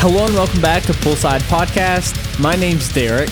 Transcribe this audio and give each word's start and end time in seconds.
Hello 0.00 0.24
and 0.26 0.34
welcome 0.34 0.60
back 0.60 0.82
to 0.84 0.92
Poolside 0.92 1.40
Podcast. 1.42 2.40
My 2.40 2.54
name's 2.54 2.92
Derek, 2.92 3.30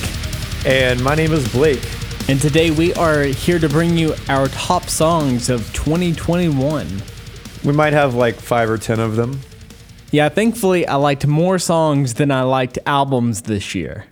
And 0.67 1.03
my 1.03 1.15
name 1.15 1.33
is 1.33 1.47
Blake. 1.53 1.83
and 2.29 2.41
today 2.41 2.71
we 2.71 2.93
are 2.95 3.23
here 3.23 3.59
to 3.59 3.69
bring 3.69 3.97
you 3.97 4.15
our 4.29 4.49
top 4.49 4.85
songs 4.89 5.49
of 5.49 5.73
2021. 5.73 7.03
We 7.65 7.73
might 7.73 7.93
have 7.93 8.15
like 8.15 8.35
five 8.37 8.69
or 8.69 8.79
ten 8.79 8.99
of 9.01 9.17
them. 9.17 9.41
Yeah, 10.11 10.29
thankfully, 10.29 10.87
I 10.87 10.97
liked 10.97 11.27
more 11.27 11.59
songs 11.59 12.15
than 12.15 12.31
I 12.31 12.43
liked 12.43 12.79
albums 12.87 13.43
this 13.43 13.75
year. 13.75 14.07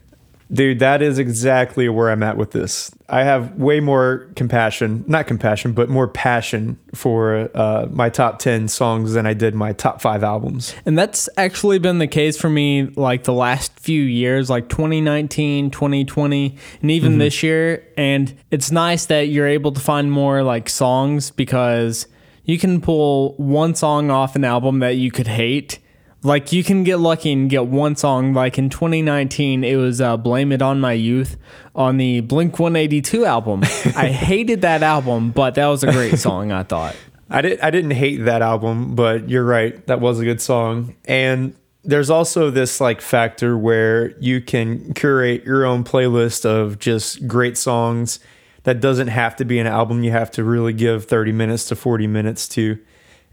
Dude, 0.52 0.78
that 0.80 1.02
is 1.02 1.18
exactly 1.18 1.88
where 1.88 2.10
I'm 2.10 2.22
at 2.22 2.36
with 2.36 2.50
this. 2.50 2.90
I 3.08 3.24
have 3.24 3.54
way 3.56 3.80
more 3.80 4.28
compassion, 4.36 5.04
not 5.06 5.26
compassion, 5.26 5.72
but 5.72 5.88
more 5.88 6.06
passion 6.06 6.78
for 6.94 7.50
uh, 7.54 7.86
my 7.90 8.10
top 8.10 8.38
10 8.38 8.68
songs 8.68 9.14
than 9.14 9.26
I 9.26 9.34
did 9.34 9.54
my 9.54 9.72
top 9.72 10.00
five 10.00 10.22
albums. 10.22 10.74
And 10.84 10.98
that's 10.98 11.28
actually 11.36 11.78
been 11.78 11.98
the 11.98 12.06
case 12.06 12.38
for 12.38 12.50
me 12.50 12.84
like 12.96 13.24
the 13.24 13.32
last 13.32 13.78
few 13.80 14.02
years, 14.02 14.50
like 14.50 14.68
2019, 14.68 15.70
2020, 15.70 16.56
and 16.82 16.90
even 16.90 17.18
this 17.18 17.42
year. 17.42 17.86
And 17.96 18.34
it's 18.50 18.70
nice 18.70 19.06
that 19.06 19.28
you're 19.28 19.48
able 19.48 19.72
to 19.72 19.80
find 19.80 20.12
more 20.12 20.42
like 20.42 20.68
songs 20.68 21.30
because 21.30 22.06
you 22.44 22.58
can 22.58 22.80
pull 22.80 23.34
one 23.36 23.74
song 23.74 24.10
off 24.10 24.36
an 24.36 24.44
album 24.44 24.80
that 24.80 24.96
you 24.96 25.10
could 25.10 25.26
hate. 25.26 25.78
Like 26.24 26.52
you 26.52 26.64
can 26.64 26.84
get 26.84 26.96
lucky 26.96 27.32
and 27.32 27.50
get 27.50 27.66
one 27.66 27.96
song. 27.96 28.32
Like 28.32 28.58
in 28.58 28.70
2019, 28.70 29.62
it 29.62 29.76
was 29.76 30.00
uh, 30.00 30.16
"Blame 30.16 30.52
It 30.52 30.62
on 30.62 30.80
My 30.80 30.94
Youth" 30.94 31.36
on 31.74 31.98
the 31.98 32.20
Blink 32.20 32.58
182 32.58 33.26
album. 33.26 33.62
I 33.94 34.08
hated 34.08 34.62
that 34.62 34.82
album, 34.82 35.30
but 35.30 35.54
that 35.56 35.66
was 35.66 35.84
a 35.84 35.92
great 35.92 36.18
song. 36.18 36.50
I 36.50 36.62
thought. 36.62 36.96
I, 37.30 37.42
did, 37.42 37.60
I 37.60 37.70
didn't 37.70 37.92
hate 37.92 38.24
that 38.24 38.42
album, 38.42 38.94
but 38.94 39.28
you're 39.28 39.44
right. 39.44 39.86
That 39.86 40.00
was 40.00 40.20
a 40.20 40.24
good 40.24 40.40
song. 40.40 40.94
And 41.04 41.54
there's 41.82 42.10
also 42.10 42.50
this 42.50 42.80
like 42.80 43.00
factor 43.00 43.58
where 43.58 44.16
you 44.18 44.40
can 44.40 44.94
curate 44.94 45.44
your 45.44 45.64
own 45.66 45.84
playlist 45.84 46.46
of 46.46 46.78
just 46.78 47.26
great 47.28 47.58
songs 47.58 48.18
that 48.62 48.80
doesn't 48.80 49.08
have 49.08 49.36
to 49.36 49.44
be 49.44 49.58
an 49.58 49.66
album 49.66 50.02
you 50.02 50.10
have 50.10 50.30
to 50.32 50.44
really 50.44 50.72
give 50.72 51.04
30 51.04 51.32
minutes 51.32 51.66
to 51.66 51.76
40 51.76 52.06
minutes 52.06 52.48
to 52.48 52.78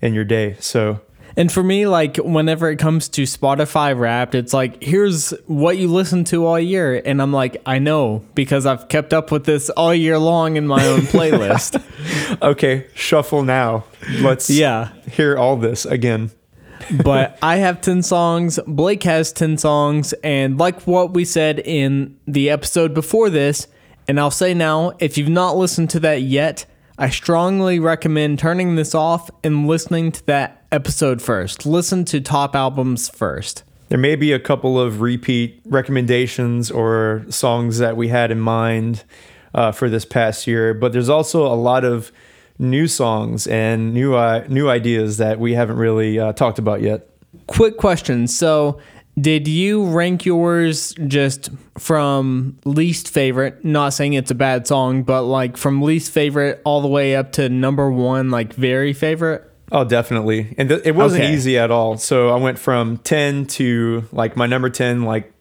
in 0.02 0.14
your 0.14 0.26
day. 0.26 0.58
So 0.60 1.00
And 1.38 1.52
for 1.52 1.64
me, 1.64 1.88
like 1.88 2.18
whenever 2.18 2.70
it 2.70 2.78
comes 2.78 3.08
to 3.10 3.24
Spotify 3.24 3.98
Wrapped, 3.98 4.36
it's 4.36 4.54
like 4.54 4.84
here's 4.84 5.32
what 5.48 5.78
you 5.78 5.88
listen 5.88 6.24
to 6.26 6.46
all 6.46 6.60
year, 6.60 7.02
and 7.06 7.22
I'm 7.22 7.32
like, 7.32 7.62
I 7.66 7.80
know 7.80 8.24
because 8.36 8.66
I've 8.66 8.90
kept 8.90 9.14
up 9.14 9.32
with 9.32 9.46
this 9.46 9.70
all 9.70 9.94
year 9.94 10.20
long 10.20 10.58
in 10.58 10.68
my 10.68 10.86
own 10.86 11.02
playlist. 11.02 11.82
Okay, 12.42 12.88
shuffle 12.96 13.44
now. 13.44 13.84
Let's 14.22 14.50
yeah, 14.50 14.94
hear 15.12 15.38
all 15.38 15.58
this 15.58 15.86
again. 15.86 16.32
but 17.04 17.38
I 17.44 17.58
have 17.58 17.82
ten 17.82 18.02
songs. 18.02 18.58
Blake 18.66 19.04
has 19.04 19.32
ten 19.32 19.58
songs, 19.58 20.14
and 20.24 20.58
like 20.58 20.82
what 20.88 21.14
we 21.14 21.24
said 21.24 21.60
in 21.60 22.18
the 22.26 22.50
episode 22.50 22.94
before 22.96 23.30
this, 23.30 23.68
and 24.08 24.20
I'll 24.20 24.32
say 24.32 24.54
now, 24.54 24.94
if 25.00 25.18
you've 25.18 25.30
not 25.30 25.56
listened 25.58 25.90
to 25.92 26.00
that 26.00 26.22
yet. 26.24 26.66
I 27.02 27.10
strongly 27.10 27.80
recommend 27.80 28.38
turning 28.38 28.76
this 28.76 28.94
off 28.94 29.32
and 29.44 29.66
listening 29.66 30.12
to 30.12 30.26
that 30.28 30.64
episode 30.72 31.20
first. 31.20 31.66
Listen 31.66 32.06
to 32.06 32.22
top 32.22 32.56
albums 32.56 33.10
first. 33.10 33.64
There 33.90 33.98
may 33.98 34.16
be 34.16 34.34
a 34.34 34.40
couple 34.40 34.80
of 34.80 35.02
repeat 35.02 35.64
recommendations 35.66 36.70
or 36.70 37.26
songs 37.28 37.80
that 37.80 37.98
we 37.98 38.10
had 38.10 38.30
in 38.30 38.40
mind 38.40 39.04
uh, 39.56 39.72
for 39.72 39.90
this 39.90 40.06
past 40.06 40.46
year, 40.46 40.76
but 40.76 40.94
there's 40.94 41.10
also 41.10 41.44
a 41.48 41.58
lot 41.58 41.84
of 41.84 42.12
new 42.60 42.86
songs 42.86 43.48
and 43.48 43.96
new 43.96 44.14
uh, 44.14 44.46
new 44.48 44.70
ideas 44.70 45.18
that 45.18 45.40
we 45.40 45.56
haven't 45.56 45.78
really 45.78 46.20
uh, 46.20 46.34
talked 46.34 46.60
about 46.60 46.84
yet. 46.84 47.10
quick 47.48 47.78
question. 47.78 48.28
So, 48.28 48.80
did 49.20 49.48
you 49.48 49.86
rank 49.86 50.26
yours 50.26 50.94
just 51.08 51.50
from 51.78 52.58
least 52.66 53.10
favorite? 53.10 53.64
Not 53.66 53.94
saying 53.94 54.14
it's 54.14 54.32
a 54.32 54.36
bad 54.36 54.68
song, 54.68 55.04
but 55.04 55.24
like 55.24 55.58
from 55.58 55.82
least 55.82 56.12
favorite 56.12 56.62
all 56.64 56.82
the 56.82 56.88
way 56.88 57.16
up 57.16 57.32
to 57.34 57.50
number 57.50 57.92
one, 57.92 58.32
like 58.32 58.54
very 58.54 58.94
favorite? 58.94 59.48
Oh, 59.72 59.84
definitely. 59.86 60.54
And 60.58 60.70
th- 60.70 60.82
it 60.84 60.96
wasn't 60.96 61.24
Okay. 61.24 61.34
easy 61.34 61.58
at 61.58 61.72
all. 61.72 61.98
So 61.98 62.30
I 62.30 62.36
went 62.38 62.60
from 62.60 62.98
10 62.98 63.46
to 63.48 64.04
like 64.12 64.36
my 64.36 64.46
number 64.46 64.70
10, 64.70 65.04
like 65.04 65.32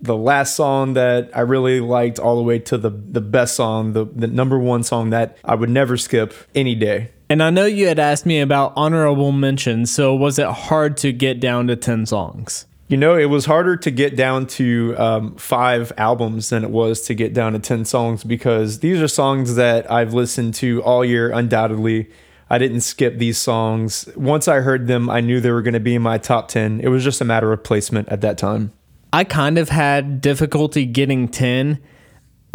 the 0.00 0.16
last 0.16 0.54
song 0.56 0.94
that 0.94 1.30
I 1.34 1.40
really 1.40 1.80
liked, 1.80 2.18
all 2.18 2.36
the 2.36 2.42
way 2.42 2.58
to 2.60 2.78
the, 2.78 2.90
the 2.90 3.20
best 3.20 3.54
song, 3.56 3.92
the, 3.94 4.04
the 4.04 4.26
number 4.28 4.58
one 4.58 4.82
song 4.84 5.10
that 5.10 5.38
I 5.44 5.54
would 5.56 5.70
never 5.70 5.96
skip 5.96 6.34
any 6.54 6.74
day. 6.76 7.10
And 7.30 7.42
I 7.42 7.50
know 7.50 7.66
you 7.66 7.88
had 7.88 7.98
asked 7.98 8.24
me 8.24 8.40
about 8.40 8.72
honorable 8.74 9.32
mentions. 9.32 9.90
So, 9.92 10.14
was 10.14 10.38
it 10.38 10.46
hard 10.48 10.96
to 10.98 11.12
get 11.12 11.40
down 11.40 11.66
to 11.66 11.76
10 11.76 12.06
songs? 12.06 12.64
You 12.88 12.96
know, 12.96 13.16
it 13.16 13.26
was 13.26 13.44
harder 13.44 13.76
to 13.76 13.90
get 13.90 14.16
down 14.16 14.46
to 14.46 14.94
um, 14.96 15.36
five 15.36 15.92
albums 15.98 16.48
than 16.48 16.64
it 16.64 16.70
was 16.70 17.02
to 17.02 17.14
get 17.14 17.34
down 17.34 17.52
to 17.52 17.58
10 17.58 17.84
songs 17.84 18.24
because 18.24 18.78
these 18.80 19.02
are 19.02 19.08
songs 19.08 19.56
that 19.56 19.90
I've 19.92 20.14
listened 20.14 20.54
to 20.54 20.82
all 20.82 21.04
year, 21.04 21.30
undoubtedly. 21.30 22.08
I 22.48 22.56
didn't 22.56 22.80
skip 22.80 23.18
these 23.18 23.36
songs. 23.36 24.08
Once 24.16 24.48
I 24.48 24.60
heard 24.60 24.86
them, 24.86 25.10
I 25.10 25.20
knew 25.20 25.38
they 25.38 25.50
were 25.50 25.60
going 25.60 25.74
to 25.74 25.80
be 25.80 25.96
in 25.96 26.02
my 26.02 26.16
top 26.16 26.48
10. 26.48 26.80
It 26.80 26.88
was 26.88 27.04
just 27.04 27.20
a 27.20 27.26
matter 27.26 27.52
of 27.52 27.62
placement 27.62 28.08
at 28.08 28.22
that 28.22 28.38
time. 28.38 28.72
I 29.12 29.24
kind 29.24 29.58
of 29.58 29.68
had 29.68 30.22
difficulty 30.22 30.86
getting 30.86 31.28
10 31.28 31.78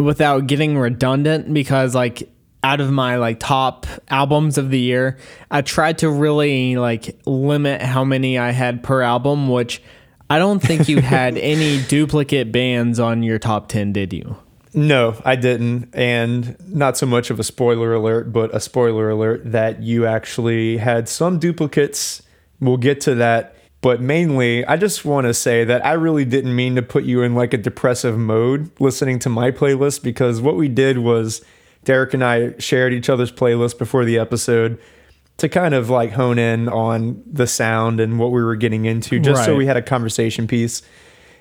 without 0.00 0.48
getting 0.48 0.76
redundant 0.76 1.54
because 1.54 1.94
like 1.94 2.28
out 2.64 2.80
of 2.80 2.90
my 2.90 3.16
like 3.16 3.38
top 3.38 3.86
albums 4.08 4.58
of 4.58 4.70
the 4.70 4.80
year, 4.80 5.16
I 5.48 5.62
tried 5.62 5.98
to 5.98 6.10
really 6.10 6.74
like 6.74 7.20
limit 7.24 7.82
how 7.82 8.02
many 8.02 8.36
I 8.36 8.50
had 8.50 8.82
per 8.82 9.00
album, 9.00 9.48
which 9.48 9.80
I 10.30 10.38
don't 10.38 10.60
think 10.60 10.88
you 10.88 11.00
had 11.00 11.36
any 11.38 11.82
duplicate 11.82 12.52
bands 12.52 12.98
on 12.98 13.22
your 13.22 13.38
top 13.38 13.68
10, 13.68 13.92
did 13.92 14.12
you? 14.12 14.36
No, 14.72 15.16
I 15.24 15.36
didn't. 15.36 15.90
And 15.94 16.56
not 16.68 16.96
so 16.96 17.06
much 17.06 17.30
of 17.30 17.38
a 17.38 17.44
spoiler 17.44 17.94
alert, 17.94 18.32
but 18.32 18.54
a 18.54 18.60
spoiler 18.60 19.10
alert 19.10 19.42
that 19.52 19.82
you 19.82 20.06
actually 20.06 20.78
had 20.78 21.08
some 21.08 21.38
duplicates. 21.38 22.22
We'll 22.60 22.76
get 22.76 23.00
to 23.02 23.14
that. 23.16 23.54
But 23.82 24.00
mainly, 24.00 24.64
I 24.64 24.76
just 24.76 25.04
want 25.04 25.26
to 25.26 25.34
say 25.34 25.62
that 25.64 25.84
I 25.84 25.92
really 25.92 26.24
didn't 26.24 26.56
mean 26.56 26.74
to 26.76 26.82
put 26.82 27.04
you 27.04 27.22
in 27.22 27.34
like 27.34 27.52
a 27.52 27.58
depressive 27.58 28.16
mode 28.16 28.70
listening 28.80 29.18
to 29.20 29.28
my 29.28 29.50
playlist 29.50 30.02
because 30.02 30.40
what 30.40 30.56
we 30.56 30.68
did 30.68 30.98
was 30.98 31.44
Derek 31.84 32.14
and 32.14 32.24
I 32.24 32.54
shared 32.58 32.94
each 32.94 33.10
other's 33.10 33.30
playlist 33.30 33.78
before 33.78 34.06
the 34.06 34.18
episode 34.18 34.80
to 35.38 35.48
kind 35.48 35.74
of 35.74 35.90
like 35.90 36.12
hone 36.12 36.38
in 36.38 36.68
on 36.68 37.22
the 37.26 37.46
sound 37.46 38.00
and 38.00 38.18
what 38.18 38.30
we 38.30 38.42
were 38.42 38.56
getting 38.56 38.84
into, 38.84 39.18
just 39.18 39.44
so 39.44 39.56
we 39.56 39.66
had 39.66 39.76
a 39.76 39.82
conversation 39.82 40.46
piece. 40.46 40.82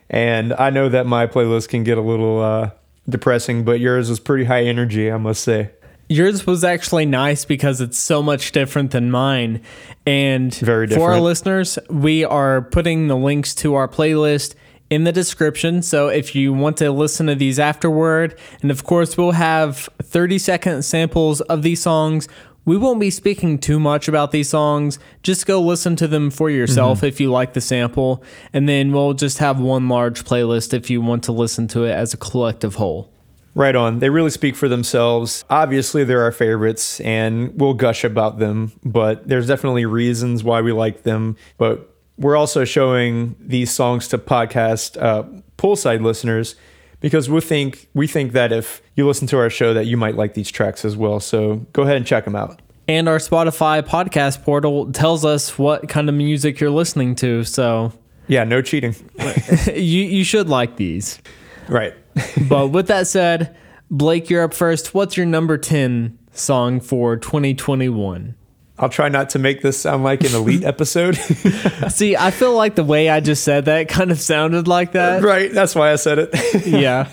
And 0.10 0.54
I 0.54 0.70
know 0.70 0.90
that 0.90 1.06
my 1.06 1.28
playlist 1.28 1.70
can 1.70 1.84
get 1.84 1.98
a 1.98 2.02
little 2.02 2.42
uh, 2.42 2.72
depressing, 3.08 3.64
but 3.64 3.80
yours 3.80 4.10
was 4.10 4.20
pretty 4.20 4.46
high 4.46 4.64
energy, 4.64 5.12
I 5.12 5.18
must 5.18 5.44
say. 5.44 5.72
Yours 6.10 6.46
was 6.46 6.64
actually 6.64 7.06
nice 7.06 7.46
because 7.46 7.82
it's 7.82 7.98
so 7.98 8.22
much 8.22 8.52
different 8.52 8.92
than 8.92 9.10
mine. 9.10 9.62
And 10.06 10.54
Very 10.54 10.88
for 10.88 11.14
our 11.14 11.20
listeners, 11.22 11.80
we 11.90 12.26
are 12.26 12.62
putting 12.62 13.08
the 13.08 13.16
links 13.16 13.56
to 13.56 13.76
our 13.76 13.88
playlist 13.88 14.56
in 14.90 15.06
the 15.06 15.12
description. 15.12 15.82
So 15.82 16.10
if 16.10 16.36
you 16.36 16.54
want 16.54 16.78
to 16.78 16.92
listen 16.92 17.26
to 17.28 17.36
these 17.36 17.58
afterward, 17.58 18.38
and 18.62 18.70
of 18.70 18.84
course, 18.84 19.18
we'll 19.18 19.32
have 19.32 19.90
30 20.04 20.38
second 20.38 20.84
samples 20.84 21.42
of 21.42 21.64
these 21.64 21.82
songs. 21.82 22.28
We 22.66 22.78
won't 22.78 23.00
be 23.00 23.10
speaking 23.10 23.58
too 23.60 23.80
much 23.80 24.08
about 24.08 24.32
these 24.32 24.50
songs. 24.50 24.98
Just 25.22 25.46
go 25.46 25.62
listen 25.62 25.96
to 25.98 26.08
them 26.08 26.30
for 26.30 26.50
yourself 26.50 27.00
Mm-hmm. 27.00 27.06
if 27.08 27.20
you 27.20 27.30
like 27.32 27.54
the 27.54 27.62
sample. 27.62 28.24
And 28.54 28.70
then 28.70 28.92
we'll 28.94 29.14
just 29.14 29.40
have 29.40 29.60
one 29.60 29.90
large 29.90 30.24
playlist 30.24 30.74
if 30.74 30.90
you 30.90 31.02
want 31.02 31.24
to 31.26 31.32
listen 31.34 31.68
to 31.70 31.84
it 31.84 31.92
as 31.92 32.14
a 32.14 32.18
collective 32.18 32.76
whole. 32.76 33.12
Right 33.56 33.76
on. 33.76 34.00
They 34.00 34.10
really 34.10 34.32
speak 34.32 34.56
for 34.56 34.68
themselves. 34.68 35.44
Obviously, 35.50 36.04
they're 36.04 36.24
our 36.24 36.32
favorites 36.32 37.00
and 37.02 37.54
we'll 37.60 37.76
gush 37.76 38.04
about 38.04 38.40
them, 38.40 38.72
but 38.84 39.28
there's 39.28 39.46
definitely 39.48 39.86
reasons 39.86 40.44
why 40.44 40.62
we 40.62 40.72
like 40.72 41.04
them. 41.04 41.36
But 41.58 41.90
we're 42.18 42.36
also 42.36 42.64
showing 42.66 43.36
these 43.40 43.72
songs 43.72 44.08
to 44.08 44.18
podcast 44.18 45.00
uh, 45.00 45.24
poolside 45.58 46.02
listeners 46.02 46.56
because 47.00 47.30
we 47.30 47.42
think 47.42 47.90
we 47.94 48.08
think 48.08 48.32
that 48.32 48.52
if 48.52 48.82
you 48.96 49.06
listen 49.06 49.28
to 49.28 49.38
our 49.38 49.50
show 49.52 49.74
that 49.76 49.86
you 49.86 49.98
might 49.98 50.16
like 50.16 50.34
these 50.34 50.50
tracks 50.50 50.84
as 50.84 50.98
well. 50.98 51.20
So 51.20 51.58
go 51.74 51.84
ahead 51.84 51.98
and 51.98 52.08
check 52.08 52.24
them 52.26 52.36
out. 52.36 52.60
And 52.88 53.08
our 53.08 53.18
Spotify 53.18 53.82
podcast 53.82 54.44
portal 54.44 54.92
tells 54.92 55.24
us 55.24 55.58
what 55.58 55.88
kind 55.88 56.10
of 56.10 56.16
music 56.16 56.60
you're 56.60 56.70
listening 56.70 57.16
to. 57.16 57.44
So 57.46 57.94
Yeah, 58.28 58.44
no 58.44 58.62
cheating. 58.62 58.96
you, 59.68 59.74
you 60.04 60.24
should 60.24 60.50
like 60.50 60.76
these. 60.78 61.20
right. 61.68 61.94
But 62.48 62.68
with 62.68 62.88
that 62.88 63.08
said, 63.08 63.56
Blake, 63.90 64.30
you're 64.30 64.44
up 64.44 64.54
first. 64.54 64.94
What's 64.94 65.18
your 65.18 65.26
number 65.26 65.58
10 65.58 66.18
song 66.34 66.80
for 66.80 67.16
2021? 67.18 68.36
I'll 68.78 68.90
try 68.90 69.08
not 69.10 69.30
to 69.32 69.40
make 69.40 69.62
this 69.62 69.80
sound 69.80 70.04
like 70.04 70.24
an 70.24 70.34
elite 70.36 70.64
episode. 70.64 71.16
See, 71.90 72.16
I 72.18 72.32
feel 72.32 72.54
like 72.54 72.76
the 72.76 72.84
way 72.84 73.08
I 73.10 73.20
just 73.20 73.44
said 73.44 73.66
that 73.66 73.88
kind 73.88 74.12
of 74.12 74.20
sounded 74.20 74.68
like 74.68 74.92
that. 74.94 75.24
right. 75.24 75.52
That's 75.52 75.74
why 75.76 75.92
I 75.92 75.96
said 75.96 76.20
it. 76.20 76.66
Yeah. 76.68 77.10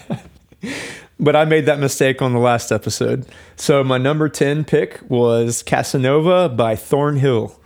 But 1.20 1.36
I 1.36 1.44
made 1.44 1.66
that 1.66 1.78
mistake 1.78 2.22
on 2.22 2.32
the 2.32 2.40
last 2.40 2.72
episode. 2.72 3.26
So 3.56 3.84
my 3.84 3.98
number 3.98 4.28
10 4.28 4.64
pick 4.64 5.00
was 5.08 5.62
Casanova 5.62 6.48
by 6.48 6.74
Thornhill. 6.74 7.60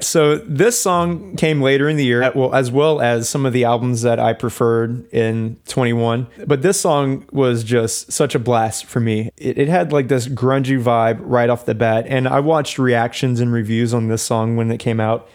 Right. 0.00 0.04
So 0.04 0.36
this 0.38 0.80
song 0.80 1.36
came 1.36 1.60
later 1.60 1.88
in 1.88 1.96
the 1.96 2.04
year, 2.04 2.30
well, 2.34 2.54
as 2.54 2.70
well 2.70 3.00
as 3.00 3.28
some 3.28 3.46
of 3.46 3.52
the 3.52 3.64
albums 3.64 4.02
that 4.02 4.18
I 4.18 4.32
preferred 4.32 5.08
in 5.12 5.58
21. 5.68 6.26
But 6.46 6.62
this 6.62 6.80
song 6.80 7.26
was 7.32 7.64
just 7.64 8.12
such 8.12 8.34
a 8.34 8.38
blast 8.38 8.86
for 8.86 9.00
me. 9.00 9.30
It, 9.36 9.58
it 9.58 9.68
had 9.68 9.92
like 9.92 10.08
this 10.08 10.26
grungy 10.28 10.82
vibe 10.82 11.18
right 11.20 11.50
off 11.50 11.66
the 11.66 11.74
bat. 11.74 12.06
And 12.08 12.26
I 12.28 12.40
watched 12.40 12.78
reactions 12.78 13.40
and 13.40 13.52
reviews 13.52 13.94
on 13.94 14.08
this 14.08 14.22
song 14.22 14.56
when 14.56 14.70
it 14.70 14.78
came 14.78 15.00
out, 15.00 15.28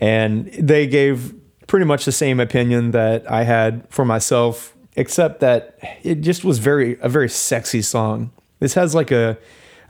and 0.00 0.46
they 0.52 0.86
gave 0.86 1.34
pretty 1.66 1.84
much 1.84 2.04
the 2.04 2.12
same 2.12 2.40
opinion 2.40 2.92
that 2.92 3.30
I 3.30 3.44
had 3.44 3.86
for 3.90 4.04
myself, 4.04 4.74
except 4.96 5.40
that 5.40 5.78
it 6.02 6.22
just 6.22 6.44
was 6.44 6.58
very 6.58 6.98
a 7.00 7.08
very 7.08 7.28
sexy 7.28 7.82
song. 7.82 8.32
This 8.60 8.74
has 8.74 8.94
like 8.94 9.10
a 9.10 9.38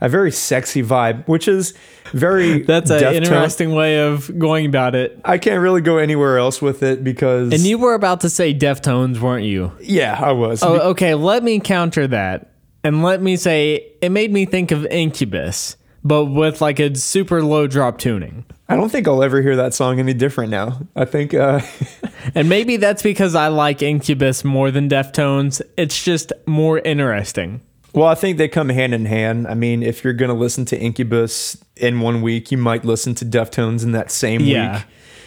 a 0.01 0.09
very 0.09 0.31
sexy 0.31 0.83
vibe, 0.83 1.27
which 1.27 1.49
is 1.49 1.75
very 2.13 2.63
That's 2.69 2.91
an 2.91 3.15
interesting 3.15 3.75
way 3.75 4.01
of 4.01 4.37
going 4.39 4.67
about 4.67 4.95
it. 4.95 5.21
I 5.25 5.39
can't 5.39 5.61
really 5.61 5.81
go 5.81 5.99
anywhere 5.99 6.39
else 6.39 6.63
with 6.63 6.83
it 6.83 7.03
because 7.03 7.53
And 7.53 7.63
you 7.63 7.79
were 7.79 7.95
about 7.95 8.21
to 8.23 8.31
say 8.31 8.55
Deftones, 8.55 9.19
weren't 9.19 9.45
you? 9.45 9.73
yeah, 9.81 10.19
I 10.23 10.33
was. 10.33 10.63
Oh, 10.63 10.91
okay. 10.91 11.15
Let 11.15 11.43
me 11.43 11.61
counter 11.61 12.07
that. 12.09 12.53
And 12.85 13.03
let 13.03 13.21
me 13.21 13.37
say 13.37 13.93
it 14.01 14.11
made 14.11 14.33
me 14.33 14.47
think 14.47 14.71
of 14.71 14.87
Incubus, 14.87 15.77
but 16.05 16.27
with 16.27 16.61
like 16.61 16.79
a 16.79 16.95
super 16.95 17.43
low 17.43 17.67
drop 17.67 17.99
tuning. 17.99 18.45
I 18.69 18.77
don't 18.77 18.91
think 18.91 19.09
I'll 19.09 19.23
ever 19.23 19.43
hear 19.43 19.57
that 19.57 19.75
song 19.75 19.99
any 19.99 20.15
different 20.15 20.51
now. 20.51 20.81
I 20.95 21.05
think 21.07 21.35
uh 21.35 21.61
And 22.35 22.49
maybe 22.49 22.77
that's 22.77 23.03
because 23.03 23.35
I 23.35 23.49
like 23.49 23.83
Incubus 23.83 24.45
more 24.45 24.71
than 24.71 24.89
Deftones. 24.89 25.61
It's 25.77 26.03
just 26.05 26.33
more 26.47 26.79
interesting. 26.79 27.63
Well, 27.99 28.09
I 28.09 28.15
think 28.15 28.39
they 28.39 28.49
come 28.49 28.69
hand 28.69 28.95
in 28.95 29.05
hand. 29.07 29.47
I 29.49 29.55
mean, 29.55 29.83
if 29.83 30.05
you're 30.05 30.13
going 30.13 30.29
to 30.31 30.35
listen 30.37 30.65
to 30.67 30.79
Incubus 30.79 31.57
in 31.77 32.01
one 32.01 32.23
week, 32.23 32.53
you 32.53 32.59
might 32.59 32.85
listen 32.85 33.15
to 33.17 33.25
Deftones 33.25 33.83
in 33.83 33.93
that 33.93 34.11
same 34.11 34.41
Yeah. 34.43 34.77
week. 34.77 34.85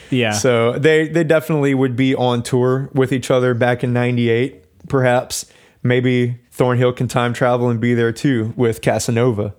Yeah. 0.09 0.31
So 0.31 0.73
they 0.77 1.07
they 1.07 1.23
definitely 1.23 1.73
would 1.73 1.95
be 1.95 2.13
on 2.15 2.43
tour 2.43 2.89
with 2.93 3.11
each 3.13 3.31
other 3.31 3.53
back 3.53 3.83
in 3.83 3.93
98 3.93 4.63
perhaps. 4.89 5.45
Maybe 5.83 6.37
Thornhill 6.51 6.93
can 6.93 7.07
time 7.07 7.33
travel 7.33 7.69
and 7.69 7.79
be 7.79 7.93
there 7.93 8.11
too 8.11 8.53
with 8.57 8.81
Casanova. 8.81 9.53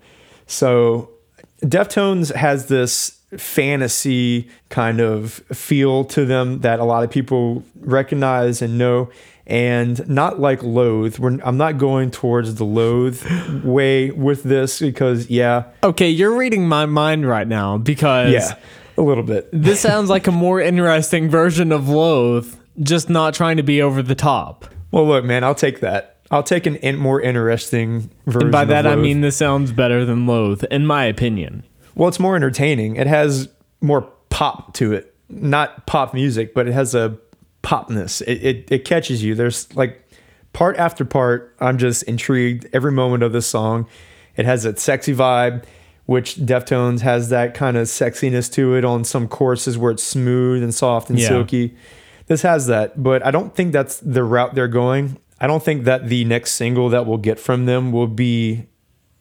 So 0.45 1.09
Deftones 1.63 2.33
has 2.35 2.67
this 2.67 3.19
fantasy 3.37 4.47
kind 4.69 4.99
of 4.99 5.33
feel 5.51 6.03
to 6.05 6.25
them 6.25 6.59
that 6.59 6.79
a 6.79 6.83
lot 6.83 7.03
of 7.03 7.09
people 7.09 7.63
recognize 7.79 8.61
and 8.61 8.77
know 8.77 9.09
and 9.45 10.07
not 10.07 10.39
like 10.39 10.63
loathe 10.63 11.19
We're, 11.19 11.39
i'm 11.43 11.57
not 11.57 11.77
going 11.77 12.11
towards 12.11 12.55
the 12.55 12.63
loathe 12.63 13.23
way 13.63 14.11
with 14.11 14.43
this 14.43 14.79
because 14.79 15.29
yeah 15.29 15.65
okay, 15.83 16.09
you're 16.09 16.35
reading 16.37 16.67
my 16.67 16.85
mind 16.85 17.27
right 17.27 17.47
now 17.47 17.77
because 17.77 18.31
yeah 18.31 18.55
a 18.97 19.01
little 19.01 19.23
bit 19.23 19.49
this 19.53 19.79
sounds 19.79 20.09
like 20.09 20.27
a 20.27 20.31
more 20.31 20.61
interesting 20.61 21.29
version 21.29 21.71
of 21.71 21.89
Loathe, 21.89 22.55
just 22.81 23.09
not 23.09 23.33
trying 23.33 23.57
to 23.57 23.63
be 23.63 23.81
over 23.81 24.01
the 24.01 24.15
top. 24.15 24.65
well 24.91 25.05
look 25.07 25.25
man 25.25 25.43
i'll 25.43 25.55
take 25.55 25.79
that 25.81 26.17
i'll 26.31 26.43
take 26.43 26.65
an 26.65 26.75
in, 26.77 26.95
more 26.97 27.19
interesting 27.19 28.09
version 28.25 28.43
And 28.43 28.51
by 28.51 28.65
that 28.65 28.87
I 28.87 28.95
mean 28.95 29.21
this 29.21 29.35
sounds 29.35 29.71
better 29.71 30.05
than 30.05 30.25
Loathe, 30.27 30.63
in 30.65 30.85
my 30.85 31.05
opinion. 31.05 31.63
Well, 31.95 32.09
it's 32.09 32.19
more 32.19 32.35
entertaining. 32.35 32.95
It 32.95 33.07
has 33.07 33.49
more 33.81 34.01
pop 34.29 34.73
to 34.75 34.93
it. 34.93 35.13
Not 35.29 35.85
pop 35.85 36.13
music, 36.13 36.53
but 36.53 36.67
it 36.67 36.73
has 36.73 36.95
a 36.95 37.17
popness. 37.63 38.21
It, 38.21 38.43
it, 38.45 38.71
it 38.71 38.85
catches 38.85 39.23
you. 39.23 39.33
There's 39.35 39.73
like 39.75 39.99
part 40.53 40.77
after 40.77 41.03
part. 41.05 41.55
I'm 41.59 41.77
just 41.77 42.03
intrigued 42.03 42.67
every 42.73 42.91
moment 42.91 43.23
of 43.23 43.31
this 43.31 43.47
song. 43.47 43.87
It 44.35 44.45
has 44.45 44.63
that 44.63 44.79
sexy 44.79 45.13
vibe, 45.15 45.63
which 46.05 46.35
Deftones 46.35 47.01
has 47.01 47.29
that 47.29 47.53
kind 47.53 47.77
of 47.77 47.87
sexiness 47.87 48.51
to 48.53 48.75
it 48.75 48.83
on 48.85 49.03
some 49.03 49.27
courses 49.27 49.77
where 49.77 49.91
it's 49.91 50.03
smooth 50.03 50.61
and 50.61 50.73
soft 50.73 51.09
and 51.09 51.17
Yeah. 51.17 51.27
silky. 51.29 51.75
This 52.27 52.41
has 52.41 52.67
that, 52.67 53.01
but 53.01 53.25
I 53.25 53.31
don't 53.31 53.55
think 53.55 53.73
that's 53.73 53.97
the 53.99 54.23
route 54.23 54.55
they're 54.55 54.67
going. 54.67 55.17
I 55.39 55.47
don't 55.47 55.61
think 55.63 55.83
that 55.85 56.07
the 56.07 56.23
next 56.25 56.53
single 56.53 56.89
that 56.89 57.05
we'll 57.05 57.17
get 57.17 57.37
from 57.39 57.65
them 57.65 57.91
will 57.91 58.07
be 58.07 58.65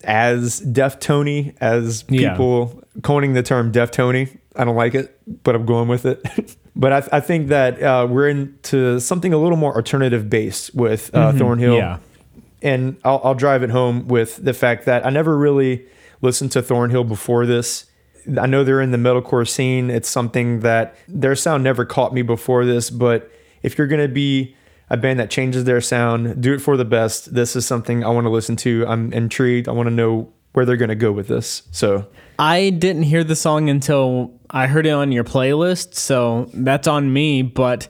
as 0.05 0.61
Deftony 0.61 1.55
as 1.61 2.05
Yeah. 2.09 2.31
people 2.33 2.83
coining 3.03 3.33
the 3.35 3.43
term 3.43 3.73
Deftony. 3.73 4.37
I 4.57 4.65
don't 4.65 4.77
like 4.77 4.95
it, 4.95 5.19
but 5.45 5.55
I'm 5.55 5.67
going 5.67 5.89
with 5.89 6.05
it. 6.07 6.23
but 6.75 6.93
I, 6.93 7.17
I 7.17 7.21
think 7.21 7.49
that 7.49 7.83
uh, 7.83 8.07
we're 8.09 8.29
into 8.29 9.01
something 9.01 9.33
a 9.33 9.39
little 9.39 9.59
more 9.59 9.75
alternative 9.75 10.31
based 10.31 10.75
with 10.75 11.15
uh, 11.15 11.33
Thornhill. 11.33 11.77
Yeah. 11.77 11.99
And 12.63 12.97
I'll, 13.05 13.21
I'll 13.25 13.35
drive 13.35 13.63
it 13.63 13.71
home 13.71 14.09
with 14.09 14.37
the 14.43 14.55
fact 14.55 14.85
that 14.87 15.05
I 15.05 15.11
never 15.11 15.37
really 15.37 15.87
listened 16.21 16.53
to 16.53 16.63
Thornhill 16.63 17.05
before 17.05 17.45
this. 17.45 17.87
I 18.41 18.47
know 18.47 18.63
they're 18.63 18.81
in 18.81 18.93
the 18.93 18.99
metalcore 18.99 19.49
scene. 19.49 19.91
It's 19.91 20.09
something 20.09 20.61
that 20.61 20.95
their 21.09 21.35
sound 21.35 21.65
never 21.65 21.85
caught 21.85 22.15
me 22.15 22.23
before 22.23 22.65
this, 22.65 22.89
but 22.89 23.31
if 23.63 23.77
you're 23.77 23.89
going 23.89 24.01
to 24.01 24.13
be 24.13 24.55
a 24.89 24.97
band 24.97 25.19
that 25.19 25.31
changes 25.31 25.65
their 25.65 25.81
sound, 25.81 26.41
do 26.41 26.55
it 26.55 26.61
for 26.61 26.77
the 26.77 26.85
best. 26.85 27.35
This 27.35 27.57
is 27.57 27.67
something 27.67 28.05
I 28.05 28.09
want 28.09 28.27
to 28.27 28.31
listen 28.31 28.57
to. 28.57 28.85
I'm 28.87 29.13
intrigued. 29.13 29.69
I 29.69 29.73
want 29.73 29.89
to 29.89 29.95
know 29.95 30.33
where 30.53 30.65
they're 30.65 30.77
going 30.77 30.91
to 30.91 30.95
go 30.95 31.11
with 31.11 31.29
this. 31.29 31.63
So, 31.73 32.07
I 32.39 32.71
didn't 32.71 33.05
hear 33.05 33.25
the 33.25 33.37
song 33.37 33.71
until 33.71 34.39
I 34.53 34.67
heard 34.67 34.87
it 34.87 34.91
on 34.91 35.13
your 35.13 35.25
playlist, 35.25 35.95
so 35.95 36.51
that's 36.53 36.87
on 36.87 37.13
me, 37.13 37.43
but 37.43 37.89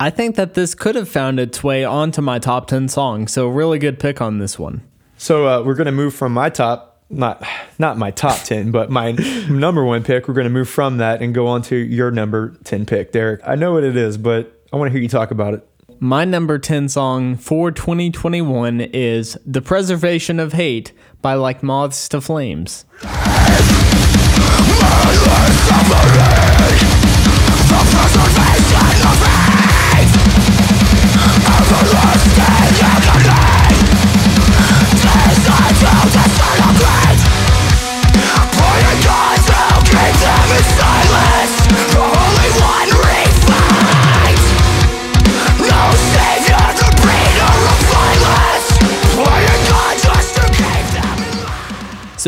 I 0.00 0.10
think 0.10 0.36
that 0.36 0.54
this 0.54 0.74
could 0.74 0.94
have 0.94 1.08
found 1.08 1.38
its 1.38 1.62
way 1.62 1.84
onto 1.84 2.22
my 2.22 2.38
top 2.38 2.66
10 2.66 2.88
songs, 2.88 3.32
so 3.32 3.48
really 3.48 3.78
good 3.78 3.98
pick 3.98 4.20
on 4.22 4.38
this 4.38 4.58
one. 4.58 4.82
so 5.18 5.46
uh, 5.46 5.62
we're 5.62 5.74
going 5.74 5.86
to 5.86 5.92
move 5.92 6.14
from 6.14 6.32
my 6.32 6.48
top, 6.48 7.02
not 7.10 7.42
not 7.78 7.96
my 7.98 8.10
top 8.10 8.38
ten, 8.44 8.70
but 8.70 8.90
my 8.90 9.12
number 9.50 9.82
one 9.84 10.02
pick. 10.04 10.28
We're 10.28 10.34
going 10.34 10.46
to 10.46 10.50
move 10.52 10.68
from 10.68 10.98
that 10.98 11.22
and 11.22 11.34
go 11.34 11.46
on 11.46 11.62
to 11.62 11.76
your 11.76 12.10
number 12.10 12.54
ten 12.64 12.84
pick, 12.86 13.12
Derek. 13.12 13.40
I 13.46 13.54
know 13.54 13.72
what 13.72 13.82
it 13.84 13.96
is, 13.96 14.18
but 14.18 14.62
I 14.72 14.76
want 14.76 14.88
to 14.88 14.92
hear 14.92 15.00
you 15.02 15.08
talk 15.08 15.30
about 15.30 15.54
it. 15.54 15.66
My 16.00 16.24
number 16.24 16.58
10 16.60 16.88
song 16.90 17.34
for 17.34 17.72
2021 17.72 18.80
is 18.82 19.36
The 19.44 19.60
Preservation 19.62 20.38
of 20.38 20.52
Hate 20.52 20.92
by 21.22 21.34
Like 21.34 21.60
Moths 21.62 22.08
to 22.10 22.20
Flames. 22.20 22.84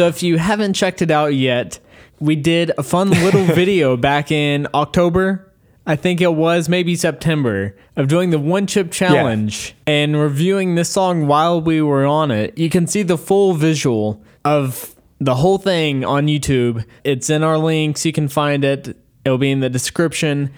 So 0.00 0.06
if 0.06 0.22
you 0.22 0.38
haven't 0.38 0.72
checked 0.72 1.02
it 1.02 1.10
out 1.10 1.34
yet, 1.34 1.78
we 2.20 2.36
did 2.36 2.70
a 2.78 2.82
fun 2.82 3.10
little 3.10 3.44
video 3.54 3.96
back 3.96 4.30
in 4.30 4.68
October. 4.74 5.46
I 5.86 5.96
think 5.96 6.20
it 6.20 6.34
was 6.34 6.68
maybe 6.68 6.94
September 6.94 7.74
of 7.96 8.06
doing 8.06 8.30
the 8.30 8.38
one 8.38 8.66
chip 8.66 8.92
challenge 8.92 9.74
and 9.86 10.16
reviewing 10.16 10.74
this 10.74 10.90
song 10.90 11.26
while 11.26 11.60
we 11.60 11.82
were 11.82 12.06
on 12.06 12.30
it. 12.30 12.56
You 12.56 12.70
can 12.70 12.86
see 12.86 13.02
the 13.02 13.18
full 13.18 13.54
visual 13.54 14.22
of 14.44 14.94
the 15.18 15.34
whole 15.34 15.58
thing 15.58 16.04
on 16.04 16.26
YouTube. 16.26 16.84
It's 17.02 17.30
in 17.30 17.42
our 17.42 17.58
links. 17.58 18.06
You 18.06 18.12
can 18.12 18.28
find 18.28 18.64
it. 18.64 18.96
It'll 19.24 19.38
be 19.38 19.50
in 19.50 19.60
the 19.60 19.70
description. 19.70 20.52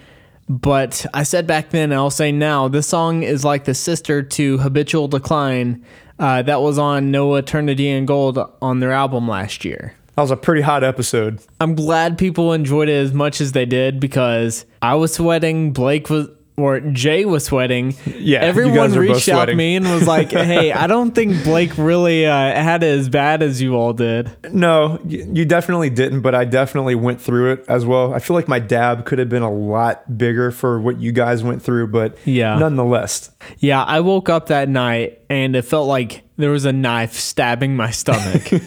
But 0.49 1.05
I 1.13 1.23
said 1.23 1.47
back 1.47 1.69
then, 1.69 1.91
and 1.91 1.95
I'll 1.95 2.09
say 2.09 2.31
now, 2.31 2.67
this 2.67 2.87
song 2.87 3.23
is 3.23 3.45
like 3.45 3.63
the 3.63 3.73
sister 3.73 4.21
to 4.21 4.57
Habitual 4.57 5.07
Decline 5.07 5.85
uh, 6.19 6.41
that 6.43 6.61
was 6.61 6.77
on 6.77 7.11
No 7.11 7.35
Eternity 7.35 7.89
in 7.89 8.05
Gold 8.05 8.37
on 8.61 8.79
their 8.81 8.91
album 8.91 9.27
last 9.27 9.63
year. 9.63 9.95
That 10.15 10.21
was 10.21 10.31
a 10.31 10.37
pretty 10.37 10.61
hot 10.61 10.83
episode. 10.83 11.39
I'm 11.59 11.73
glad 11.75 12.17
people 12.17 12.53
enjoyed 12.53 12.87
it 12.89 12.93
as 12.93 13.13
much 13.13 13.41
as 13.41 13.51
they 13.53 13.65
did 13.65 13.99
because 13.99 14.65
I 14.81 14.95
was 14.95 15.13
sweating, 15.15 15.73
Blake 15.73 16.07
was, 16.09 16.27
or 16.55 16.79
Jay 16.81 17.25
was 17.25 17.45
sweating. 17.45 17.95
Yeah, 18.05 18.41
everyone 18.41 18.91
reached 18.91 19.27
out 19.27 19.45
to 19.45 19.55
me 19.55 19.75
and 19.75 19.89
was 19.91 20.05
like, 20.05 20.29
"Hey, 20.31 20.71
I 20.71 20.85
don't 20.85 21.15
think 21.15 21.43
Blake 21.43 21.75
really 21.79 22.27
uh, 22.27 22.31
had 22.31 22.83
it 22.83 22.99
as 22.99 23.09
bad 23.09 23.41
as 23.41 23.59
you 23.59 23.73
all 23.75 23.91
did." 23.93 24.29
No, 24.53 24.99
you 25.07 25.45
definitely 25.45 25.89
didn't, 25.89 26.21
but 26.21 26.35
I 26.35 26.45
definitely 26.45 26.93
went 26.93 27.19
through 27.19 27.53
it 27.53 27.65
as 27.67 27.83
well. 27.83 28.13
I 28.13 28.19
feel 28.19 28.35
like 28.35 28.47
my 28.47 28.59
dab 28.59 29.05
could 29.05 29.17
have 29.17 29.29
been 29.29 29.41
a 29.41 29.51
lot 29.51 30.15
bigger 30.15 30.51
for 30.51 30.79
what 30.79 30.99
you 30.99 31.11
guys 31.11 31.43
went 31.43 31.63
through, 31.63 31.87
but 31.87 32.15
Yeah. 32.23 32.59
nonetheless. 32.59 33.31
Yeah, 33.57 33.81
I 33.83 34.01
woke 34.01 34.29
up 34.29 34.45
that 34.49 34.69
night 34.69 35.21
and 35.31 35.55
it 35.55 35.63
felt 35.63 35.87
like 35.87 36.21
there 36.37 36.51
was 36.51 36.65
a 36.65 36.71
knife 36.73 37.13
stabbing 37.13 37.75
my 37.75 37.89
stomach. 37.89 38.47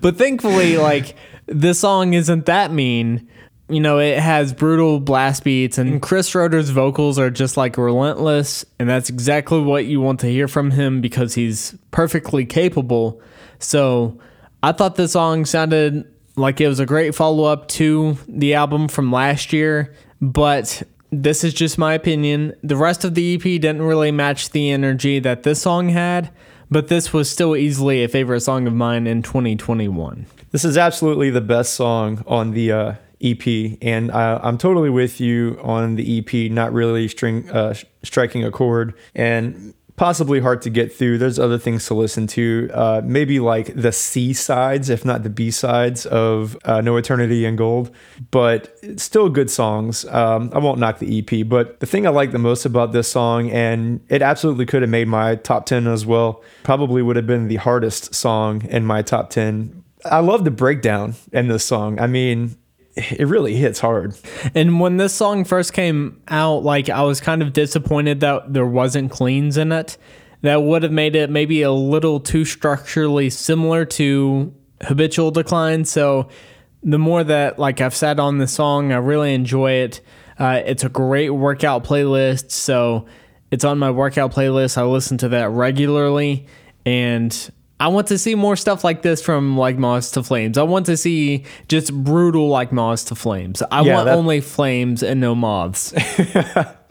but 0.00 0.16
thankfully, 0.16 0.76
like, 0.76 1.16
this 1.46 1.80
song 1.80 2.14
isn't 2.14 2.46
that 2.46 2.72
mean. 2.72 3.28
You 3.68 3.80
know, 3.80 3.98
it 3.98 4.18
has 4.18 4.52
brutal 4.52 5.00
blast 5.00 5.42
beats, 5.42 5.76
and 5.76 6.00
Chris 6.00 6.32
Roetter's 6.34 6.70
vocals 6.70 7.18
are 7.18 7.30
just 7.30 7.56
like 7.56 7.76
relentless. 7.76 8.64
And 8.78 8.88
that's 8.88 9.08
exactly 9.08 9.60
what 9.60 9.86
you 9.86 10.00
want 10.00 10.20
to 10.20 10.28
hear 10.28 10.46
from 10.46 10.70
him 10.70 11.00
because 11.00 11.34
he's 11.34 11.74
perfectly 11.90 12.46
capable. 12.46 13.20
So 13.58 14.20
I 14.62 14.70
thought 14.72 14.94
this 14.94 15.12
song 15.12 15.44
sounded 15.44 16.04
like 16.36 16.60
it 16.60 16.68
was 16.68 16.78
a 16.78 16.86
great 16.86 17.14
follow 17.14 17.44
up 17.44 17.66
to 17.68 18.16
the 18.28 18.54
album 18.54 18.88
from 18.88 19.10
last 19.10 19.52
year, 19.52 19.94
but 20.20 20.82
this 21.10 21.42
is 21.44 21.54
just 21.54 21.78
my 21.78 21.94
opinion. 21.94 22.54
The 22.62 22.76
rest 22.76 23.04
of 23.04 23.14
the 23.14 23.34
EP 23.34 23.42
didn't 23.42 23.82
really 23.82 24.12
match 24.12 24.50
the 24.50 24.70
energy 24.70 25.18
that 25.20 25.42
this 25.42 25.62
song 25.62 25.88
had, 25.88 26.30
but 26.70 26.88
this 26.88 27.12
was 27.12 27.30
still 27.30 27.56
easily 27.56 28.02
a 28.04 28.08
favorite 28.08 28.40
song 28.40 28.66
of 28.66 28.74
mine 28.74 29.06
in 29.06 29.22
2021. 29.22 30.26
This 30.50 30.64
is 30.64 30.76
absolutely 30.76 31.30
the 31.30 31.40
best 31.40 31.74
song 31.74 32.24
on 32.26 32.52
the 32.52 32.72
uh, 32.72 32.94
EP, 33.20 33.78
and 33.82 34.10
I, 34.10 34.38
I'm 34.42 34.58
totally 34.58 34.90
with 34.90 35.20
you 35.20 35.58
on 35.62 35.96
the 35.96 36.18
EP. 36.18 36.50
Not 36.50 36.72
really 36.72 37.08
string 37.08 37.48
uh, 37.50 37.74
striking 38.02 38.44
a 38.44 38.50
chord, 38.50 38.94
and 39.14 39.74
possibly 39.96 40.40
hard 40.40 40.62
to 40.62 40.70
get 40.70 40.92
through. 40.92 41.18
There's 41.18 41.38
other 41.38 41.58
things 41.58 41.86
to 41.86 41.94
listen 41.94 42.26
to, 42.28 42.70
uh, 42.72 43.02
maybe 43.04 43.40
like 43.40 43.74
the 43.74 43.92
C 43.92 44.32
sides, 44.32 44.90
if 44.90 45.04
not 45.04 45.22
the 45.22 45.30
B 45.30 45.50
sides 45.50 46.06
of 46.06 46.56
uh, 46.64 46.80
No 46.80 46.96
Eternity 46.96 47.44
in 47.44 47.56
Gold, 47.56 47.90
but 48.30 48.78
still 48.96 49.28
good 49.28 49.50
songs. 49.50 50.04
Um, 50.06 50.50
I 50.52 50.58
won't 50.58 50.78
knock 50.78 50.98
the 50.98 51.18
EP, 51.18 51.48
but 51.48 51.80
the 51.80 51.86
thing 51.86 52.06
I 52.06 52.10
like 52.10 52.32
the 52.32 52.38
most 52.38 52.64
about 52.64 52.92
this 52.92 53.08
song, 53.08 53.50
and 53.50 54.00
it 54.08 54.22
absolutely 54.22 54.66
could 54.66 54.82
have 54.82 54.90
made 54.90 55.08
my 55.08 55.36
top 55.36 55.66
10 55.66 55.86
as 55.86 56.04
well, 56.04 56.42
probably 56.62 57.02
would 57.02 57.16
have 57.16 57.26
been 57.26 57.48
the 57.48 57.56
hardest 57.56 58.14
song 58.14 58.64
in 58.66 58.84
my 58.84 59.02
top 59.02 59.30
10. 59.30 59.82
I 60.04 60.20
love 60.20 60.44
the 60.44 60.50
breakdown 60.50 61.14
in 61.32 61.48
this 61.48 61.64
song. 61.64 61.98
I 61.98 62.06
mean, 62.06 62.56
it 63.10 63.26
really 63.26 63.54
hits 63.56 63.78
hard. 63.78 64.14
And 64.54 64.80
when 64.80 64.96
this 64.96 65.12
song 65.12 65.44
first 65.44 65.72
came 65.72 66.20
out, 66.28 66.64
like 66.64 66.88
I 66.88 67.02
was 67.02 67.20
kind 67.20 67.42
of 67.42 67.52
disappointed 67.52 68.20
that 68.20 68.52
there 68.52 68.66
wasn't 68.66 69.10
cleans 69.10 69.56
in 69.56 69.70
it. 69.70 69.98
That 70.42 70.62
would 70.62 70.82
have 70.82 70.92
made 70.92 71.16
it 71.16 71.30
maybe 71.30 71.62
a 71.62 71.72
little 71.72 72.20
too 72.20 72.44
structurally 72.44 73.30
similar 73.30 73.84
to 73.84 74.54
habitual 74.82 75.30
decline. 75.30 75.84
So 75.84 76.28
the 76.82 76.98
more 76.98 77.24
that 77.24 77.58
like 77.58 77.80
I've 77.80 77.94
sat 77.94 78.18
on 78.18 78.38
the 78.38 78.46
song, 78.46 78.92
I 78.92 78.96
really 78.96 79.34
enjoy 79.34 79.72
it. 79.72 80.00
Uh, 80.38 80.62
it's 80.64 80.84
a 80.84 80.88
great 80.88 81.30
workout 81.30 81.84
playlist. 81.84 82.50
So 82.50 83.06
it's 83.50 83.64
on 83.64 83.78
my 83.78 83.90
workout 83.90 84.32
playlist. 84.32 84.78
I 84.78 84.84
listen 84.84 85.18
to 85.18 85.28
that 85.30 85.50
regularly. 85.50 86.46
And 86.84 87.50
I 87.78 87.88
want 87.88 88.06
to 88.06 88.16
see 88.18 88.34
more 88.34 88.56
stuff 88.56 88.84
like 88.84 89.02
this 89.02 89.20
from 89.22 89.56
like 89.58 89.76
Moths 89.76 90.10
to 90.12 90.22
Flames. 90.22 90.56
I 90.56 90.62
want 90.62 90.86
to 90.86 90.96
see 90.96 91.44
just 91.68 91.92
brutal 91.92 92.48
like 92.48 92.72
Moths 92.72 93.04
to 93.04 93.14
Flames. 93.14 93.62
I 93.70 93.82
Yeah, 93.82 93.94
want 93.94 94.06
that- 94.06 94.16
only 94.16 94.40
flames 94.40 95.02
and 95.02 95.20
no 95.20 95.34
moths. 95.34 95.92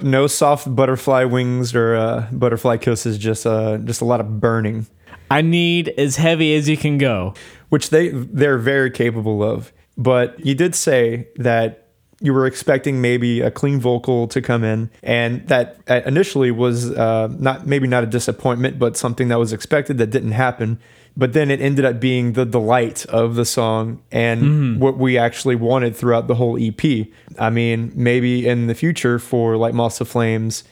No 0.01 0.27
soft 0.27 0.75
butterfly 0.75 1.24
wings 1.24 1.74
or 1.74 1.96
uh, 1.96 2.27
butterfly 2.34 2.75
kisses, 2.77 3.18
just 3.18 3.48
uh, 3.48 3.77
just 3.77 4.01
a 4.01 4.06
lot 4.06 4.20
of 4.20 4.42
burning. 4.42 4.88
I 5.32 5.42
need 5.42 5.88
as 5.98 6.18
heavy 6.18 6.54
as 6.58 6.68
you 6.68 6.75
can 6.75 6.98
go. 6.98 7.34
which 7.70 7.92
they 7.92 8.10
they're 8.10 8.58
very 8.58 8.92
capable 8.92 9.42
of. 9.42 9.72
But 9.98 10.46
you 10.46 10.54
did 10.54 10.75
say 10.75 11.30
that 11.38 11.85
you 12.25 12.34
were 12.34 12.48
expecting 12.48 13.01
maybe 13.01 13.41
a 13.41 13.51
clean 13.51 13.79
vocal 13.79 14.27
to 14.29 14.41
come 14.41 14.63
in, 14.63 14.89
and 15.03 15.48
that 15.48 15.77
initially 15.88 16.50
was 16.50 16.91
uh, 16.91 17.27
not 17.39 17.67
maybe 17.67 17.88
not 17.88 18.03
a 18.03 18.08
disappointment, 18.08 18.79
but 18.79 18.98
something 18.98 19.27
that 19.27 19.38
was 19.38 19.53
expected 19.53 20.00
that 20.00 20.08
didn't 20.08 20.32
happen. 20.32 20.79
But 21.17 21.32
then 21.32 21.50
it 21.50 21.62
ended 21.62 21.86
up 21.86 22.00
being 22.01 22.34
the 22.34 22.46
delight 22.46 23.05
of 23.05 23.36
the 23.36 23.46
song 23.46 24.01
and 24.12 24.82
what 24.82 24.98
we 24.98 25.17
actually 25.17 25.55
wanted 25.55 25.96
throughout 25.96 26.27
the 26.27 26.36
whole 26.36 26.58
EP. 26.62 27.08
I 27.39 27.50
mean, 27.50 27.94
maybe 27.96 28.46
in 28.46 28.67
the 28.67 28.75
future 28.75 29.17
for 29.17 29.55
like 29.55 29.74
Moths 29.74 30.00
to 30.00 30.05
Flames, 30.05 30.65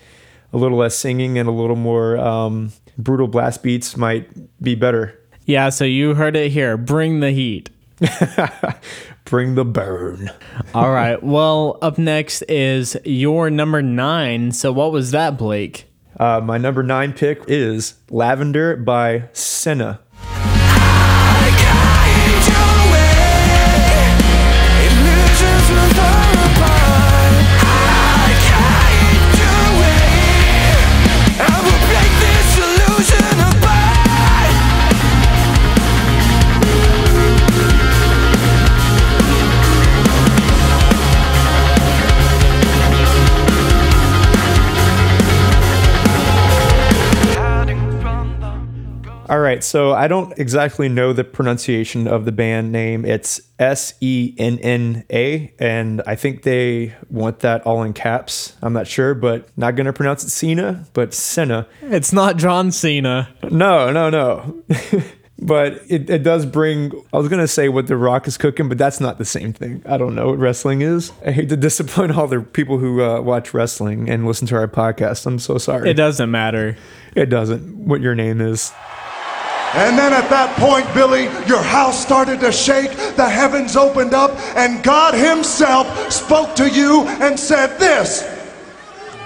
a 0.51 0.57
little 0.57 0.79
less 0.79 0.97
singing 0.97 1.37
and 1.37 1.47
a 1.47 1.51
little 1.51 1.77
more 1.77 2.17
um, 2.17 2.73
brutal 2.97 3.27
blast 3.27 3.63
beats 3.63 3.95
might 3.95 4.27
be 4.61 4.75
better. 4.75 5.17
Yeah, 5.45 5.69
so 5.69 5.85
you 5.85 6.13
heard 6.13 6.35
it 6.35 6.51
here. 6.51 6.75
Bring 6.75 7.21
the 7.21 7.31
heat. 7.31 7.69
Bring 9.33 9.55
the 9.55 9.65
burn. 9.65 10.29
All 10.75 10.91
right. 10.91 11.23
Well, 11.23 11.79
up 11.81 11.97
next 11.97 12.43
is 12.43 12.95
your 13.03 13.49
number 13.49 13.81
nine. 13.81 14.51
So 14.51 14.71
what 14.71 14.91
was 14.91 15.09
that, 15.09 15.39
Blake? 15.39 15.85
Uh, 16.19 16.39
my 16.39 16.59
number 16.59 16.83
nine 16.83 17.13
pick 17.13 17.41
is 17.47 17.95
Lavender 18.11 18.75
by 18.75 19.29
Senna. 19.33 20.01
Right, 49.53 49.63
so 49.63 49.93
I 49.93 50.07
don't 50.07 50.37
exactly 50.37 50.89
know 50.89 51.13
the 51.13 51.23
pronunciation 51.23 52.07
of 52.07 52.25
the 52.25 52.31
band 52.31 52.71
name. 52.71 53.05
It's 53.05 53.41
S 53.59 53.93
E 54.01 54.33
N 54.37 54.59
N 54.59 55.05
A, 55.11 55.53
and 55.59 56.01
I 56.05 56.15
think 56.15 56.43
they 56.43 56.95
want 57.09 57.39
that 57.39 57.65
all 57.65 57.83
in 57.83 57.93
caps. 57.93 58.55
I'm 58.61 58.73
not 58.73 58.87
sure, 58.87 59.13
but 59.13 59.47
not 59.57 59.75
going 59.75 59.85
to 59.85 59.93
pronounce 59.93 60.23
it 60.23 60.29
Cena, 60.29 60.85
but 60.93 61.13
Senna. 61.13 61.67
It's 61.81 62.11
not 62.11 62.37
John 62.37 62.71
Cena. 62.71 63.29
No, 63.49 63.91
no, 63.91 64.09
no. 64.09 64.63
but 65.39 65.81
it, 65.89 66.09
it 66.09 66.23
does 66.23 66.45
bring, 66.45 66.91
I 67.11 67.17
was 67.17 67.27
going 67.27 67.41
to 67.41 67.47
say 67.47 67.69
what 67.69 67.87
The 67.87 67.97
Rock 67.97 68.27
is 68.27 68.37
cooking, 68.37 68.69
but 68.69 68.77
that's 68.77 68.99
not 68.99 69.17
the 69.17 69.25
same 69.25 69.53
thing. 69.53 69.83
I 69.85 69.97
don't 69.97 70.15
know 70.15 70.27
what 70.27 70.39
wrestling 70.39 70.81
is. 70.81 71.11
I 71.25 71.31
hate 71.31 71.49
to 71.49 71.57
disappoint 71.69 72.15
all 72.17 72.27
the 72.27 72.41
people 72.41 72.77
who 72.77 73.01
uh, 73.03 73.21
watch 73.21 73.53
wrestling 73.53 74.09
and 74.09 74.25
listen 74.25 74.47
to 74.47 74.55
our 74.55 74.67
podcast. 74.67 75.25
I'm 75.25 75.39
so 75.39 75.57
sorry. 75.57 75.89
It 75.89 75.95
doesn't 75.95 76.31
matter. 76.31 76.77
it 77.15 77.27
doesn't, 77.27 77.75
what 77.75 78.01
your 78.01 78.15
name 78.15 78.41
is. 78.41 78.71
And 79.75 79.97
then 79.97 80.13
at 80.13 80.29
that 80.29 80.55
point, 80.59 80.85
Billy, 80.93 81.23
your 81.47 81.61
house 81.61 81.99
started 81.99 82.39
to 82.41 82.51
shake, 82.51 82.91
the 83.15 83.27
heavens 83.27 83.75
opened 83.75 84.13
up, 84.13 84.31
and 84.55 84.83
God 84.83 85.15
Himself 85.15 86.11
spoke 86.11 86.55
to 86.57 86.69
you 86.69 87.07
and 87.07 87.39
said 87.39 87.77
this 87.79 88.21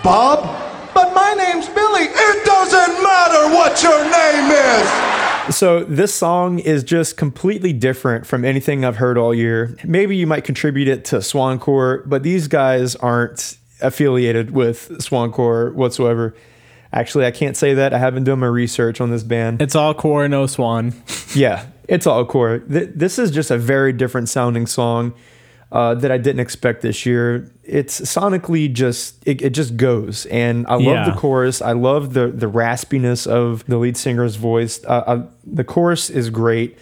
Bob, 0.03 0.45
but 0.93 1.13
my 1.13 1.33
name's 1.33 1.67
Billy. 1.67 2.03
It 2.03 2.45
doesn't 2.45 3.03
matter 3.03 3.53
what 3.53 3.83
your 3.83 4.01
name 4.03 4.51
is. 4.51 5.55
So 5.55 5.83
this 5.83 6.13
song 6.13 6.59
is 6.59 6.83
just 6.83 7.17
completely 7.17 7.73
different 7.73 8.25
from 8.25 8.45
anything 8.45 8.85
I've 8.85 8.97
heard 8.97 9.17
all 9.17 9.33
year. 9.33 9.77
Maybe 9.83 10.15
you 10.15 10.27
might 10.27 10.43
contribute 10.43 10.87
it 10.87 11.05
to 11.05 11.17
Swancore, 11.17 12.07
but 12.07 12.23
these 12.23 12.47
guys 12.47 12.95
aren't 12.95 13.57
affiliated 13.81 14.51
with 14.51 14.89
Swancore 14.99 15.73
whatsoever. 15.73 16.35
Actually, 16.93 17.25
I 17.25 17.31
can't 17.31 17.57
say 17.57 17.73
that. 17.75 17.93
I 17.93 17.97
haven't 17.97 18.23
done 18.23 18.39
my 18.39 18.47
research 18.47 19.01
on 19.01 19.11
this 19.11 19.23
band. 19.23 19.61
It's 19.61 19.75
all 19.75 19.93
core, 19.93 20.27
no 20.27 20.45
swan. 20.47 20.93
Yeah, 21.35 21.65
it's 21.89 22.07
all 22.07 22.25
core. 22.25 22.59
Th- 22.59 22.89
this 22.95 23.19
is 23.19 23.31
just 23.31 23.51
a 23.51 23.57
very 23.57 23.91
different 23.93 24.29
sounding 24.29 24.65
song 24.65 25.13
uh, 25.73 25.93
that 25.95 26.09
I 26.09 26.17
didn't 26.17 26.39
expect 26.39 26.81
this 26.81 27.05
year. 27.05 27.51
It's 27.63 27.99
sonically 27.99 28.71
just 28.71 29.21
it, 29.27 29.41
it 29.41 29.49
just 29.49 29.75
goes, 29.77 30.25
and 30.27 30.65
I 30.67 30.75
love 30.75 30.81
Yeah. 30.83 31.09
the 31.09 31.15
chorus. 31.19 31.61
I 31.61 31.73
love 31.73 32.13
the 32.13 32.27
the 32.27 32.49
raspiness 32.49 33.27
of 33.27 33.65
the 33.65 33.77
lead 33.77 33.97
singer's 33.97 34.37
voice. 34.37 34.83
Uh, 34.85 35.03
uh, 35.05 35.27
the 35.45 35.65
chorus 35.65 36.09
is 36.09 36.29
great. 36.29 36.77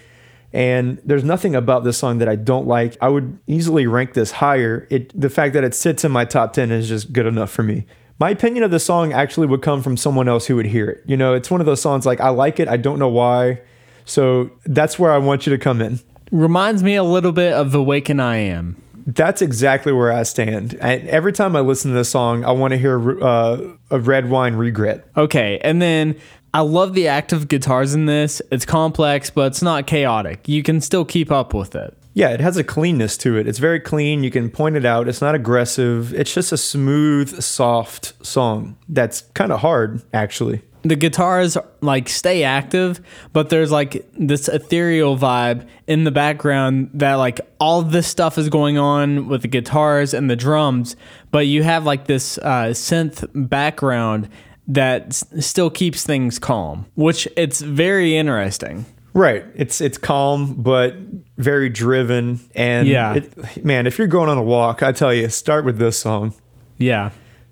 And 0.53 1.01
there's 1.03 1.23
nothing 1.25 1.53
about 1.53 1.83
this 1.83 1.97
song 1.97 2.19
that 2.19 2.29
I 2.29 2.35
don't 2.37 2.65
like. 2.67 2.95
I 3.01 3.09
would 3.09 3.37
easily 3.47 3.87
rank 3.87 4.13
this 4.13 4.31
higher. 4.31 4.87
It 4.89 5.19
the 5.19 5.29
fact 5.29 5.53
that 5.55 5.63
it 5.65 5.73
sits 5.75 6.05
in 6.05 6.11
my 6.13 6.23
top 6.23 6.53
10 6.53 6.71
is 6.71 6.87
just 6.87 7.11
good 7.11 7.25
enough 7.25 7.49
for 7.51 7.63
me. 7.63 7.87
My 8.17 8.29
opinion 8.29 8.63
of 8.63 8.71
the 8.71 8.79
song 8.79 9.11
actually 9.11 9.47
would 9.47 9.61
come 9.61 9.83
from 9.83 9.97
someone 9.97 10.29
else 10.29 10.45
who 10.45 10.55
would 10.55 10.67
hear 10.67 10.89
it. 10.89 11.03
You 11.05 11.17
know, 11.17 11.33
it's 11.33 11.51
one 11.51 11.59
of 11.59 11.65
those 11.65 11.81
songs 11.81 12.05
like 12.05 12.21
I 12.21 12.29
like 12.29 12.59
it, 12.59 12.67
I 12.67 12.77
don't 12.77 12.97
know 12.97 13.09
why. 13.09 13.61
So 14.05 14.51
that's 14.65 14.97
where 14.97 15.11
I 15.11 15.17
want 15.17 15.45
you 15.45 15.51
to 15.51 15.57
come 15.57 15.81
in. 15.81 15.99
Reminds 16.31 16.81
me 16.81 16.95
a 16.95 17.03
little 17.03 17.31
bit 17.31 17.53
of 17.53 17.71
The 17.71 17.79
Awaken 17.79 18.19
I 18.19 18.37
Am. 18.37 18.81
That's 19.07 19.41
exactly 19.41 19.91
where 19.91 20.11
I 20.11 20.23
stand. 20.23 20.75
And 20.75 21.07
every 21.09 21.33
time 21.33 21.55
I 21.55 21.59
listen 21.59 21.91
to 21.91 21.97
this 21.97 22.09
song, 22.09 22.43
I 22.45 22.51
want 22.51 22.71
to 22.71 22.77
hear 22.77 23.21
uh, 23.23 23.59
a 23.91 23.99
red 23.99 24.29
wine 24.29 24.55
regret. 24.55 25.07
Okay, 25.15 25.59
and 25.63 25.81
then 25.81 26.15
I 26.53 26.61
love 26.61 26.93
the 26.93 27.09
active 27.09 27.47
guitars 27.47 27.93
in 27.93 28.05
this. 28.05 28.41
It's 28.51 28.65
complex, 28.65 29.29
but 29.29 29.47
it's 29.47 29.61
not 29.61 29.85
chaotic. 29.87 30.47
You 30.47 30.63
can 30.63 30.81
still 30.81 31.05
keep 31.05 31.31
up 31.31 31.53
with 31.53 31.75
it. 31.75 31.95
Yeah, 32.15 32.29
it 32.29 32.39
has 32.39 32.55
a 32.55 32.63
cleanness 32.63 33.17
to 33.17 33.37
it. 33.37 33.45
It's 33.45 33.59
very 33.59 33.79
clean. 33.81 34.23
You 34.23 34.31
can 34.31 34.49
point 34.49 34.77
it 34.77 34.85
out. 34.85 35.09
It's 35.09 35.19
not 35.21 35.35
aggressive. 35.35 36.13
It's 36.13 36.33
just 36.33 36.53
a 36.53 36.57
smooth, 36.57 37.41
soft 37.43 38.13
song 38.25 38.77
that's 38.87 39.21
kind 39.33 39.51
of 39.51 39.59
hard, 39.59 40.01
actually. 40.13 40.61
The 40.83 40.95
guitars 40.95 41.57
like 41.81 42.07
stay 42.07 42.43
active, 42.43 43.01
but 43.33 43.49
there's 43.49 43.69
like 43.71 44.05
this 44.17 44.47
ethereal 44.47 45.17
vibe 45.17 45.67
in 45.87 46.05
the 46.05 46.11
background 46.11 46.91
that 46.93 47.15
like 47.15 47.41
all 47.59 47.81
this 47.81 48.07
stuff 48.07 48.37
is 48.37 48.47
going 48.47 48.77
on 48.77 49.27
with 49.27 49.41
the 49.41 49.47
guitars 49.49 50.13
and 50.13 50.29
the 50.29 50.35
drums, 50.37 50.95
but 51.31 51.47
you 51.47 51.63
have 51.63 51.85
like 51.85 52.05
this 52.05 52.37
uh, 52.37 52.67
synth 52.71 53.27
background 53.49 54.29
that 54.67 55.07
s- 55.07 55.25
still 55.39 55.69
keeps 55.69 56.05
things 56.05 56.39
calm, 56.39 56.85
which 56.95 57.27
it's 57.35 57.59
very 57.61 58.15
interesting. 58.15 58.85
Right. 59.15 59.45
It's 59.55 59.79
it's 59.79 59.97
calm 59.97 60.55
but 60.55 60.93
very 61.37 61.69
driven 61.69 62.41
and 62.53 62.85
Yeah. 62.85 63.13
it, 63.15 63.65
man, 63.65 63.87
if 63.87 63.97
you're 63.97 64.07
going 64.07 64.29
on 64.29 64.37
a 64.37 64.43
walk, 64.43 64.83
I 64.83 64.91
tell 64.91 65.13
you, 65.13 65.29
start 65.29 65.63
with 65.63 65.77
this 65.77 65.97
song. 65.97 66.33
Yeah. 66.77 67.11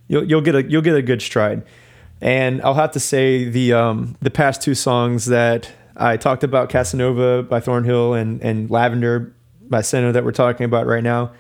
You'll 0.09 0.25
you'll 0.25 0.41
get 0.41 0.55
a 0.55 0.63
you'll 0.69 0.81
get 0.81 0.95
a 0.95 1.01
good 1.01 1.21
stride. 1.21 1.63
And 2.19 2.61
I'll 2.63 2.73
have 2.73 2.91
to 2.91 2.99
say 2.99 3.45
the 3.45 3.71
um 3.71 4.17
the 4.21 4.29
past 4.29 4.61
two 4.61 4.75
songs 4.75 5.27
that 5.27 5.71
I 5.95 6.17
talked 6.17 6.43
about 6.43 6.69
Casanova 6.69 7.43
by 7.43 7.61
Thornhill 7.61 8.13
and 8.13 8.41
and 8.41 8.69
Lavender 8.69 9.33
by 9.69 9.79
Senna 9.81 10.11
that 10.11 10.25
we're 10.25 10.31
talking 10.33 10.65
about 10.65 10.85
right 10.85 11.03
now. 11.03 11.31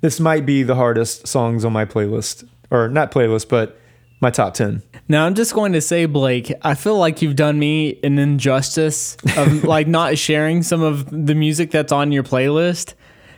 This 0.00 0.18
might 0.18 0.44
be 0.44 0.64
the 0.64 0.74
hardest 0.74 1.28
songs 1.28 1.64
on 1.64 1.72
my 1.72 1.84
playlist 1.84 2.44
or 2.72 2.88
not 2.88 3.12
playlist 3.12 3.48
but 3.48 3.78
my 4.20 4.30
top 4.30 4.54
10. 4.54 4.82
Now 5.08 5.26
I'm 5.26 5.34
just 5.34 5.54
going 5.54 5.72
to 5.72 5.80
say, 5.80 6.06
Blake, 6.06 6.52
I 6.62 6.74
feel 6.74 6.98
like 6.98 7.22
you've 7.22 7.36
done 7.36 7.58
me 7.58 7.98
an 8.02 8.18
injustice 8.18 9.16
of 9.36 9.64
like 9.64 9.86
not 9.86 10.18
sharing 10.18 10.62
some 10.62 10.82
of 10.82 11.08
the 11.10 11.34
music 11.34 11.70
that's 11.70 11.92
on 11.92 12.12
your 12.12 12.22
playlist 12.22 12.94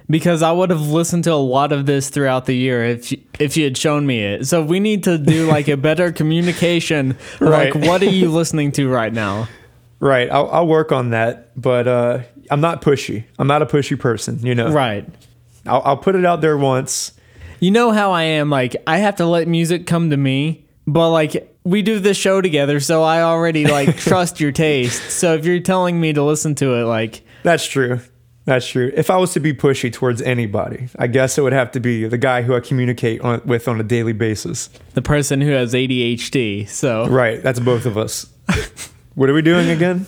because 0.09 0.43
I 0.43 0.51
would 0.51 0.71
have 0.71 0.81
listened 0.81 1.25
to 1.25 1.33
a 1.33 1.35
lot 1.35 1.71
of 1.73 1.87
this 1.87 2.11
throughout 2.11 2.47
the 2.47 2.55
year 2.55 2.85
if 2.85 3.13
you, 3.13 3.23
if 3.39 3.57
you 3.57 3.65
had 3.65 3.79
shown 3.79 4.07
me 4.07 4.25
it. 4.25 4.47
So 4.47 4.63
we 4.63 4.81
need 4.81 5.05
to 5.05 5.17
do 5.17 5.47
like 5.47 5.69
a 5.69 5.77
better 5.77 6.11
communication. 6.21 7.17
Right. 7.39 7.75
Like, 7.75 7.87
what 7.87 8.03
are 8.03 8.07
you 8.07 8.31
listening 8.31 8.73
to 8.73 8.89
right 8.89 9.13
now? 9.13 9.49
Right. 10.01 10.29
I'll, 10.31 10.51
I'll 10.51 10.67
work 10.67 10.93
on 10.93 11.11
that, 11.11 11.61
but 11.61 11.87
uh, 11.87 12.21
I'm 12.51 12.61
not 12.61 12.83
pushy. 12.83 13.25
I'm 13.39 13.47
not 13.47 13.63
a 13.63 13.67
pushy 13.67 13.99
person, 13.99 14.45
you 14.45 14.55
know. 14.55 14.73
Right. 14.73 15.07
I'll, 15.67 15.83
I'll 15.85 15.97
put 15.97 16.17
it 16.17 16.25
out 16.25 16.41
there 16.41 16.59
once. 16.59 17.13
You 17.61 17.71
know 17.71 17.93
how 17.93 18.13
I 18.13 18.23
am. 18.23 18.51
Like, 18.51 18.75
I 18.87 18.99
have 18.99 19.17
to 19.17 19.27
let 19.27 19.47
music 19.47 19.87
come 19.87 20.11
to 20.11 20.17
me, 20.17 20.65
but 20.93 21.11
like, 21.11 21.57
we 21.65 21.83
do 21.83 21.99
this 21.99 22.17
show 22.17 22.41
together, 22.41 22.81
so 22.81 23.03
I 23.03 23.23
already 23.23 23.67
like 23.67 23.97
trust 24.11 24.41
your 24.41 24.53
taste. 24.53 25.11
So 25.11 25.35
if 25.35 25.45
you're 25.45 25.61
telling 25.61 26.01
me 26.01 26.13
to 26.13 26.23
listen 26.23 26.55
to 26.57 26.75
it, 26.75 26.85
like, 26.85 27.23
That's 27.43 27.67
true. 27.67 28.01
That's 28.47 28.67
true. 28.67 28.91
If 28.97 29.11
I 29.11 29.17
was 29.17 29.33
to 29.35 29.41
be 29.41 29.53
pushy 29.53 29.93
towards 29.93 30.23
anybody, 30.23 30.89
I 30.99 31.07
guess 31.07 31.39
it 31.39 31.43
would 31.43 31.53
have 31.53 31.71
to 31.73 31.81
be 31.81 32.09
the 32.09 32.19
guy 32.19 32.43
who 32.43 32.57
I 32.57 32.61
communicate 32.61 33.21
on, 33.21 33.43
with 33.45 33.69
on 33.69 33.79
a 33.79 33.85
daily 33.85 34.15
basis. 34.15 34.71
the 34.95 35.03
person 35.03 35.41
who 35.41 35.51
has 35.53 35.73
ADHD. 35.75 36.69
So 36.69 37.07
Right. 37.07 37.43
That's 37.43 37.61
both 37.61 37.87
of 37.87 37.97
us. 37.97 38.27
what 39.15 39.29
are 39.29 39.35
we 39.35 39.43
doing 39.43 39.69
again? 39.71 40.07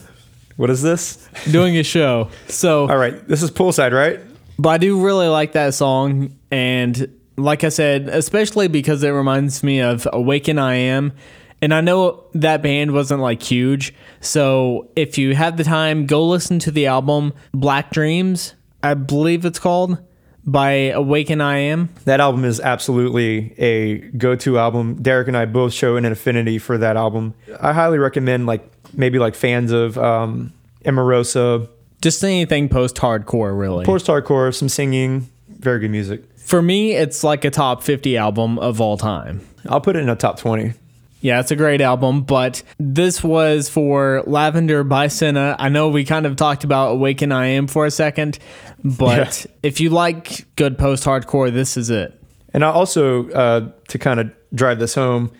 What 0.56 0.70
is 0.70 0.82
this? 0.82 1.28
doing 1.50 1.76
a 1.76 1.82
show. 1.84 2.30
So, 2.48 2.88
All 2.88 2.96
right. 2.96 3.26
This 3.28 3.42
is 3.42 3.50
poolside, 3.50 3.92
right? 3.92 4.20
but 4.58 4.68
I 4.70 4.78
do 4.78 5.04
really 5.04 5.28
like 5.28 5.52
that 5.52 5.74
song. 5.74 6.36
And 6.50 7.14
like 7.36 7.64
I 7.64 7.68
said, 7.68 8.08
especially 8.08 8.68
because 8.68 9.02
it 9.02 9.10
reminds 9.10 9.62
me 9.62 9.80
of 9.80 10.06
Awaken 10.12 10.58
I 10.58 10.74
Am. 10.74 11.12
And 11.60 11.72
I 11.72 11.80
know 11.80 12.24
that 12.34 12.60
band 12.62 12.92
wasn't 12.92 13.20
like 13.20 13.40
huge. 13.42 13.94
So 14.20 14.88
if 14.96 15.16
you 15.16 15.34
have 15.36 15.56
the 15.56 15.64
time, 15.64 16.06
go 16.06 16.26
listen 16.26 16.58
to 16.60 16.70
the 16.70 16.86
album 16.86 17.32
Black 17.54 17.90
Dreams, 17.92 18.54
I 18.82 18.94
believe 18.94 19.44
it's 19.44 19.60
called, 19.60 19.96
by 20.44 20.90
Awaken 20.90 21.40
I 21.40 21.58
Am. 21.58 21.88
That 22.04 22.18
album 22.18 22.44
is 22.44 22.58
absolutely 22.58 23.54
a 23.58 23.98
go-to 24.16 24.58
album. 24.58 25.00
Derek 25.00 25.28
and 25.28 25.36
I 25.36 25.44
both 25.44 25.72
show 25.72 25.94
an 25.96 26.04
affinity 26.04 26.58
for 26.58 26.76
that 26.78 26.96
album. 26.96 27.34
I 27.60 27.72
highly 27.72 27.98
recommend 27.98 28.46
like 28.46 28.68
maybe 28.92 29.20
like 29.20 29.36
fans 29.36 29.70
of 29.70 29.96
um 29.98 30.52
Emarosa, 30.84 31.68
Just 32.00 32.24
anything 32.24 32.68
post 32.68 32.96
hardcore, 32.96 33.56
really. 33.56 33.84
post 33.84 34.08
hardcore, 34.08 34.52
some 34.52 34.68
singing, 34.68 35.28
very 35.48 35.78
good 35.78 35.92
music. 35.92 36.24
For 36.44 36.60
me, 36.60 36.92
it's 36.92 37.24
like 37.24 37.44
a 37.44 37.50
top 37.50 37.82
50 37.82 38.16
album 38.16 38.58
of 38.58 38.80
all 38.80 38.96
time. 38.96 39.46
I'll 39.68 39.80
put 39.80 39.96
it 39.96 40.00
in 40.00 40.08
a 40.08 40.16
top 40.16 40.38
20. 40.38 40.74
Yeah, 41.20 41.38
it's 41.38 41.52
a 41.52 41.56
great 41.56 41.80
album, 41.80 42.22
but 42.22 42.64
this 42.78 43.22
was 43.22 43.68
for 43.68 44.24
Lavender 44.26 44.82
by 44.82 45.06
Senna. 45.06 45.54
I 45.56 45.68
know 45.68 45.88
we 45.88 46.04
kind 46.04 46.26
of 46.26 46.34
talked 46.34 46.64
about 46.64 46.92
Awaken 46.92 47.30
I 47.30 47.46
Am 47.46 47.68
for 47.68 47.86
a 47.86 47.92
second, 47.92 48.40
but 48.82 49.46
if 49.62 49.80
you 49.80 49.90
like 49.90 50.44
good 50.56 50.76
post 50.76 51.04
hardcore, 51.04 51.52
this 51.52 51.76
is 51.76 51.90
it. 51.90 52.20
And 52.52 52.64
I 52.64 52.70
also, 52.70 53.30
uh, 53.30 53.70
to 53.88 53.98
kind 53.98 54.18
of 54.18 54.32
drive 54.52 54.80
this 54.80 54.96
home, 54.96 55.30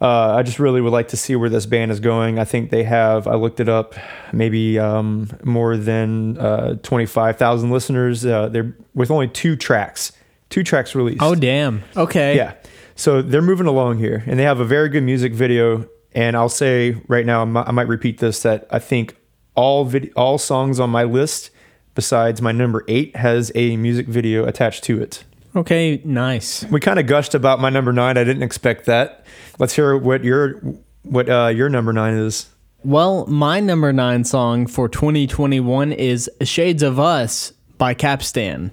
uh, 0.00 0.36
I 0.36 0.42
just 0.42 0.58
really 0.58 0.80
would 0.80 0.92
like 0.92 1.08
to 1.08 1.16
see 1.16 1.36
where 1.36 1.50
this 1.50 1.66
band 1.66 1.90
is 1.90 2.00
going. 2.00 2.38
I 2.38 2.44
think 2.44 2.70
they 2.70 2.84
have, 2.84 3.26
I 3.26 3.34
looked 3.34 3.60
it 3.60 3.68
up, 3.68 3.94
maybe 4.32 4.78
um, 4.78 5.28
more 5.44 5.76
than 5.76 6.38
uh, 6.38 6.76
25,000 6.82 7.70
listeners. 7.70 8.24
Uh, 8.24 8.48
they're 8.48 8.74
with 8.94 9.10
only 9.10 9.28
two 9.28 9.56
tracks, 9.56 10.12
two 10.50 10.62
tracks 10.62 10.94
released. 10.94 11.22
Oh, 11.22 11.34
damn. 11.34 11.82
Okay. 11.96 12.36
Yeah. 12.36 12.54
So 12.94 13.22
they're 13.22 13.40
moving 13.40 13.66
along 13.66 13.98
here, 13.98 14.22
and 14.26 14.38
they 14.38 14.42
have 14.42 14.60
a 14.60 14.64
very 14.64 14.88
good 14.90 15.02
music 15.02 15.32
video. 15.32 15.88
And 16.12 16.36
I'll 16.36 16.48
say 16.48 17.00
right 17.08 17.24
now, 17.24 17.42
I 17.42 17.70
might 17.70 17.88
repeat 17.88 18.18
this 18.18 18.42
that 18.42 18.66
I 18.70 18.78
think 18.78 19.16
all 19.54 19.84
vid- 19.84 20.12
all 20.16 20.38
songs 20.38 20.78
on 20.78 20.90
my 20.90 21.04
list, 21.04 21.50
besides 21.94 22.42
my 22.42 22.52
number 22.52 22.84
eight, 22.88 23.16
has 23.16 23.50
a 23.54 23.76
music 23.76 24.06
video 24.06 24.44
attached 24.44 24.84
to 24.84 25.00
it. 25.00 25.24
Okay, 25.56 26.00
nice. 26.04 26.64
We 26.64 26.78
kind 26.80 26.98
of 26.98 27.06
gushed 27.06 27.34
about 27.34 27.60
my 27.60 27.70
number 27.70 27.92
nine. 27.92 28.16
I 28.18 28.24
didn't 28.24 28.42
expect 28.42 28.86
that. 28.86 29.24
Let's 29.58 29.74
hear 29.74 29.96
what 29.96 30.22
your 30.24 30.60
what 31.02 31.28
uh, 31.28 31.48
your 31.48 31.68
number 31.68 31.92
nine 31.92 32.14
is. 32.14 32.48
Well, 32.84 33.26
my 33.26 33.60
number 33.60 33.92
nine 33.92 34.24
song 34.24 34.66
for 34.66 34.88
2021 34.88 35.92
is 35.92 36.30
Shades 36.42 36.82
of 36.82 36.98
Us 36.98 37.52
by 37.78 37.94
Capstan. 37.94 38.70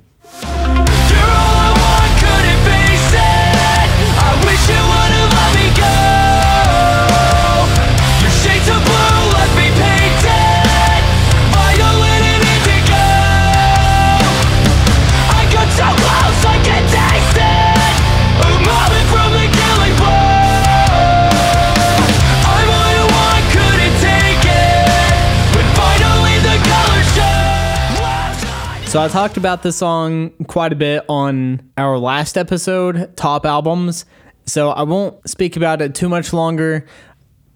So 28.87 29.01
I 29.01 29.09
talked 29.09 29.35
about 29.35 29.63
this 29.63 29.75
song 29.75 30.29
quite 30.47 30.71
a 30.71 30.75
bit 30.75 31.03
on 31.09 31.71
our 31.77 31.97
last 31.97 32.37
episode, 32.37 33.17
Top 33.17 33.45
Albums. 33.45 34.05
So 34.45 34.69
I 34.69 34.83
won't 34.83 35.29
speak 35.29 35.57
about 35.57 35.81
it 35.81 35.93
too 35.93 36.07
much 36.07 36.31
longer. 36.31 36.87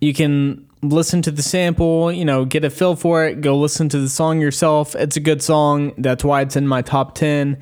You 0.02 0.14
can 0.14 0.68
listen 0.82 1.22
to 1.22 1.32
the 1.32 1.42
sample, 1.42 2.12
you 2.12 2.26
know, 2.26 2.44
get 2.44 2.66
a 2.66 2.70
feel 2.70 2.98
for 2.98 3.26
it, 3.26 3.40
go 3.40 3.58
listen 3.58 3.88
to 3.90 4.00
the 4.00 4.10
song 4.10 4.42
yourself. 4.42 4.94
It's 4.94 5.16
a 5.16 5.22
good 5.22 5.42
song. 5.42 5.94
That's 5.98 6.22
why 6.26 6.42
it's 6.42 6.58
in 6.58 6.68
my 6.68 6.82
top 6.82 7.16
10. 7.16 7.58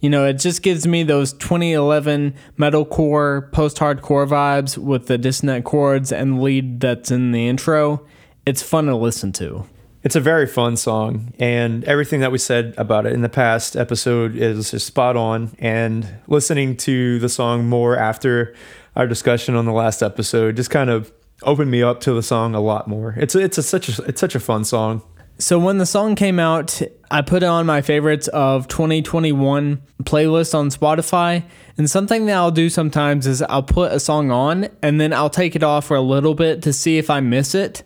You 0.00 0.10
know, 0.10 0.26
it 0.26 0.34
just 0.34 0.62
gives 0.62 0.84
me 0.84 1.04
those 1.04 1.32
2011 1.34 2.34
metalcore, 2.58 3.52
post 3.52 3.76
hardcore 3.76 4.26
vibes 4.26 4.76
with 4.76 5.06
the 5.06 5.16
dissonant 5.16 5.64
chords 5.64 6.10
and 6.10 6.42
lead 6.42 6.80
that's 6.80 7.12
in 7.12 7.30
the 7.30 7.46
intro. 7.46 8.04
It's 8.44 8.62
fun 8.62 8.86
to 8.86 8.96
listen 8.96 9.30
to. 9.34 9.64
It's 10.04 10.16
a 10.16 10.20
very 10.20 10.48
fun 10.48 10.76
song, 10.76 11.32
and 11.38 11.84
everything 11.84 12.20
that 12.20 12.32
we 12.32 12.38
said 12.38 12.74
about 12.76 13.06
it 13.06 13.12
in 13.12 13.22
the 13.22 13.28
past 13.28 13.76
episode 13.76 14.34
is, 14.34 14.74
is 14.74 14.82
spot 14.82 15.16
on. 15.16 15.54
And 15.60 16.08
listening 16.26 16.76
to 16.78 17.20
the 17.20 17.28
song 17.28 17.68
more 17.68 17.96
after 17.96 18.52
our 18.96 19.06
discussion 19.06 19.54
on 19.54 19.64
the 19.64 19.72
last 19.72 20.02
episode 20.02 20.56
just 20.56 20.70
kind 20.70 20.90
of 20.90 21.12
opened 21.44 21.70
me 21.70 21.84
up 21.84 22.00
to 22.00 22.12
the 22.14 22.22
song 22.22 22.54
a 22.56 22.60
lot 22.60 22.88
more. 22.88 23.14
It's 23.16 23.36
it's 23.36 23.58
a, 23.58 23.62
such 23.62 23.88
a 23.96 24.02
it's 24.02 24.20
such 24.20 24.34
a 24.34 24.40
fun 24.40 24.64
song. 24.64 25.02
So 25.38 25.58
when 25.58 25.78
the 25.78 25.86
song 25.86 26.16
came 26.16 26.38
out, 26.38 26.82
I 27.10 27.22
put 27.22 27.44
it 27.44 27.46
on 27.46 27.64
my 27.64 27.80
favorites 27.80 28.28
of 28.28 28.68
2021 28.68 29.82
playlist 30.02 30.54
on 30.54 30.70
Spotify. 30.70 31.44
And 31.78 31.88
something 31.88 32.26
that 32.26 32.34
I'll 32.34 32.50
do 32.50 32.68
sometimes 32.68 33.26
is 33.26 33.40
I'll 33.42 33.62
put 33.62 33.92
a 33.92 34.00
song 34.00 34.30
on 34.30 34.68
and 34.82 35.00
then 35.00 35.12
I'll 35.12 35.30
take 35.30 35.56
it 35.56 35.62
off 35.62 35.86
for 35.86 35.96
a 35.96 36.00
little 36.00 36.34
bit 36.34 36.62
to 36.62 36.72
see 36.72 36.98
if 36.98 37.08
I 37.08 37.20
miss 37.20 37.54
it. 37.54 37.82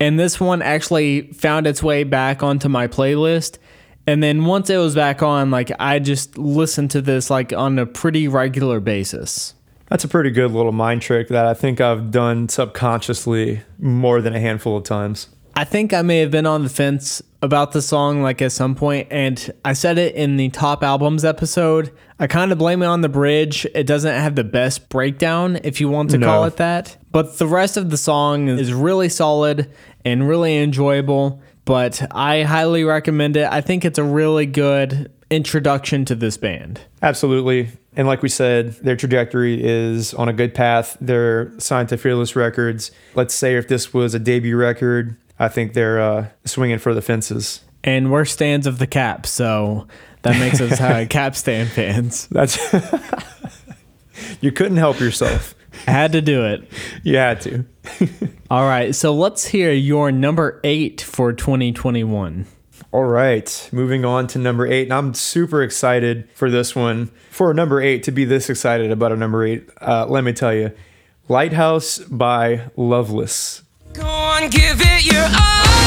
And 0.00 0.18
this 0.18 0.38
one 0.38 0.62
actually 0.62 1.32
found 1.32 1.66
its 1.66 1.82
way 1.82 2.04
back 2.04 2.42
onto 2.42 2.68
my 2.68 2.86
playlist. 2.86 3.58
And 4.06 4.22
then 4.22 4.44
once 4.44 4.70
it 4.70 4.78
was 4.78 4.94
back 4.94 5.22
on, 5.22 5.50
like 5.50 5.70
I 5.78 5.98
just 5.98 6.38
listened 6.38 6.90
to 6.92 7.02
this 7.02 7.30
like 7.30 7.52
on 7.52 7.78
a 7.78 7.86
pretty 7.86 8.28
regular 8.28 8.80
basis. 8.80 9.54
That's 9.88 10.04
a 10.04 10.08
pretty 10.08 10.30
good 10.30 10.52
little 10.52 10.72
mind 10.72 11.02
trick 11.02 11.28
that 11.28 11.46
I 11.46 11.54
think 11.54 11.80
I've 11.80 12.10
done 12.10 12.48
subconsciously 12.48 13.62
more 13.78 14.20
than 14.20 14.34
a 14.34 14.40
handful 14.40 14.76
of 14.76 14.84
times. 14.84 15.28
I 15.58 15.64
think 15.64 15.92
I 15.92 16.02
may 16.02 16.20
have 16.20 16.30
been 16.30 16.46
on 16.46 16.62
the 16.62 16.68
fence 16.68 17.20
about 17.42 17.72
the 17.72 17.82
song 17.82 18.22
like 18.22 18.40
at 18.40 18.52
some 18.52 18.76
point, 18.76 19.08
and 19.10 19.52
I 19.64 19.72
said 19.72 19.98
it 19.98 20.14
in 20.14 20.36
the 20.36 20.50
top 20.50 20.84
albums 20.84 21.24
episode. 21.24 21.92
I 22.20 22.28
kind 22.28 22.52
of 22.52 22.58
blame 22.58 22.80
it 22.80 22.86
on 22.86 23.00
the 23.00 23.08
bridge. 23.08 23.66
It 23.74 23.84
doesn't 23.84 24.14
have 24.14 24.36
the 24.36 24.44
best 24.44 24.88
breakdown, 24.88 25.58
if 25.64 25.80
you 25.80 25.88
want 25.88 26.10
to 26.10 26.18
call 26.20 26.44
it 26.44 26.58
that. 26.58 26.96
But 27.10 27.38
the 27.38 27.48
rest 27.48 27.76
of 27.76 27.90
the 27.90 27.96
song 27.96 28.46
is 28.46 28.72
really 28.72 29.08
solid 29.08 29.68
and 30.04 30.28
really 30.28 30.56
enjoyable. 30.58 31.42
But 31.64 32.06
I 32.12 32.44
highly 32.44 32.84
recommend 32.84 33.36
it. 33.36 33.50
I 33.50 33.60
think 33.60 33.84
it's 33.84 33.98
a 33.98 34.04
really 34.04 34.46
good 34.46 35.10
introduction 35.28 36.04
to 36.04 36.14
this 36.14 36.36
band. 36.36 36.82
Absolutely. 37.02 37.70
And 37.96 38.06
like 38.06 38.22
we 38.22 38.28
said, 38.28 38.74
their 38.74 38.94
trajectory 38.94 39.60
is 39.60 40.14
on 40.14 40.28
a 40.28 40.32
good 40.32 40.54
path. 40.54 40.96
They're 41.00 41.50
signed 41.58 41.88
to 41.88 41.96
Fearless 41.96 42.36
Records. 42.36 42.92
Let's 43.16 43.34
say 43.34 43.56
if 43.56 43.66
this 43.66 43.92
was 43.92 44.14
a 44.14 44.20
debut 44.20 44.56
record, 44.56 45.16
I 45.38 45.48
think 45.48 45.74
they're 45.74 46.00
uh, 46.00 46.28
swinging 46.44 46.78
for 46.78 46.94
the 46.94 47.02
fences. 47.02 47.60
And 47.84 48.10
we're 48.10 48.24
stands 48.24 48.66
of 48.66 48.78
the 48.78 48.86
cap, 48.86 49.26
so 49.26 49.86
that 50.22 50.38
makes 50.38 50.60
us 50.60 50.80
uh, 50.80 51.06
cap 51.10 51.36
stand 51.36 51.70
fans. 51.70 52.26
That's 52.28 52.58
you 54.40 54.52
couldn't 54.52 54.78
help 54.78 55.00
yourself. 55.00 55.54
Had 55.86 56.12
to 56.12 56.20
do 56.20 56.44
it. 56.44 56.70
You 57.02 57.16
had 57.16 57.40
to. 57.42 57.64
All 58.50 58.64
right, 58.64 58.94
so 58.94 59.14
let's 59.14 59.46
hear 59.46 59.72
your 59.72 60.10
number 60.10 60.60
eight 60.64 61.00
for 61.00 61.32
2021. 61.32 62.46
All 62.90 63.04
right, 63.04 63.68
moving 63.70 64.04
on 64.04 64.26
to 64.28 64.38
number 64.38 64.66
eight. 64.66 64.84
And 64.84 64.92
I'm 64.92 65.14
super 65.14 65.62
excited 65.62 66.28
for 66.34 66.50
this 66.50 66.74
one. 66.74 67.10
For 67.30 67.50
a 67.50 67.54
number 67.54 67.80
eight, 67.80 68.02
to 68.04 68.12
be 68.12 68.24
this 68.24 68.48
excited 68.48 68.90
about 68.90 69.12
a 69.12 69.16
number 69.16 69.44
eight, 69.44 69.68
uh, 69.80 70.06
let 70.06 70.24
me 70.24 70.32
tell 70.32 70.54
you 70.54 70.72
Lighthouse 71.28 71.98
by 71.98 72.70
Loveless. 72.76 73.62
On, 74.40 74.48
give 74.50 74.80
it 74.80 75.04
your 75.04 75.24
all 75.24 75.77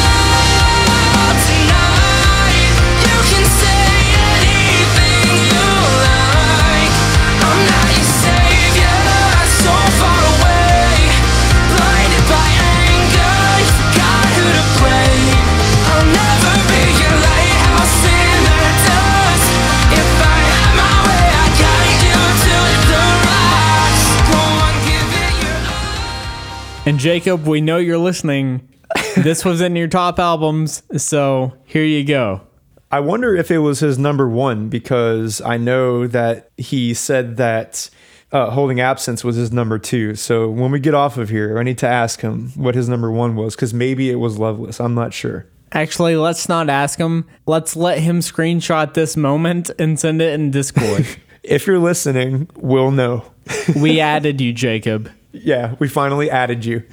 And 26.83 26.97
Jacob, 26.97 27.45
we 27.45 27.61
know 27.61 27.77
you're 27.77 27.99
listening. 27.99 28.67
this 29.15 29.45
was 29.45 29.61
in 29.61 29.75
your 29.75 29.87
top 29.87 30.17
albums, 30.17 30.81
so 30.97 31.53
here 31.65 31.83
you 31.83 32.03
go. 32.03 32.41
I 32.91 32.99
wonder 33.01 33.35
if 33.35 33.51
it 33.51 33.59
was 33.59 33.79
his 33.79 33.99
number 33.99 34.27
one 34.27 34.67
because 34.67 35.41
I 35.41 35.57
know 35.57 36.07
that 36.07 36.49
he 36.57 36.95
said 36.95 37.37
that 37.37 37.89
uh, 38.31 38.49
Holding 38.49 38.81
Absence 38.81 39.23
was 39.23 39.35
his 39.35 39.51
number 39.51 39.77
two. 39.77 40.15
So 40.15 40.49
when 40.49 40.71
we 40.71 40.79
get 40.79 40.95
off 40.95 41.17
of 41.17 41.29
here, 41.29 41.59
I 41.59 41.63
need 41.63 41.77
to 41.77 41.87
ask 41.87 42.21
him 42.21 42.49
what 42.55 42.73
his 42.73 42.89
number 42.89 43.11
one 43.11 43.35
was 43.35 43.55
because 43.55 43.73
maybe 43.75 44.09
it 44.09 44.15
was 44.15 44.39
Loveless. 44.39 44.81
I'm 44.81 44.95
not 44.95 45.13
sure. 45.13 45.45
Actually, 45.73 46.15
let's 46.15 46.49
not 46.49 46.67
ask 46.67 46.99
him. 46.99 47.27
Let's 47.45 47.75
let 47.75 47.99
him 47.99 48.19
screenshot 48.19 48.95
this 48.95 49.15
moment 49.15 49.69
and 49.79 49.99
send 49.99 50.21
it 50.21 50.33
in 50.33 50.51
Discord. 50.51 51.05
If 51.43 51.65
you're 51.65 51.79
listening, 51.79 52.47
we'll 52.55 52.91
know. 52.91 53.25
we 53.75 53.99
added 53.99 54.39
you, 54.39 54.53
Jacob. 54.53 55.09
Yeah, 55.31 55.75
we 55.79 55.87
finally 55.87 56.29
added 56.29 56.65
you. 56.65 56.83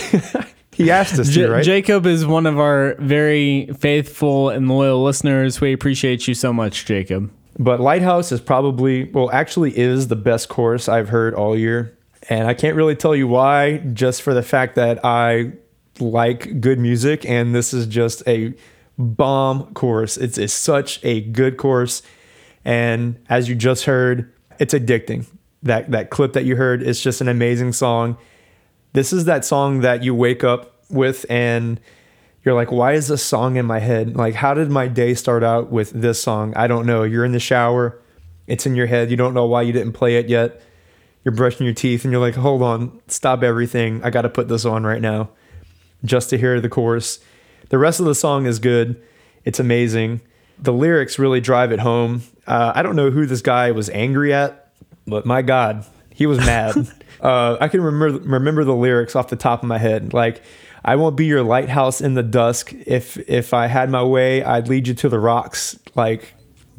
he 0.72 0.90
asked 0.90 1.18
us 1.18 1.28
J- 1.28 1.42
to, 1.42 1.50
right? 1.50 1.64
Jacob 1.64 2.06
is 2.06 2.24
one 2.24 2.46
of 2.46 2.58
our 2.58 2.94
very 2.98 3.66
faithful 3.78 4.50
and 4.50 4.68
loyal 4.68 5.02
listeners. 5.02 5.60
We 5.60 5.72
appreciate 5.72 6.28
you 6.28 6.34
so 6.34 6.52
much, 6.52 6.86
Jacob. 6.86 7.30
But 7.58 7.80
Lighthouse 7.80 8.30
is 8.30 8.40
probably, 8.40 9.04
well, 9.04 9.30
actually 9.32 9.76
is 9.76 10.08
the 10.08 10.16
best 10.16 10.48
chorus 10.48 10.88
I've 10.88 11.08
heard 11.08 11.34
all 11.34 11.56
year. 11.56 11.98
And 12.28 12.46
I 12.46 12.54
can't 12.54 12.76
really 12.76 12.94
tell 12.94 13.16
you 13.16 13.26
why, 13.26 13.78
just 13.78 14.22
for 14.22 14.34
the 14.34 14.42
fact 14.42 14.76
that 14.76 15.04
I 15.04 15.52
like 15.98 16.60
good 16.60 16.78
music. 16.78 17.24
And 17.26 17.54
this 17.54 17.74
is 17.74 17.86
just 17.86 18.22
a 18.28 18.54
bomb 18.96 19.72
chorus. 19.74 20.16
It's, 20.16 20.38
it's 20.38 20.52
such 20.52 21.04
a 21.04 21.20
good 21.20 21.56
chorus. 21.56 22.02
And 22.64 23.18
as 23.28 23.48
you 23.48 23.56
just 23.56 23.84
heard, 23.86 24.32
it's 24.60 24.74
addicting. 24.74 25.26
That, 25.62 25.90
that 25.90 26.10
clip 26.10 26.34
that 26.34 26.44
you 26.44 26.56
heard 26.56 26.82
is 26.82 27.00
just 27.00 27.20
an 27.20 27.28
amazing 27.28 27.72
song. 27.72 28.16
This 28.92 29.12
is 29.12 29.24
that 29.24 29.44
song 29.44 29.80
that 29.80 30.04
you 30.04 30.14
wake 30.14 30.44
up 30.44 30.84
with 30.88 31.26
and 31.28 31.80
you're 32.44 32.54
like, 32.54 32.70
why 32.70 32.92
is 32.92 33.08
this 33.08 33.22
song 33.22 33.56
in 33.56 33.66
my 33.66 33.80
head? 33.80 34.16
Like, 34.16 34.34
how 34.34 34.54
did 34.54 34.70
my 34.70 34.86
day 34.88 35.14
start 35.14 35.42
out 35.42 35.70
with 35.70 35.90
this 35.90 36.22
song? 36.22 36.54
I 36.56 36.66
don't 36.66 36.86
know. 36.86 37.02
You're 37.02 37.24
in 37.24 37.32
the 37.32 37.40
shower, 37.40 38.00
it's 38.46 38.66
in 38.66 38.74
your 38.74 38.86
head. 38.86 39.10
You 39.10 39.16
don't 39.16 39.34
know 39.34 39.46
why 39.46 39.62
you 39.62 39.72
didn't 39.72 39.92
play 39.92 40.16
it 40.16 40.28
yet. 40.28 40.62
You're 41.24 41.34
brushing 41.34 41.66
your 41.66 41.74
teeth 41.74 42.04
and 42.04 42.12
you're 42.12 42.20
like, 42.20 42.36
hold 42.36 42.62
on, 42.62 43.00
stop 43.08 43.42
everything. 43.42 44.02
I 44.02 44.10
got 44.10 44.22
to 44.22 44.30
put 44.30 44.48
this 44.48 44.64
on 44.64 44.84
right 44.84 45.02
now 45.02 45.30
just 46.04 46.30
to 46.30 46.38
hear 46.38 46.60
the 46.60 46.68
chorus. 46.68 47.20
The 47.68 47.78
rest 47.78 48.00
of 48.00 48.06
the 48.06 48.14
song 48.14 48.46
is 48.46 48.58
good, 48.58 49.02
it's 49.44 49.60
amazing. 49.60 50.20
The 50.58 50.72
lyrics 50.72 51.18
really 51.18 51.40
drive 51.40 51.70
it 51.70 51.80
home. 51.80 52.22
Uh, 52.46 52.72
I 52.74 52.82
don't 52.82 52.96
know 52.96 53.10
who 53.10 53.26
this 53.26 53.42
guy 53.42 53.70
was 53.72 53.90
angry 53.90 54.32
at, 54.32 54.67
but 55.08 55.26
my 55.26 55.42
God, 55.42 55.84
he 56.12 56.26
was 56.26 56.38
mad. 56.38 56.74
uh, 57.20 57.56
I 57.60 57.68
can 57.68 57.80
remember 57.80 58.18
remember 58.18 58.64
the 58.64 58.74
lyrics 58.74 59.16
off 59.16 59.28
the 59.28 59.36
top 59.36 59.62
of 59.62 59.68
my 59.68 59.78
head. 59.78 60.12
Like, 60.12 60.42
I 60.84 60.96
won't 60.96 61.16
be 61.16 61.26
your 61.26 61.42
lighthouse 61.42 62.00
in 62.00 62.14
the 62.14 62.22
dusk. 62.22 62.72
If 62.86 63.16
if 63.28 63.54
I 63.54 63.66
had 63.66 63.90
my 63.90 64.02
way, 64.02 64.42
I'd 64.42 64.68
lead 64.68 64.88
you 64.88 64.94
to 64.94 65.08
the 65.08 65.18
rocks. 65.18 65.78
Like, 65.94 66.34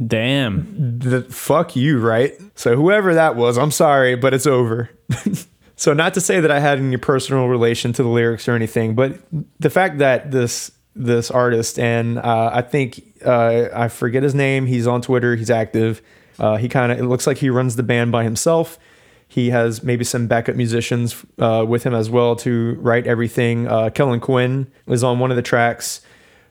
Damn. 0.06 1.00
the 1.00 1.24
fuck 1.24 1.76
you, 1.76 2.00
right? 2.00 2.34
So 2.56 2.76
whoever 2.76 3.14
that 3.16 3.36
was, 3.36 3.58
I'm 3.58 3.72
sorry, 3.72 4.16
but 4.16 4.34
it's 4.34 4.48
over. 4.48 4.90
so 5.76 5.94
not 5.94 6.14
to 6.14 6.22
say 6.22 6.40
that 6.40 6.52
I 6.52 6.60
had 6.60 6.80
any 6.80 6.98
personal 6.98 7.48
relation 7.48 7.92
to 7.94 8.04
the 8.04 8.10
lyrics 8.10 8.48
or 8.48 8.54
anything, 8.54 8.96
but 8.96 9.20
the 9.60 9.70
fact 9.70 9.98
that 9.98 10.32
this 10.32 10.72
this 10.96 11.32
artist 11.32 11.80
and 11.80 12.18
uh, 12.18 12.52
I 12.54 12.62
think 12.62 13.02
uh, 13.26 13.68
I 13.74 13.88
forget 13.88 14.24
his 14.24 14.36
name. 14.36 14.66
He's 14.66 14.88
on 14.88 15.02
Twitter. 15.02 15.36
He's 15.36 15.50
active. 15.50 16.02
Uh, 16.40 16.58
he 16.58 16.70
kind 16.70 16.92
of 16.92 17.00
it 17.00 17.04
looks 17.04 17.28
like 17.28 17.38
he 17.38 17.50
runs 17.50 17.76
the 17.76 17.84
band 17.84 18.12
by 18.12 18.24
himself. 18.24 18.80
He 19.28 19.52
has 19.52 19.84
maybe 19.84 20.04
some 20.04 20.28
backup 20.28 20.56
musicians 20.56 21.24
uh, 21.38 21.64
with 21.68 21.84
him 21.84 21.94
as 21.94 22.10
well 22.10 22.36
to 22.38 22.74
write 22.80 23.06
everything. 23.06 23.68
Uh, 23.68 23.92
Kellin 23.92 24.20
Quinn 24.20 24.72
is 24.88 25.04
on 25.04 25.20
one 25.20 25.30
of 25.30 25.36
the 25.36 25.44
tracks, 25.44 26.02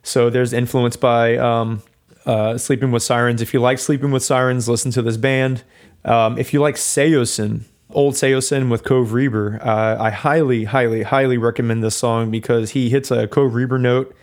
so 0.05 0.31
there's 0.31 0.53
influence 0.53 0.97
by 0.97 1.37
um, 1.37 1.83
uh, 2.25 2.57
Sleeping 2.57 2.93
with 2.93 3.03
Sirens. 3.03 3.43
If 3.43 3.53
you 3.53 3.61
like 3.61 3.79
Sleeping 3.79 4.13
with 4.13 4.23
Sirens, 4.23 4.69
listen 4.69 4.93
to 4.93 5.03
this 5.03 5.17
band. 5.17 5.65
Um, 6.05 6.39
if 6.39 6.53
you 6.53 6.61
like 6.61 6.77
Saosin, 6.77 7.63
old 7.91 8.15
Saosin 8.15 8.71
with 8.71 8.85
Cove 8.85 9.13
Reber, 9.13 9.59
uh, 9.63 9.97
I 9.99 10.11
highly, 10.11 10.65
highly, 10.65 11.03
highly 11.03 11.39
recommend 11.39 11.83
this 11.83 11.97
song 11.97 12.31
because 12.31 12.71
he 12.71 12.91
hits 12.91 13.11
a 13.11 13.27
Cove 13.27 13.55
Reber 13.55 13.79
note 13.79 14.15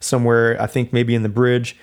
somewhere, 0.00 0.60
I 0.60 0.66
think 0.66 0.92
maybe 0.92 1.14
in 1.14 1.22
the 1.22 1.28
bridge. 1.28 1.76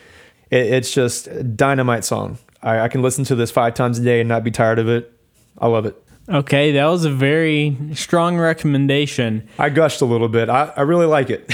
It, 0.50 0.66
it's 0.74 0.92
just 0.92 1.28
a 1.28 1.44
dynamite 1.44 2.04
song. 2.04 2.40
I, 2.68 2.82
I 2.82 2.88
can 2.88 3.02
listen 3.02 3.24
to 3.26 3.36
this 3.36 3.50
five 3.50 3.74
times 3.74 4.00
a 4.00 4.04
day 4.04 4.20
and 4.20 4.28
not 4.28 4.44
be 4.44 4.52
tired 4.52 4.80
of 4.80 4.90
it. 4.90 5.12
I 5.58 5.68
love 5.68 5.86
it. 5.86 6.02
Okay, 6.30 6.74
that 6.74 6.86
was 6.88 7.06
a 7.06 7.10
very 7.10 7.78
strong 7.94 8.38
recommendation. 8.38 9.48
I 9.58 9.70
gushed 9.70 10.02
a 10.02 10.06
little 10.06 10.28
bit. 10.28 10.50
I, 10.50 10.74
I 10.76 10.82
really 10.82 11.06
like 11.06 11.30
it. 11.30 11.50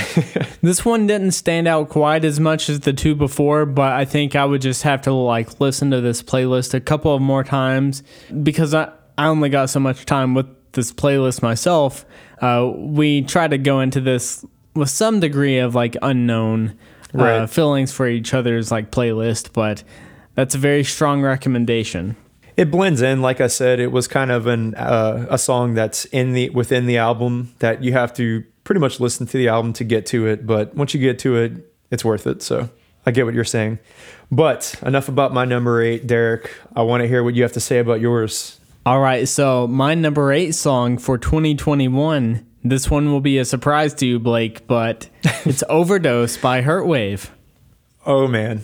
This 0.63 0.85
one 0.85 1.07
didn't 1.07 1.31
stand 1.31 1.67
out 1.67 1.89
quite 1.89 2.23
as 2.23 2.39
much 2.39 2.69
as 2.69 2.79
the 2.79 2.93
two 2.93 3.15
before, 3.15 3.65
but 3.65 3.91
I 3.91 4.05
think 4.05 4.33
I 4.33 4.45
would 4.45 4.61
just 4.61 4.83
have 4.83 5.01
to 5.01 5.11
like 5.11 5.59
listen 5.59 5.91
to 5.91 5.99
this 5.99 6.23
playlist 6.23 6.73
a 6.73 6.79
couple 6.79 7.13
of 7.13 7.21
more 7.21 7.43
times 7.43 8.01
because 8.43 8.73
I, 8.73 8.89
I 9.17 9.27
only 9.27 9.49
got 9.49 9.69
so 9.69 9.81
much 9.81 10.05
time 10.05 10.33
with 10.33 10.47
this 10.71 10.93
playlist 10.93 11.41
myself. 11.41 12.05
Uh, 12.39 12.71
we 12.73 13.23
try 13.23 13.49
to 13.49 13.57
go 13.57 13.81
into 13.81 13.99
this 13.99 14.45
with 14.73 14.89
some 14.89 15.19
degree 15.19 15.57
of 15.57 15.75
like 15.75 15.97
unknown 16.01 16.79
uh, 17.13 17.45
feelings 17.45 17.91
for 17.91 18.07
each 18.07 18.33
other's 18.33 18.71
like 18.71 18.89
playlist, 18.89 19.51
but 19.51 19.83
that's 20.35 20.55
a 20.55 20.57
very 20.57 20.83
strong 20.83 21.21
recommendation. 21.21 22.15
it 22.57 22.69
blends 22.69 23.01
in 23.01 23.21
like 23.21 23.41
i 23.41 23.47
said 23.47 23.79
it 23.79 23.91
was 23.91 24.07
kind 24.07 24.31
of 24.31 24.45
an 24.47 24.75
uh, 24.75 25.25
a 25.29 25.37
song 25.37 25.73
that's 25.73 26.05
in 26.05 26.33
the 26.33 26.49
within 26.51 26.85
the 26.85 26.97
album 26.97 27.51
that 27.59 27.83
you 27.83 27.91
have 27.93 28.13
to 28.13 28.43
pretty 28.63 28.79
much 28.79 28.99
listen 28.99 29.25
to 29.25 29.37
the 29.37 29.47
album 29.47 29.73
to 29.73 29.83
get 29.83 30.05
to 30.05 30.27
it 30.27 30.45
but 30.45 30.73
once 30.75 30.93
you 30.93 30.99
get 30.99 31.17
to 31.19 31.35
it 31.35 31.51
it's 31.91 32.05
worth 32.05 32.27
it 32.27 32.41
so 32.43 32.69
i 33.05 33.11
get 33.11 33.25
what 33.25 33.33
you're 33.33 33.43
saying 33.43 33.79
but 34.31 34.75
enough 34.85 35.09
about 35.09 35.33
my 35.33 35.45
number 35.45 35.81
eight 35.81 36.05
derek 36.07 36.51
i 36.75 36.81
want 36.81 37.01
to 37.01 37.07
hear 37.07 37.23
what 37.23 37.33
you 37.33 37.41
have 37.43 37.53
to 37.53 37.59
say 37.59 37.79
about 37.79 37.99
yours 37.99 38.59
All 38.85 38.99
right, 38.99 39.27
so 39.27 39.65
my 39.67 39.95
number 39.95 40.31
eight 40.33 40.51
song 40.55 40.97
for 40.99 41.17
2021. 41.17 42.45
This 42.65 42.91
one 42.91 43.11
will 43.11 43.21
be 43.21 43.37
a 43.39 43.45
surprise 43.45 43.93
to 43.95 44.05
you, 44.05 44.19
Blake, 44.19 44.67
but 44.67 45.07
it's 45.45 45.63
Overdose 45.69 46.35
by 46.37 46.61
Hurtwave. 46.61 47.29
oh 48.05 48.27
man 48.27 48.61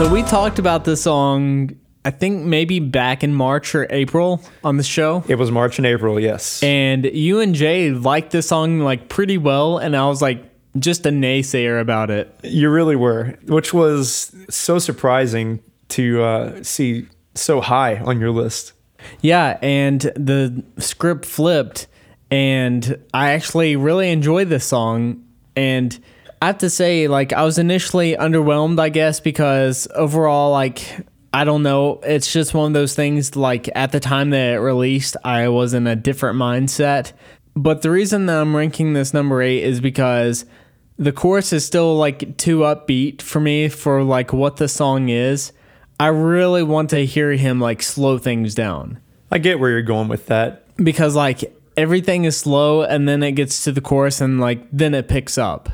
So 0.00 0.10
we 0.10 0.22
talked 0.22 0.58
about 0.58 0.86
this 0.86 1.02
song, 1.02 1.76
I 2.06 2.10
think 2.10 2.46
maybe 2.46 2.80
back 2.80 3.22
in 3.22 3.34
March 3.34 3.74
or 3.74 3.86
April 3.90 4.40
on 4.64 4.78
the 4.78 4.82
show. 4.82 5.22
it 5.28 5.34
was 5.34 5.50
march 5.50 5.76
and 5.76 5.84
april 5.86 6.18
yes 6.18 6.62
And 6.62 7.04
you 7.04 7.40
and 7.40 7.54
Jay 7.54 7.90
liked 7.90 8.30
this 8.30 8.48
song 8.48 8.78
like 8.80 9.10
pretty 9.10 9.36
well. 9.36 9.76
And 9.76 9.94
I 9.94 10.06
was 10.06 10.22
like, 10.22 10.42
just 10.78 11.04
a 11.04 11.10
naysayer 11.10 11.78
about 11.78 12.10
it. 12.10 12.34
You 12.42 12.70
really 12.70 12.96
were, 12.96 13.36
which 13.44 13.74
was 13.74 14.34
so 14.48 14.78
surprising 14.78 15.62
to 15.88 16.22
uh, 16.22 16.62
see 16.62 17.06
so 17.34 17.60
high 17.60 17.98
on 17.98 18.20
your 18.20 18.30
list. 18.30 18.72
Yeah, 19.20 19.58
and 19.60 20.00
the 20.00 20.64
script 20.78 21.26
flipped, 21.26 21.88
and 22.30 22.98
I 23.12 23.32
actually 23.32 23.76
really 23.76 24.10
enjoyed 24.10 24.48
this 24.48 24.64
song. 24.64 25.26
And 25.54 26.02
I 26.42 26.46
have 26.46 26.58
to 26.58 26.70
say, 26.70 27.06
like, 27.06 27.32
I 27.32 27.44
was 27.44 27.58
initially 27.58 28.16
underwhelmed, 28.16 28.80
I 28.80 28.88
guess, 28.88 29.20
because 29.20 29.86
overall, 29.94 30.50
like, 30.52 31.06
I 31.34 31.44
don't 31.44 31.62
know, 31.62 32.00
it's 32.02 32.32
just 32.32 32.54
one 32.54 32.68
of 32.68 32.72
those 32.72 32.94
things. 32.94 33.36
Like, 33.36 33.68
at 33.74 33.92
the 33.92 34.00
time 34.00 34.30
that 34.30 34.54
it 34.54 34.58
released, 34.58 35.16
I 35.22 35.48
was 35.48 35.74
in 35.74 35.86
a 35.86 35.94
different 35.96 36.38
mindset. 36.38 37.12
But 37.54 37.82
the 37.82 37.90
reason 37.90 38.26
that 38.26 38.40
I'm 38.40 38.56
ranking 38.56 38.92
this 38.94 39.12
number 39.12 39.42
eight 39.42 39.64
is 39.64 39.80
because 39.80 40.46
the 40.96 41.12
chorus 41.12 41.52
is 41.52 41.64
still 41.64 41.96
like 41.96 42.36
too 42.36 42.60
upbeat 42.60 43.22
for 43.22 43.40
me 43.40 43.68
for 43.68 44.02
like 44.02 44.32
what 44.32 44.56
the 44.56 44.68
song 44.68 45.08
is. 45.08 45.52
I 45.98 46.06
really 46.06 46.62
want 46.62 46.90
to 46.90 47.04
hear 47.04 47.32
him 47.32 47.60
like 47.60 47.82
slow 47.82 48.16
things 48.18 48.54
down 48.54 49.00
I 49.30 49.38
get 49.38 49.60
where 49.60 49.70
you're 49.70 49.82
going 49.82 50.08
with 50.08 50.26
that. 50.26 50.64
because 50.76 51.14
like 51.14 51.54
everything 51.76 52.24
is 52.24 52.36
slow 52.36 52.82
and 52.82 53.08
then 53.08 53.22
it 53.22 53.32
gets 53.32 53.64
to 53.64 53.72
the 53.72 53.80
chorus 53.80 54.20
and 54.20 54.40
like 54.40 54.66
then 54.72 54.94
it 54.94 55.08
picks 55.08 55.36
up. 55.38 55.68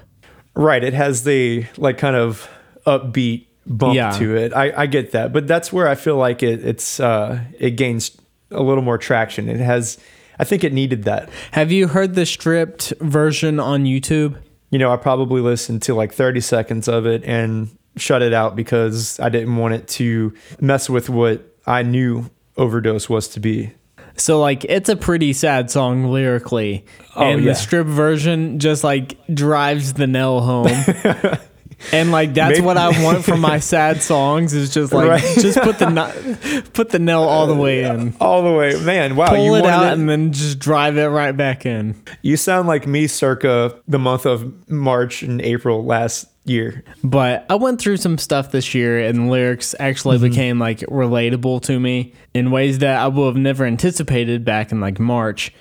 Right. 0.57 0.83
It 0.83 0.95
has 0.95 1.23
the 1.25 1.66
like 1.77 1.99
kind 1.99 2.16
of 2.16 2.49
upbeat 2.87 3.47
bump 3.66 3.95
Yeah. 3.95 4.11
to 4.12 4.37
it. 4.37 4.53
I, 4.55 4.73
I 4.83 4.87
get 4.87 5.12
that. 5.12 5.33
But 5.33 5.47
that's 5.47 5.73
where 5.73 5.87
I 5.87 5.95
feel 5.95 6.16
like 6.16 6.42
it 6.42 6.64
it's 6.64 6.99
uh 6.99 7.40
it 7.59 7.73
gains 7.73 8.16
a 8.51 8.62
little 8.62 8.83
more 8.83 8.99
traction. 8.99 9.49
It 9.49 9.59
has 9.61 9.99
I 10.38 10.45
think 10.45 10.64
it 10.64 10.73
needed 10.73 11.05
that. 11.05 11.29
Have 11.53 11.71
you 11.73 11.88
heard 11.88 12.14
the 12.14 12.27
stripped 12.27 12.92
version 13.01 13.61
on 13.61 13.85
YouTube? 13.85 14.37
You 14.71 14.79
know, 14.79 14.92
I 14.92 14.97
probably 14.97 15.40
listened 15.40 15.83
to 15.83 15.95
like 15.95 16.12
30 16.12 16.40
seconds 16.40 16.88
of 16.88 17.07
it 17.07 17.23
and 17.25 17.71
shut 17.97 18.21
it 18.23 18.33
out 18.35 18.57
because 18.57 19.19
I 19.21 19.29
didn't 19.29 19.57
want 19.57 19.75
it 19.75 19.88
to 19.88 20.35
mess 20.61 20.90
with 20.90 21.09
what 21.09 21.42
I 21.66 21.83
knew 21.83 22.31
overdose 22.57 23.09
was 23.09 23.29
to 23.29 23.40
be. 23.40 23.73
So 24.17 24.41
like 24.41 24.65
it's 24.65 24.89
a 24.89 24.97
pretty 24.97 25.33
sad 25.33 25.71
song 25.71 26.07
lyrically. 26.11 26.85
Oh, 27.15 27.23
and 27.23 27.43
yeah. 27.43 27.51
the 27.51 27.55
strip 27.55 27.87
version 27.87 28.59
just 28.59 28.83
like 28.85 29.19
drives 29.33 29.93
the 29.95 30.07
nail 30.07 30.41
home. 30.41 30.69
and 31.93 32.11
like 32.11 32.33
that's 32.35 32.53
Maybe- 32.59 32.65
what 32.67 32.77
I 32.79 33.03
want 33.05 33.25
from 33.25 33.41
my 33.41 33.59
sad 33.59 34.03
songs 34.03 34.55
is 34.55 34.73
just 34.73 34.93
like 34.93 35.09
Right. 35.09 35.39
just 35.39 35.59
put 35.59 35.79
the 35.79 36.65
put 36.73 36.89
the 36.91 36.99
nail 36.99 37.23
all 37.23 37.47
the 37.47 37.55
way 37.55 37.85
in. 37.85 38.15
All 38.21 38.43
the 38.43 38.53
way, 38.53 38.81
man! 38.83 39.17
Wow, 39.17 39.33
you 39.35 39.51
Pull 39.51 39.55
it 39.57 39.67
out 39.67 39.85
it- 39.85 39.93
and 39.99 40.09
then 40.09 40.33
just 40.33 40.59
drive 40.59 40.97
it 40.97 41.07
right 41.07 41.37
back 41.37 41.67
in. 41.67 41.95
You 42.23 42.37
sound 42.37 42.67
like 42.69 42.87
me, 42.87 43.07
circa 43.07 43.79
the 43.87 43.99
month 43.99 44.25
of 44.25 44.69
March 44.71 45.23
and 45.23 45.41
April 45.43 45.85
last 45.85 46.27
year. 46.49 46.85
But 47.05 47.47
I 47.51 47.55
went 47.57 47.81
through 47.81 47.97
some 47.99 48.19
stuff 48.19 48.51
this 48.53 48.75
year, 48.75 48.99
and 49.05 49.19
the 49.27 49.31
lyrics 49.31 49.75
actually 49.81 50.17
Mm-hmm. 50.19 50.29
became 50.29 50.59
like 50.59 50.79
relatable 50.81 51.63
to 51.63 51.79
me 51.81 52.15
in 52.35 52.51
ways 52.51 52.79
that 52.81 52.99
I 53.01 53.09
would 53.09 53.27
have 53.27 53.37
never 53.37 53.65
anticipated 53.65 54.45
back 54.45 54.73
in 54.73 54.81
like 54.81 54.99
March. 54.99 55.53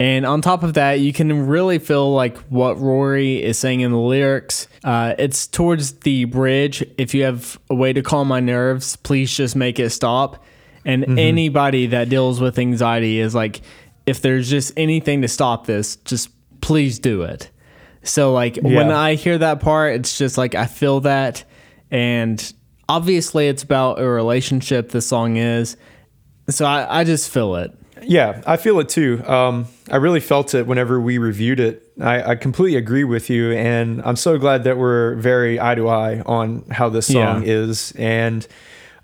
And 0.00 0.24
on 0.24 0.40
top 0.42 0.62
of 0.62 0.74
that, 0.74 1.00
you 1.00 1.12
can 1.12 1.48
really 1.48 1.80
feel 1.80 2.12
like 2.14 2.38
what 2.50 2.78
Rory 2.80 3.42
is 3.42 3.58
saying 3.58 3.80
in 3.80 3.90
the 3.90 3.98
lyrics. 3.98 4.68
Uh, 4.84 5.14
it's 5.18 5.48
towards 5.48 5.92
the 6.00 6.24
bridge. 6.26 6.84
If 6.96 7.14
you 7.14 7.24
have 7.24 7.58
a 7.68 7.74
way 7.74 7.92
to 7.92 8.00
calm 8.02 8.28
my 8.28 8.38
nerves, 8.38 8.94
please 8.96 9.34
just 9.36 9.56
make 9.56 9.80
it 9.80 9.90
stop. 9.90 10.44
And 10.84 11.02
Mm-hmm. 11.02 11.18
anybody 11.18 11.86
that 11.88 12.08
deals 12.08 12.40
with 12.40 12.58
anxiety 12.60 13.18
is 13.18 13.34
like, 13.34 13.60
if 14.06 14.22
there's 14.22 14.48
just 14.48 14.72
anything 14.76 15.20
to 15.22 15.28
stop 15.28 15.66
this, 15.66 15.96
just 15.96 16.30
please 16.60 16.98
do 17.00 17.22
it. 17.22 17.50
So 18.02 18.32
like 18.32 18.56
when 18.62 18.90
I 18.90 19.14
hear 19.14 19.38
that 19.38 19.60
part, 19.60 19.94
it's 19.96 20.16
just 20.18 20.38
like 20.38 20.54
I 20.54 20.66
feel 20.66 21.00
that, 21.00 21.44
and 21.90 22.52
obviously 22.88 23.48
it's 23.48 23.62
about 23.62 24.00
a 24.00 24.08
relationship. 24.08 24.90
The 24.90 25.00
song 25.00 25.36
is, 25.36 25.76
so 26.48 26.64
I, 26.64 27.00
I 27.00 27.04
just 27.04 27.30
feel 27.30 27.56
it. 27.56 27.72
Yeah, 28.00 28.40
I 28.46 28.56
feel 28.56 28.78
it 28.78 28.88
too. 28.88 29.22
Um, 29.26 29.66
I 29.90 29.96
really 29.96 30.20
felt 30.20 30.54
it 30.54 30.66
whenever 30.66 31.00
we 31.00 31.18
reviewed 31.18 31.58
it. 31.60 31.82
I, 32.00 32.22
I 32.30 32.34
completely 32.36 32.78
agree 32.78 33.02
with 33.04 33.28
you, 33.28 33.52
and 33.52 34.00
I'm 34.04 34.14
so 34.16 34.38
glad 34.38 34.64
that 34.64 34.78
we're 34.78 35.16
very 35.16 35.60
eye 35.60 35.74
to 35.74 35.88
eye 35.88 36.22
on 36.24 36.64
how 36.70 36.88
this 36.88 37.08
song 37.08 37.42
Yeah. 37.42 37.52
is. 37.52 37.92
And 37.98 38.46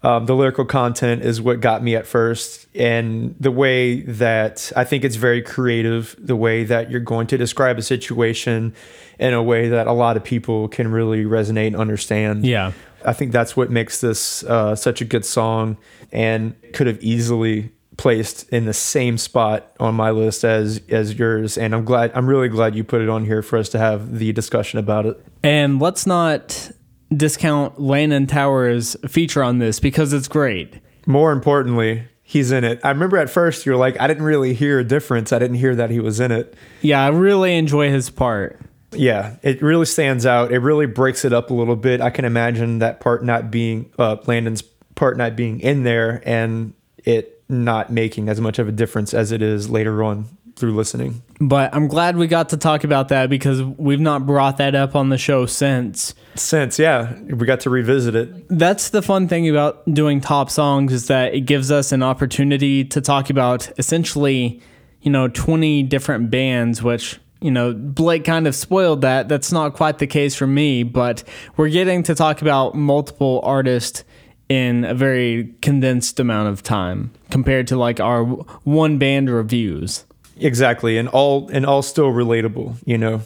um, 0.05 0.27
the 0.27 0.35
lyrical 0.35 0.67
content 0.67 1.23
is 1.23 1.41
what 1.41 1.61
got 1.61 1.83
me 1.83 1.97
at 1.97 2.07
first, 2.07 2.67
and 2.75 3.35
the 3.41 3.51
way 3.51 4.03
that 4.03 4.71
I 4.77 4.85
think 4.85 5.03
it's 5.03 5.17
very 5.17 5.41
creative, 5.41 6.15
the 6.19 6.37
way 6.37 6.65
that 6.65 6.91
you're 6.91 7.01
going 7.01 7.27
to 7.29 7.39
describe 7.39 7.79
a 7.79 7.83
situation 7.83 8.75
in 9.19 9.33
a 9.33 9.43
way 9.43 9.69
that 9.69 9.87
a 9.87 9.93
lot 9.93 10.17
of 10.17 10.25
people 10.25 10.69
can 10.69 10.93
really 10.93 11.25
resonate 11.25 11.69
and 11.69 11.77
understand. 11.77 12.45
Yeah. 12.45 12.73
I 13.05 13.13
think 13.15 13.33
that's 13.33 13.57
what 13.57 13.71
makes 13.71 14.01
this 14.01 14.45
uh, 14.45 14.77
such 14.77 15.01
a 15.01 15.05
good 15.05 15.25
song 15.25 15.79
and 16.13 16.55
could 16.73 16.87
have 16.87 17.03
easily 17.03 17.73
placed 17.97 18.49
in 18.51 18.67
the 18.67 18.73
same 18.73 19.17
spot 19.17 19.73
on 19.79 19.95
my 19.95 20.11
list 20.11 20.45
as 20.45 20.81
as 20.89 21.15
yours 21.15 21.57
and 21.57 21.73
I'm 21.73 21.85
glad 21.85 22.11
I'm 22.15 22.27
really 22.27 22.49
glad 22.49 22.75
you 22.75 22.83
put 22.83 23.01
it 23.01 23.09
on 23.09 23.25
here 23.25 23.41
for 23.41 23.57
us 23.57 23.69
to 23.69 23.79
have 23.79 24.19
the 24.19 24.33
discussion 24.33 24.81
about 24.81 25.07
it. 25.07 25.25
And 25.45 25.81
let's 25.81 26.05
not 26.05 26.73
discount 27.17 27.81
Landon 27.81 28.27
Tewers' 28.27 28.97
feature 29.09 29.43
on 29.43 29.59
this 29.59 29.81
because 29.81 30.13
it's 30.13 30.29
great. 30.29 30.81
More 31.07 31.33
importantly, 31.33 32.05
he's 32.23 32.51
in 32.51 32.65
it. 32.65 32.81
I 32.83 32.91
remember 32.91 33.19
at 33.19 33.31
first 33.31 33.67
you're 33.67 33.77
like 33.77 34.01
I 34.01 34.07
didn't 34.07 34.25
really 34.25 34.55
hear 34.55 34.79
a 34.79 34.85
difference. 34.85 35.33
I 35.33 35.39
didn't 35.39 35.57
hear 35.57 35.75
that 35.77 35.91
he 35.91 36.01
was 36.01 36.21
in 36.21 36.33
it. 36.33 36.55
Yeah, 36.81 37.05
I 37.05 37.09
really 37.09 37.57
enjoy 37.57 37.91
his 37.91 38.11
part. 38.11 38.61
Yeah, 38.93 39.37
it 39.43 39.61
really 39.61 39.87
stands 39.87 40.25
out. 40.25 40.53
It 40.53 40.61
really 40.61 40.87
breaks 40.87 41.25
it 41.25 41.33
up 41.33 41.51
a 41.51 41.55
little 41.55 41.77
bit. 41.77 42.01
I 42.01 42.11
can 42.11 42.25
imagine 42.25 42.79
that 42.79 43.01
part 43.01 43.25
not 43.25 43.51
being 43.51 43.93
uh, 43.99 44.17
Landon's 44.27 44.63
part 44.95 45.17
not 45.17 45.35
being 45.35 45.61
in 45.61 45.83
there 45.83 46.23
and 46.25 46.75
it 46.99 47.43
not 47.49 47.91
making 47.91 48.29
as 48.29 48.41
much 48.41 48.59
of 48.59 48.69
a 48.69 48.73
difference 48.73 49.13
as 49.13 49.33
it 49.33 49.43
is 49.43 49.69
later 49.69 50.03
on 50.03 50.29
through 50.65 50.75
listening. 50.75 51.23
But 51.41 51.75
I'm 51.75 51.89
glad 51.89 52.17
we 52.17 52.27
got 52.27 52.49
to 52.51 52.57
talk 52.57 52.85
about 52.85 53.09
that 53.09 53.29
because 53.29 53.63
we've 53.63 54.01
not 54.01 54.25
brought 54.25 54.57
that 54.57 54.75
up 54.75 54.97
on 54.97 55.11
the 55.11 55.19
show 55.19 55.45
since. 55.45 56.15
Since 56.37 56.79
yeah, 56.79 57.19
we 57.21 57.47
got 57.47 57.61
to 57.61 57.71
revisit 57.71 58.15
it. 58.15 58.49
That's 58.49 58.89
the 58.89 59.03
fun 59.03 59.29
thing 59.29 59.47
about 59.49 59.85
doing 59.93 60.23
top 60.23 60.49
songs 60.49 60.91
is 60.91 61.09
that 61.09 61.35
it 61.35 61.43
gives 61.43 61.71
us 61.71 61.93
an 61.93 62.03
opportunity 62.03 62.83
to 62.87 63.01
talk 63.03 63.29
about 63.29 63.71
essentially, 63.79 64.63
you 65.03 65.11
know, 65.11 65.29
20 65.29 65.83
different 65.83 66.31
bands, 66.31 66.83
which, 66.83 67.21
you 67.43 67.51
know, 67.51 67.75
Blake 67.75 68.25
kind 68.25 68.47
of 68.47 68.55
spoiled 68.55 69.03
that. 69.03 69.29
That's 69.29 69.53
not 69.53 69.75
quite 69.75 69.99
the 69.99 70.07
case 70.07 70.35
for 70.35 70.47
me, 70.47 70.83
but 70.83 71.25
we're 71.59 71.69
getting 71.69 72.03
to 72.05 72.15
talk 72.15 72.41
about 72.41 72.75
multiple 72.75 73.43
artists 73.45 74.03
in 74.49 74.85
a 74.85 74.95
very 74.95 75.55
condensed 75.61 76.21
amount 76.21 76.49
of 76.49 76.63
time 76.63 77.13
compared 77.31 77.67
to 77.67 77.77
like 77.77 78.01
our 78.01 78.25
one 78.25 78.97
band 78.97 79.29
reviews. 79.29 80.05
Exactly, 80.37 80.99
and 80.99 81.09
all 81.09 81.49
and 81.51 81.65
all 81.65 81.83
still 81.83 82.11
relatable. 82.11 82.77
You 82.85 82.99
know, 82.99 83.23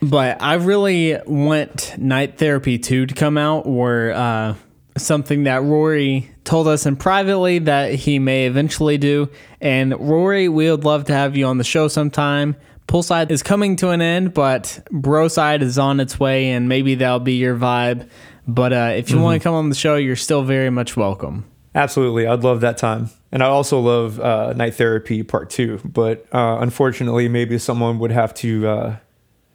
But 0.00 0.42
I 0.42 0.54
really 0.54 1.18
want 1.26 1.96
Night 1.98 2.38
Therapy 2.38 2.78
2 2.78 3.06
to 3.06 3.14
come 3.14 3.36
out, 3.38 3.66
or 3.66 4.12
uh, 4.12 4.54
something 4.96 5.44
that 5.44 5.62
Rory 5.62 6.30
told 6.44 6.68
us 6.68 6.86
in 6.86 6.96
privately 6.96 7.60
that 7.60 7.94
he 7.94 8.18
may 8.18 8.46
eventually 8.46 8.98
do. 8.98 9.28
And 9.60 9.98
Rory, 9.98 10.48
we 10.48 10.70
would 10.70 10.84
love 10.84 11.04
to 11.04 11.12
have 11.12 11.36
you 11.36 11.46
on 11.46 11.58
the 11.58 11.64
show 11.64 11.88
sometime. 11.88 12.56
Poolside 12.88 13.30
is 13.30 13.42
coming 13.42 13.76
to 13.76 13.90
an 13.90 14.02
end, 14.02 14.34
but 14.34 14.80
Broside 14.90 15.62
is 15.62 15.78
on 15.78 16.00
its 16.00 16.18
way, 16.18 16.50
and 16.50 16.68
maybe 16.68 16.96
that'll 16.96 17.20
be 17.20 17.34
your 17.34 17.56
vibe. 17.56 18.08
But 18.46 18.72
uh, 18.72 18.92
if 18.96 19.10
you 19.10 19.20
want 19.20 19.40
to 19.40 19.42
come 19.42 19.54
on 19.54 19.68
the 19.68 19.74
show, 19.74 19.94
you're 19.96 20.16
still 20.16 20.42
very 20.42 20.68
much 20.68 20.96
welcome. 20.96 21.44
absolutely, 21.74 22.26
I'd 22.26 22.42
love 22.42 22.60
that 22.62 22.76
time, 22.76 23.08
and 23.32 23.42
I 23.42 23.46
also 23.46 23.80
love 23.80 24.20
uh, 24.20 24.52
Night 24.52 24.74
Therapy 24.74 25.22
Part 25.24 25.50
Two. 25.50 25.80
But 25.84 26.26
uh, 26.32 26.58
unfortunately, 26.60 27.28
maybe 27.28 27.58
someone 27.58 27.98
would 27.98 28.12
have 28.12 28.34
to 28.34 28.68
uh, 28.68 28.96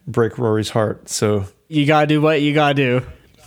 break 0.08 0.38
Rory's 0.38 0.72
heart. 0.72 1.08
So, 1.10 1.46
You 1.70 1.86
gotta 1.86 2.08
do 2.08 2.20
what 2.22 2.42
you 2.42 2.54
gotta 2.54 2.74
do. 2.74 3.02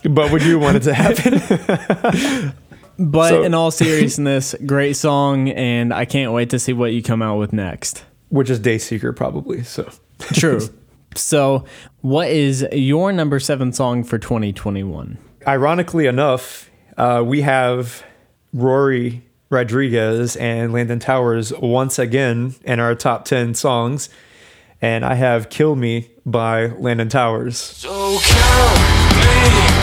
but 0.08 0.30
would 0.32 0.42
you 0.42 0.58
want 0.58 0.76
it 0.78 0.82
to 0.84 0.94
happen. 0.94 2.52
But 3.02 3.30
So- 3.30 3.42
in 3.44 3.54
all 3.54 3.70
seriousness, 3.70 4.54
great 4.66 4.92
song, 4.94 5.48
and 5.48 5.92
I 5.94 6.04
can't 6.04 6.32
wait 6.32 6.50
to 6.50 6.58
see 6.58 6.74
what 6.74 6.92
you 6.92 7.02
come 7.02 7.22
out 7.22 7.38
with 7.38 7.50
next. 7.50 8.04
Which 8.28 8.50
is 8.50 8.60
Dayseeker, 8.60 9.16
probably. 9.16 9.62
So, 9.62 9.88
True. 10.34 10.60
so, 11.14 11.64
what 12.02 12.28
is 12.28 12.66
your 12.72 13.10
number 13.12 13.40
seven 13.40 13.72
song 13.72 14.04
for 14.04 14.18
2021? 14.18 15.16
ironically 15.46 16.04
enough, 16.06 16.68
uh, 16.98 17.22
we 17.24 17.40
have 17.40 18.04
Rory 18.52 19.22
Rodriguez 19.50 20.36
and 20.36 20.72
Landon 20.72 21.00
Tewers 21.00 21.52
once 21.52 21.98
again 21.98 22.54
in 22.62 22.78
our 22.78 22.94
top 22.94 23.24
10 23.24 23.54
songs. 23.54 24.08
And 24.80 25.04
I 25.04 25.14
have 25.14 25.50
Kill 25.50 25.74
Me 25.74 26.10
by 26.24 26.68
Landon 26.68 27.08
Tewers. 27.08 27.58
So 27.58 28.18
count 28.20 28.80
me. 29.16 29.80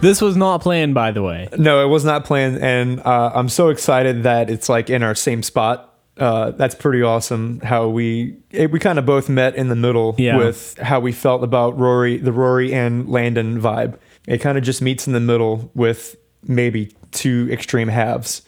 This 0.00 0.22
was 0.22 0.36
not 0.38 0.62
planned, 0.62 0.94
by 0.94 1.10
the 1.10 1.22
way. 1.22 1.48
No, 1.58 1.84
it 1.84 1.88
was 1.88 2.02
not 2.02 2.24
planned, 2.24 2.62
and 2.62 3.00
uh, 3.00 3.32
I'm 3.34 3.50
so 3.50 3.68
excited 3.68 4.22
that 4.22 4.48
it's 4.48 4.70
like 4.70 4.88
in 4.88 5.02
our 5.02 5.14
same 5.14 5.42
spot. 5.42 5.94
Uh, 6.16 6.52
that's 6.52 6.74
pretty 6.74 7.02
awesome. 7.02 7.60
How 7.60 7.88
we 7.88 8.38
it, 8.50 8.70
we 8.70 8.78
kind 8.78 8.98
of 8.98 9.04
both 9.04 9.28
met 9.28 9.54
in 9.54 9.68
the 9.68 9.76
middle 9.76 10.14
yeah. 10.16 10.38
with 10.38 10.78
how 10.78 10.98
we 11.00 11.12
felt 11.12 11.44
about 11.44 11.78
Rory, 11.78 12.16
the 12.16 12.32
Rory 12.32 12.72
and 12.72 13.10
Landon 13.10 13.60
vibe. 13.60 13.98
It 14.26 14.38
kind 14.38 14.56
of 14.56 14.64
just 14.64 14.80
meets 14.80 15.06
in 15.06 15.12
the 15.12 15.20
middle 15.20 15.70
with 15.74 16.16
maybe 16.42 16.96
two 17.10 17.48
extreme 17.52 17.88
halves. 17.88 18.40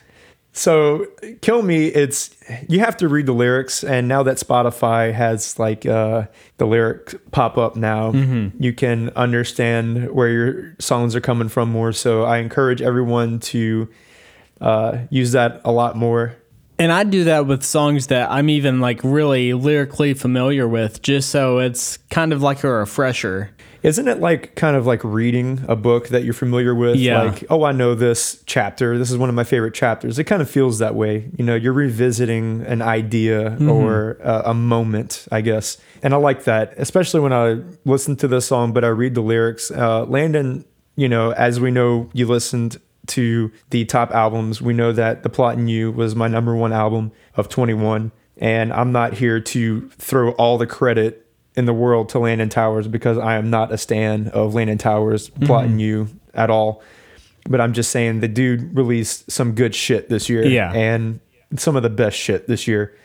So, 0.52 1.06
Kill 1.40 1.62
Me, 1.62 1.87
it's 1.87 2.34
you 2.68 2.80
have 2.80 2.96
to 2.96 3.08
read 3.08 3.26
the 3.26 3.32
lyrics, 3.32 3.84
and 3.84 4.08
now 4.08 4.24
that 4.24 4.38
Spotify 4.38 5.12
has 5.12 5.56
like 5.58 5.87
uh, 5.87 6.26
the 6.56 6.66
lyric 6.66 7.30
pop 7.30 7.56
up 7.56 7.76
now, 7.76 8.11
you 8.58 8.72
can 8.72 9.11
understand 9.11 10.11
where 10.11 10.28
your 10.28 10.74
songs 10.80 11.14
are 11.14 11.20
coming 11.20 11.48
from 11.48 11.70
more. 11.70 11.92
So, 11.92 12.24
I 12.24 12.38
encourage 12.38 12.82
everyone 12.82 13.38
to 13.40 13.88
uh, 14.61 14.98
use 15.11 15.32
that 15.32 15.61
a 15.64 15.70
lot 15.70 15.96
more. 15.96 16.34
And 16.78 16.92
I 16.92 17.02
do 17.02 17.24
that 17.24 17.46
with 17.46 17.64
songs 17.64 18.06
that 18.06 18.30
I'm 18.30 18.48
even 18.48 18.80
like 18.80 19.00
really 19.02 19.52
lyrically 19.52 20.14
familiar 20.14 20.68
with, 20.68 21.02
just 21.02 21.30
so 21.30 21.58
it's 21.58 21.98
kind 22.10 22.32
of 22.32 22.40
like 22.40 22.62
a 22.62 22.70
refresher. 22.70 23.50
Isn't 23.82 24.08
it 24.08 24.18
like 24.20 24.54
kind 24.56 24.76
of 24.76 24.86
like 24.86 25.02
reading 25.04 25.64
a 25.68 25.76
book 25.76 26.08
that 26.08 26.24
you're 26.24 26.34
familiar 26.34 26.74
with? 26.74 26.96
Yeah. 26.96 27.22
Like, 27.22 27.44
oh, 27.48 27.64
I 27.64 27.72
know 27.72 27.94
this 27.94 28.42
chapter. 28.46 28.98
This 28.98 29.10
is 29.10 29.16
one 29.16 29.28
of 29.28 29.34
my 29.34 29.44
favorite 29.44 29.74
chapters. 29.74 30.18
It 30.18 30.24
kind 30.24 30.42
of 30.42 30.50
feels 30.50 30.78
that 30.80 30.94
way. 30.94 31.30
You 31.36 31.44
know, 31.44 31.54
you're 31.54 31.72
revisiting 31.72 32.62
an 32.66 32.82
idea 32.82 33.56
or 33.68 34.18
uh, 34.22 34.42
a 34.46 34.54
moment, 34.54 35.26
I 35.30 35.42
guess. 35.42 35.78
And 36.02 36.12
I 36.12 36.16
like 36.16 36.44
that, 36.44 36.74
especially 36.76 37.20
when 37.20 37.32
I 37.32 37.60
listen 37.84 38.16
to 38.16 38.28
the 38.28 38.40
song, 38.40 38.72
but 38.72 38.84
I 38.84 38.88
read 38.88 39.14
the 39.14 39.20
lyrics. 39.20 39.70
Uh, 39.70 40.04
Landon, 40.04 40.64
you 40.96 41.08
know, 41.08 41.32
as 41.32 41.60
we 41.60 41.70
know, 41.70 42.10
you 42.12 42.26
listened 42.26 42.80
to 43.09 43.51
the 43.71 43.85
top 43.85 44.11
albums. 44.12 44.62
We 44.62 44.75
know 44.75 44.92
that 44.92 45.23
The 45.23 45.29
Plot 45.29 45.55
in 45.55 45.68
You 45.68 45.90
was 45.90 46.14
my 46.14 46.29
number 46.29 46.55
one 46.55 46.73
album 46.73 47.12
of 47.35 47.49
21. 47.49 48.12
And 48.37 48.73
I'm 48.73 48.92
not 48.92 49.14
here 49.14 49.40
to 49.40 49.88
throw 49.90 50.31
all 50.33 50.59
the 50.59 50.66
credit 50.66 51.27
in 51.57 51.64
the 51.64 51.75
world 51.75 52.09
to 52.11 52.21
Landon 52.21 52.49
Tewers 52.49 52.87
because 52.87 53.18
I 53.18 53.35
am 53.35 53.51
not 53.51 53.73
a 53.73 53.79
stan 53.79 54.29
of 54.29 54.55
Landon 54.55 54.79
Tewers 54.79 55.31
mm-hmm. 55.31 55.47
Plot 55.47 55.64
in 55.64 55.79
You 55.81 56.09
at 56.35 56.51
all. 56.51 56.83
But 57.49 57.61
I'm 57.61 57.73
just 57.73 57.90
saying 57.90 58.21
the 58.21 58.29
dude 58.29 58.77
released 58.77 59.31
some 59.31 59.55
good 59.55 59.75
shit 59.75 60.09
this 60.09 60.29
year. 60.29 60.47
Yeah. 60.47 60.73
And 60.73 61.21
some 61.57 61.77
of 61.77 61.83
the 61.83 61.90
best 61.90 62.16
shit 62.16 62.47
this 62.47 62.68
year, 62.68 62.97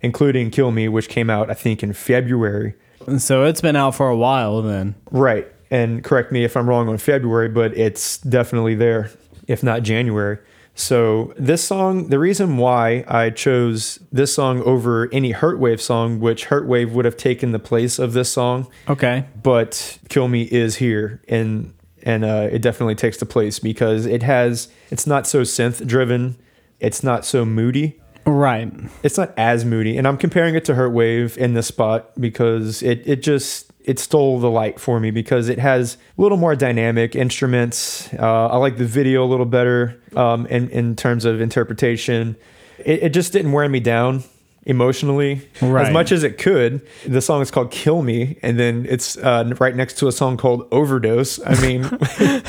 including 0.00 0.50
Kill 0.50 0.70
Me, 0.70 0.88
which 0.88 1.08
came 1.08 1.28
out, 1.28 1.50
I 1.50 1.54
think, 1.54 1.82
in 1.82 1.92
February. 1.92 2.74
And 3.06 3.20
so 3.20 3.44
it's 3.44 3.60
been 3.60 3.76
out 3.76 3.94
for 3.94 4.08
a 4.08 4.16
while 4.16 4.62
then. 4.62 4.94
Right. 5.10 5.46
And 5.70 6.02
correct 6.02 6.32
me 6.32 6.44
if 6.44 6.56
I'm 6.56 6.68
wrong 6.68 6.88
on 6.88 6.98
February, 6.98 7.48
but 7.48 7.76
it's 7.76 8.18
definitely 8.18 8.74
there, 8.74 9.10
if 9.50 9.62
not 9.62 9.82
January. 9.82 10.38
So 10.74 11.34
this 11.36 11.62
song, 11.62 12.08
the 12.08 12.18
reason 12.18 12.56
why 12.56 13.04
I 13.08 13.30
chose 13.30 13.98
this 14.12 14.32
song 14.32 14.62
over 14.62 15.08
any 15.12 15.32
Hurtwave 15.34 15.80
song, 15.80 16.20
which 16.20 16.46
Hurtwave 16.46 16.92
would 16.92 17.04
have 17.04 17.16
taken 17.16 17.52
the 17.52 17.58
place 17.58 17.98
of 17.98 18.12
this 18.12 18.30
song, 18.32 18.68
Okay. 18.88 19.26
but 19.42 19.98
Kill 20.08 20.28
Me 20.28 20.42
is 20.42 20.76
here 20.76 21.20
and 21.28 21.74
and 22.02 22.24
uh, 22.24 22.48
it 22.50 22.62
definitely 22.62 22.94
takes 22.94 23.18
the 23.18 23.26
place 23.26 23.58
because 23.58 24.06
it 24.06 24.22
has 24.22 24.68
it's 24.90 25.06
not 25.06 25.26
so 25.26 25.42
synth 25.42 25.86
driven, 25.86 26.36
it's 26.78 27.02
not 27.02 27.26
so 27.26 27.44
moody, 27.44 28.00
Right. 28.24 28.72
it's 29.02 29.18
not 29.18 29.34
as 29.36 29.64
moody 29.64 29.96
and 29.98 30.06
i'm 30.06 30.16
comparing 30.16 30.54
it 30.54 30.64
to 30.66 30.74
hurtwave 30.74 31.36
in 31.36 31.54
this 31.54 31.66
spot 31.66 32.10
because 32.20 32.82
it, 32.82 33.02
it 33.06 33.22
just 33.22 33.69
it 33.84 33.98
stole 33.98 34.38
the 34.40 34.50
light 34.50 34.78
for 34.80 35.00
me 35.00 35.10
because 35.10 35.48
it 35.48 35.58
has 35.58 35.96
a 36.18 36.22
little 36.22 36.38
more 36.38 36.54
dynamic 36.54 37.14
instruments. 37.16 38.12
Uh, 38.14 38.48
i 38.48 38.56
like 38.56 38.76
the 38.76 38.84
video 38.84 39.24
a 39.24 39.28
little 39.28 39.46
better 39.46 40.00
um, 40.16 40.46
in, 40.46 40.68
in 40.70 40.96
terms 40.96 41.24
of 41.24 41.40
interpretation. 41.40 42.36
It, 42.78 43.02
it 43.04 43.08
just 43.14 43.32
didn't 43.32 43.52
wear 43.52 43.68
me 43.68 43.80
down 43.80 44.24
emotionally 44.66 45.48
Right. 45.62 45.86
as 45.86 45.92
much 45.92 46.12
as 46.12 46.22
it 46.22 46.36
could. 46.38 46.86
The 47.06 47.20
song 47.22 47.40
is 47.40 47.50
called 47.50 47.70
kill 47.70 48.02
me 48.02 48.38
and 48.42 48.58
then 48.58 48.86
it's 48.88 49.16
uh, 49.16 49.52
right 49.58 49.74
next 49.74 49.94
to 49.98 50.08
a 50.08 50.12
song 50.12 50.36
called 50.36 50.68
overdose. 50.70 51.40
I 51.44 51.60
mean 51.62 51.82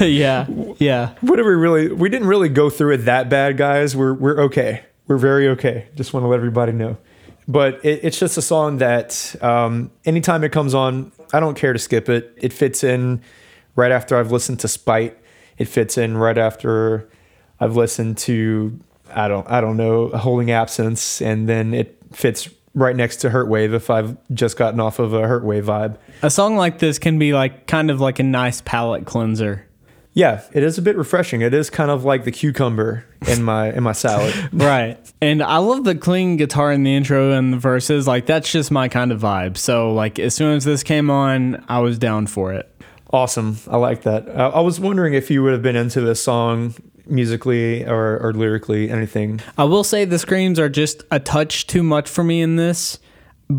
yeah. 0.14 0.46
Yeah. 0.78 1.16
what 1.22 1.38
did 1.38 1.46
we 1.46 1.54
really 1.54 1.92
we 1.92 2.10
didn't 2.10 2.28
really 2.28 2.50
go 2.50 2.70
through 2.70 2.94
it 2.96 2.98
that 3.06 3.30
bad 3.30 3.58
guys. 3.58 3.96
We're 3.96 4.14
we're 4.14 4.40
okay. 4.42 4.84
We're 5.08 5.18
very 5.18 5.48
okay. 5.50 5.88
Just 5.96 6.14
want 6.14 6.24
to 6.26 6.28
let 6.28 6.38
everybody 6.38 6.74
know. 6.74 6.98
But 7.48 7.84
it, 7.84 8.02
it's 8.04 8.20
just 8.20 8.38
a 8.38 8.42
song 8.42 8.78
that 8.78 9.36
um, 9.42 9.92
anytime 10.06 10.44
it 10.44 10.52
comes 10.52 10.74
on 10.74 11.12
i 11.34 11.40
don't 11.40 11.56
care 11.56 11.74
to 11.74 11.80
skip 11.80 12.10
it. 12.10 12.34
It 12.38 12.54
fits 12.54 12.84
in 12.84 13.22
right 13.76 13.92
after 13.92 14.18
i've 14.18 14.32
listened 14.32 14.60
to 14.62 14.68
spite. 14.68 15.18
It 15.58 15.66
fits 15.66 15.98
in 15.98 16.18
right 16.18 16.38
after 16.38 17.10
i've 17.60 17.76
listened 17.76 18.18
to 18.20 18.80
i 19.10 19.28
don't 19.28 19.50
i 19.50 19.62
don't 19.62 19.78
know 19.78 20.10
holding 20.10 20.52
absence. 20.52 21.22
And 21.22 21.48
then 21.48 21.74
it 21.74 21.98
fits 22.14 22.50
right 22.74 22.96
next 22.96 23.18
to 23.18 23.30
hurt 23.30 23.50
wave 23.50 23.74
if 23.74 23.90
i've 23.90 24.16
just 24.34 24.56
gotten 24.58 24.80
off 24.80 24.98
of 25.00 25.14
a 25.14 25.28
hurt 25.28 25.44
wave 25.44 25.66
vibe. 25.66 25.98
A 26.22 26.30
song 26.30 26.56
like 26.56 26.80
this 26.80 27.00
can 27.00 27.20
be 27.20 27.34
like 27.34 27.68
kind 27.68 27.92
of 27.92 28.00
like 28.00 28.20
a 28.20 28.24
nice 28.24 28.62
palate 28.62 29.06
cleanser. 29.06 29.66
Yeah 30.14 30.42
it 30.54 30.64
is 30.64 30.78
a 30.78 30.82
bit 30.82 30.96
refreshing 30.96 31.42
it 31.42 31.54
is 31.54 31.70
kind 31.70 31.90
of 31.92 32.04
like 32.04 32.24
the 32.24 32.32
cucumber 32.32 33.06
in 33.28 33.44
my 33.44 33.72
in 33.72 33.84
my 33.84 33.92
salad 33.92 34.34
Right. 34.54 34.98
And 35.22 35.42
I 35.44 35.58
love 35.58 35.84
the 35.84 35.96
clean 35.96 36.38
guitar 36.38 36.72
in 36.72 36.84
the 36.84 36.96
intro 36.96 37.32
and 37.32 37.54
the 37.54 37.58
verses. 37.58 38.08
Like 38.08 38.26
that's 38.26 38.52
just 38.52 38.72
my 38.72 38.88
kind 38.88 39.12
of 39.12 39.22
vibe. 39.22 39.58
So 39.58 39.94
like 39.94 40.20
as 40.20 40.34
soon 40.36 40.56
as 40.56 40.66
this 40.66 40.84
came 40.84 41.10
on, 41.10 41.64
I 41.70 41.80
was 41.80 41.98
down 41.98 42.28
for 42.28 42.54
it. 42.54 42.68
Awesome. 43.12 43.58
I 43.70 43.78
like 43.78 44.04
that. 44.04 44.28
Uh, 44.28 44.52
I 44.54 44.62
was 44.62 44.80
wondering 44.80 45.14
if 45.14 45.30
you 45.30 45.44
would 45.44 45.54
have 45.54 45.62
been 45.62 45.76
into 45.76 46.02
this 46.02 46.24
song 46.24 46.74
musically 47.06 47.86
or, 47.86 48.20
or 48.20 48.34
lyrically, 48.34 48.90
anything. 48.90 49.42
I 49.58 49.66
will 49.66 49.84
say 49.84 50.06
the 50.06 50.20
screams 50.20 50.60
are 50.60 50.70
just 50.70 51.04
a 51.12 51.20
touch 51.20 51.68
too 51.68 51.84
much 51.84 52.10
for 52.10 52.24
me 52.24 52.42
in 52.42 52.56
this, 52.56 53.00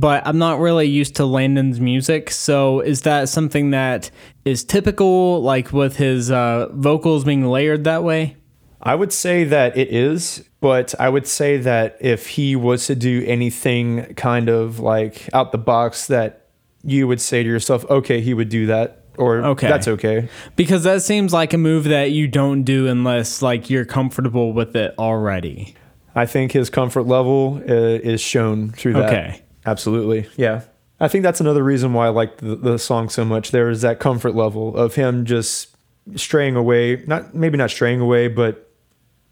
but 0.00 0.26
I'm 0.26 0.38
not 0.38 0.58
really 0.58 0.86
used 0.86 1.16
to 1.16 1.26
Landon's 1.26 1.80
music. 1.80 2.30
So 2.30 2.80
is 2.80 3.02
that 3.02 3.28
something 3.28 3.70
that 3.70 4.10
is 4.44 4.64
typical, 4.64 5.42
like 5.42 5.72
with 5.72 5.96
his 5.96 6.30
uh, 6.30 6.68
vocals 6.72 7.24
being 7.24 7.46
layered 7.46 7.84
that 7.84 8.02
way? 8.02 8.36
I 8.80 8.94
would 8.96 9.12
say 9.12 9.44
that 9.44 9.76
it 9.76 9.92
is, 9.92 10.44
but 10.60 10.94
I 10.98 11.08
would 11.08 11.26
say 11.26 11.56
that 11.58 11.98
if 12.00 12.26
he 12.26 12.56
was 12.56 12.86
to 12.86 12.94
do 12.96 13.22
anything 13.26 14.14
kind 14.14 14.48
of 14.48 14.80
like 14.80 15.28
out 15.32 15.52
the 15.52 15.58
box 15.58 16.08
that 16.08 16.48
you 16.82 17.06
would 17.06 17.20
say 17.20 17.42
to 17.44 17.48
yourself, 17.48 17.84
okay, 17.88 18.20
he 18.20 18.34
would 18.34 18.48
do 18.48 18.66
that, 18.66 19.04
or 19.18 19.36
Okay. 19.44 19.68
that's 19.68 19.86
okay. 19.86 20.28
Because 20.56 20.82
that 20.82 21.02
seems 21.02 21.32
like 21.32 21.52
a 21.52 21.58
move 21.58 21.84
that 21.84 22.10
you 22.10 22.26
don't 22.26 22.64
do 22.64 22.88
unless 22.88 23.40
like 23.40 23.70
you're 23.70 23.84
comfortable 23.84 24.52
with 24.52 24.74
it 24.74 24.94
already. 24.98 25.76
I 26.16 26.26
think 26.26 26.50
his 26.52 26.68
comfort 26.68 27.04
level 27.06 27.62
uh, 27.68 27.72
is 27.72 28.20
shown 28.20 28.70
through 28.72 28.94
that. 28.94 29.12
Okay. 29.12 29.42
Absolutely. 29.64 30.28
Yeah. 30.36 30.62
I 31.00 31.08
think 31.08 31.24
that's 31.24 31.40
another 31.40 31.64
reason 31.64 31.92
why 31.94 32.06
I 32.06 32.10
like 32.10 32.38
the, 32.38 32.54
the 32.54 32.78
song 32.78 33.08
so 33.08 33.24
much. 33.24 33.50
There 33.50 33.68
is 33.68 33.82
that 33.82 33.98
comfort 33.98 34.34
level 34.34 34.76
of 34.76 34.94
him 34.94 35.24
just 35.24 35.76
straying 36.16 36.56
away, 36.56 37.02
not 37.06 37.34
maybe 37.34 37.56
not 37.58 37.70
straying 37.70 38.00
away, 38.00 38.28
but 38.28 38.70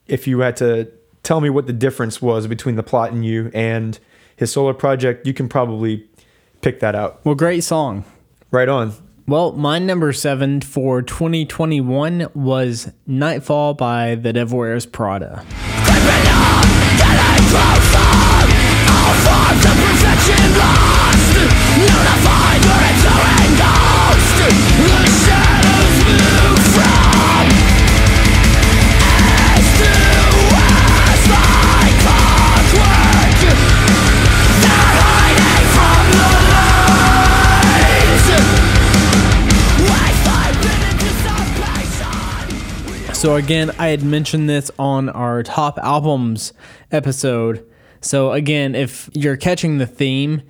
if 0.06 0.26
you 0.26 0.40
had 0.40 0.56
to 0.56 0.90
tell 1.22 1.40
me 1.40 1.50
what 1.50 1.66
the 1.66 1.72
difference 1.72 2.20
was 2.20 2.46
between 2.46 2.76
the 2.76 2.82
Plot 2.82 3.12
in 3.12 3.22
You 3.22 3.50
and 3.54 3.98
his 4.36 4.52
solo 4.52 4.72
project, 4.72 5.26
you 5.26 5.34
can 5.34 5.48
probably 5.48 6.08
pick 6.60 6.80
that 6.80 6.94
out. 6.94 7.24
Well, 7.24 7.34
great 7.34 7.62
song. 7.62 8.04
Right 8.50 8.68
on. 8.68 8.92
Well, 9.28 9.52
my 9.52 9.78
number 9.78 10.12
seven 10.12 10.60
for 10.60 11.02
2021 11.02 12.30
was 12.34 12.90
Nightfall 13.06 13.74
by 13.74 14.16
The 14.16 14.32
Devil 14.32 14.58
Wears 14.58 14.86
Prada. 14.86 15.44
So 43.20 43.34
again, 43.34 43.70
I 43.78 43.88
had 43.88 44.02
mentioned 44.02 44.48
this 44.48 44.70
on 44.78 45.10
our 45.10 45.42
top 45.42 45.78
albums 45.78 46.54
episode. 46.90 47.69
So 48.00 48.32
again, 48.32 48.74
if 48.74 49.08
you're 49.12 49.36
catching 49.36 49.78
the 49.78 49.86
theme, 49.86 50.42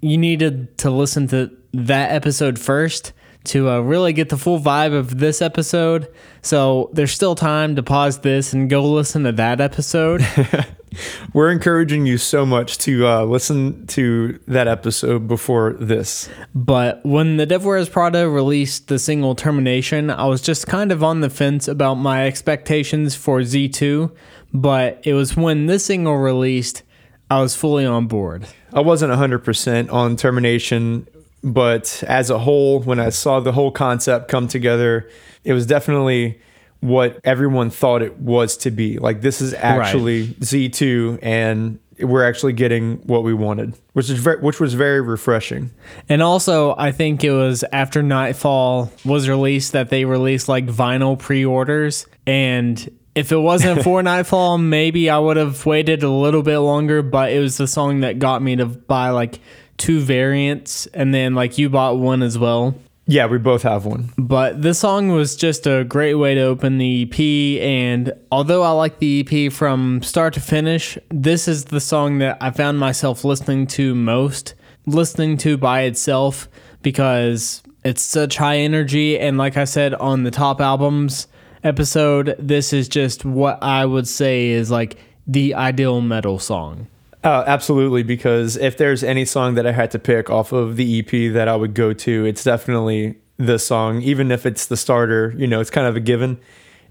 you 0.00 0.18
needed 0.18 0.78
to 0.78 0.90
listen 0.90 1.28
to 1.28 1.50
that 1.72 2.12
episode 2.12 2.58
first 2.58 3.12
to 3.44 3.70
uh, 3.70 3.80
really 3.80 4.12
get 4.12 4.28
the 4.28 4.36
full 4.36 4.60
vibe 4.60 4.92
of 4.92 5.18
this 5.18 5.40
episode. 5.40 6.08
So 6.42 6.90
there's 6.92 7.12
still 7.12 7.34
time 7.34 7.76
to 7.76 7.82
pause 7.82 8.20
this 8.20 8.52
and 8.52 8.68
go 8.68 8.84
listen 8.84 9.24
to 9.24 9.32
that 9.32 9.60
episode. 9.60 10.26
We're 11.34 11.50
encouraging 11.50 12.06
you 12.06 12.18
so 12.18 12.46
much 12.46 12.78
to 12.78 13.06
uh, 13.06 13.24
listen 13.24 13.86
to 13.88 14.38
that 14.48 14.68
episode 14.68 15.28
before 15.28 15.74
this. 15.74 16.28
But 16.54 17.04
when 17.04 17.36
the 17.36 17.46
Devil 17.46 17.68
Wears 17.68 17.88
Prada 17.88 18.28
released 18.28 18.88
the 18.88 18.98
single 18.98 19.34
Termination, 19.34 20.10
I 20.10 20.24
was 20.26 20.40
just 20.40 20.66
kind 20.66 20.90
of 20.90 21.04
on 21.04 21.20
the 21.20 21.30
fence 21.30 21.68
about 21.68 21.94
my 21.94 22.26
expectations 22.26 23.14
for 23.14 23.40
Z2. 23.40 24.10
But 24.52 25.00
it 25.04 25.12
was 25.12 25.36
when 25.36 25.66
this 25.66 25.84
single 25.84 26.16
released, 26.16 26.82
I 27.30 27.40
was 27.40 27.54
fully 27.54 27.84
on 27.84 28.06
board. 28.06 28.46
I 28.72 28.80
wasn't 28.80 29.12
100% 29.12 29.92
on 29.92 30.16
Termination, 30.16 31.06
but 31.44 32.02
as 32.06 32.30
a 32.30 32.38
whole, 32.38 32.80
when 32.80 32.98
I 32.98 33.10
saw 33.10 33.40
the 33.40 33.52
whole 33.52 33.70
concept 33.70 34.28
come 34.28 34.48
together, 34.48 35.08
it 35.44 35.52
was 35.52 35.66
definitely 35.66 36.40
what 36.80 37.20
everyone 37.24 37.70
thought 37.70 38.02
it 38.02 38.18
was 38.18 38.56
to 38.58 38.70
be. 38.70 38.98
Like, 38.98 39.20
this 39.20 39.40
is 39.40 39.52
actually 39.54 40.28
Z2, 40.28 41.18
and 41.22 41.78
we're 42.00 42.24
actually 42.24 42.52
getting 42.52 42.96
what 42.98 43.24
we 43.24 43.34
wanted, 43.34 43.74
which 43.92 44.08
is 44.08 44.18
very, 44.18 44.40
which 44.40 44.60
was 44.60 44.74
very 44.74 45.00
refreshing. 45.00 45.70
And 46.08 46.22
also, 46.22 46.76
I 46.76 46.92
think 46.92 47.24
it 47.24 47.32
was 47.32 47.64
after 47.72 48.02
Nightfall 48.02 48.92
was 49.04 49.28
released 49.28 49.72
that 49.72 49.90
they 49.90 50.04
released 50.04 50.48
like 50.48 50.66
vinyl 50.66 51.18
pre 51.18 51.44
orders. 51.44 52.06
And 52.26 52.97
if 53.14 53.32
it 53.32 53.38
wasn't 53.38 53.82
for 53.84 54.02
Nightfall, 54.02 54.58
maybe 54.58 55.10
I 55.10 55.18
would 55.18 55.36
have 55.36 55.64
waited 55.66 56.02
a 56.02 56.10
little 56.10 56.42
bit 56.42 56.58
longer, 56.58 57.02
but 57.02 57.32
it 57.32 57.40
was 57.40 57.56
the 57.56 57.66
song 57.66 58.00
that 58.00 58.18
got 58.18 58.42
me 58.42 58.56
to 58.56 58.66
buy 58.66 59.10
like 59.10 59.40
two 59.76 60.00
variants. 60.00 60.86
And 60.88 61.14
then, 61.14 61.34
like, 61.34 61.58
you 61.58 61.68
bought 61.68 61.98
one 61.98 62.22
as 62.22 62.38
well. 62.38 62.74
Yeah, 63.10 63.24
we 63.24 63.38
both 63.38 63.62
have 63.62 63.86
one. 63.86 64.12
But 64.18 64.60
this 64.60 64.80
song 64.80 65.08
was 65.08 65.34
just 65.34 65.66
a 65.66 65.82
great 65.82 66.16
way 66.16 66.34
to 66.34 66.42
open 66.42 66.76
the 66.76 67.04
EP. 67.04 67.62
And 67.62 68.12
although 68.30 68.62
I 68.62 68.70
like 68.72 68.98
the 68.98 69.26
EP 69.26 69.50
from 69.50 70.02
start 70.02 70.34
to 70.34 70.40
finish, 70.40 70.98
this 71.08 71.48
is 71.48 71.64
the 71.66 71.80
song 71.80 72.18
that 72.18 72.36
I 72.42 72.50
found 72.50 72.78
myself 72.78 73.24
listening 73.24 73.66
to 73.68 73.94
most, 73.94 74.54
listening 74.84 75.38
to 75.38 75.56
by 75.56 75.82
itself, 75.82 76.50
because 76.82 77.62
it's 77.82 78.02
such 78.02 78.36
high 78.36 78.58
energy. 78.58 79.18
And 79.18 79.38
like 79.38 79.56
I 79.56 79.64
said 79.64 79.94
on 79.94 80.24
the 80.24 80.30
top 80.30 80.60
albums 80.60 81.28
episode, 81.64 82.34
this 82.38 82.72
is 82.72 82.88
just 82.88 83.24
what 83.24 83.62
I 83.62 83.84
would 83.84 84.06
say 84.08 84.48
is 84.48 84.70
like 84.70 84.96
the 85.26 85.54
ideal 85.54 86.00
metal 86.00 86.38
song. 86.38 86.86
Uh, 87.24 87.42
absolutely, 87.46 88.02
because 88.02 88.56
if 88.56 88.76
there's 88.78 89.02
any 89.02 89.24
song 89.24 89.54
that 89.54 89.66
I 89.66 89.72
had 89.72 89.90
to 89.90 89.98
pick 89.98 90.30
off 90.30 90.52
of 90.52 90.76
the 90.76 91.00
EP 91.00 91.32
that 91.34 91.48
I 91.48 91.56
would 91.56 91.74
go 91.74 91.92
to, 91.92 92.24
it's 92.24 92.44
definitely 92.44 93.16
this 93.38 93.66
song. 93.66 94.00
Even 94.02 94.30
if 94.30 94.46
it's 94.46 94.66
the 94.66 94.76
starter, 94.76 95.34
you 95.36 95.46
know, 95.46 95.60
it's 95.60 95.70
kind 95.70 95.86
of 95.86 95.96
a 95.96 96.00
given. 96.00 96.38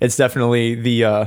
It's 0.01 0.15
definitely 0.18 0.76
the. 0.76 1.03
Uh, 1.05 1.26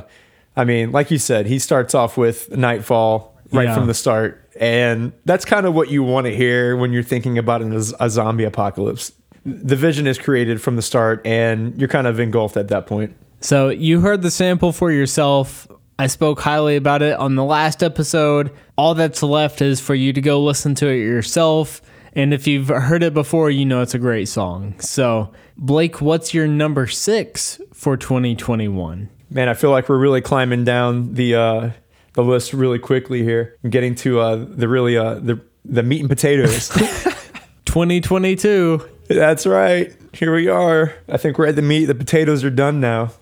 I 0.56 0.64
mean, 0.64 0.92
like 0.92 1.10
you 1.10 1.18
said, 1.18 1.46
he 1.46 1.58
starts 1.58 1.94
off 1.94 2.16
with 2.18 2.50
Nightfall 2.54 3.34
right 3.52 3.64
Yeah. 3.64 3.74
from 3.74 3.86
the 3.86 3.94
start, 3.94 4.46
and 4.60 5.12
that's 5.24 5.44
kind 5.46 5.64
of 5.64 5.74
what 5.74 5.88
you 5.90 6.02
want 6.02 6.26
to 6.26 6.36
hear 6.36 6.76
when 6.76 6.92
you're 6.92 7.02
thinking 7.02 7.38
about 7.38 7.62
an, 7.62 7.72
a 7.98 8.10
zombie 8.10 8.44
apocalypse. 8.44 9.12
The 9.46 9.76
vision 9.76 10.06
is 10.06 10.18
created 10.18 10.60
from 10.60 10.76
the 10.76 10.82
start, 10.82 11.22
and 11.26 11.74
you're 11.80 11.88
kind 11.88 12.06
of 12.06 12.20
engulfed 12.20 12.56
at 12.58 12.68
that 12.68 12.86
point. 12.86 13.16
So 13.40 13.70
you 13.70 14.00
heard 14.00 14.22
the 14.22 14.30
sample 14.30 14.72
for 14.72 14.92
yourself. 14.92 15.66
I 15.98 16.06
spoke 16.06 16.40
highly 16.40 16.76
about 16.76 17.02
it 17.02 17.18
on 17.18 17.34
the 17.34 17.44
last 17.44 17.82
episode. 17.82 18.52
All 18.76 18.94
that's 18.94 19.22
left 19.22 19.60
is 19.62 19.80
for 19.80 19.94
you 19.94 20.12
to 20.12 20.20
go 20.20 20.42
listen 20.42 20.74
to 20.76 20.88
it 20.88 20.96
yourself. 20.96 21.82
And 22.14 22.34
if 22.34 22.46
you've 22.46 22.68
heard 22.68 23.02
it 23.02 23.14
before, 23.14 23.50
you 23.50 23.64
know 23.64 23.82
it's 23.82 23.94
a 23.94 23.98
great 23.98 24.28
song. 24.28 24.78
So, 24.80 25.32
Blake, 25.56 26.00
what's 26.00 26.34
your 26.34 26.46
number 26.46 26.86
six 26.86 27.60
for 27.72 27.96
2021? 27.96 29.08
Man, 29.30 29.48
I 29.48 29.54
feel 29.54 29.70
like 29.70 29.88
we're 29.88 29.98
really 29.98 30.20
climbing 30.20 30.64
down 30.64 31.14
the 31.14 31.34
uh, 31.36 31.70
the 32.14 32.24
list 32.24 32.52
really 32.52 32.78
quickly 32.78 33.22
here, 33.22 33.56
getting 33.68 33.94
to 33.96 34.20
uh, 34.20 34.36
the 34.48 34.68
really 34.68 34.96
uh, 34.96 35.14
the 35.14 35.40
the 35.64 35.82
meat 35.82 36.00
and 36.00 36.08
potatoes. 36.08 36.68
2022. 37.66 38.88
That's 39.08 39.46
right. 39.46 39.94
Here 40.12 40.34
we 40.34 40.48
are. 40.48 40.94
I 41.08 41.16
think 41.16 41.38
we're 41.38 41.46
at 41.46 41.56
the 41.56 41.62
meat. 41.62 41.84
The 41.84 41.94
potatoes 41.94 42.42
are 42.42 42.50
done 42.50 42.80
now. 42.80 43.12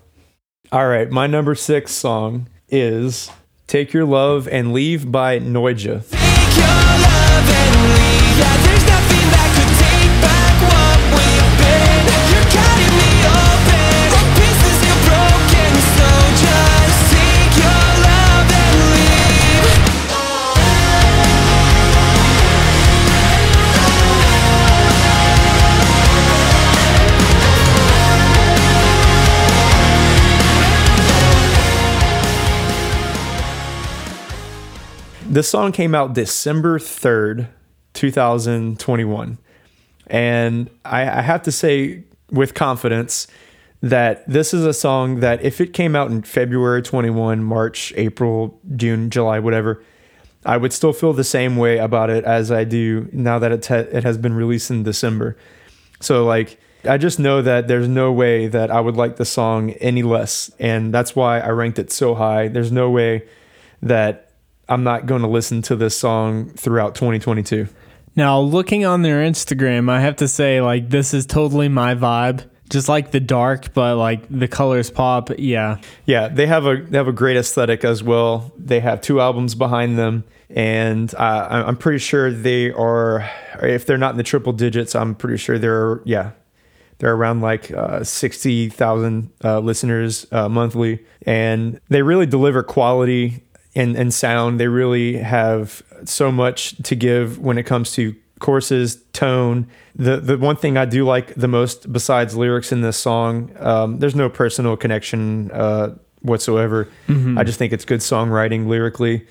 All 0.71 0.87
right, 0.87 1.09
my 1.09 1.25
number 1.25 1.55
six 1.55 1.91
song 1.93 2.47
is 2.69 3.31
"Take 3.65 3.91
Your 3.91 4.05
Love 4.05 4.47
and 4.47 4.71
Leave" 4.71 5.11
by 5.11 5.39
Noija. 5.39 6.03
This 35.29 35.47
song 35.47 35.71
came 35.71 35.93
out 35.93 36.13
December 36.13 36.79
3rd, 36.79 37.49
2021. 37.93 39.37
And 40.07 40.71
I, 40.83 41.01
I 41.01 41.21
have 41.21 41.43
to 41.43 41.51
say 41.51 42.03
with 42.31 42.55
confidence 42.55 43.27
that 43.81 44.27
this 44.27 44.55
is 44.55 44.65
a 44.65 44.73
song 44.73 45.19
that 45.19 45.43
if 45.43 45.61
it 45.61 45.71
came 45.71 45.95
out 45.95 46.09
in 46.09 46.23
February 46.23 46.81
21, 46.81 47.43
March, 47.43 47.93
April, 47.95 48.59
June, 48.75 49.11
July, 49.11 49.37
whatever, 49.37 49.83
I 50.47 50.57
would 50.57 50.73
still 50.73 50.93
feel 50.93 51.13
the 51.13 51.23
same 51.23 51.57
way 51.57 51.77
about 51.77 52.09
it 52.09 52.23
as 52.23 52.51
I 52.51 52.63
do 52.63 53.07
now 53.13 53.37
that 53.37 53.51
it, 53.51 53.69
it 53.69 54.03
has 54.03 54.17
been 54.17 54.33
released 54.33 54.71
in 54.71 54.81
December. 54.81 55.37
So, 55.99 56.25
like, 56.25 56.59
I 56.85 56.97
just 56.97 57.19
know 57.19 57.43
that 57.43 57.67
there's 57.67 57.87
no 57.87 58.11
way 58.11 58.47
that 58.47 58.71
I 58.71 58.81
would 58.81 58.97
like 58.97 59.17
the 59.17 59.25
song 59.25 59.73
any 59.73 60.01
less. 60.01 60.49
And 60.57 60.91
that's 60.91 61.15
why 61.15 61.39
I 61.39 61.49
ranked 61.49 61.77
it 61.77 61.91
so 61.91 62.15
high. 62.15 62.47
There's 62.47 62.71
no 62.71 62.89
way 62.89 63.27
that 63.83 64.28
I'm 64.69 64.83
not 64.83 65.07
going 65.07 65.23
to 65.23 65.27
listen 65.27 65.61
to 65.63 65.75
this 65.75 65.97
song 65.97 66.51
throughout 66.51 66.95
2022. 66.95 67.67
Now, 68.15 68.39
looking 68.39 68.85
on 68.85 69.01
their 69.01 69.21
Instagram, 69.21 69.89
I 69.89 70.01
have 70.01 70.17
to 70.17 70.27
say, 70.27 70.61
like, 70.61 70.89
this 70.89 71.13
is 71.13 71.25
totally 71.25 71.69
my 71.69 71.95
vibe. 71.95 72.47
Just 72.69 72.87
like 72.87 73.09
the 73.09 73.19
dark, 73.19 73.73
but 73.73 73.97
like 73.97 74.27
the 74.29 74.47
colors 74.47 74.91
pop. 74.91 75.31
Yeah. 75.39 75.77
Yeah, 76.05 76.27
they 76.27 76.45
have 76.45 76.67
a 76.67 76.83
they 76.83 76.99
have 76.99 77.07
a 77.07 77.11
great 77.11 77.35
aesthetic 77.35 77.83
as 77.83 78.03
well. 78.03 78.53
They 78.59 78.79
have 78.79 79.01
two 79.01 79.19
albums 79.19 79.55
behind 79.55 79.97
them, 79.97 80.23
and 80.51 81.11
uh, 81.15 81.63
I'm 81.65 81.77
pretty 81.77 81.97
sure 81.97 82.31
they 82.31 82.69
are. 82.69 83.27
If 83.63 83.87
they're 83.87 83.97
not 83.97 84.11
in 84.11 84.17
the 84.17 84.23
triple 84.23 84.53
digits, 84.53 84.93
I'm 84.93 85.15
pretty 85.15 85.37
sure 85.37 85.57
they're 85.57 86.01
yeah, 86.05 86.33
they're 86.99 87.15
around 87.15 87.41
like 87.41 87.71
uh, 87.71 88.03
sixty 88.03 88.69
thousand 88.69 89.31
uh, 89.43 89.57
listeners 89.61 90.27
uh, 90.31 90.47
monthly, 90.47 91.03
and 91.25 91.81
they 91.89 92.03
really 92.03 92.27
deliver 92.27 92.61
quality 92.61 93.43
and 93.75 93.95
and 93.95 94.13
sound. 94.13 94.59
They 94.59 94.67
really 94.67 95.17
have 95.17 95.83
so 96.05 96.31
much 96.31 96.75
to 96.83 96.95
give 96.95 97.39
when 97.39 97.57
it 97.57 97.63
comes 97.63 97.91
to 97.93 98.15
courses, 98.39 99.01
tone. 99.13 99.67
The 99.95 100.17
the 100.17 100.37
one 100.37 100.55
thing 100.55 100.77
I 100.77 100.85
do 100.85 101.05
like 101.05 101.35
the 101.35 101.47
most, 101.47 101.91
besides 101.91 102.35
lyrics 102.35 102.71
in 102.71 102.81
this 102.81 102.97
song, 102.97 103.51
um, 103.59 103.99
there's 103.99 104.15
no 104.15 104.29
personal 104.29 104.77
connection 104.77 105.51
uh, 105.51 105.95
whatsoever. 106.21 106.87
I 107.37 107.43
just 107.43 107.59
think 107.59 107.73
it's 107.73 107.85
good 107.85 107.99
songwriting 108.01 108.67
lyrically. 108.67 109.27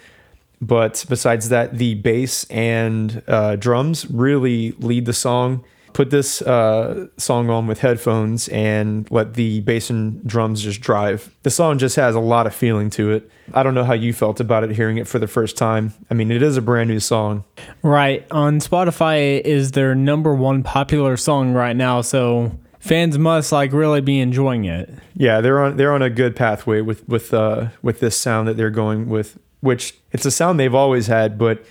But 0.61 1.05
besides 1.09 1.51
that, 1.51 1.78
the 1.78 1.95
bass 1.95 2.45
and 2.51 3.22
uh, 3.28 3.57
drums 3.57 4.11
really 4.11 4.72
lead 4.72 5.07
the 5.07 5.12
song. 5.12 5.64
Put 5.93 6.11
this 6.11 6.43
uh, 6.43 7.09
song 7.16 7.51
on 7.51 7.66
with 7.66 7.80
headphones 7.80 8.49
and 8.49 9.11
let 9.11 9.34
the 9.34 9.61
bass 9.61 9.91
and 9.91 10.24
drums 10.26 10.62
just 10.62 10.80
drive. 10.80 11.34
The 11.43 11.51
song 11.51 11.78
just 11.78 11.97
has 11.97 12.14
a 12.14 12.20
lot 12.20 12.47
of 12.47 12.55
feeling 12.55 12.91
to 12.91 13.11
it. 13.12 13.30
I 13.55 13.62
don't 13.62 13.74
know 13.74 13.84
how 13.84 13.95
you 13.95 14.12
felt 14.12 14.41
about 14.41 14.64
it 14.64 14.70
hearing 14.70 14.99
it 14.99 15.09
for 15.09 15.18
the 15.18 15.26
first 15.26 15.57
time. 15.57 15.95
I 16.11 16.14
mean, 16.14 16.30
it 16.30 16.43
is 16.43 16.57
a 16.57 16.62
brand 16.62 16.89
new 16.89 17.01
song. 17.01 17.45
Right. 17.82 18.26
On 18.30 18.61
Spotify 18.61 19.41
is 19.41 19.72
their 19.72 19.95
number 19.95 20.34
one 20.34 20.62
popular 20.62 21.16
song 21.16 21.53
right 21.53 21.74
now, 21.76 22.01
so 22.01 22.53
fans 22.78 23.18
must 23.18 23.53
like 23.53 23.72
really 23.72 24.01
be 24.01 24.20
enjoying 24.20 24.64
it. 24.64 24.93
Yeah, 25.14 25.41
they're 25.41 25.62
on 25.62 25.76
they're 25.76 25.93
on 25.93 26.03
a 26.03 26.11
good 26.11 26.36
pathway 26.36 26.80
with 26.80 27.07
with 27.09 27.34
uh 27.34 27.68
with 27.82 28.01
this 28.01 28.16
sound 28.16 28.49
that 28.49 28.57
they're 28.57 28.70
going 28.70 29.09
with, 29.09 29.39
which 29.61 29.95
it's 30.12 30.26
a 30.26 30.30
sound 30.30 30.61
they've 30.61 30.74
always 30.74 31.07
had, 31.07 31.39
but 31.39 31.64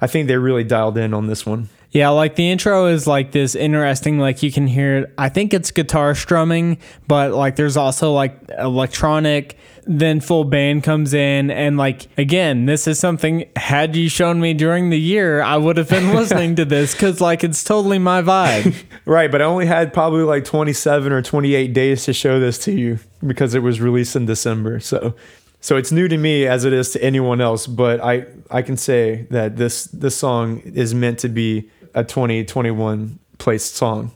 I 0.00 0.06
think 0.06 0.28
they 0.28 0.36
really 0.36 0.64
dialed 0.64 0.98
in 0.98 1.14
on 1.14 1.26
this 1.26 1.46
one. 1.46 1.68
Yeah, 1.96 2.10
like 2.10 2.34
the 2.34 2.50
intro 2.50 2.88
is 2.88 3.06
like 3.06 3.32
this 3.32 3.54
interesting, 3.54 4.18
like 4.18 4.42
you 4.42 4.52
can 4.52 4.66
hear 4.66 4.98
it. 4.98 5.14
I 5.16 5.30
think 5.30 5.54
it's 5.54 5.70
guitar 5.70 6.14
strumming, 6.14 6.76
but 7.08 7.32
like 7.32 7.56
there's 7.56 7.78
also 7.78 8.12
like 8.12 8.38
electronic, 8.58 9.56
then 9.86 10.20
full 10.20 10.44
band 10.44 10.84
comes 10.84 11.14
in. 11.14 11.50
And 11.50 11.78
like, 11.78 12.06
again, 12.18 12.66
this 12.66 12.86
is 12.86 12.98
something, 12.98 13.48
had 13.56 13.96
you 13.96 14.10
shown 14.10 14.40
me 14.40 14.52
during 14.52 14.90
the 14.90 15.00
year, 15.00 15.40
I 15.40 15.56
would 15.56 15.78
have 15.78 15.88
been 15.88 16.14
listening 16.14 16.54
to 16.56 16.66
this 16.66 16.92
because 16.92 17.22
like 17.22 17.42
it's 17.42 17.64
totally 17.64 17.98
my 17.98 18.20
vibe. 18.20 18.76
Right, 19.06 19.30
but 19.30 19.40
I 19.40 19.44
only 19.44 19.66
had 19.66 19.94
probably 19.94 20.24
like 20.24 20.44
27 20.44 21.12
or 21.12 21.22
28 21.22 21.72
days 21.72 22.04
to 22.04 22.12
show 22.12 22.40
this 22.40 22.58
to 22.64 22.72
you 22.72 22.98
because 23.24 23.54
it 23.54 23.60
was 23.60 23.80
released 23.80 24.16
in 24.16 24.26
December. 24.26 24.80
So 24.80 25.14
So 25.60 25.76
it's 25.76 25.90
new 25.90 26.08
to 26.08 26.18
me 26.18 26.46
as 26.46 26.64
it 26.64 26.72
is 26.72 26.90
to 26.90 27.02
anyone 27.02 27.40
else, 27.40 27.66
but 27.66 28.00
I 28.04 28.26
I 28.50 28.62
can 28.62 28.76
say 28.76 29.26
that 29.30 29.56
this 29.56 29.84
this 29.84 30.16
song 30.16 30.58
is 30.60 30.94
meant 30.94 31.18
to 31.20 31.28
be 31.28 31.70
a 31.96 32.04
2021 32.04 33.18
placed 33.38 33.74
song. 33.74 34.12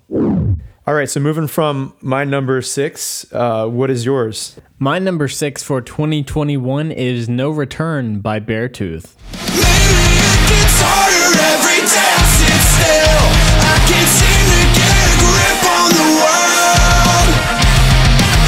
All 0.86 0.94
right, 0.94 1.08
so 1.08 1.18
moving 1.20 1.46
from 1.46 1.94
my 2.00 2.24
number 2.24 2.60
six, 2.62 3.26
uh, 3.32 3.66
what 3.66 3.90
is 3.90 4.04
yours? 4.04 4.60
My 4.78 4.98
number 4.98 5.28
six 5.28 5.62
for 5.62 5.80
2021 5.80 6.92
is 6.92 7.28
No 7.28 7.50
Return 7.50 8.20
by 8.20 8.38
Beartooth. 8.40 9.14
Maybe 9.56 10.02
it 10.12 10.40
gets 10.50 10.76
harder 10.82 11.30
every 11.56 11.80
day 11.88 12.10
I 12.16 12.24
sit 12.36 12.60
still. 12.68 13.24
I 13.64 13.76
can't 13.88 14.12
seem 14.12 14.44
to 14.50 14.62
get 14.76 14.96
a 15.00 15.10
grip 15.24 15.62
on 15.78 15.88
the 15.96 16.08
world. 16.20 17.28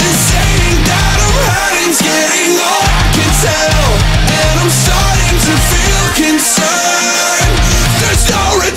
And 0.03 0.17
saying 0.29 0.79
that 0.93 1.17
I'm 1.25 1.37
hurting's 1.47 2.01
getting 2.05 2.53
all 2.59 2.85
I 2.85 3.05
can 3.17 3.33
tell. 3.41 3.87
And 4.29 4.55
I'm 4.61 4.73
starting 4.73 5.37
to 5.47 5.55
feel 5.73 6.05
concerned. 6.27 7.55
There's 8.03 8.25
no 8.29 8.43
return. 8.61 8.72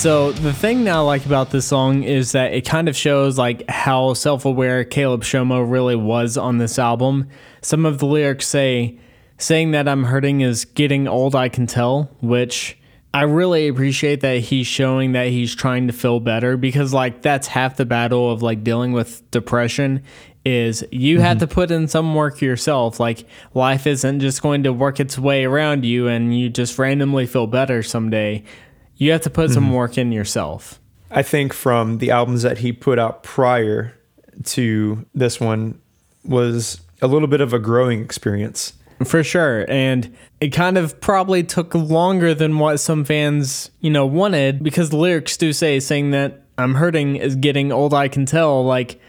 So 0.00 0.32
the 0.32 0.54
thing 0.54 0.84
that 0.84 0.94
I 0.94 1.00
like 1.00 1.26
about 1.26 1.50
this 1.50 1.66
song 1.66 2.04
is 2.04 2.32
that 2.32 2.54
it 2.54 2.64
kind 2.64 2.88
of 2.88 2.96
shows 2.96 3.36
like 3.36 3.68
how 3.68 4.14
self-aware 4.14 4.82
Caleb 4.84 5.24
Shomo 5.24 5.70
really 5.70 5.94
was 5.94 6.38
on 6.38 6.56
this 6.56 6.78
album. 6.78 7.28
Some 7.60 7.84
of 7.84 7.98
the 7.98 8.06
lyrics 8.06 8.46
say, 8.46 8.98
"Saying 9.36 9.72
that 9.72 9.86
I'm 9.86 10.04
hurting 10.04 10.40
is 10.40 10.64
getting 10.64 11.06
old, 11.06 11.36
I 11.36 11.50
can 11.50 11.66
tell," 11.66 12.08
which 12.22 12.78
I 13.12 13.24
really 13.24 13.68
appreciate 13.68 14.22
that 14.22 14.38
he's 14.38 14.66
showing 14.66 15.12
that 15.12 15.28
he's 15.28 15.54
trying 15.54 15.86
to 15.88 15.92
feel 15.92 16.18
better 16.18 16.56
because 16.56 16.94
like 16.94 17.20
that's 17.20 17.48
half 17.48 17.76
the 17.76 17.84
battle 17.84 18.30
of 18.30 18.40
like 18.40 18.64
dealing 18.64 18.92
with 18.92 19.30
depression 19.30 20.02
is 20.44 20.84
you 20.90 21.20
have 21.20 21.36
mm-hmm. 21.36 21.46
to 21.46 21.54
put 21.54 21.70
in 21.70 21.88
some 21.88 22.14
work 22.14 22.40
yourself. 22.40 22.98
Like 22.98 23.26
life 23.54 23.86
isn't 23.86 24.20
just 24.20 24.42
going 24.42 24.62
to 24.64 24.72
work 24.72 25.00
its 25.00 25.18
way 25.18 25.44
around 25.44 25.84
you 25.84 26.08
and 26.08 26.36
you 26.38 26.48
just 26.48 26.78
randomly 26.78 27.26
feel 27.26 27.46
better 27.46 27.82
someday. 27.82 28.44
You 28.96 29.12
have 29.12 29.22
to 29.22 29.30
put 29.30 29.50
some 29.50 29.64
mm-hmm. 29.64 29.74
work 29.74 29.98
in 29.98 30.12
yourself. 30.12 30.80
I 31.10 31.22
think 31.22 31.52
from 31.52 31.98
the 31.98 32.10
albums 32.10 32.42
that 32.42 32.58
he 32.58 32.72
put 32.72 32.98
out 32.98 33.22
prior 33.22 33.94
to 34.44 35.04
this 35.14 35.40
one 35.40 35.80
was 36.24 36.80
a 37.02 37.06
little 37.06 37.28
bit 37.28 37.40
of 37.40 37.52
a 37.52 37.58
growing 37.58 38.00
experience. 38.00 38.74
For 39.04 39.24
sure. 39.24 39.64
And 39.68 40.14
it 40.40 40.50
kind 40.50 40.76
of 40.76 41.00
probably 41.00 41.42
took 41.42 41.74
longer 41.74 42.34
than 42.34 42.58
what 42.58 42.78
some 42.78 43.04
fans, 43.04 43.70
you 43.80 43.90
know, 43.90 44.04
wanted 44.04 44.62
because 44.62 44.90
the 44.90 44.98
lyrics 44.98 45.36
do 45.38 45.52
say 45.52 45.80
saying 45.80 46.10
that 46.10 46.42
I'm 46.58 46.74
hurting 46.74 47.16
is 47.16 47.36
getting 47.36 47.72
old 47.72 47.94
I 47.94 48.08
can 48.08 48.26
tell. 48.26 48.62
Like 48.64 49.00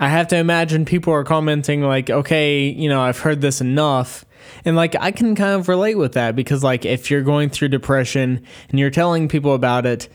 I 0.00 0.08
have 0.08 0.28
to 0.28 0.36
imagine 0.36 0.84
people 0.84 1.12
are 1.12 1.24
commenting 1.24 1.82
like, 1.82 2.10
okay, 2.10 2.68
you 2.68 2.88
know, 2.88 3.00
I've 3.00 3.18
heard 3.18 3.40
this 3.40 3.60
enough. 3.60 4.24
And 4.64 4.76
like 4.76 4.94
I 5.00 5.10
can 5.10 5.34
kind 5.34 5.58
of 5.58 5.68
relate 5.68 5.96
with 5.96 6.12
that 6.14 6.36
because 6.36 6.62
like 6.64 6.84
if 6.84 7.10
you're 7.10 7.22
going 7.22 7.48
through 7.48 7.68
depression 7.68 8.44
and 8.68 8.78
you're 8.80 8.90
telling 8.90 9.28
people 9.28 9.54
about 9.54 9.86
it, 9.86 10.08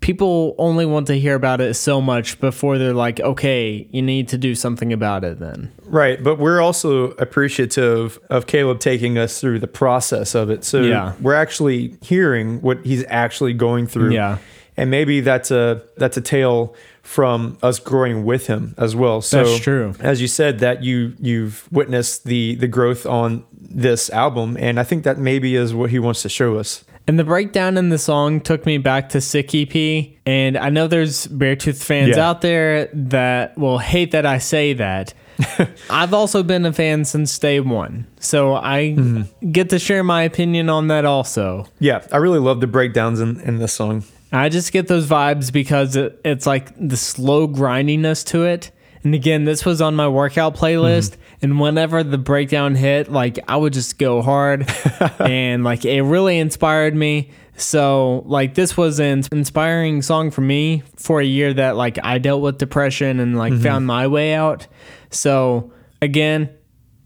people 0.00 0.54
only 0.58 0.84
want 0.86 1.06
to 1.08 1.18
hear 1.18 1.34
about 1.34 1.60
it 1.60 1.74
so 1.74 2.00
much 2.00 2.40
before 2.40 2.78
they're 2.78 2.94
like, 2.94 3.20
okay, 3.20 3.86
you 3.90 4.02
need 4.02 4.28
to 4.28 4.38
do 4.38 4.54
something 4.54 4.92
about 4.92 5.24
it 5.24 5.38
then. 5.38 5.72
Right, 5.84 6.22
but 6.22 6.38
we're 6.38 6.60
also 6.60 7.10
appreciative 7.12 8.18
of 8.30 8.46
Caleb 8.46 8.80
taking 8.80 9.18
us 9.18 9.40
through 9.40 9.60
the 9.60 9.66
process 9.68 10.34
of 10.34 10.50
it. 10.50 10.64
So 10.64 10.82
Yeah. 10.82 11.14
we're 11.20 11.34
actually 11.34 11.96
hearing 12.02 12.60
what 12.62 12.84
he's 12.84 13.04
actually 13.08 13.52
going 13.54 13.86
through. 13.86 14.12
Yeah. 14.12 14.38
And 14.76 14.90
maybe 14.90 15.20
that's 15.20 15.50
a 15.50 15.82
that's 15.96 16.16
a 16.18 16.20
tale 16.20 16.74
from 17.06 17.56
us 17.62 17.78
growing 17.78 18.24
with 18.24 18.48
him 18.48 18.74
as 18.76 18.96
well. 18.96 19.22
So 19.22 19.44
That's 19.44 19.60
true. 19.60 19.94
As 20.00 20.20
you 20.20 20.26
said 20.28 20.58
that 20.58 20.82
you 20.82 21.14
you've 21.20 21.68
witnessed 21.72 22.24
the 22.24 22.56
the 22.56 22.68
growth 22.68 23.06
on 23.06 23.44
this 23.52 24.10
album 24.10 24.56
and 24.60 24.78
I 24.80 24.84
think 24.84 25.04
that 25.04 25.16
maybe 25.18 25.54
is 25.54 25.72
what 25.72 25.90
he 25.90 25.98
wants 25.98 26.22
to 26.22 26.28
show 26.28 26.58
us. 26.58 26.84
And 27.08 27.18
the 27.20 27.24
breakdown 27.24 27.76
in 27.78 27.90
the 27.90 27.98
song 27.98 28.40
took 28.40 28.66
me 28.66 28.78
back 28.78 29.10
to 29.10 29.20
Sick 29.20 29.54
EP. 29.54 30.08
And 30.26 30.58
I 30.58 30.70
know 30.70 30.88
there's 30.88 31.28
Beartooth 31.28 31.80
fans 31.82 32.16
Yeah. 32.16 32.28
out 32.28 32.40
there 32.40 32.88
that 32.92 33.56
will 33.56 33.78
hate 33.78 34.10
that 34.10 34.26
I 34.26 34.38
say 34.38 34.72
that. 34.72 35.14
I've 35.90 36.12
also 36.12 36.42
been 36.42 36.66
a 36.66 36.72
fan 36.72 37.04
since 37.04 37.38
day 37.38 37.60
one. 37.60 38.06
So 38.18 38.54
I 38.56 38.94
Mm-hmm. 38.96 39.52
get 39.52 39.70
to 39.70 39.78
share 39.78 40.02
my 40.02 40.22
opinion 40.22 40.68
on 40.68 40.88
that 40.88 41.04
also. 41.04 41.66
Yeah, 41.78 42.04
I 42.10 42.16
really 42.16 42.40
love 42.40 42.60
the 42.60 42.66
breakdowns 42.66 43.20
in, 43.20 43.38
in 43.40 43.58
this 43.58 43.72
song. 43.74 44.02
I 44.36 44.48
just 44.48 44.72
get 44.72 44.88
those 44.88 45.06
vibes 45.06 45.52
because 45.52 45.96
it, 45.96 46.20
it's 46.24 46.46
like 46.46 46.72
the 46.76 46.96
slow 46.96 47.46
grindiness 47.46 48.24
to 48.24 48.44
it. 48.44 48.72
And 49.02 49.14
again, 49.14 49.44
this 49.44 49.64
was 49.64 49.80
on 49.80 49.94
my 49.94 50.08
workout 50.08 50.56
playlist. 50.56 51.12
Mm-hmm. 51.12 51.22
And 51.42 51.60
whenever 51.60 52.02
the 52.02 52.18
breakdown 52.18 52.74
hit, 52.74 53.10
like 53.10 53.38
I 53.46 53.56
would 53.56 53.72
just 53.72 53.98
go 53.98 54.22
hard. 54.22 54.68
and 55.20 55.62
like 55.64 55.84
it 55.84 56.02
really 56.02 56.38
inspired 56.38 56.94
me. 56.94 57.30
So, 57.58 58.22
like, 58.26 58.54
this 58.54 58.76
was 58.76 59.00
an 59.00 59.24
inspiring 59.32 60.02
song 60.02 60.30
for 60.30 60.42
me 60.42 60.82
for 60.96 61.20
a 61.20 61.24
year 61.24 61.54
that, 61.54 61.74
like, 61.74 61.98
I 62.04 62.18
dealt 62.18 62.42
with 62.42 62.58
depression 62.58 63.18
and, 63.18 63.38
like, 63.38 63.54
mm-hmm. 63.54 63.62
found 63.62 63.86
my 63.86 64.06
way 64.08 64.34
out. 64.34 64.66
So, 65.08 65.72
again, 66.02 66.50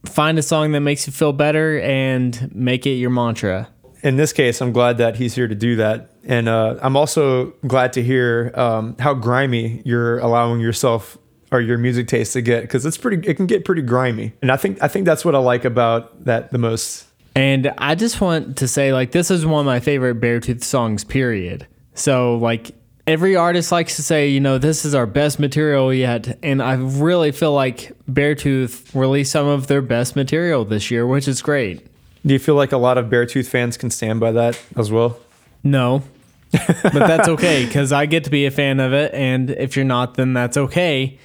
find 0.07 0.39
a 0.41 0.43
song 0.43 0.73
that 0.73 0.81
makes 0.81 1.07
you 1.07 1.13
feel 1.13 1.33
better 1.33 1.79
and 1.81 2.53
make 2.53 2.85
it 2.85 2.95
your 2.95 3.11
mantra. 3.11 3.69
in 4.03 4.17
this 4.17 4.33
case, 4.33 4.61
I'm 4.61 4.73
glad 4.73 4.99
that 4.99 5.17
he's 5.17 5.35
here 5.35 5.47
to 5.47 5.55
do 5.55 5.77
that, 5.77 6.10
and 6.25 6.49
uh, 6.49 6.79
I'm 6.83 6.97
also 6.97 7.47
glad 7.67 7.93
to 7.95 8.03
hear 8.03 8.53
um, 8.55 8.97
how 8.99 9.15
grimy 9.15 9.83
you're 9.85 10.19
allowing 10.19 10.61
yourself 10.61 11.19
or 11.53 11.61
your 11.61 11.79
music 11.79 12.09
taste 12.09 12.33
to 12.35 12.43
get 12.43 12.63
because 12.63 12.87
it's 12.87 12.99
pretty. 12.99 13.27
It 13.29 13.35
can 13.35 13.47
get 13.47 13.65
pretty 13.65 13.83
grimy, 13.83 14.33
and 14.43 14.51
I 14.53 14.57
think 14.57 14.83
I 14.83 14.89
think 14.89 15.07
that's 15.07 15.25
what 15.25 15.35
I 15.35 15.39
like 15.39 15.65
about 15.65 16.25
that 16.25 16.51
the 16.51 16.59
most. 16.59 17.07
And 17.35 17.73
I 17.79 17.95
just 17.95 18.21
want 18.21 18.57
to 18.59 18.69
say, 18.69 18.93
like, 18.93 19.13
this 19.13 19.31
is 19.31 19.47
one 19.47 19.61
of 19.61 19.67
my 19.67 19.81
favorite 19.81 20.21
Beartooth 20.21 20.65
songs, 20.65 21.05
period. 21.05 21.67
So, 21.95 22.37
like, 22.37 22.73
every 23.07 23.37
artist 23.37 23.71
likes 23.71 23.97
to 23.97 24.03
say, 24.03 24.29
you 24.29 24.41
know, 24.41 24.59
this 24.59 24.85
is 24.85 24.95
our 24.95 25.07
best 25.07 25.39
material 25.39 25.95
yet. 25.95 26.39
And 26.43 26.61
I 26.61 26.75
really 26.75 27.31
feel 27.31 27.53
like 27.53 27.93
Beartooth 28.11 28.95
released 28.95 29.33
some 29.33 29.47
of 29.47 29.69
their 29.69 29.83
best 29.83 30.17
material 30.17 30.65
this 30.65 30.91
year, 30.91 31.07
which 31.07 31.29
is 31.29 31.41
great. 31.41 31.87
Do 32.27 32.33
you 32.33 32.39
feel 32.39 32.57
like 32.57 32.73
a 32.73 32.79
lot 32.79 32.99
of 32.99 33.07
Beartooth 33.07 33.47
fans 33.47 33.77
can 33.77 33.91
stand 33.91 34.21
by 34.21 34.33
that 34.33 34.61
as 34.77 34.91
well? 34.91 35.19
No, 35.63 36.03
but 36.53 36.93
that's 36.93 37.29
okay 37.29 37.65
because 37.65 37.93
I 37.93 38.07
get 38.07 38.25
to 38.25 38.31
be 38.31 38.47
a 38.47 38.51
fan 38.51 38.81
of 38.81 38.93
it. 38.93 39.15
And 39.15 39.51
if 39.51 39.77
you're 39.77 39.85
not, 39.85 40.15
then 40.15 40.33
that's 40.33 40.57
okay. 40.57 41.19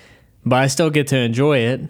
But 0.45 0.57
I 0.57 0.67
still 0.67 0.89
get 0.89 1.07
to 1.07 1.17
enjoy 1.17 1.59
it. 1.59 1.81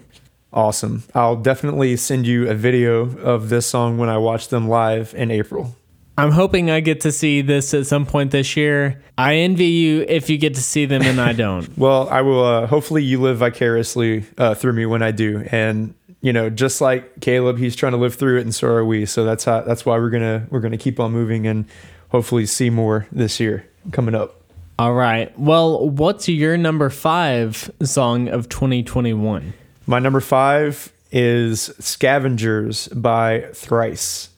Awesome. 0.53 1.03
I'll 1.13 1.35
definitely 1.35 1.97
send 1.97 2.25
you 2.25 2.49
a 2.49 2.55
video 2.55 3.01
of 3.19 3.49
this 3.49 3.65
song 3.65 3.97
when 3.97 4.07
I 4.07 4.17
watch 4.17 4.47
them 4.47 4.69
live 4.69 5.13
in 5.13 5.29
April. 5.31 5.75
I'm 6.17 6.31
hoping 6.31 6.71
I 6.71 6.79
get 6.79 7.01
to 7.01 7.11
see 7.11 7.41
this 7.41 7.73
at 7.73 7.87
some 7.87 8.05
point 8.05 8.31
this 8.31 8.55
year. 8.55 9.03
I 9.17 9.35
envy 9.35 9.65
you 9.65 10.05
if 10.07 10.29
you 10.29 10.37
get 10.37 10.55
to 10.55 10.61
see 10.61 10.85
them 10.85 11.01
and 11.01 11.19
I 11.19 11.33
don't. 11.33 11.69
Well, 11.77 12.07
I 12.07 12.21
will. 12.21 12.45
Uh, 12.45 12.67
hopefully, 12.67 13.03
you 13.03 13.19
live 13.19 13.39
vicariously 13.39 14.23
uh, 14.37 14.55
through 14.55 14.73
me 14.73 14.85
when 14.85 15.01
I 15.01 15.11
do, 15.11 15.45
and 15.51 15.93
you 16.21 16.31
know, 16.31 16.49
just 16.49 16.79
like 16.79 17.19
Caleb, 17.19 17.57
he's 17.57 17.75
trying 17.75 17.91
to 17.91 17.97
live 17.97 18.15
through 18.15 18.37
it, 18.37 18.41
and 18.43 18.55
so 18.55 18.69
are 18.69 18.85
we. 18.85 19.05
So 19.05 19.25
that's 19.25 19.43
how. 19.43 19.61
That's 19.61 19.85
why 19.85 19.97
we're 19.97 20.09
gonna 20.09 20.47
we're 20.49 20.61
gonna 20.61 20.77
keep 20.77 21.01
on 21.01 21.11
moving 21.11 21.47
and 21.47 21.65
hopefully 22.15 22.45
see 22.45 22.69
more 22.69 23.05
this 23.11 23.41
year 23.41 23.67
coming 23.91 24.15
up. 24.15 24.41
All 24.79 24.93
right. 24.93 25.37
Well, 25.37 25.89
what's 25.89 26.29
your 26.29 26.55
number 26.55 26.89
five 26.89 27.69
song 27.83 28.29
of 28.29 28.47
2021? 28.47 29.53
My 29.85 29.99
number 29.99 30.21
five 30.21 30.93
is 31.11 31.73
"Scavengers" 31.79 32.87
by 32.87 33.47
Thrice. 33.53 34.29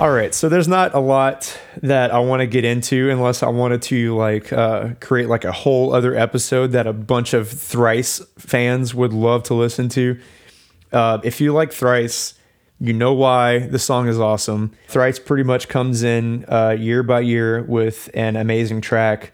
All 0.00 0.10
right, 0.10 0.34
so 0.34 0.48
there's 0.48 0.66
not 0.66 0.92
a 0.92 0.98
lot 0.98 1.56
that 1.80 2.12
I 2.12 2.18
want 2.18 2.40
to 2.40 2.48
get 2.48 2.64
into 2.64 3.10
unless 3.10 3.44
I 3.44 3.48
wanted 3.48 3.80
to 3.82 4.16
like 4.16 4.52
uh, 4.52 4.94
create 5.00 5.28
like 5.28 5.44
a 5.44 5.52
whole 5.52 5.94
other 5.94 6.16
episode 6.16 6.72
that 6.72 6.88
a 6.88 6.92
bunch 6.92 7.32
of 7.32 7.48
Thrice 7.48 8.20
fans 8.36 8.92
would 8.92 9.12
love 9.12 9.44
to 9.44 9.54
listen 9.54 9.88
to. 9.90 10.18
Uh, 10.92 11.20
if 11.22 11.40
you 11.40 11.52
like 11.52 11.72
Thrice, 11.72 12.34
you 12.80 12.92
know 12.92 13.12
why 13.12 13.60
the 13.60 13.78
song 13.78 14.08
is 14.08 14.18
awesome. 14.18 14.72
Thrice 14.88 15.20
pretty 15.20 15.44
much 15.44 15.68
comes 15.68 16.02
in 16.02 16.44
uh, 16.48 16.70
year 16.70 17.04
by 17.04 17.20
year 17.20 17.62
with 17.62 18.10
an 18.14 18.34
amazing 18.34 18.80
track 18.80 19.32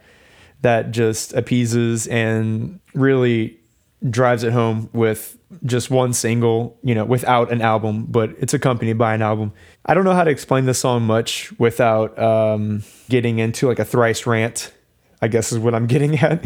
that 0.60 0.90
just 0.90 1.32
appeases 1.32 2.06
and 2.08 2.80
really 2.92 3.59
drives 4.08 4.42
it 4.44 4.52
home 4.52 4.88
with 4.92 5.36
just 5.64 5.90
one 5.90 6.12
single, 6.12 6.78
you 6.82 6.94
know, 6.94 7.04
without 7.04 7.52
an 7.52 7.60
album, 7.60 8.06
but 8.06 8.30
it's 8.38 8.54
accompanied 8.54 8.98
by 8.98 9.14
an 9.14 9.22
album. 9.22 9.52
I 9.84 9.94
don't 9.94 10.04
know 10.04 10.14
how 10.14 10.24
to 10.24 10.30
explain 10.30 10.64
this 10.64 10.78
song 10.78 11.02
much 11.02 11.52
without 11.58 12.18
um, 12.18 12.82
getting 13.08 13.38
into 13.38 13.66
like 13.66 13.78
a 13.78 13.84
thrice 13.84 14.26
rant. 14.26 14.72
I 15.22 15.28
guess 15.28 15.52
is 15.52 15.58
what 15.58 15.74
I'm 15.74 15.86
getting 15.86 16.18
at. 16.18 16.44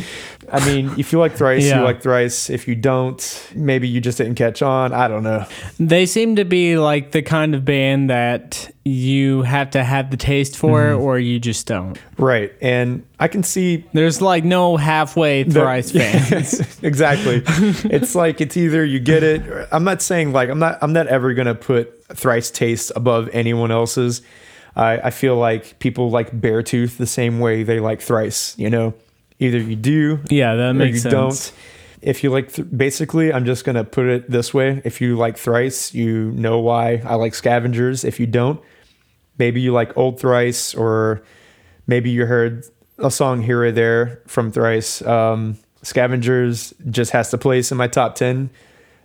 I 0.53 0.67
mean, 0.67 0.93
if 0.99 1.13
you 1.13 1.21
like 1.21 1.37
thrice, 1.37 1.65
Yeah. 1.65 1.79
you 1.79 1.85
like 1.85 2.03
thrice. 2.03 2.51
If 2.51 2.67
you 2.67 2.75
don't, 2.75 3.49
maybe 3.55 3.87
you 3.87 4.01
just 4.01 4.19
didn't 4.19 4.35
catch 4.35 4.63
on. 4.63 4.93
I 4.93 5.07
don't 5.07 5.23
know. 5.23 5.47
They 5.79 6.07
seem 6.07 6.35
to 6.37 6.45
be 6.45 6.77
like 6.77 7.13
the 7.13 7.23
kind 7.23 7.55
of 7.55 7.65
band 7.65 8.11
that 8.11 8.75
you 8.85 9.43
have 9.43 9.71
to 9.71 9.85
have 9.85 10.11
the 10.11 10.17
taste 10.17 10.57
for 10.57 10.81
Mm-hmm. 10.83 11.03
or 11.03 11.19
you 11.21 11.39
just 11.39 11.67
don't. 11.69 11.97
Right. 12.19 12.53
And 12.61 13.05
I 13.21 13.29
can 13.29 13.45
see 13.45 13.85
There's 13.93 14.21
like 14.21 14.43
no 14.45 14.77
halfway 14.77 15.45
thrice 15.45 15.93
fans. 15.93 16.83
exactly. 16.83 17.43
it's 17.91 18.17
like 18.17 18.41
it's 18.41 18.57
either 18.57 18.85
you 18.85 18.99
get 18.99 19.23
it. 19.23 19.47
Or, 19.47 19.69
I'm 19.71 19.85
not 19.85 20.03
saying 20.03 20.33
like 20.33 20.51
I'm 20.51 20.59
not 20.59 20.79
I'm 20.83 20.93
not 20.93 21.07
ever 21.07 21.33
gonna 21.33 21.55
put 21.55 21.93
thrice 22.17 22.51
taste 22.51 22.91
above 22.97 23.29
anyone 23.33 23.71
else's. 23.71 24.21
I 24.77 24.99
I 24.99 25.11
feel 25.11 25.37
like 25.37 25.79
people 25.79 26.11
like 26.11 26.33
Beartooth 26.41 26.97
the 26.97 27.07
same 27.07 27.41
way 27.41 27.63
they 27.63 27.81
like 27.81 28.01
thrice. 28.01 28.55
You 28.59 28.71
know, 28.71 28.95
either 29.39 29.59
you 29.59 29.77
do, 29.77 30.21
Yeah, 30.31 30.55
that 30.55 30.73
makes 30.75 30.95
you 30.97 31.01
sense. 31.11 31.13
don't. 31.13 31.53
If 32.03 32.23
you 32.23 32.29
like, 32.29 32.53
th- 32.53 32.69
basically, 32.77 33.33
I'm 33.33 33.47
just 33.47 33.65
gonna 33.65 33.85
put 33.85 34.07
it 34.07 34.31
this 34.31 34.53
way: 34.53 34.83
if 34.85 35.01
you 35.01 35.17
like 35.17 35.39
thrice, 35.39 35.95
you 35.95 36.33
know 36.33 36.59
why 36.59 37.03
I 37.05 37.15
like 37.15 37.35
scavengers. 37.35 38.05
If 38.05 38.21
you 38.21 38.27
don't, 38.27 38.61
maybe 39.39 39.61
you 39.63 39.73
like 39.73 39.97
old 39.97 40.21
thrice, 40.21 40.75
or 40.75 41.23
maybe 41.87 42.11
you 42.11 42.27
heard 42.27 42.65
a 42.99 43.11
song 43.11 43.43
here 43.43 43.63
or 43.63 43.73
there 43.73 44.21
from 44.27 44.53
thrice. 44.53 45.01
Um, 45.03 45.57
scavengers 45.83 46.75
just 46.91 47.13
has 47.13 47.31
to 47.31 47.39
place 47.39 47.71
in 47.73 47.79
my 47.79 47.89
top 47.89 48.17
ten. 48.17 48.51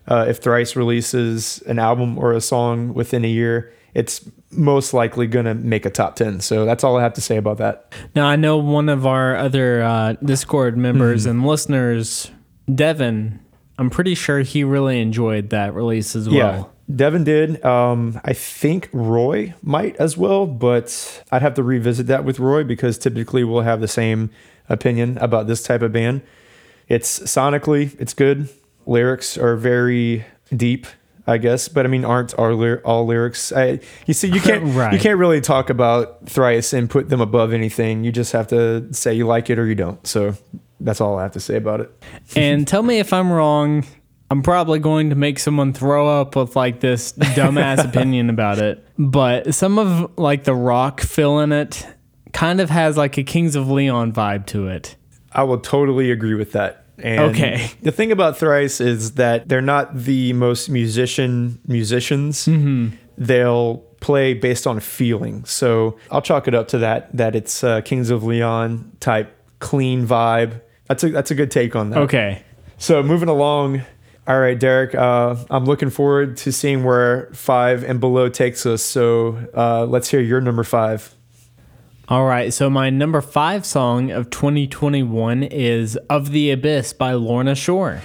Uh, 0.08 0.26
if 0.28 0.40
thrice 0.40 0.76
releases 0.76 1.62
an 1.68 1.78
album 1.80 2.18
or 2.18 2.34
a 2.34 2.42
song 2.42 2.94
within 2.94 3.24
a 3.24 3.28
year, 3.30 3.72
it's 3.94 4.30
most 4.52 4.94
likely 4.94 5.28
gonna 5.28 5.54
make 5.56 5.86
a 5.86 5.90
top 5.90 6.16
ten. 6.16 6.40
So 6.42 6.66
that's 6.66 6.84
all 6.84 6.98
I 6.98 7.02
have 7.04 7.14
to 7.14 7.22
say 7.22 7.38
about 7.38 7.58
that. 7.58 7.94
Now, 8.16 8.28
I 8.28 8.36
know 8.36 8.58
one 8.58 8.90
of 8.90 9.06
our 9.06 9.36
other 9.36 9.82
uh, 9.84 10.14
Discord 10.24 10.78
members 10.78 11.22
Mm-hmm. 11.24 11.30
and 11.32 11.46
listeners, 11.46 12.32
Devin, 12.74 13.40
I'm 13.78 13.90
pretty 13.90 14.16
sure 14.16 14.40
he 14.42 14.64
really 14.64 15.02
enjoyed 15.02 15.50
that 15.52 15.74
release 15.74 16.16
as 16.16 16.28
well. 16.28 16.36
Yeah, 16.38 16.96
Devin 16.96 17.24
did. 17.24 17.64
Um, 17.64 18.20
I 18.26 18.34
think 18.34 18.90
Roy 18.92 19.54
might 19.62 19.96
as 19.98 20.18
well, 20.18 20.46
but 20.46 21.24
I'd 21.32 21.42
have 21.42 21.54
to 21.56 21.64
revisit 21.64 22.08
that 22.08 22.24
with 22.26 22.40
Roy 22.40 22.64
because 22.64 22.98
typically 22.98 23.44
we'll 23.44 23.62
have 23.62 23.82
the 23.82 23.88
same 23.88 24.30
opinion 24.68 25.18
about 25.20 25.48
this 25.48 25.64
type 25.64 25.82
of 25.82 25.92
band. 25.94 26.22
It's 26.88 27.20
sonically, 27.20 27.96
it's 28.00 28.14
good. 28.14 28.50
Lyrics 28.86 29.38
are 29.38 29.56
very 29.56 30.26
deep, 30.56 30.88
I 31.30 31.38
guess, 31.38 31.68
but 31.68 31.86
I 31.86 31.90
mean, 31.90 32.04
aren't 32.06 32.34
all, 32.34 32.54
ly- 32.56 32.82
all 32.84 33.06
lyrics? 33.06 33.52
I, 33.52 33.80
you 34.08 34.14
see, 34.14 34.28
you 34.30 34.42
can't 34.50 34.64
Right. 34.76 34.94
you 34.94 35.00
can't 35.00 35.20
really 35.20 35.42
talk 35.42 35.70
about 35.70 36.26
Thrice 36.28 36.74
and 36.74 36.90
put 36.90 37.10
them 37.10 37.22
above 37.22 37.54
anything. 37.54 38.04
You 38.04 38.12
just 38.12 38.32
have 38.34 38.48
to 38.48 38.92
say 38.94 39.14
you 39.14 39.28
like 39.28 39.50
it 39.50 39.60
or 39.60 39.66
you 39.68 39.76
don't. 39.76 40.06
So 40.08 40.36
that's 40.80 41.00
all 41.02 41.20
I 41.20 41.24
have 41.24 41.34
to 41.34 41.40
say 41.40 41.56
about 41.56 41.82
it. 41.82 42.04
And 42.36 42.68
tell 42.68 42.84
me 42.84 43.00
if 43.00 43.14
I'm 43.14 43.32
wrong. 43.32 43.86
I'm 44.32 44.44
probably 44.44 44.78
going 44.78 45.10
to 45.10 45.16
make 45.16 45.40
someone 45.40 45.74
throw 45.74 46.08
up 46.08 46.36
with 46.36 46.56
like 46.56 46.82
this 46.82 47.14
dumbass 47.14 47.84
opinion 47.90 48.30
about 48.30 48.60
it. 48.60 48.86
But 48.98 49.56
some 49.56 49.80
of 49.80 50.12
like 50.20 50.44
the 50.44 50.54
rock 50.54 51.02
fill 51.02 51.40
in 51.40 51.52
it 51.52 51.84
kind 52.32 52.62
of 52.62 52.70
has 52.70 52.96
like 52.96 53.18
a 53.18 53.24
Kings 53.24 53.56
of 53.56 53.72
Leon 53.72 54.14
vibe 54.14 54.46
to 54.48 54.68
it. 54.68 54.96
I 55.32 55.44
will 55.44 55.58
totally 55.60 56.12
agree 56.12 56.36
with 56.36 56.52
that. 56.52 56.86
And 57.04 57.20
Okay. 57.36 57.72
The 57.82 57.92
thing 57.92 58.12
about 58.12 58.38
Thrice 58.38 58.82
is 58.82 59.14
that 59.14 59.48
they're 59.50 59.62
not 59.62 59.96
the 59.96 60.34
most 60.34 60.70
musician 60.70 61.60
musicians. 61.68 62.46
Mm-hmm. 62.46 62.96
They'll 63.18 63.78
play 64.00 64.34
based 64.34 64.66
on 64.66 64.80
feeling. 64.80 65.44
So 65.46 65.98
I'll 66.12 66.22
chalk 66.22 66.48
it 66.48 66.56
up 66.56 66.68
to 66.70 66.78
that. 66.80 67.16
That 67.16 67.36
it's 67.36 67.64
uh, 67.64 67.82
Kings 67.82 68.10
of 68.10 68.24
Leon 68.24 68.94
type 69.00 69.36
clean 69.60 70.08
vibe. 70.08 70.62
That's 70.88 71.04
a 71.04 71.10
that's 71.10 71.32
a 71.32 71.36
good 71.36 71.52
take 71.52 71.76
on 71.76 71.90
that. 71.92 72.00
Okay. 72.00 72.44
So 72.78 73.04
moving 73.04 73.30
along. 73.30 73.84
All 74.28 74.40
right, 74.40 74.60
Derek. 74.60 74.94
Uh, 74.94 75.36
I'm 75.50 75.66
looking 75.66 75.90
forward 75.90 76.38
to 76.38 76.52
seeing 76.52 76.84
where 76.84 77.30
five 77.34 77.84
and 77.84 78.00
below 78.00 78.30
takes 78.30 78.66
us. 78.66 78.84
So 78.84 79.40
uh, 79.56 79.86
let's 79.86 80.08
hear 80.10 80.22
your 80.22 80.40
number 80.40 80.64
five. 80.64 81.14
All 82.10 82.26
right, 82.26 82.52
so 82.52 82.72
my 82.72 82.90
number 82.90 83.22
five 83.22 83.68
song 83.68 84.10
of 84.10 84.32
2021 84.32 85.44
is 85.44 85.96
Of 86.10 86.32
the 86.32 86.50
Abyss 86.50 86.92
by 86.92 87.14
Lorna 87.14 87.54
Shore. 87.54 88.02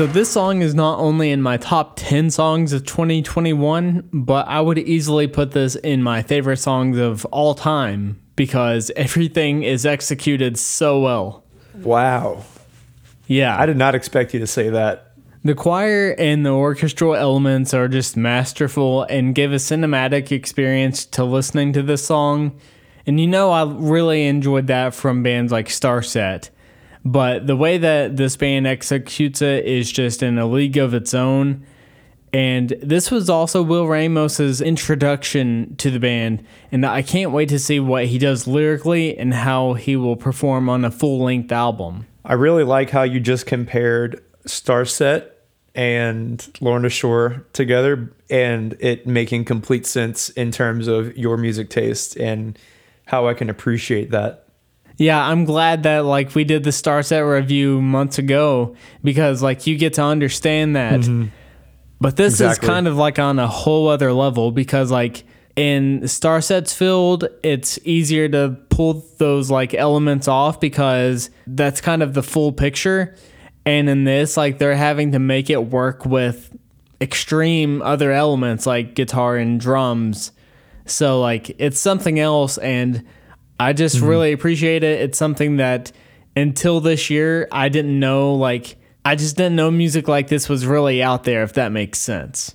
So 0.00 0.06
this 0.06 0.30
song 0.30 0.62
is 0.62 0.74
not 0.74 0.98
only 0.98 1.30
in 1.30 1.42
my 1.42 1.58
top 1.58 1.92
10 1.96 2.30
songs 2.30 2.72
of 2.72 2.86
2021, 2.86 4.08
but 4.10 4.48
I 4.48 4.58
would 4.58 4.78
easily 4.78 5.26
put 5.26 5.50
this 5.50 5.76
in 5.76 6.02
my 6.02 6.22
favorite 6.22 6.56
songs 6.56 6.96
of 6.96 7.26
all 7.26 7.54
time 7.54 8.18
because 8.34 8.90
everything 8.96 9.62
is 9.62 9.84
executed 9.84 10.58
so 10.58 11.00
well. 11.00 11.44
Wow. 11.82 12.44
Yeah. 13.26 13.60
I 13.60 13.66
did 13.66 13.76
not 13.76 13.94
expect 13.94 14.32
you 14.32 14.40
to 14.40 14.46
say 14.46 14.70
that. 14.70 15.12
The 15.44 15.54
choir 15.54 16.14
and 16.18 16.46
the 16.46 16.50
orchestral 16.52 17.14
elements 17.14 17.74
are 17.74 17.86
just 17.86 18.16
masterful 18.16 19.02
and 19.02 19.34
give 19.34 19.52
a 19.52 19.56
cinematic 19.56 20.32
experience 20.32 21.04
to 21.04 21.24
listening 21.24 21.74
to 21.74 21.82
this 21.82 22.06
song. 22.06 22.58
And 23.06 23.20
you 23.20 23.26
know, 23.26 23.50
I 23.50 23.70
really 23.70 24.26
enjoyed 24.26 24.66
that 24.68 24.94
from 24.94 25.22
bands 25.22 25.52
like 25.52 25.68
Starset. 25.68 26.48
But 27.04 27.46
the 27.46 27.56
way 27.56 27.78
that 27.78 28.16
this 28.16 28.36
band 28.36 28.66
executes 28.66 29.40
it 29.40 29.64
is 29.64 29.90
just 29.90 30.22
in 30.22 30.38
a 30.38 30.46
league 30.46 30.76
of 30.76 30.92
its 30.94 31.14
own. 31.14 31.64
And 32.32 32.70
this 32.80 33.10
was 33.10 33.28
also 33.28 33.62
Will 33.62 33.86
Ramos's 33.86 34.60
introduction 34.60 35.74
to 35.76 35.90
the 35.90 35.98
band. 35.98 36.44
And 36.70 36.86
I 36.86 37.02
can't 37.02 37.32
wait 37.32 37.48
to 37.48 37.58
see 37.58 37.80
what 37.80 38.06
he 38.06 38.18
does 38.18 38.46
lyrically 38.46 39.16
and 39.18 39.34
how 39.34 39.74
he 39.74 39.96
will 39.96 40.16
perform 40.16 40.68
on 40.68 40.84
a 40.84 40.90
full 40.90 41.24
length 41.24 41.50
album. 41.50 42.06
I 42.24 42.34
really 42.34 42.64
like 42.64 42.90
how 42.90 43.02
you 43.02 43.18
just 43.18 43.46
compared 43.46 44.22
Starset 44.46 45.30
and 45.74 46.46
Lorna 46.60 46.88
Shore 46.88 47.46
together 47.52 48.12
and 48.28 48.76
it 48.80 49.06
making 49.06 49.44
complete 49.44 49.86
sense 49.86 50.28
in 50.30 50.52
terms 50.52 50.86
of 50.86 51.16
your 51.16 51.36
music 51.36 51.70
taste 51.70 52.16
and 52.16 52.58
how 53.06 53.26
I 53.26 53.34
can 53.34 53.50
appreciate 53.50 54.10
that. 54.10 54.46
Yeah, 55.00 55.18
I'm 55.26 55.46
glad 55.46 55.84
that 55.84 56.04
like 56.04 56.34
we 56.34 56.44
did 56.44 56.62
the 56.62 56.70
Starset 56.70 57.26
review 57.26 57.80
months 57.80 58.18
ago 58.18 58.76
because 59.02 59.42
like 59.42 59.66
you 59.66 59.78
get 59.78 59.94
to 59.94 60.02
understand 60.02 60.76
that. 60.76 61.00
Mm-hmm. 61.00 61.28
But 62.02 62.16
this 62.16 62.34
Exactly. 62.34 62.66
is 62.66 62.70
kind 62.70 62.86
of 62.86 62.98
like 62.98 63.18
on 63.18 63.38
a 63.38 63.48
whole 63.48 63.88
other 63.88 64.12
level 64.12 64.52
because 64.52 64.90
like 64.90 65.24
in 65.56 66.02
Starset's 66.02 66.74
field, 66.74 67.26
it's 67.42 67.78
easier 67.82 68.28
to 68.28 68.58
pull 68.68 69.06
those 69.16 69.50
like 69.50 69.72
elements 69.72 70.28
off 70.28 70.60
because 70.60 71.30
that's 71.46 71.80
kind 71.80 72.02
of 72.02 72.12
the 72.12 72.22
full 72.22 72.52
picture. 72.52 73.16
And 73.64 73.88
in 73.88 74.04
this, 74.04 74.36
like 74.36 74.58
they're 74.58 74.76
having 74.76 75.12
to 75.12 75.18
make 75.18 75.48
it 75.48 75.64
work 75.64 76.04
with 76.04 76.54
extreme 77.00 77.80
other 77.80 78.12
elements 78.12 78.66
like 78.66 78.94
guitar 78.94 79.38
and 79.38 79.58
drums. 79.58 80.32
So 80.84 81.22
like 81.22 81.56
it's 81.58 81.80
something 81.80 82.18
else 82.20 82.58
and 82.58 83.02
I 83.60 83.74
just 83.74 83.96
mm-hmm. 83.96 84.06
really 84.06 84.32
appreciate 84.32 84.82
it. 84.82 85.02
It's 85.02 85.18
something 85.18 85.58
that 85.58 85.92
until 86.34 86.80
this 86.80 87.10
year 87.10 87.46
I 87.52 87.68
didn't 87.68 88.00
know 88.00 88.34
like 88.34 88.76
I 89.04 89.16
just 89.16 89.36
didn't 89.36 89.56
know 89.56 89.70
music 89.70 90.08
like 90.08 90.28
this 90.28 90.48
was 90.48 90.64
really 90.64 91.02
out 91.02 91.24
there 91.24 91.42
if 91.42 91.52
that 91.54 91.70
makes 91.70 91.98
sense. 91.98 92.54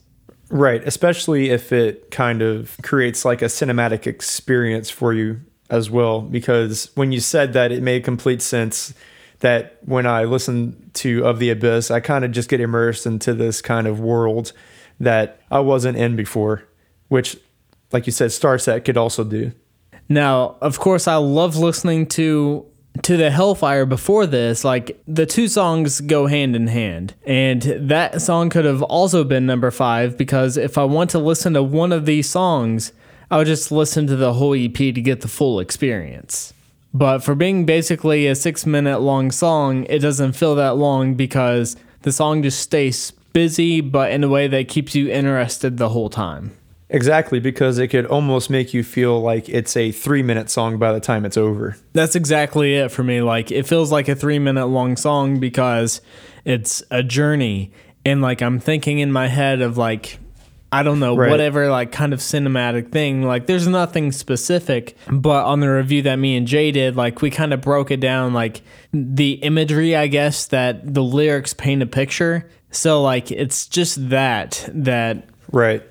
Right, 0.49 0.83
especially 0.83 1.51
if 1.51 1.71
it 1.71 2.09
kind 2.09 2.41
of 2.41 2.75
creates 2.81 3.23
like 3.23 3.43
a 3.43 3.45
cinematic 3.45 4.07
experience 4.07 4.89
for 4.89 5.13
you 5.13 5.41
as 5.69 5.91
well 5.91 6.21
because 6.21 6.89
when 6.95 7.11
you 7.11 7.19
said 7.19 7.53
that 7.53 7.71
it 7.71 7.83
made 7.83 8.03
complete 8.03 8.41
sense 8.41 8.93
that 9.39 9.77
when 9.83 10.07
I 10.07 10.23
listen 10.23 10.89
to 10.93 11.23
Of 11.23 11.37
the 11.37 11.51
Abyss, 11.51 11.91
I 11.91 11.99
kind 11.99 12.25
of 12.25 12.31
just 12.31 12.49
get 12.49 12.61
immersed 12.61 13.05
into 13.05 13.35
this 13.35 13.61
kind 13.61 13.85
of 13.85 13.99
world 13.99 14.53
that 14.99 15.39
I 15.51 15.59
wasn't 15.59 15.97
in 15.97 16.15
before, 16.15 16.63
which 17.09 17.37
like 17.91 18.07
you 18.07 18.11
said 18.11 18.31
Starset 18.31 18.85
could 18.85 18.97
also 18.97 19.23
do. 19.23 19.51
Now, 20.07 20.57
of 20.61 20.79
course, 20.79 21.07
I 21.07 21.15
love 21.15 21.57
listening 21.57 22.07
to 22.07 22.65
to 23.03 23.17
the 23.17 23.29
Hellfire 23.29 23.85
before 23.85 24.25
this, 24.25 24.63
like 24.63 25.01
the 25.05 25.25
two 25.25 25.47
songs 25.47 25.99
go 26.01 26.27
hand 26.27 26.55
in 26.55 26.67
hand. 26.67 27.13
And 27.25 27.61
that 27.61 28.21
song 28.21 28.49
could 28.49 28.65
have 28.65 28.81
also 28.83 29.23
been 29.23 29.45
number 29.45 29.69
five 29.69 30.17
because 30.17 30.55
if 30.55 30.77
I 30.77 30.85
want 30.85 31.09
to 31.09 31.19
listen 31.19 31.53
to 31.53 31.63
one 31.63 31.91
of 31.91 32.05
these 32.05 32.29
songs, 32.29 32.93
I 33.29 33.37
would 33.37 33.47
just 33.47 33.71
listen 33.71 34.07
to 34.07 34.15
the 34.15 34.33
whole 34.33 34.53
EP 34.53 34.73
to 34.73 34.91
get 34.93 35.21
the 35.21 35.27
full 35.27 35.59
experience. 35.59 36.53
But 36.93 37.19
for 37.19 37.35
being 37.35 37.65
basically 37.65 38.27
a 38.27 38.35
six 38.35 38.65
minute 38.65 38.99
long 38.99 39.29
song, 39.31 39.85
it 39.89 39.99
doesn't 39.99 40.33
feel 40.33 40.55
that 40.55 40.77
long 40.77 41.15
because 41.15 41.75
the 42.03 42.11
song 42.11 42.43
just 42.43 42.59
stays 42.59 43.11
busy, 43.33 43.81
but 43.81 44.11
in 44.11 44.23
a 44.23 44.29
way 44.29 44.47
that 44.47 44.69
keeps 44.69 44.95
you 44.95 45.11
interested 45.11 45.77
the 45.77 45.89
whole 45.89 46.09
time. 46.09 46.55
Exactly, 46.95 47.41
because 47.41 47.77
it 47.77 47.89
could 47.89 48.05
almost 48.05 48.49
make 48.49 48.73
you 48.73 48.81
feel 48.81 49.19
like 49.21 49.49
it's 49.49 49.75
a 49.75 49.91
three 49.91 50.23
minute 50.23 50.49
song 50.49 50.77
by 50.77 50.93
the 50.93 51.01
time 51.01 51.25
it's 51.25 51.35
over. 51.35 51.75
That's 51.91 52.15
exactly 52.15 52.75
it 52.75 52.89
for 52.89 53.03
me. 53.03 53.21
Like 53.21 53.51
it 53.51 53.67
feels 53.67 53.91
like 53.91 54.07
a 54.07 54.15
three 54.15 54.39
minute 54.39 54.67
long 54.67 54.95
song 54.95 55.41
because 55.41 55.99
it's 56.45 56.81
a 56.91 57.03
journey. 57.03 57.73
And 58.05 58.21
like 58.21 58.41
I'm 58.41 58.59
thinking 58.61 58.99
in 58.99 59.11
my 59.11 59.27
head 59.27 59.59
of 59.61 59.77
like 59.77 60.19
I 60.71 60.83
don't 60.83 60.99
know, 61.01 61.17
Right. 61.17 61.29
whatever 61.29 61.69
like 61.69 61.91
kind 61.91 62.13
of 62.13 62.19
cinematic 62.21 62.93
thing. 62.93 63.23
Like 63.23 63.45
there's 63.45 63.67
nothing 63.67 64.13
specific, 64.13 64.95
but 65.11 65.43
on 65.45 65.59
the 65.59 65.67
review 65.67 66.01
that 66.03 66.15
me 66.15 66.37
and 66.37 66.47
Jay 66.47 66.71
did, 66.71 66.95
like 66.95 67.21
we 67.21 67.29
kind 67.29 67.53
of 67.53 67.59
broke 67.59 67.91
it 67.91 67.99
down 67.99 68.33
like 68.33 68.61
the 68.93 69.33
imagery, 69.33 69.97
I 69.97 70.07
guess, 70.07 70.45
that 70.47 70.93
the 70.93 71.03
lyrics 71.03 71.53
paint 71.53 71.81
a 71.83 71.85
picture. 71.87 72.49
So 72.71 73.01
like 73.03 73.31
it's 73.31 73.67
just 73.67 74.09
that 74.11 74.63
that 74.73 75.27
Right. 75.51 75.83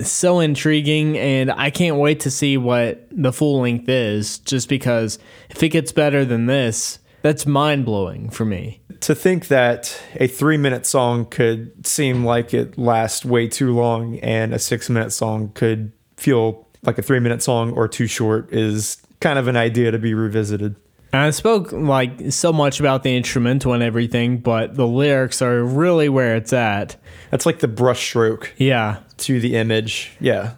So 0.00 0.40
intriguing 0.40 1.16
and 1.18 1.50
I 1.52 1.70
can't 1.70 1.96
wait 1.96 2.20
to 2.20 2.30
see 2.30 2.56
what 2.56 3.06
the 3.10 3.32
full 3.32 3.60
length 3.60 3.88
is 3.88 4.38
just 4.38 4.68
because 4.68 5.18
if 5.50 5.62
it 5.62 5.68
gets 5.68 5.92
better 5.92 6.24
than 6.24 6.46
this, 6.46 6.98
that's 7.22 7.46
mind 7.46 7.84
blowing 7.84 8.28
for 8.30 8.44
me. 8.44 8.82
To 9.00 9.14
think 9.14 9.48
that 9.48 10.00
a 10.16 10.26
three 10.26 10.56
minute 10.56 10.84
song 10.86 11.26
could 11.26 11.86
seem 11.86 12.24
like 12.24 12.52
it 12.52 12.76
lasts 12.76 13.24
way 13.24 13.48
too 13.48 13.72
long 13.72 14.18
and 14.18 14.52
a 14.52 14.58
six 14.58 14.90
minute 14.90 15.10
song 15.10 15.50
could 15.54 15.92
feel 16.16 16.68
like 16.82 16.98
a 16.98 17.02
three 17.02 17.20
minute 17.20 17.42
song 17.42 17.72
or 17.72 17.88
too 17.88 18.06
short 18.06 18.52
is 18.52 18.98
kind 19.20 19.38
of 19.38 19.48
an 19.48 19.56
idea 19.56 19.90
to 19.90 19.98
be 19.98 20.12
revisited. 20.12 20.76
And 21.14 21.22
I 21.22 21.30
spoke 21.30 21.70
like 21.70 22.32
so 22.32 22.52
much 22.52 22.80
about 22.80 23.04
the 23.04 23.16
instrumental 23.16 23.72
and 23.72 23.84
everything, 23.84 24.38
but 24.38 24.74
the 24.74 24.84
lyrics 24.86 25.40
are 25.42 25.62
really 25.62 26.08
where 26.08 26.34
it's 26.34 26.52
at. 26.52 26.96
That's 27.30 27.46
like 27.46 27.60
the 27.60 27.68
brushstroke 27.68 28.48
Yeah. 28.56 28.98
to 29.18 29.38
the 29.38 29.54
image. 29.54 30.10
Yeah. 30.18 30.54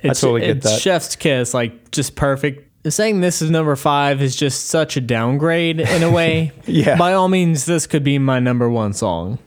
It's, 0.00 0.20
totally 0.20 0.40
get 0.40 0.62
that. 0.62 0.80
Chef's 0.80 1.14
kiss, 1.14 1.54
like 1.54 1.92
just 1.92 2.16
perfect. 2.16 2.66
Saying 2.90 3.20
this 3.20 3.40
is 3.40 3.50
number 3.50 3.76
five 3.76 4.20
is 4.20 4.34
just 4.34 4.66
such 4.66 4.96
a 4.96 5.00
downgrade 5.00 5.78
in 5.78 6.02
a 6.02 6.10
way. 6.18 6.50
Yeah. 6.66 6.96
By 6.96 7.12
all 7.12 7.28
means, 7.28 7.66
this 7.66 7.86
could 7.86 8.02
be 8.02 8.18
my 8.18 8.40
number 8.40 8.68
one 8.68 8.92
song. 8.94 9.38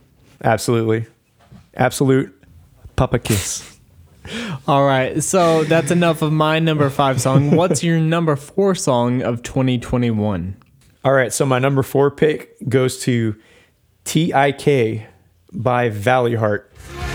Absolutely. 0.44 1.08
Absolute 1.76 2.34
Papa 2.96 3.20
Kiss. 3.20 3.73
All 4.68 4.86
right, 4.86 5.22
so 5.24 5.64
that's 5.64 5.92
enough 5.92 6.22
of 6.22 6.32
my 6.32 6.60
number 6.60 6.90
five 6.90 7.22
song. 7.22 7.56
What's 7.56 7.84
your 7.84 8.00
number 8.00 8.36
four 8.36 8.76
song 8.76 9.22
of 9.22 9.44
2021? 9.44 10.58
All 11.04 11.14
right, 11.14 11.34
so 11.34 11.46
my 11.46 11.60
number 11.60 11.84
four 11.84 12.10
pick 12.12 12.56
goes 12.70 13.00
to 13.02 13.36
T.I.K. 14.06 15.08
by 15.52 15.90
Valleyheart. 15.90 17.13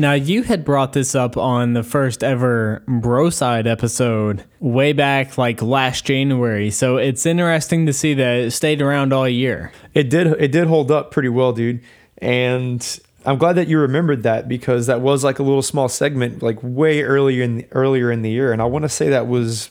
Now, 0.00 0.14
you 0.14 0.44
had 0.44 0.64
brought 0.64 0.94
this 0.94 1.14
up 1.14 1.36
on 1.36 1.74
the 1.74 1.82
first 1.82 2.24
ever 2.24 2.82
Broside 2.88 3.66
episode 3.66 4.44
way 4.58 4.94
back 4.94 5.36
like 5.36 5.60
last 5.60 6.06
January. 6.06 6.70
So 6.70 6.96
it's 6.96 7.26
interesting 7.26 7.84
to 7.84 7.92
see 7.92 8.14
that 8.14 8.36
it 8.38 8.50
stayed 8.52 8.80
around 8.80 9.12
all 9.12 9.28
year. 9.28 9.72
It 9.92 10.08
did 10.08 10.26
it 10.26 10.52
did 10.52 10.68
hold 10.68 10.90
up 10.90 11.10
pretty 11.10 11.28
well, 11.28 11.52
dude. 11.52 11.82
And 12.16 13.00
I'm 13.26 13.36
glad 13.36 13.54
that 13.54 13.68
you 13.68 13.78
remembered 13.78 14.22
that 14.22 14.48
because 14.48 14.86
that 14.86 15.02
was 15.02 15.22
like 15.22 15.38
a 15.38 15.42
little 15.42 15.60
small 15.60 15.90
segment 15.90 16.42
like 16.42 16.58
way 16.62 17.02
earlier 17.02 17.42
in 17.42 17.66
earlier 17.72 18.10
in 18.10 18.22
the 18.22 18.30
year 18.30 18.54
and 18.54 18.62
I 18.62 18.64
want 18.64 18.84
to 18.84 18.88
say 18.88 19.10
that 19.10 19.26
was 19.28 19.70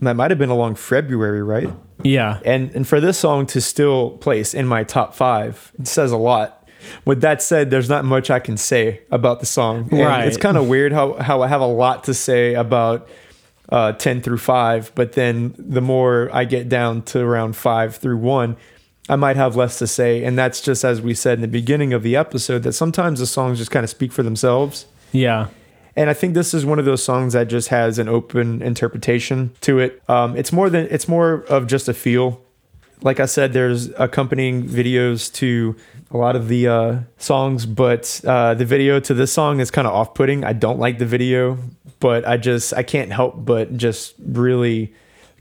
that 0.00 0.16
might 0.16 0.32
have 0.32 0.38
been 0.38 0.50
along 0.50 0.74
February, 0.74 1.42
right? 1.44 1.70
Yeah. 2.02 2.40
And 2.44 2.74
and 2.74 2.88
for 2.88 3.00
this 3.00 3.18
song 3.18 3.46
to 3.46 3.60
still 3.60 4.18
place 4.18 4.52
in 4.52 4.66
my 4.66 4.82
top 4.82 5.14
5, 5.14 5.72
it 5.78 5.86
says 5.86 6.10
a 6.10 6.16
lot. 6.16 6.59
With 7.04 7.20
that 7.20 7.42
said, 7.42 7.70
there's 7.70 7.88
not 7.88 8.04
much 8.04 8.30
I 8.30 8.38
can 8.38 8.56
say 8.56 9.02
about 9.10 9.40
the 9.40 9.46
song. 9.46 9.88
And 9.90 10.00
Right. 10.00 10.26
It's 10.26 10.36
kind 10.36 10.56
of 10.56 10.68
weird 10.68 10.92
how 10.92 11.14
how 11.14 11.42
I 11.42 11.48
have 11.48 11.60
a 11.60 11.66
lot 11.66 12.04
to 12.04 12.14
say 12.14 12.54
about 12.54 13.08
uh, 13.70 13.92
10 13.92 14.20
through 14.20 14.38
5, 14.38 14.92
but 14.94 15.12
then 15.12 15.54
the 15.56 15.80
more 15.80 16.28
I 16.32 16.44
get 16.44 16.68
down 16.68 17.02
to 17.02 17.20
around 17.20 17.54
5 17.56 17.96
through 17.96 18.16
1, 18.18 18.56
I 19.08 19.16
might 19.16 19.36
have 19.36 19.56
less 19.56 19.78
to 19.78 19.86
say. 19.86 20.24
And 20.24 20.36
that's 20.36 20.60
just 20.60 20.84
as 20.84 21.00
we 21.00 21.14
said 21.14 21.34
in 21.34 21.42
the 21.42 21.48
beginning 21.48 21.92
of 21.92 22.02
the 22.02 22.16
episode 22.16 22.62
that 22.64 22.72
sometimes 22.72 23.20
the 23.20 23.26
songs 23.26 23.58
just 23.58 23.70
kind 23.70 23.84
of 23.84 23.90
speak 23.90 24.12
for 24.12 24.22
themselves. 24.22 24.86
Yeah. 25.12 25.48
And 25.96 26.08
I 26.08 26.14
think 26.14 26.34
this 26.34 26.54
is 26.54 26.64
one 26.64 26.78
of 26.78 26.84
those 26.84 27.02
songs 27.02 27.32
that 27.32 27.48
just 27.48 27.68
has 27.68 27.98
an 27.98 28.08
open 28.08 28.62
interpretation 28.62 29.52
to 29.62 29.78
it. 29.80 30.02
Um, 30.08 30.36
it's 30.36 30.52
more 30.52 30.70
than 30.70 30.86
it's 30.90 31.08
more 31.08 31.44
of 31.48 31.66
just 31.66 31.88
a 31.88 31.94
feel. 31.94 32.40
Like 33.02 33.18
I 33.18 33.26
said, 33.26 33.52
there's 33.52 33.88
accompanying 33.98 34.64
videos 34.64 35.32
to 35.34 35.76
a 36.10 36.16
lot 36.16 36.36
of 36.36 36.48
the 36.48 36.68
uh, 36.68 36.98
songs, 37.18 37.64
but 37.64 38.20
uh, 38.26 38.54
the 38.54 38.64
video 38.64 39.00
to 39.00 39.14
this 39.14 39.32
song 39.32 39.60
is 39.60 39.70
kind 39.70 39.86
of 39.86 39.94
off-putting. 39.94 40.44
I 40.44 40.52
don't 40.52 40.78
like 40.78 40.98
the 40.98 41.06
video, 41.06 41.58
but 41.98 42.26
I 42.26 42.36
just 42.36 42.74
I 42.74 42.82
can't 42.82 43.12
help 43.12 43.44
but 43.44 43.76
just 43.76 44.14
really 44.18 44.92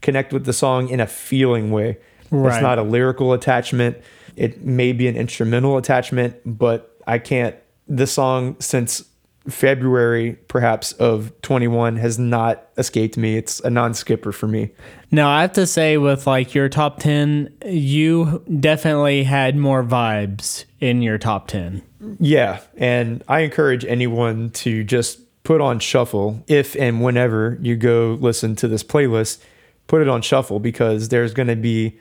connect 0.01 0.31
with 0.31 0.45
the 0.45 0.53
song 0.53 0.89
in 0.89 0.99
a 0.99 1.07
feeling 1.07 1.71
way. 1.71 1.97
Right. 2.31 2.53
It's 2.53 2.61
not 2.61 2.77
a 2.79 2.83
lyrical 2.83 3.33
attachment. 3.33 3.97
It 4.35 4.63
may 4.63 4.93
be 4.93 5.07
an 5.07 5.17
instrumental 5.17 5.77
attachment, 5.77 6.37
but 6.45 6.95
I 7.07 7.17
can't. 7.17 7.55
This 7.87 8.11
song 8.11 8.55
since 8.59 9.03
February, 9.49 10.33
perhaps 10.47 10.93
of 10.93 11.31
21, 11.41 11.97
has 11.97 12.19
not 12.19 12.67
escaped 12.77 13.17
me. 13.17 13.37
It's 13.37 13.59
a 13.61 13.69
non-skipper 13.69 14.31
for 14.31 14.47
me. 14.47 14.71
Now, 15.11 15.29
I 15.29 15.41
have 15.41 15.53
to 15.53 15.65
say, 15.65 15.97
with 15.97 16.27
like 16.27 16.53
your 16.55 16.69
top 16.69 16.99
10, 16.99 17.53
you 17.65 18.43
definitely 18.59 19.23
had 19.23 19.55
more 19.55 19.83
vibes 19.83 20.65
in 20.79 21.01
your 21.01 21.17
top 21.17 21.47
10. 21.47 21.81
Yeah, 22.19 22.61
and 22.77 23.23
I 23.27 23.39
encourage 23.41 23.85
anyone 23.85 24.51
to 24.51 24.83
just 24.83 25.19
put 25.43 25.61
on 25.61 25.79
shuffle 25.79 26.43
if 26.47 26.75
and 26.75 27.01
whenever 27.01 27.57
you 27.61 27.75
go 27.75 28.17
listen 28.19 28.55
to 28.57 28.67
this 28.67 28.83
playlist, 28.83 29.41
put 29.87 30.01
it 30.01 30.07
on 30.07 30.21
shuffle 30.21 30.59
because 30.59 31.09
there's 31.09 31.33
going 31.33 31.47
to 31.47 31.55
be 31.55 31.99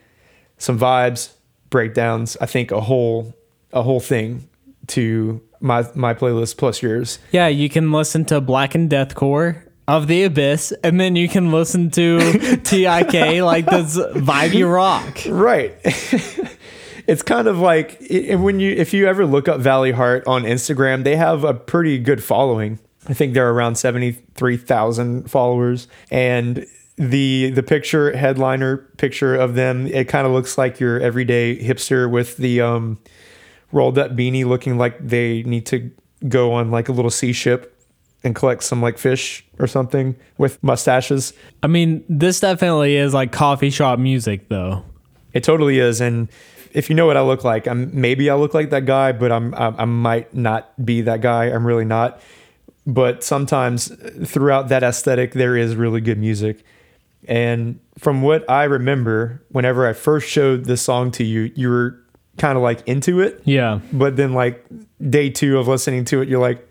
some 0.59 0.79
vibes, 0.79 1.33
breakdowns. 1.71 2.37
I 2.41 2.47
think 2.47 2.71
a 2.71 2.81
whole 2.81 3.35
a 3.73 3.83
whole 3.83 4.01
thing 4.01 4.49
to 4.89 5.41
my 5.61 5.87
my 5.95 6.15
playlist 6.15 6.57
plus 6.57 6.83
yours. 6.83 7.19
Yeah, 7.33 7.49
you 7.49 7.69
can 7.69 7.93
listen 7.93 8.25
to 8.27 8.41
blackened 8.41 8.91
deathcore 8.91 9.63
of 9.87 10.07
the 10.07 10.25
Abyss, 10.25 10.73
and 10.85 11.01
then 11.01 11.17
you 11.17 11.29
can 11.29 11.51
listen 11.51 11.91
to 11.91 12.19
TIK, 12.63 13.43
like 13.43 13.67
this 13.67 13.97
vibey 13.97 14.71
rock. 14.71 15.19
Right. 15.27 15.75
it's 17.07 17.23
kind 17.23 17.49
of 17.49 17.59
like 17.59 17.99
when 18.11 18.61
you 18.61 18.73
if 18.73 18.93
you 18.93 19.09
ever 19.09 19.27
look 19.27 19.49
up 19.49 19.61
Valleyheart 19.61 20.25
on 20.27 20.43
Instagram, 20.43 21.05
they 21.05 21.17
have 21.17 21.43
a 21.43 21.55
pretty 21.55 21.99
good 21.99 22.23
following. 22.23 22.79
I 23.09 23.15
think 23.15 23.33
they're 23.33 23.51
around 23.51 23.77
73,000 23.77 25.31
followers 25.31 25.89
and 26.11 26.67
the 26.97 27.51
the 27.53 27.63
picture 27.63 28.15
headliner 28.15 28.79
picture 28.99 29.35
of 29.35 29.55
them 29.55 29.87
it 29.87 30.09
kind 30.09 30.27
of 30.27 30.33
looks 30.33 30.59
like 30.59 30.81
your 30.81 30.99
everyday 31.01 31.57
hipster 31.57 32.11
with 32.11 32.37
the 32.39 32.61
um 32.61 32.99
rolled 33.73 33.99
up 33.99 34.13
beanie 34.13 34.45
looking 34.45 34.79
like 34.79 34.99
they 35.07 35.43
need 35.43 35.67
to 35.67 35.91
go 36.27 36.53
on 36.53 36.71
like 36.71 36.89
a 36.89 36.93
little 36.93 37.11
sea 37.11 37.33
ship 37.33 37.75
and 38.25 38.35
collect 38.35 38.63
some 38.65 38.83
like 38.83 38.99
fish 38.99 39.47
or 39.59 39.67
something 39.67 40.17
with 40.39 40.63
mustaches. 40.63 41.33
I 41.63 41.67
mean, 41.67 42.05
this 42.09 42.41
definitely 42.41 42.97
is 42.97 43.15
like 43.15 43.33
coffee 43.33 43.71
shop 43.71 43.99
music, 43.99 44.49
though. 44.49 44.85
It 45.33 45.45
totally 45.45 45.79
is, 45.79 46.01
and 46.01 46.29
if 46.73 46.89
you 46.89 46.97
know 46.97 47.07
what 47.07 47.17
I 47.17 47.23
look 47.23 47.45
like, 47.45 47.67
I'm 47.67 47.91
maybe 47.99 48.31
I 48.31 48.35
look 48.35 48.55
like 48.55 48.71
that 48.71 48.87
guy, 48.87 49.13
but 49.13 49.31
I'm 49.31 49.55
I, 49.55 49.75
I 49.79 49.85
might 49.85 50.35
not 50.35 50.85
be 50.85 51.03
that 51.03 51.21
guy. 51.21 51.47
I'm 51.47 51.67
really 51.67 51.85
not. 51.85 52.21
But 52.87 53.23
sometimes 53.23 53.93
throughout 54.27 54.69
that 54.69 54.83
aesthetic, 54.83 55.35
there 55.35 55.57
is 55.57 55.77
really 55.77 56.01
good 56.01 56.19
music. 56.19 56.65
And 57.27 57.81
from 57.99 58.23
what 58.23 58.49
I 58.49 58.65
remember, 58.65 59.43
whenever 59.51 59.87
I 59.87 59.93
first 59.93 60.27
showed 60.29 60.65
this 60.65 60.81
song 60.81 61.11
to 61.13 61.25
you, 61.25 61.53
you 61.55 61.69
were 61.69 62.03
kind 62.39 62.57
of 62.57 62.63
like 62.63 62.87
into 62.87 63.21
it. 63.21 63.43
Yeah. 63.45 63.81
But 63.93 64.17
then 64.17 64.33
like 64.33 64.65
day 65.11 65.31
two 65.31 65.59
of 65.59 65.69
listening 65.69 66.05
to 66.07 66.23
it, 66.23 66.29
you're 66.29 66.41
like, 66.41 66.67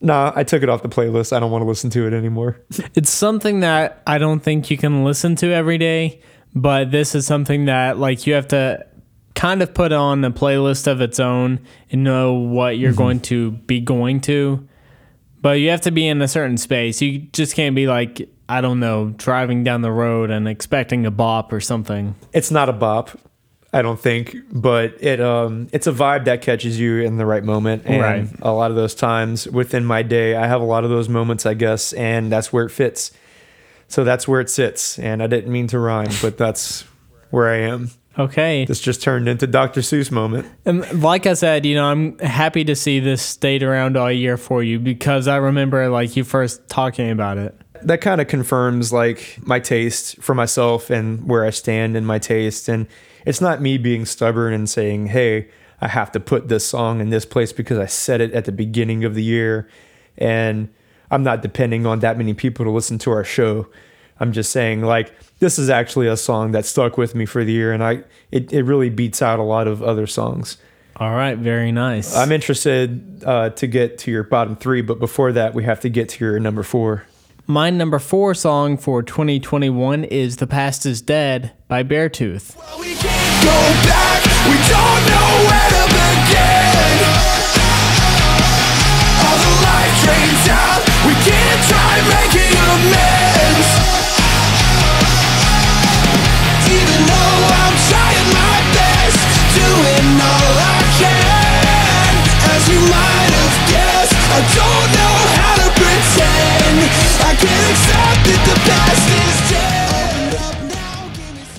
nah, 0.00 0.32
I 0.34 0.44
took 0.44 0.62
it 0.62 0.68
off 0.68 0.82
the 0.82 0.88
playlist. 0.88 1.32
I 1.32 1.40
don't 1.40 1.50
want 1.50 1.62
to 1.62 1.68
listen 1.68 1.90
to 1.90 2.06
it 2.06 2.12
anymore. 2.12 2.60
It's 2.94 3.10
something 3.10 3.60
that 3.60 4.02
I 4.06 4.18
don't 4.18 4.40
think 4.40 4.70
you 4.70 4.76
can 4.76 5.04
listen 5.04 5.36
to 5.36 5.52
every 5.52 5.78
day, 5.78 6.20
but 6.54 6.90
this 6.90 7.14
is 7.14 7.26
something 7.26 7.66
that 7.66 7.98
like 7.98 8.26
you 8.26 8.34
have 8.34 8.48
to 8.48 8.86
kind 9.34 9.62
of 9.62 9.72
put 9.72 9.92
on 9.92 10.24
a 10.24 10.30
playlist 10.30 10.86
of 10.86 11.00
its 11.00 11.20
own 11.20 11.60
and 11.90 12.02
know 12.02 12.34
what 12.34 12.76
you're 12.78 12.90
mm-hmm. 12.90 12.98
going 12.98 13.20
to 13.20 13.52
be 13.52 13.80
going 13.80 14.20
to. 14.22 14.66
But 15.40 15.60
you 15.60 15.70
have 15.70 15.82
to 15.82 15.92
be 15.92 16.08
in 16.08 16.20
a 16.20 16.26
certain 16.26 16.56
space. 16.56 17.00
You 17.00 17.20
just 17.32 17.54
can't 17.54 17.76
be 17.76 17.86
like, 17.86 18.28
I 18.48 18.60
don't 18.60 18.80
know, 18.80 19.10
driving 19.16 19.62
down 19.62 19.82
the 19.82 19.92
road 19.92 20.30
and 20.30 20.48
expecting 20.48 21.06
a 21.06 21.12
bop 21.12 21.52
or 21.52 21.60
something. 21.60 22.16
It's 22.32 22.50
not 22.50 22.68
a 22.68 22.72
bop, 22.72 23.10
I 23.72 23.82
don't 23.82 24.00
think, 24.00 24.34
but 24.50 24.94
it 25.00 25.20
um 25.20 25.68
it's 25.72 25.86
a 25.86 25.92
vibe 25.92 26.24
that 26.24 26.40
catches 26.42 26.80
you 26.80 26.98
in 26.98 27.18
the 27.18 27.26
right 27.26 27.44
moment. 27.44 27.82
And 27.84 28.00
Right. 28.02 28.28
a 28.40 28.52
lot 28.52 28.70
of 28.70 28.76
those 28.76 28.94
times 28.94 29.46
within 29.48 29.84
my 29.84 30.02
day, 30.02 30.34
I 30.36 30.46
have 30.46 30.60
a 30.60 30.64
lot 30.64 30.84
of 30.84 30.90
those 30.90 31.08
moments, 31.08 31.44
I 31.44 31.54
guess, 31.54 31.92
and 31.92 32.32
that's 32.32 32.52
where 32.52 32.64
it 32.64 32.70
fits. 32.70 33.12
So 33.88 34.04
that's 34.04 34.26
where 34.28 34.40
it 34.40 34.50
sits. 34.50 34.98
And 34.98 35.22
I 35.22 35.26
didn't 35.26 35.52
mean 35.52 35.66
to 35.68 35.78
rhyme, 35.78 36.10
but 36.22 36.36
that's 36.38 36.84
where 37.30 37.48
I 37.48 37.58
am. 37.58 37.90
Okay. 38.18 38.64
This 38.64 38.80
just 38.80 39.00
turned 39.02 39.28
into 39.28 39.46
Dr. 39.46 39.80
Seuss 39.80 40.10
moment. 40.10 40.46
And 40.64 41.02
like 41.02 41.24
I 41.26 41.34
said, 41.34 41.64
you 41.64 41.74
know, 41.76 41.84
I'm 41.84 42.18
happy 42.18 42.64
to 42.64 42.74
see 42.74 42.98
this 43.00 43.22
stayed 43.22 43.62
around 43.62 43.96
all 43.96 44.10
year 44.10 44.36
for 44.36 44.62
you 44.62 44.78
because 44.80 45.28
I 45.28 45.36
remember 45.36 45.88
like 45.88 46.16
you 46.16 46.24
first 46.24 46.66
talking 46.68 47.10
about 47.10 47.38
it. 47.38 47.54
that 47.82 48.00
kind 48.00 48.20
of 48.20 48.26
confirms 48.26 48.92
like 48.92 49.38
my 49.42 49.60
taste 49.60 50.20
for 50.20 50.34
myself 50.34 50.90
and 50.90 51.28
where 51.28 51.44
I 51.44 51.50
stand 51.50 51.96
in 51.96 52.04
my 52.04 52.18
taste. 52.18 52.68
And 52.68 52.88
it's 53.28 53.42
not 53.42 53.60
me 53.60 53.76
being 53.76 54.06
stubborn 54.06 54.54
and 54.54 54.70
saying, 54.70 55.08
hey, 55.08 55.48
I 55.82 55.88
have 55.88 56.10
to 56.12 56.20
put 56.20 56.48
this 56.48 56.66
song 56.66 57.02
in 57.02 57.10
this 57.10 57.26
place 57.26 57.52
because 57.52 57.76
I 57.76 57.84
said 57.84 58.22
it 58.22 58.32
at 58.32 58.46
the 58.46 58.52
beginning 58.52 59.04
of 59.04 59.14
the 59.14 59.22
year. 59.22 59.68
And 60.16 60.70
I'm 61.10 61.22
not 61.22 61.42
depending 61.42 61.84
on 61.84 61.98
that 61.98 62.16
many 62.16 62.32
people 62.32 62.64
to 62.64 62.70
listen 62.70 62.96
to 63.00 63.10
our 63.10 63.24
show. 63.24 63.68
I'm 64.18 64.32
just 64.32 64.50
saying, 64.50 64.80
like, 64.80 65.12
this 65.40 65.58
is 65.58 65.68
actually 65.68 66.06
a 66.06 66.16
song 66.16 66.52
that 66.52 66.64
stuck 66.64 66.96
with 66.96 67.14
me 67.14 67.26
for 67.26 67.44
the 67.44 67.52
year. 67.52 67.70
And 67.70 67.84
I, 67.84 68.02
it, 68.32 68.50
it 68.50 68.62
really 68.62 68.88
beats 68.88 69.20
out 69.20 69.38
a 69.38 69.42
lot 69.42 69.68
of 69.68 69.82
other 69.82 70.06
songs. 70.06 70.56
All 70.96 71.14
right, 71.14 71.36
very 71.36 71.70
nice. 71.70 72.16
I'm 72.16 72.32
interested 72.32 73.22
uh, 73.26 73.50
to 73.50 73.66
get 73.66 73.98
to 73.98 74.10
your 74.10 74.22
bottom 74.22 74.56
three, 74.56 74.80
but 74.80 74.98
before 74.98 75.32
that, 75.32 75.52
we 75.52 75.64
have 75.64 75.80
to 75.80 75.90
get 75.90 76.08
to 76.08 76.24
your 76.24 76.40
number 76.40 76.62
four. 76.62 77.04
My 77.50 77.70
number 77.70 77.98
four 77.98 78.34
song 78.34 78.76
for 78.76 79.02
2021 79.02 80.04
is 80.04 80.36
The 80.36 80.46
Past 80.46 80.84
is 80.84 81.00
Dead 81.00 81.52
by 81.66 81.82
Beartooth. 81.82 82.54
Don't 84.68 85.08
know 85.08 85.18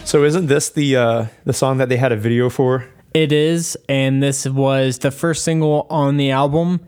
So 0.10 0.24
isn't 0.24 0.47
this 0.47 0.70
the 0.70 0.95
uh, 0.95 1.26
the 1.45 1.53
song 1.53 1.78
that 1.78 1.88
they 1.88 1.97
had 1.97 2.12
a 2.12 2.16
video 2.16 2.49
for? 2.49 2.84
It 3.14 3.32
is, 3.32 3.78
and 3.88 4.24
this 4.24 4.47
was 4.47 4.97
the 4.97 5.12
first 5.12 5.43
single 5.43 5.86
on 5.88 6.18
the 6.18 6.32
album. 6.32 6.80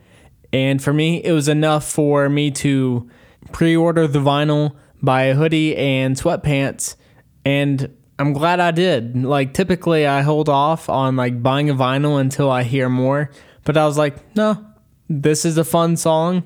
And 0.52 0.82
for 0.82 0.92
me, 0.92 1.22
it 1.22 1.30
was 1.30 1.46
enough 1.46 1.88
for 1.88 2.28
me 2.28 2.50
to 2.50 3.08
pre 3.52 3.76
order 3.76 4.08
the 4.08 4.18
vinyl, 4.18 4.74
buy 5.02 5.26
a 5.26 5.36
hoodie 5.36 5.76
and 5.76 6.16
sweatpants. 6.16 6.96
And 7.44 7.96
I'm 8.18 8.32
glad 8.32 8.58
I 8.58 8.72
did. 8.72 9.22
Like, 9.22 9.54
typically, 9.54 10.04
I 10.04 10.22
hold 10.22 10.48
off 10.48 10.88
on 10.88 11.14
like 11.14 11.44
buying 11.44 11.70
a 11.70 11.74
vinyl 11.74 12.20
until 12.20 12.50
I 12.50 12.64
hear 12.64 12.88
more. 12.88 13.30
But 13.62 13.76
I 13.76 13.86
was 13.86 13.96
like, 13.96 14.34
no, 14.34 14.66
this 15.08 15.44
is 15.44 15.58
a 15.58 15.64
fun 15.64 15.96
song. 15.96 16.42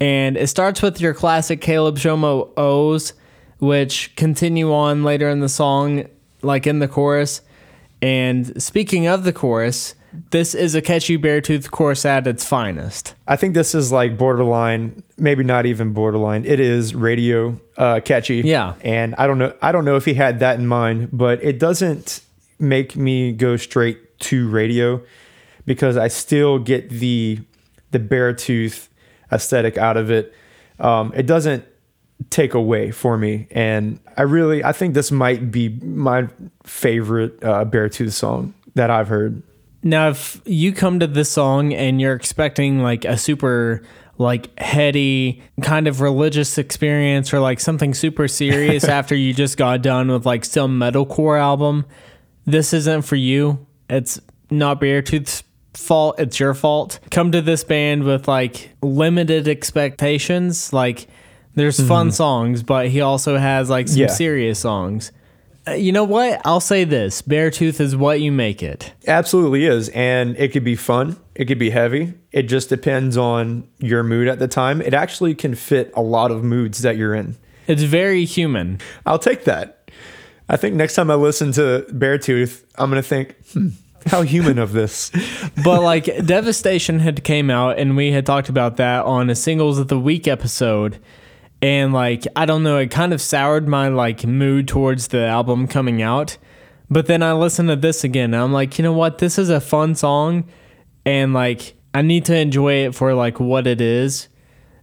And 0.00 0.36
it 0.36 0.48
starts 0.48 0.82
with 0.82 1.00
your 1.00 1.14
classic 1.14 1.62
Caleb 1.62 1.96
Shomo 1.96 2.52
O's, 2.58 3.14
which 3.60 4.14
continue 4.16 4.72
on 4.72 5.04
later 5.04 5.28
in 5.28 5.40
the 5.40 5.48
song, 5.48 6.06
like 6.42 6.66
in 6.66 6.80
the 6.80 6.88
chorus. 6.88 7.42
And 8.02 8.60
speaking 8.60 9.06
of 9.06 9.24
the 9.24 9.32
chorus, 9.32 9.94
this 10.30 10.54
is 10.54 10.74
a 10.74 10.82
catchy 10.82 11.16
Beartooth 11.16 11.70
chorus 11.70 12.04
at 12.04 12.26
its 12.26 12.44
finest. 12.44 13.14
I 13.28 13.36
think 13.36 13.54
this 13.54 13.74
is 13.74 13.92
like 13.92 14.18
borderline, 14.18 15.02
maybe 15.16 15.44
not 15.44 15.66
even 15.66 15.92
borderline. 15.92 16.44
It 16.44 16.58
is 16.58 16.94
radio 16.94 17.60
uh, 17.76 18.00
catchy. 18.00 18.36
Yeah. 18.36 18.74
And 18.80 19.14
I 19.16 19.26
don't 19.26 19.38
know. 19.38 19.54
I 19.62 19.70
don't 19.70 19.84
know 19.84 19.96
if 19.96 20.04
he 20.04 20.14
had 20.14 20.40
that 20.40 20.58
in 20.58 20.66
mind, 20.66 21.10
but 21.12 21.42
it 21.44 21.58
doesn't 21.58 22.22
make 22.58 22.96
me 22.96 23.32
go 23.32 23.56
straight 23.56 24.18
to 24.20 24.48
radio 24.48 25.00
because 25.64 25.96
I 25.96 26.08
still 26.08 26.58
get 26.58 26.90
the 26.90 27.40
the 27.92 27.98
Beartooth 27.98 28.88
aesthetic 29.30 29.78
out 29.78 29.96
of 29.96 30.10
it. 30.10 30.34
Um, 30.78 31.12
it 31.14 31.26
doesn't 31.26 31.64
take 32.28 32.54
away 32.54 32.90
for 32.90 33.16
me, 33.16 33.46
and 33.50 33.98
I 34.16 34.22
really 34.22 34.62
I 34.62 34.72
think 34.72 34.94
this 34.94 35.10
might 35.10 35.50
be 35.50 35.68
my 35.68 36.28
favorite 36.64 37.42
uh, 37.42 37.64
Beartooth 37.64 38.12
song 38.12 38.54
that 38.74 38.90
I've 38.90 39.08
heard. 39.08 39.42
Now, 39.82 40.10
if 40.10 40.40
you 40.44 40.72
come 40.72 41.00
to 41.00 41.06
this 41.06 41.30
song 41.30 41.72
and 41.72 42.00
you're 42.00 42.14
expecting 42.14 42.80
like 42.80 43.04
a 43.04 43.16
super 43.16 43.82
like 44.18 44.56
heady 44.60 45.42
kind 45.62 45.88
of 45.88 46.02
religious 46.02 46.58
experience 46.58 47.32
or 47.32 47.40
like 47.40 47.58
something 47.58 47.94
super 47.94 48.28
serious 48.28 48.84
after 48.98 49.14
you 49.14 49.32
just 49.32 49.56
got 49.56 49.80
done 49.80 50.08
with 50.08 50.26
like 50.26 50.44
some 50.44 50.78
metalcore 50.78 51.40
album, 51.40 51.86
this 52.44 52.74
isn't 52.74 53.02
for 53.02 53.16
you. 53.16 53.66
It's 53.88 54.20
not 54.50 54.80
Beartooth's 54.80 55.42
fault. 55.72 56.20
It's 56.20 56.38
your 56.38 56.52
fault. 56.52 57.00
Come 57.10 57.32
to 57.32 57.40
this 57.40 57.64
band 57.64 58.04
with 58.04 58.28
like 58.28 58.70
limited 58.82 59.48
expectations. 59.48 60.72
Like 60.72 61.08
there's 61.54 61.80
fun 61.86 62.12
songs, 62.12 62.62
but 62.62 62.88
he 62.88 63.00
also 63.00 63.36
has 63.36 63.68
like 63.70 63.88
some 63.88 64.00
Yeah. 64.02 64.06
serious 64.08 64.58
songs. 64.58 65.12
Uh, 65.68 65.72
You 65.72 65.92
know 65.92 66.04
what? 66.04 66.40
I'll 66.44 66.60
say 66.60 66.84
this 66.84 67.20
Beartooth 67.22 67.80
is 67.80 67.94
what 67.94 68.20
you 68.20 68.32
make 68.32 68.62
it. 68.62 68.92
Absolutely 69.06 69.66
is. 69.66 69.88
And 69.90 70.36
it 70.38 70.52
could 70.52 70.64
be 70.64 70.76
fun. 70.76 71.16
It 71.34 71.44
could 71.46 71.58
be 71.58 71.70
heavy. 71.70 72.14
It 72.32 72.44
just 72.44 72.68
depends 72.68 73.16
on 73.16 73.64
your 73.78 74.02
mood 74.02 74.26
at 74.28 74.38
the 74.38 74.48
time. 74.48 74.80
It 74.80 74.94
actually 74.94 75.34
can 75.34 75.54
fit 75.54 75.92
a 75.94 76.02
lot 76.02 76.30
of 76.30 76.42
moods 76.44 76.80
that 76.82 76.96
you're 76.96 77.14
in. 77.14 77.36
It's 77.66 77.82
very 77.82 78.24
human. 78.24 78.78
I'll 79.04 79.18
take 79.18 79.44
that. 79.44 79.90
I 80.48 80.56
think 80.56 80.74
next 80.76 80.94
time 80.94 81.10
I 81.10 81.14
listen 81.14 81.52
to 81.52 81.84
Beartooth, 81.92 82.64
I'm 82.76 82.90
going 82.90 83.00
to 83.02 83.08
think, 83.08 83.36
hmm, 83.52 83.68
how 84.06 84.22
human 84.22 84.58
of 84.58 84.72
this. 84.72 85.10
But 85.64 85.82
like 85.82 86.06
Devastation 86.26 87.00
had 87.00 87.22
came 87.22 87.50
out 87.50 87.78
and 87.78 87.96
we 87.96 88.12
had 88.12 88.24
talked 88.24 88.48
about 88.48 88.78
that 88.78 89.04
on 89.04 89.28
a 89.30 89.34
singles 89.34 89.78
of 89.78 89.88
the 89.88 89.98
week 89.98 90.26
episode. 90.26 90.98
And 91.62 91.92
like 91.92 92.26
I 92.34 92.46
don't 92.46 92.62
know, 92.62 92.78
it 92.78 92.90
kind 92.90 93.12
of 93.12 93.20
soured 93.20 93.68
my 93.68 93.88
like 93.88 94.24
mood 94.24 94.68
towards 94.68 95.08
the 95.08 95.26
album 95.26 95.66
coming 95.66 96.02
out. 96.02 96.38
But 96.88 97.06
then 97.06 97.22
I 97.22 97.32
listened 97.32 97.68
to 97.68 97.76
this 97.76 98.02
again 98.02 98.34
and 98.34 98.42
I'm 98.42 98.52
like, 98.52 98.78
you 98.78 98.82
know 98.82 98.92
what? 98.92 99.18
This 99.18 99.38
is 99.38 99.48
a 99.48 99.60
fun 99.60 99.94
song 99.94 100.44
and 101.04 101.32
like 101.32 101.74
I 101.94 102.02
need 102.02 102.24
to 102.26 102.36
enjoy 102.36 102.84
it 102.84 102.94
for 102.94 103.14
like 103.14 103.38
what 103.40 103.66
it 103.66 103.80
is. 103.80 104.28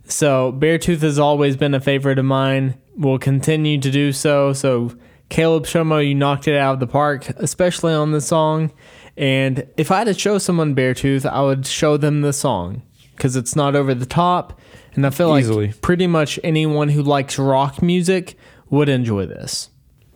So 0.06 0.54
Beartooth 0.54 1.02
has 1.02 1.20
always 1.20 1.58
been 1.58 1.74
a 1.74 1.82
favorite 1.82 2.20
of 2.20 2.26
mine. 2.26 2.76
Will 2.96 3.20
continue 3.20 3.80
to 3.80 3.92
do 3.92 4.12
so. 4.12 4.54
So 4.54 4.96
Caleb 5.30 5.66
Shomo, 5.66 6.08
you 6.08 6.16
knocked 6.16 6.48
it 6.48 6.58
out 6.58 6.76
of 6.76 6.80
the 6.80 6.88
park, 6.88 7.30
especially 7.38 7.94
on 7.94 8.12
this 8.12 8.28
song. 8.28 8.72
And 9.18 9.68
if 9.78 9.92
I 9.92 10.00
had 10.00 10.06
to 10.06 10.14
show 10.14 10.38
someone 10.38 10.76
Beartooth, 10.76 11.30
I 11.30 11.42
would 11.42 11.66
show 11.66 11.98
them 11.98 12.22
the 12.22 12.34
song 12.34 12.84
because 13.16 13.36
it's 13.36 13.56
not 13.56 13.76
over 13.76 13.94
the 13.94 14.06
top. 14.06 14.60
And 14.98 15.06
I 15.06 15.12
feel 15.12 15.38
Easily. 15.38 15.68
like 15.68 15.82
pretty 15.82 16.08
much 16.08 16.40
anyone 16.44 16.90
who 16.90 17.04
likes 17.04 17.38
rock 17.38 17.84
music 17.84 18.36
would 18.72 18.90
enjoy 18.90 19.28
this. 19.28 19.70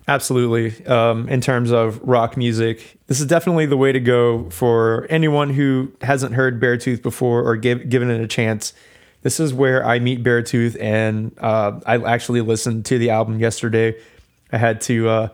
Absolutely. 0.07 0.83
Um, 0.87 1.29
in 1.29 1.39
terms 1.39 1.71
of 1.71 2.01
rock 2.01 2.35
music, 2.35 2.97
this 3.05 3.19
is 3.19 3.27
definitely 3.27 3.67
the 3.67 3.77
way 3.77 3.91
to 3.91 3.99
go 3.99 4.49
for 4.49 5.05
anyone 5.11 5.51
who 5.51 5.93
hasn't 6.01 6.33
heard 6.33 6.59
Beartooth 6.59 7.03
before 7.03 7.43
or 7.43 7.55
give, 7.55 7.89
given 7.89 8.09
it 8.09 8.21
a 8.21 8.27
chance. 8.27 8.73
This 9.21 9.39
is 9.39 9.53
where 9.53 9.85
I 9.85 9.99
meet 9.99 10.23
Beartooth, 10.23 10.75
and 10.81 11.31
uh, 11.37 11.79
I 11.85 11.97
actually 11.97 12.41
listened 12.41 12.85
to 12.87 12.97
the 12.97 13.11
album 13.11 13.39
yesterday. 13.39 13.95
I 14.51 14.57
had 14.57 14.81
to 14.81 15.07
uh, 15.07 15.29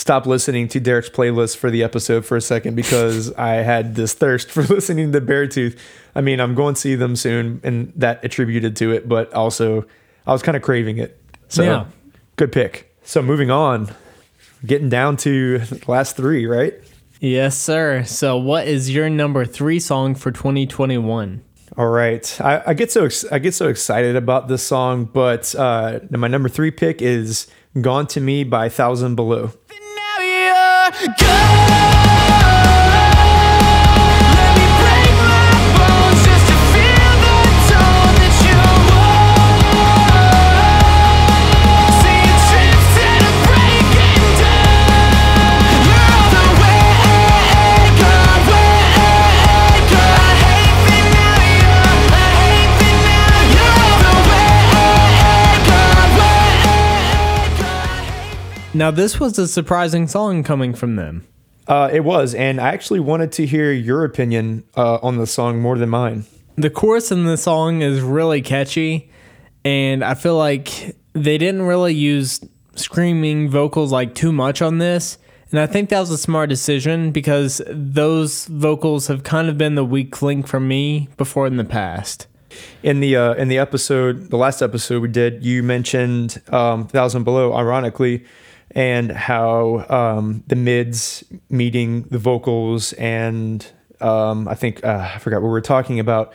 stop 0.00 0.24
listening 0.26 0.66
to 0.68 0.80
Derek's 0.80 1.10
playlist 1.10 1.58
for 1.58 1.70
the 1.70 1.82
episode 1.82 2.24
for 2.24 2.34
a 2.36 2.40
second 2.40 2.74
because 2.74 3.32
I 3.38 3.56
had 3.56 3.94
this 3.94 4.14
thirst 4.14 4.50
for 4.50 4.62
listening 4.74 5.12
to 5.12 5.20
Beartooth. 5.20 5.78
I 6.14 6.22
mean, 6.22 6.40
I'm 6.40 6.54
going 6.54 6.74
to 6.74 6.80
see 6.80 6.94
them 6.94 7.14
soon, 7.16 7.60
and 7.62 7.92
that 7.96 8.24
attributed 8.24 8.74
to 8.76 8.92
it, 8.92 9.08
but 9.08 9.32
also 9.34 9.84
I 10.26 10.32
was 10.32 10.42
kind 10.42 10.56
of 10.56 10.62
craving 10.62 10.96
it. 10.98 11.20
So, 11.48 11.62
Yeah. 11.62 11.84
good 12.36 12.50
pick. 12.50 12.96
So, 13.04 13.20
moving 13.22 13.50
on, 13.50 13.90
getting 14.64 14.88
down 14.88 15.16
to 15.18 15.58
the 15.58 15.82
last 15.90 16.16
three, 16.16 16.46
right? 16.46 16.74
Yes, 17.20 17.56
sir. 17.56 18.02
So, 18.04 18.36
what 18.38 18.66
is 18.66 18.88
your 18.94 19.10
number 19.10 19.44
three 19.44 19.78
song 19.80 20.14
for 20.14 20.30
2021? 20.30 21.42
All 21.76 21.86
right, 21.88 22.40
I, 22.40 22.62
I 22.68 22.74
get 22.74 22.90
so 22.90 23.04
ex- 23.04 23.24
I 23.30 23.38
get 23.38 23.54
so 23.54 23.68
excited 23.68 24.16
about 24.16 24.48
this 24.48 24.62
song, 24.62 25.04
but 25.04 25.54
uh, 25.54 26.00
my 26.10 26.26
number 26.28 26.48
three 26.48 26.70
pick 26.72 27.00
is 27.02 27.46
"Gone 27.80 28.06
to 28.08 28.20
Me" 28.20 28.42
by 28.44 28.68
Thousand 28.68 29.14
Below. 29.14 29.52
Now 30.92 31.99
Now, 58.72 58.92
this 58.92 59.18
was 59.18 59.36
a 59.36 59.48
surprising 59.48 60.06
song 60.06 60.44
coming 60.44 60.74
from 60.74 60.94
them. 60.94 61.26
Uh, 61.66 61.90
it 61.92 62.04
was, 62.04 62.34
and 62.34 62.60
I 62.60 62.68
actually 62.68 63.00
wanted 63.00 63.32
to 63.32 63.46
hear 63.46 63.72
your 63.72 64.04
opinion 64.04 64.62
uh, 64.76 64.98
on 65.02 65.18
the 65.18 65.26
song 65.26 65.60
more 65.60 65.76
than 65.76 65.88
mine. 65.88 66.24
The 66.54 66.70
chorus 66.70 67.10
in 67.10 67.24
the 67.24 67.36
song 67.36 67.82
is 67.82 68.00
really 68.00 68.42
catchy, 68.42 69.10
and 69.64 70.04
I 70.04 70.14
feel 70.14 70.36
like 70.36 70.96
they 71.14 71.36
didn't 71.36 71.62
really 71.62 71.94
use 71.94 72.40
screaming 72.76 73.50
vocals 73.50 73.90
like 73.90 74.14
too 74.14 74.30
much 74.30 74.62
on 74.62 74.78
this. 74.78 75.18
And 75.50 75.58
I 75.58 75.66
think 75.66 75.90
that 75.90 75.98
was 75.98 76.10
a 76.10 76.18
smart 76.18 76.48
decision 76.48 77.10
because 77.10 77.60
those 77.68 78.46
vocals 78.46 79.08
have 79.08 79.24
kind 79.24 79.48
of 79.48 79.58
been 79.58 79.74
the 79.74 79.84
weak 79.84 80.22
link 80.22 80.46
for 80.46 80.60
me 80.60 81.08
before 81.16 81.48
in 81.48 81.56
the 81.56 81.64
past. 81.64 82.28
In 82.84 83.00
the 83.00 83.16
uh, 83.16 83.34
in 83.34 83.48
the 83.48 83.58
episode, 83.58 84.30
the 84.30 84.36
last 84.36 84.62
episode 84.62 85.02
we 85.02 85.08
did, 85.08 85.44
you 85.44 85.64
mentioned 85.64 86.40
um, 86.52 86.86
Thousand 86.86 87.24
Below, 87.24 87.52
ironically, 87.54 88.24
and 88.72 89.10
how 89.10 89.86
um, 89.88 90.44
the 90.46 90.56
mids 90.56 91.24
meeting 91.48 92.02
the 92.04 92.18
vocals, 92.18 92.92
and 92.94 93.66
um, 94.00 94.48
I 94.48 94.54
think 94.54 94.84
uh, 94.84 95.10
I 95.14 95.18
forgot 95.18 95.42
what 95.42 95.48
we 95.48 95.52
were 95.52 95.60
talking 95.60 95.98
about, 95.98 96.32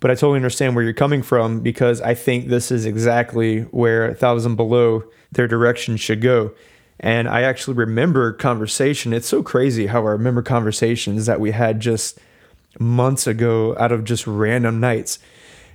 but 0.00 0.10
I 0.10 0.14
totally 0.14 0.36
understand 0.36 0.74
where 0.74 0.84
you're 0.84 0.92
coming 0.92 1.22
from 1.22 1.60
because 1.60 2.00
I 2.00 2.14
think 2.14 2.48
this 2.48 2.70
is 2.70 2.86
exactly 2.86 3.62
where 3.62 4.14
Thousand 4.14 4.56
Below 4.56 5.04
their 5.32 5.46
direction 5.46 5.96
should 5.96 6.20
go. 6.20 6.52
And 6.98 7.28
I 7.28 7.42
actually 7.42 7.74
remember 7.74 8.32
conversation. 8.32 9.12
It's 9.12 9.28
so 9.28 9.42
crazy 9.42 9.86
how 9.86 10.00
I 10.06 10.10
remember 10.10 10.42
conversations 10.42 11.26
that 11.26 11.40
we 11.40 11.52
had 11.52 11.80
just 11.80 12.18
months 12.78 13.26
ago 13.26 13.74
out 13.78 13.92
of 13.92 14.04
just 14.04 14.26
random 14.26 14.80
nights. 14.80 15.18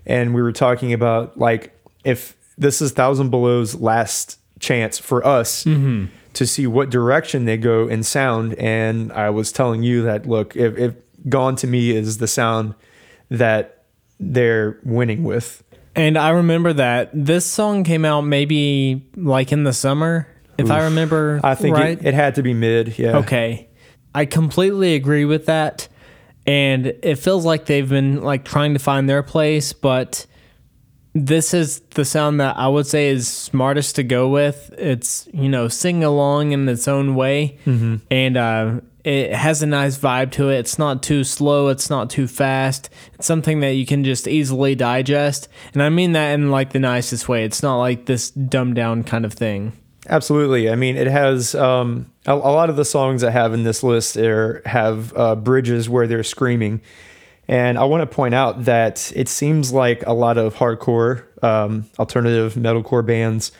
And 0.05 0.35
we 0.35 0.41
were 0.41 0.51
talking 0.51 0.93
about 0.93 1.37
like 1.37 1.73
if 2.03 2.37
this 2.57 2.81
is 2.81 2.91
Thousand 2.91 3.31
Below's 3.31 3.75
last 3.75 4.39
chance 4.65 4.97
for 4.97 5.25
us 5.25 5.63
mm-hmm. 5.63 6.05
to 6.33 6.47
see 6.47 6.67
what 6.67 6.89
direction 6.89 7.45
they 7.45 7.57
go 7.57 7.87
in 7.87 8.03
sound. 8.03 8.55
And 8.55 9.13
I 9.13 9.29
was 9.29 9.51
telling 9.51 9.83
you 9.83 10.01
that 10.03 10.25
look, 10.25 10.55
if, 10.55 10.77
if 10.77 10.95
Gone 11.29 11.55
to 11.57 11.67
Me 11.67 11.91
is 11.91 12.17
the 12.17 12.27
sound 12.27 12.75
that 13.29 13.85
they're 14.19 14.79
winning 14.83 15.23
with. 15.23 15.63
And 15.95 16.17
I 16.17 16.31
remember 16.31 16.73
that 16.73 17.09
this 17.13 17.45
song 17.45 17.83
came 17.83 18.03
out 18.03 18.21
maybe 18.21 19.07
like 19.15 19.51
in 19.51 19.63
the 19.63 19.73
summer, 19.73 20.27
if 20.57 20.69
I 20.69 20.85
remember 20.85 21.39
I 21.43 21.55
think 21.55 21.75
right. 21.75 21.97
it, 21.97 22.05
it 22.05 22.13
had 22.13 22.35
to 22.35 22.43
be 22.43 22.53
mid. 22.53 22.97
Yeah. 22.97 23.17
Okay. 23.17 23.67
I 24.13 24.25
completely 24.25 24.95
agree 24.95 25.25
with 25.25 25.45
that. 25.47 25.87
And 26.47 26.87
it 27.01 27.15
feels 27.15 27.43
like 27.45 27.65
they've 27.65 27.89
been 27.89 28.21
like 28.21 28.45
trying 28.45 28.73
to 28.73 28.79
find 28.79 29.09
their 29.09 29.23
place, 29.23 29.73
but 29.73 30.25
this 31.15 31.53
is 31.53 31.79
the 31.91 32.03
sound 32.03 32.41
that 32.41 32.57
I 32.57 32.67
would 32.67 32.85
say 32.85 33.07
is 33.07 33.27
smartest 33.27 33.95
to 33.95 34.03
go 34.03 34.27
with. 34.27 34.73
It's, 34.77 35.29
you 35.33 35.47
know, 35.47 35.69
sing 35.69 36.03
along 36.03 36.51
in 36.51 36.67
its 36.67 36.89
own 36.89 37.15
way. 37.15 37.57
And 38.11 38.35
uh, 38.35 38.81
it 39.05 39.33
has 39.33 39.63
a 39.63 39.65
nice 39.65 39.97
vibe 39.97 40.31
to 40.33 40.49
it. 40.49 40.57
It's 40.57 40.77
not 40.77 41.01
too 41.01 41.23
slow, 41.23 41.69
it's 41.69 41.89
not 41.89 42.09
too 42.09 42.27
fast. 42.27 42.89
It's 43.13 43.25
something 43.25 43.61
that 43.61 43.75
you 43.75 43.85
can 43.85 44.03
just 44.03 44.27
easily 44.27 44.75
digest. 44.75 45.47
And 45.73 45.81
I 45.81 45.87
mean 45.87 46.11
that 46.11 46.33
in 46.33 46.51
like 46.51 46.73
the 46.73 46.79
nicest 46.79 47.29
way. 47.29 47.45
It's 47.45 47.63
not 47.63 47.77
like 47.77 48.07
this 48.07 48.31
dumbed 48.31 48.75
down 48.75 49.05
kind 49.05 49.23
of 49.23 49.31
thing. 49.31 49.71
Absolutely. 50.07 50.69
I 50.69 50.75
mean, 50.75 50.97
it 50.97 51.07
has 51.07 51.55
um, 51.55 52.11
a, 52.25 52.33
a 52.33 52.35
lot 52.35 52.69
of 52.69 52.75
the 52.75 52.85
songs 52.85 53.23
I 53.23 53.31
have 53.31 53.53
in 53.53 53.63
this 53.63 53.83
list 53.83 54.17
are, 54.17 54.61
have 54.65 55.13
uh, 55.15 55.35
bridges 55.35 55.87
where 55.89 56.07
they're 56.07 56.23
screaming. 56.23 56.81
And 57.47 57.77
I 57.77 57.83
want 57.83 58.01
to 58.01 58.15
point 58.15 58.33
out 58.33 58.65
that 58.65 59.11
it 59.15 59.29
seems 59.29 59.71
like 59.71 60.03
a 60.05 60.13
lot 60.13 60.37
of 60.37 60.55
hardcore, 60.55 61.23
um, 61.43 61.85
alternative 61.99 62.55
metalcore 62.55 63.05
bands 63.05 63.51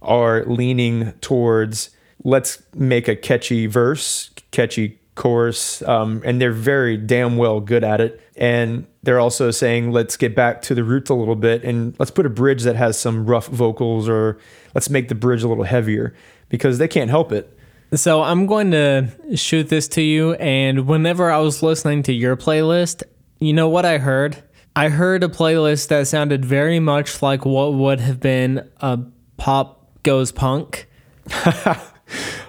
are 0.00 0.44
leaning 0.44 1.12
towards 1.20 1.90
let's 2.24 2.62
make 2.74 3.08
a 3.08 3.16
catchy 3.16 3.66
verse, 3.66 4.30
catchy 4.50 4.98
chorus, 5.14 5.82
um, 5.82 6.22
and 6.24 6.40
they're 6.40 6.52
very 6.52 6.96
damn 6.96 7.36
well 7.36 7.60
good 7.60 7.84
at 7.84 8.00
it. 8.00 8.20
And 8.36 8.86
they're 9.02 9.18
also 9.18 9.50
saying 9.50 9.90
let's 9.90 10.16
get 10.16 10.34
back 10.34 10.62
to 10.62 10.74
the 10.74 10.84
roots 10.84 11.10
a 11.10 11.14
little 11.14 11.34
bit 11.34 11.64
and 11.64 11.96
let's 11.98 12.10
put 12.10 12.24
a 12.24 12.30
bridge 12.30 12.62
that 12.62 12.76
has 12.76 12.98
some 12.98 13.26
rough 13.26 13.48
vocals 13.48 14.08
or 14.08 14.38
let's 14.74 14.88
make 14.88 15.08
the 15.08 15.14
bridge 15.14 15.42
a 15.42 15.48
little 15.48 15.64
heavier 15.64 16.14
because 16.48 16.78
they 16.78 16.88
can't 16.88 17.10
help 17.10 17.32
it. 17.32 17.57
So 17.94 18.22
I'm 18.22 18.46
going 18.46 18.70
to 18.72 19.08
shoot 19.34 19.68
this 19.68 19.88
to 19.88 20.02
you. 20.02 20.34
And 20.34 20.86
whenever 20.86 21.30
I 21.30 21.38
was 21.38 21.62
listening 21.62 22.02
to 22.04 22.12
your 22.12 22.36
playlist, 22.36 23.02
you 23.38 23.52
know 23.52 23.68
what 23.68 23.84
I 23.84 23.98
heard? 23.98 24.42
I 24.76 24.90
heard 24.90 25.24
a 25.24 25.28
playlist 25.28 25.88
that 25.88 26.06
sounded 26.06 26.44
very 26.44 26.80
much 26.80 27.22
like 27.22 27.44
what 27.44 27.74
would 27.74 28.00
have 28.00 28.20
been 28.20 28.68
a 28.80 29.00
pop 29.36 30.02
goes 30.02 30.32
punk. 30.32 30.86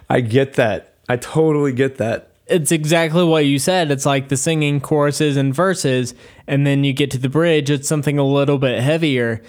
I 0.10 0.22
get 0.22 0.54
that. 0.54 0.96
I 1.08 1.18
totally 1.18 1.74
get 1.74 1.98
that. 1.98 2.34
It's 2.46 2.72
exactly 2.72 3.24
what 3.24 3.46
you 3.46 3.60
said. 3.60 3.92
It's 3.92 4.06
like 4.06 4.30
the 4.30 4.38
singing 4.38 4.80
choruses 4.82 5.38
and 5.38 5.54
verses, 5.54 6.16
and 6.48 6.66
then 6.66 6.84
you 6.84 6.94
get 6.94 7.12
to 7.12 7.18
the 7.18 7.30
bridge, 7.30 7.70
it's 7.70 7.88
something 7.88 8.18
a 8.18 8.26
little 8.26 8.58
bit 8.58 8.82
heavier. 8.82 9.42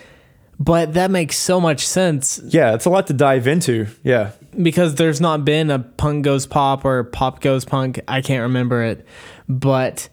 But 0.63 0.93
that 0.93 1.11
makes 1.11 1.39
so 1.39 1.59
much 1.59 1.87
sense 1.87 2.39
Yeah, 2.45 2.75
it's 2.75 2.85
a 2.85 2.91
lot 2.91 3.07
to 3.07 3.15
dive 3.15 3.47
into. 3.47 3.87
Yeah. 4.05 4.33
because 4.61 4.97
there's 4.97 5.21
not 5.21 5.45
been 5.45 5.71
a 5.71 5.79
punk 5.79 6.25
goes 6.25 6.47
pop 6.47 6.85
or 6.85 7.03
pop 7.05 7.41
goes 7.41 7.65
punk. 7.65 7.99
I 8.07 8.21
can't 8.21 8.43
remember 8.43 8.83
it, 8.85 9.07
but 9.49 10.09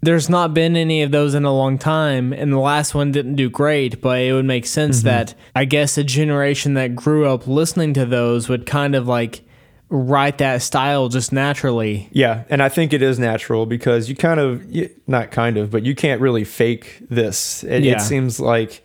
there's 0.00 0.28
not 0.30 0.54
been 0.54 0.76
any 0.76 1.02
of 1.02 1.10
those 1.12 1.34
in 1.34 1.44
a 1.44 1.52
long 1.52 1.78
time. 1.78 2.32
And 2.32 2.52
the 2.52 2.58
last 2.58 2.94
one 2.94 3.12
didn't 3.12 3.36
do 3.36 3.50
great, 3.50 4.00
but 4.00 4.18
it 4.20 4.32
would 4.32 4.46
make 4.46 4.66
sense 4.66 4.98
mm-hmm. 5.00 5.08
that 5.08 5.34
I 5.54 5.64
guess 5.66 5.98
a 5.98 6.04
generation 6.04 6.74
that 6.74 6.96
grew 6.96 7.28
up 7.28 7.46
listening 7.46 7.92
to 7.94 8.06
those 8.06 8.48
would 8.48 8.64
kind 8.66 8.94
of 8.94 9.06
like 9.06 9.42
write 9.90 10.38
that 10.38 10.62
style 10.62 11.08
just 11.10 11.32
naturally. 11.32 12.08
Yeah, 12.12 12.44
and 12.48 12.62
I 12.62 12.70
think 12.70 12.94
it 12.94 13.02
is 13.02 13.18
natural 13.18 13.66
because 13.66 14.08
you 14.08 14.16
kind 14.16 14.40
of 14.40 14.64
you- 14.74 14.90
not 15.06 15.30
kind 15.30 15.58
of, 15.58 15.70
but 15.70 15.84
you 15.84 15.94
can't 15.94 16.20
really 16.20 16.44
fake 16.44 17.02
this. 17.10 17.62
It, 17.62 17.84
Yeah. 17.84 17.96
it 17.96 18.00
seems 18.00 18.40
like 18.40 18.82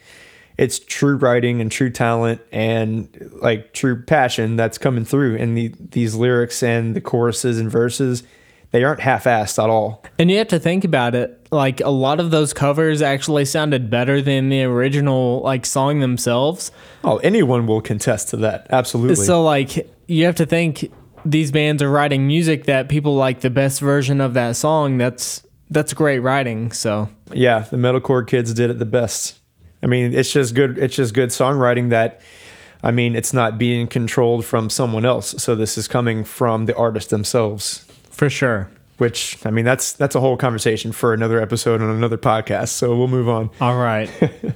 it's 0.57 0.79
true 0.79 1.17
writing 1.17 1.61
and 1.61 1.71
true 1.71 1.89
talent 1.89 2.41
and 2.51 3.31
like 3.41 3.73
true 3.73 4.01
passion 4.01 4.55
that's 4.55 4.77
coming 4.77 5.05
through 5.05 5.35
in 5.35 5.53
the, 5.53 5.73
these 5.79 6.15
lyrics 6.15 6.63
and 6.63 6.95
the 6.95 7.01
choruses 7.01 7.59
and 7.59 7.69
verses. 7.69 8.23
They 8.71 8.83
aren't 8.83 8.99
half-assed 8.99 9.63
at 9.63 9.69
all. 9.69 10.03
And 10.19 10.29
you 10.29 10.37
have 10.39 10.49
to 10.49 10.59
think 10.59 10.83
about 10.83 11.15
it. 11.15 11.47
Like 11.51 11.79
a 11.79 11.89
lot 11.89 12.19
of 12.19 12.31
those 12.31 12.53
covers 12.53 13.01
actually 13.01 13.45
sounded 13.45 13.89
better 13.89 14.21
than 14.21 14.49
the 14.49 14.63
original 14.63 15.41
like 15.41 15.65
song 15.65 15.99
themselves. 15.99 16.71
Oh, 17.03 17.17
anyone 17.17 17.65
will 17.65 17.79
contest 17.79 18.29
to 18.29 18.37
that. 18.37 18.67
Absolutely. 18.69 19.15
So 19.15 19.43
like 19.43 19.89
you 20.07 20.25
have 20.25 20.35
to 20.35 20.45
think 20.45 20.91
these 21.23 21.51
bands 21.51 21.81
are 21.81 21.89
writing 21.89 22.27
music 22.27 22.65
that 22.65 22.89
people 22.89 23.15
like 23.15 23.39
the 23.41 23.49
best 23.49 23.79
version 23.79 24.19
of 24.19 24.33
that 24.33 24.55
song. 24.55 24.97
That's 24.97 25.43
that's 25.69 25.93
great 25.93 26.19
writing. 26.19 26.71
So 26.71 27.09
Yeah, 27.31 27.59
the 27.59 27.77
metalcore 27.77 28.27
kids 28.27 28.53
did 28.53 28.69
it 28.69 28.79
the 28.79 28.85
best. 28.85 29.39
I 29.83 29.87
mean, 29.87 30.13
it's 30.13 30.31
just 30.31 30.55
good. 30.55 30.77
It's 30.77 30.95
just 30.95 31.13
good 31.13 31.29
songwriting 31.29 31.89
that. 31.89 32.21
I 32.83 32.91
mean, 32.91 33.15
it's 33.15 33.33
not 33.33 33.57
being 33.57 33.87
controlled 33.87 34.45
from 34.45 34.69
someone 34.69 35.05
else. 35.05 35.35
So 35.41 35.55
this 35.55 35.77
is 35.77 35.87
coming 35.87 36.23
from 36.23 36.65
the 36.65 36.75
artist 36.75 37.09
themselves. 37.09 37.85
for 38.11 38.29
sure. 38.29 38.69
Which 38.97 39.37
I 39.45 39.51
mean, 39.51 39.63
that's 39.65 39.93
that's 39.93 40.15
a 40.15 40.19
whole 40.19 40.37
conversation 40.37 40.91
for 40.91 41.13
another 41.13 41.39
episode 41.39 41.81
on 41.83 41.89
another 41.91 42.17
podcast. 42.17 42.69
So 42.69 42.95
we'll 42.97 43.07
move 43.07 43.29
on. 43.29 43.49
All 43.61 43.77
right. 43.77 44.09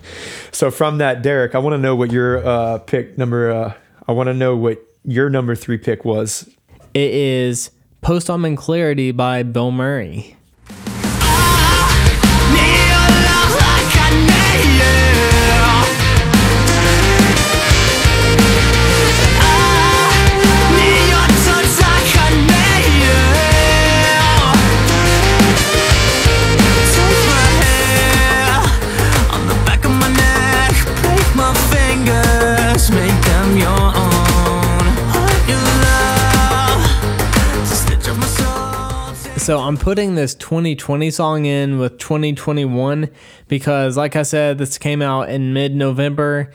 So 0.52 0.70
from 0.72 0.98
that, 0.98 1.22
Derek, 1.22 1.56
I 1.56 1.60
want 1.60 1.74
to 1.74 1.78
know 1.78 1.96
what 1.96 2.12
your 2.12 2.46
uh, 2.46 2.78
pick 2.80 3.18
number. 3.18 3.52
Uh, 3.52 3.74
I 4.08 4.12
want 4.12 4.28
to 4.28 4.34
know 4.34 4.56
what 4.58 4.80
your 5.06 5.30
number 5.30 5.56
three 5.56 5.78
pick 5.78 6.04
was. 6.06 6.50
it 6.94 7.12
is 7.14 7.72
Post 8.02 8.30
On 8.30 8.44
and 8.46 8.58
Clarity 8.58 9.12
by 9.12 9.44
Bilmuri. 9.44 10.36
So 39.52 39.60
I'm 39.60 39.76
putting 39.76 40.16
this 40.16 40.34
2020 40.36 41.12
song 41.12 41.44
in 41.44 41.78
with 41.78 41.98
2021 41.98 43.10
because, 43.50 43.98
like 43.98 44.16
I 44.16 44.24
said, 44.24 44.58
this 44.58 44.78
came 44.78 45.02
out 45.02 45.28
in 45.28 45.52
mid 45.52 45.76
November. 45.76 46.54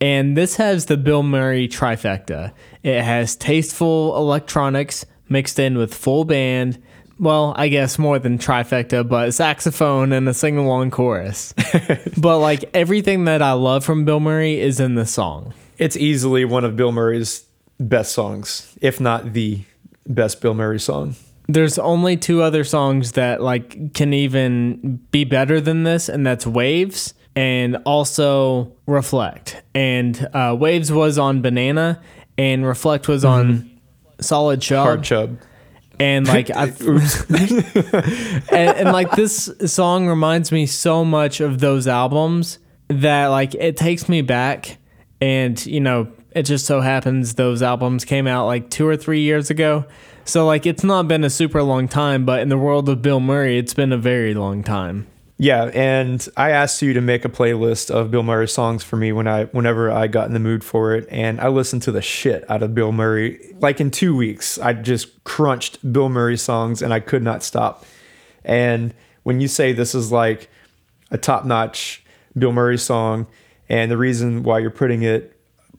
And 0.00 0.36
this 0.36 0.56
has 0.56 0.86
the 0.86 0.96
Bilmuri 0.96 1.68
trifecta. 1.68 2.52
It 2.82 3.00
has 3.00 3.36
tasteful 3.36 4.16
electronics 4.16 5.06
mixed 5.28 5.60
in 5.60 5.78
with 5.78 5.94
full 5.94 6.24
band. 6.24 6.82
Well, 7.16 7.54
I 7.56 7.68
guess 7.68 7.96
more 7.96 8.18
than 8.18 8.38
trifecta, 8.38 9.08
but 9.08 9.32
saxophone 9.34 10.12
and 10.12 10.28
a 10.28 10.34
sing 10.34 10.58
along 10.58 10.90
chorus. 10.90 11.54
but 12.16 12.40
like 12.40 12.64
everything 12.74 13.26
that 13.26 13.40
I 13.40 13.52
love 13.52 13.84
from 13.84 14.04
Bilmuri 14.04 14.56
is 14.56 14.80
in 14.80 14.96
the 14.96 15.06
song. 15.06 15.54
It's 15.78 15.96
easily 15.96 16.44
one 16.44 16.64
of 16.64 16.72
Bilmuri's 16.72 17.44
best 17.78 18.10
songs, 18.10 18.76
if 18.80 19.00
not 19.00 19.32
the 19.32 19.62
best 20.08 20.40
Bilmuri 20.40 20.80
song. 20.80 21.14
There's 21.52 21.78
only 21.78 22.16
two 22.16 22.42
other 22.42 22.64
songs 22.64 23.12
that 23.12 23.42
like 23.42 23.94
can 23.94 24.14
even 24.14 25.00
be 25.10 25.24
better 25.24 25.60
than 25.60 25.82
this, 25.82 26.08
and 26.08 26.26
that's 26.26 26.46
Waves 26.46 27.14
and 27.34 27.76
also 27.84 28.72
Reflect. 28.86 29.62
And 29.74 30.28
uh, 30.32 30.56
Waves 30.58 30.92
was 30.92 31.18
on 31.18 31.42
Banana, 31.42 32.00
and 32.38 32.66
Reflect 32.66 33.08
was 33.08 33.24
on 33.24 33.70
Solid 34.20 34.60
Chub. 34.60 34.84
Hard 34.84 35.04
Chub. 35.04 35.38
and 35.98 36.26
like 36.26 36.50
I, 36.50 36.64
and, 38.50 38.50
and 38.50 38.92
like 38.92 39.10
this 39.12 39.50
song 39.66 40.08
reminds 40.08 40.52
me 40.52 40.66
so 40.66 41.04
much 41.04 41.40
of 41.40 41.60
those 41.60 41.86
albums 41.86 42.58
that 42.88 43.26
like 43.26 43.54
it 43.54 43.76
takes 43.76 44.08
me 44.08 44.22
back 44.22 44.78
and 45.20 45.64
you 45.66 45.80
know 45.80 46.08
it 46.32 46.42
just 46.42 46.66
so 46.66 46.80
happens 46.80 47.34
those 47.34 47.62
albums 47.62 48.04
came 48.04 48.26
out 48.26 48.46
like 48.46 48.70
two 48.70 48.86
or 48.86 48.96
three 48.96 49.20
years 49.20 49.50
ago 49.50 49.84
so 50.24 50.46
like 50.46 50.66
it's 50.66 50.84
not 50.84 51.08
been 51.08 51.24
a 51.24 51.30
super 51.30 51.62
long 51.62 51.88
time 51.88 52.24
but 52.24 52.40
in 52.40 52.48
the 52.48 52.58
world 52.58 52.88
of 52.88 52.98
Bilmuri 52.98 53.58
it's 53.58 53.74
been 53.74 53.92
a 53.92 53.98
very 53.98 54.34
long 54.34 54.62
time 54.62 55.06
Yeah, 55.38 55.72
and 55.74 56.28
I 56.36 56.50
asked 56.50 56.82
you 56.82 56.92
to 56.92 57.00
make 57.00 57.24
a 57.24 57.28
playlist 57.28 57.90
of 57.90 58.12
Bilmuri 58.12 58.48
songs 58.48 58.84
for 58.84 58.96
me 58.96 59.10
when 59.10 59.26
I 59.26 59.46
whenever 59.46 59.90
I 59.90 60.06
got 60.06 60.28
in 60.28 60.34
the 60.34 60.38
mood 60.38 60.62
for 60.62 60.94
it, 60.94 61.08
and 61.10 61.40
I 61.40 61.48
listened 61.48 61.82
to 61.82 61.90
the 61.90 62.02
shit 62.02 62.48
out 62.48 62.62
of 62.62 62.70
Bilmuri. 62.70 63.60
Like 63.60 63.80
in 63.80 63.90
two 63.90 64.14
weeks, 64.14 64.56
I 64.58 64.72
just 64.72 65.24
crunched 65.24 65.84
Bilmuri 65.84 66.38
songs, 66.38 66.80
and 66.80 66.94
I 66.94 67.00
could 67.00 67.24
not 67.24 67.42
stop. 67.42 67.84
And 68.44 68.94
when 69.24 69.40
you 69.40 69.48
say 69.48 69.72
this 69.72 69.96
is 69.96 70.12
like 70.12 70.48
a 71.10 71.18
top 71.18 71.44
notch 71.44 72.04
Bilmuri 72.38 72.78
song, 72.78 73.26
and 73.68 73.90
the 73.90 73.96
reason 73.96 74.44
why 74.44 74.60
you're 74.60 74.70
putting 74.70 75.02
it 75.02 75.31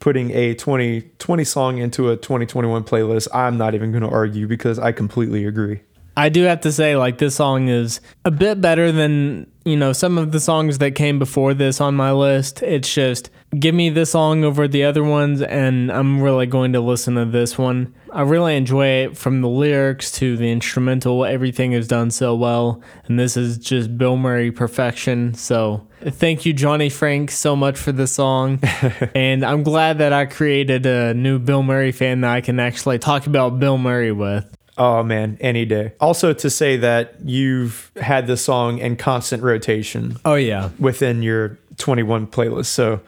putting 0.04 0.32
a 0.32 0.54
2020 0.56 1.44
song 1.46 1.78
into 1.78 2.10
a 2.10 2.18
2021 2.18 2.84
playlist, 2.84 3.30
I'm 3.34 3.58
not 3.58 3.74
even 3.74 3.94
going 3.94 4.04
to 4.04 4.10
argue 4.10 4.48
because 4.50 4.78
I 4.78 4.92
completely 4.92 5.46
agree. 5.46 5.80
I 6.18 6.28
do 6.28 6.44
have 6.44 6.60
to 6.62 6.74
say, 6.74 6.98
like, 6.98 7.20
this 7.20 7.36
song 7.36 7.70
is 7.70 8.02
a 8.26 8.30
bit 8.30 8.60
better 8.60 8.92
than, 8.92 9.50
you 9.66 9.78
know, 9.78 9.94
some 9.94 10.18
of 10.18 10.32
the 10.32 10.40
songs 10.40 10.80
that 10.80 10.92
came 10.92 11.20
before 11.20 11.54
this 11.54 11.80
on 11.80 11.96
my 11.96 12.12
list. 12.12 12.62
It's 12.62 12.94
just, 12.94 13.30
give 13.58 13.74
me 13.74 13.90
this 13.90 14.12
song 14.12 14.44
over 14.44 14.68
the 14.68 14.84
other 14.84 15.04
ones, 15.04 15.42
and 15.42 15.92
I'm 15.92 16.22
really 16.22 16.46
going 16.46 16.74
to 16.74 16.82
listen 16.82 17.16
to 17.16 17.26
this 17.26 17.58
one. 17.58 17.94
I 18.12 18.22
really 18.22 18.58
enjoy 18.58 18.88
it 18.88 19.18
from 19.18 19.42
the 19.42 19.48
lyrics 19.48 20.12
to 20.14 20.36
the 20.36 20.52
instrumental. 20.52 21.26
Everything 21.26 21.72
is 21.72 21.88
done 21.88 22.12
so 22.12 22.36
well, 22.36 22.82
and 23.06 23.20
this 23.20 23.38
is 23.38 23.58
just 23.58 23.98
Bilmuri 23.98 24.54
perfection. 24.54 25.34
So, 25.34 25.88
thank 26.02 26.46
you, 26.46 26.54
Johnny 26.54 26.90
Franck, 26.90 27.32
so 27.32 27.56
much 27.56 27.78
for 27.78 27.92
the 27.92 28.08
song. 28.08 28.60
and 29.16 29.46
I'm 29.46 29.64
glad 29.64 30.00
that 30.00 30.12
I 30.12 30.26
created 30.26 30.86
a 30.86 31.14
new 31.14 31.40
Bilmuri 31.40 31.94
fan 31.96 32.22
that 32.22 32.32
I 32.32 32.42
can 32.42 32.60
actually 32.60 33.00
talk 33.00 33.28
about 33.28 33.60
Bilmuri 33.60 34.16
with. 34.16 34.46
Oh 34.78 35.04
man, 35.04 35.38
any 35.40 35.66
day. 35.66 35.94
Also 36.00 36.34
to 36.34 36.50
say 36.50 36.78
that 36.78 37.16
you've 37.24 37.92
had 37.96 38.26
the 38.28 38.38
song 38.38 38.80
in 38.80 38.96
constant 38.96 39.44
rotation 39.44 40.18
Oh, 40.26 40.36
yeah. 40.36 40.70
within 40.80 41.22
your 41.22 41.60
21 41.78 42.28
playlist. 42.28 42.66
So 42.68 43.02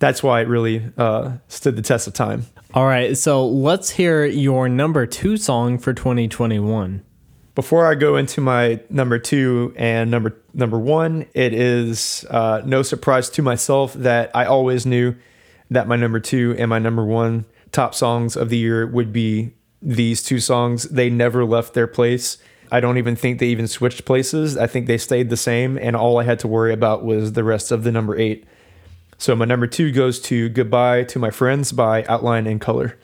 that's 0.00 0.22
why 0.22 0.42
it 0.42 0.48
really 0.48 0.82
uh, 0.98 1.32
stood 1.48 1.76
the 1.76 1.82
test 1.82 2.06
of 2.06 2.12
time. 2.14 2.46
All 2.74 2.84
right, 2.84 3.16
so 3.16 3.46
let's 3.46 3.88
hear 3.90 4.26
your 4.26 4.68
number 4.68 5.06
two 5.06 5.38
song 5.38 5.78
for 5.78 5.94
2021. 5.94 7.02
Before 7.54 7.86
I 7.90 7.94
go 7.96 8.16
into 8.16 8.40
my 8.40 8.78
number 8.90 9.18
two 9.18 9.72
and 9.76 10.10
number 10.10 10.36
number 10.54 10.78
one, 10.78 11.26
it 11.34 11.52
is 11.54 12.24
uh, 12.30 12.62
no 12.64 12.82
surprise 12.82 13.30
to 13.30 13.42
myself 13.42 13.94
that 13.94 14.30
I 14.36 14.44
always 14.44 14.84
knew 14.86 15.16
that 15.70 15.88
my 15.88 15.96
number 15.96 16.20
two 16.20 16.54
and 16.58 16.68
my 16.68 16.78
number 16.78 17.04
one 17.04 17.46
top 17.72 17.94
songs 17.94 18.36
of 18.36 18.48
the 18.50 18.58
year 18.58 18.86
would 18.86 19.12
be 19.12 19.54
these 19.80 20.22
two 20.22 20.40
songs. 20.40 20.84
They 20.84 21.10
never 21.10 21.44
left 21.44 21.74
their 21.74 21.86
place. 21.86 22.38
I 22.70 22.80
don't 22.80 22.98
even 22.98 23.16
think 23.16 23.38
they 23.38 23.46
even 23.46 23.66
switched 23.66 24.04
places. 24.04 24.56
I 24.56 24.66
think 24.66 24.86
they 24.86 24.98
stayed 24.98 25.30
the 25.30 25.36
same, 25.36 25.78
and 25.78 25.96
all 25.96 26.18
I 26.18 26.24
had 26.24 26.38
to 26.40 26.48
worry 26.48 26.72
about 26.72 27.04
was 27.04 27.32
the 27.32 27.44
rest 27.44 27.72
of 27.72 27.82
the 27.82 27.92
number 27.92 28.16
eight. 28.16 28.44
So 29.16 29.34
my 29.34 29.46
number 29.46 29.66
two 29.66 29.90
goes 29.90 30.20
to 30.20 30.48
"Goodbye 30.48 31.04
to 31.04 31.18
My 31.18 31.30
Friends" 31.30 31.72
by 31.72 32.04
Outline 32.04 32.46
in 32.46 32.58
Color. 32.58 32.98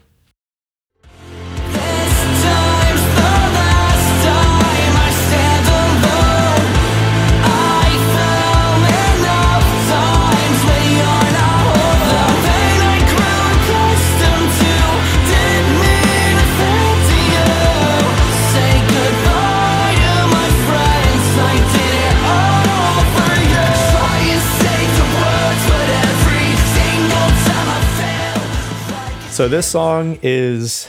So 29.35 29.49
this 29.49 29.67
song 29.67 30.21
is, 30.23 30.89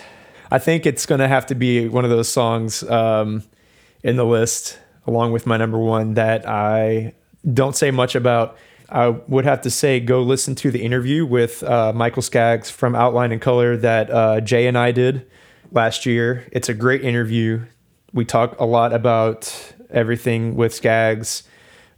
I 0.51 0.59
think 0.59 0.85
it's 0.85 1.07
going 1.07 1.17
to 1.17 1.27
have 1.27 1.47
to 1.47 1.55
be 1.55 1.87
one 1.87 2.03
of 2.03 2.11
those 2.11 2.29
songs 2.29 2.83
um, 2.83 3.41
in 4.03 4.17
the 4.17 4.23
list, 4.23 4.77
along 5.07 5.31
with 5.31 5.47
my 5.47 5.57
number 5.57 5.79
one, 5.79 6.13
that 6.13 6.47
I 6.47 7.15
don't 7.51 7.75
say 7.75 7.89
much 7.89 8.13
about. 8.13 8.55
I 8.87 9.07
would 9.07 9.45
have 9.45 9.61
to 9.61 9.71
say 9.71 9.99
go 9.99 10.21
listen 10.21 10.53
to 10.57 10.69
the 10.69 10.83
interview 10.83 11.25
with 11.25 11.63
uh, 11.63 11.91
Michael 11.95 12.21
Skaggs 12.21 12.69
from 12.69 12.93
Outline 12.95 13.31
in 13.31 13.39
Color 13.39 13.77
that 13.77 14.11
uh, 14.11 14.41
Jay 14.41 14.67
and 14.67 14.77
I 14.77 14.91
did 14.91 15.25
last 15.71 16.05
year. 16.05 16.47
It's 16.51 16.69
a 16.69 16.75
great 16.75 17.03
interview. 17.03 17.65
We 18.13 18.25
talk 18.25 18.59
a 18.59 18.65
lot 18.65 18.93
about 18.93 19.73
everything 19.89 20.55
with 20.55 20.71
Skaggs, 20.71 21.41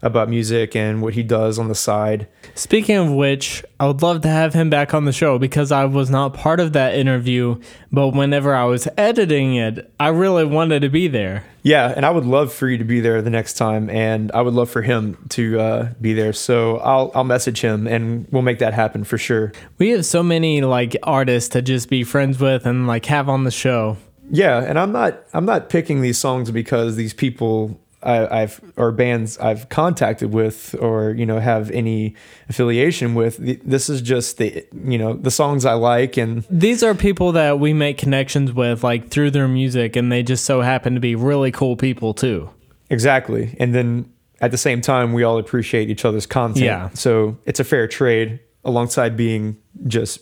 about 0.02 0.30
music 0.30 0.76
and 0.76 1.02
what 1.02 1.16
he 1.16 1.24
does 1.24 1.58
on 1.58 1.68
the 1.68 1.76
side. 1.76 2.28
Speaking 2.56 2.98
of 2.98 3.12
which, 3.12 3.64
I 3.80 3.88
would 3.88 4.02
love 4.02 4.22
to 4.22 4.28
have 4.28 4.54
him 4.54 4.70
back 4.70 4.94
on 4.94 5.06
the 5.06 5.12
show 5.12 5.40
because 5.40 5.72
I 5.72 5.86
was 5.86 6.10
not 6.10 6.34
part 6.34 6.60
of 6.60 6.74
that 6.74 6.96
interview, 6.96 7.60
but 7.92 8.10
whenever 8.10 8.54
I 8.56 8.66
was 8.66 8.88
editing 8.98 9.56
it, 9.56 9.92
I 10.00 10.10
really 10.10 10.46
wanted 10.46 10.82
to 10.82 10.90
be 10.90 11.08
there. 11.08 11.44
Yeah, 11.64 11.92
and 11.96 12.06
I 12.06 12.12
would 12.12 12.26
love 12.26 12.54
for 12.54 12.70
you 12.70 12.78
to 12.78 12.84
be 12.84 13.02
there 13.02 13.22
the 13.22 13.30
next 13.30 13.56
time, 13.56 13.90
and 13.90 14.32
I 14.32 14.42
would 14.42 14.54
love 14.54 14.70
for 14.70 14.82
him 14.82 15.18
to 15.30 15.60
uh, 15.60 15.94
be 16.00 16.14
there. 16.14 16.32
So 16.32 16.78
I'll 16.78 17.12
I'll 17.14 17.26
message 17.26 17.60
him, 17.60 17.88
and 17.88 18.26
we'll 18.32 18.42
make 18.42 18.60
that 18.60 18.74
happen 18.74 19.04
for 19.04 19.18
sure. 19.18 19.52
We 19.78 19.90
have 19.90 20.06
so 20.06 20.24
many 20.24 20.62
like 20.62 20.96
artists 21.04 21.50
to 21.50 21.62
just 21.62 21.90
be 21.90 22.04
friends 22.06 22.40
with 22.40 22.66
and 22.66 22.88
like 22.88 23.06
have 23.08 23.28
on 23.28 23.44
the 23.44 23.52
show. 23.52 23.98
Yeah, 24.32 24.64
and 24.64 24.80
I'm 24.80 24.92
not 24.92 25.24
I'm 25.34 25.46
not 25.46 25.70
picking 25.70 26.02
these 26.02 26.18
songs 26.18 26.52
because 26.52 26.96
these 26.96 27.14
people 27.14 27.80
I, 28.08 28.44
I've 28.44 28.62
or 28.78 28.92
bands 28.92 29.38
I've 29.38 29.68
contacted 29.68 30.32
with 30.32 30.74
or 30.80 31.12
you 31.12 31.26
know 31.26 31.40
have 31.40 31.70
any 31.72 32.16
affiliation 32.48 33.14
with. 33.14 33.38
This 33.38 33.90
is 33.90 34.02
just 34.02 34.38
the 34.38 34.66
you 34.74 34.98
know 34.98 35.14
the 35.14 35.30
songs 35.30 35.66
I 35.66 35.74
like, 35.74 36.16
and 36.16 36.46
These 36.50 36.84
are 36.84 36.96
people 36.96 37.34
that 37.34 37.60
we 37.60 37.74
make 37.74 37.98
connections 37.98 38.54
with 38.54 38.84
like 38.84 39.10
through 39.10 39.32
their 39.32 39.48
music 39.48 39.96
and 39.96 40.12
they 40.12 40.24
just 40.24 40.46
so 40.46 40.62
happen 40.62 40.94
to 40.96 41.02
be 41.02 41.16
really 41.16 41.52
cool 41.52 41.76
people 41.76 42.14
too. 42.14 42.50
Exactly. 42.90 43.56
And 43.60 43.76
then 43.76 44.12
at 44.40 44.52
the 44.52 44.58
same 44.58 44.80
time, 44.80 45.12
we 45.12 45.24
all 45.24 45.38
appreciate 45.38 45.90
each 45.90 46.06
other's 46.06 46.26
content. 46.26 46.66
Yeah. 46.66 46.90
So 46.94 47.38
it's 47.46 47.60
a 47.60 47.66
fair 47.66 47.88
trade 47.88 48.40
alongside 48.64 49.18
being 49.18 49.58
just 49.86 50.20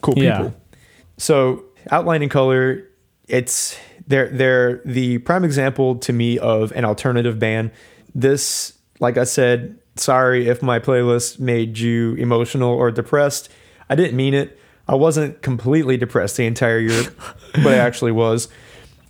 cool 0.00 0.14
people. 0.14 0.26
Yeah. 0.26 0.50
So 1.18 1.64
Outline 1.90 2.22
in 2.22 2.28
Color, 2.28 2.88
it's 3.28 3.78
they're 4.06 4.28
they're 4.28 4.80
the 4.84 5.18
prime 5.18 5.44
example 5.44 5.96
to 5.96 6.12
me 6.12 6.38
of 6.38 6.72
an 6.72 6.84
alternative 6.84 7.38
band. 7.38 7.70
This, 8.14 8.74
like 9.00 9.16
I 9.16 9.24
said, 9.24 9.78
sorry 9.96 10.48
if 10.48 10.62
my 10.62 10.78
playlist 10.78 11.38
made 11.38 11.78
you 11.78 12.14
emotional 12.14 12.70
or 12.70 12.90
depressed. 12.90 13.48
I 13.88 13.94
didn't 13.94 14.16
mean 14.16 14.34
it. 14.34 14.58
I 14.88 14.94
wasn't 14.94 15.42
completely 15.42 15.96
depressed 15.96 16.36
the 16.36 16.46
entire 16.46 16.78
year, 16.78 17.04
but 17.54 17.68
I 17.68 17.76
actually 17.76 18.12
was. 18.12 18.48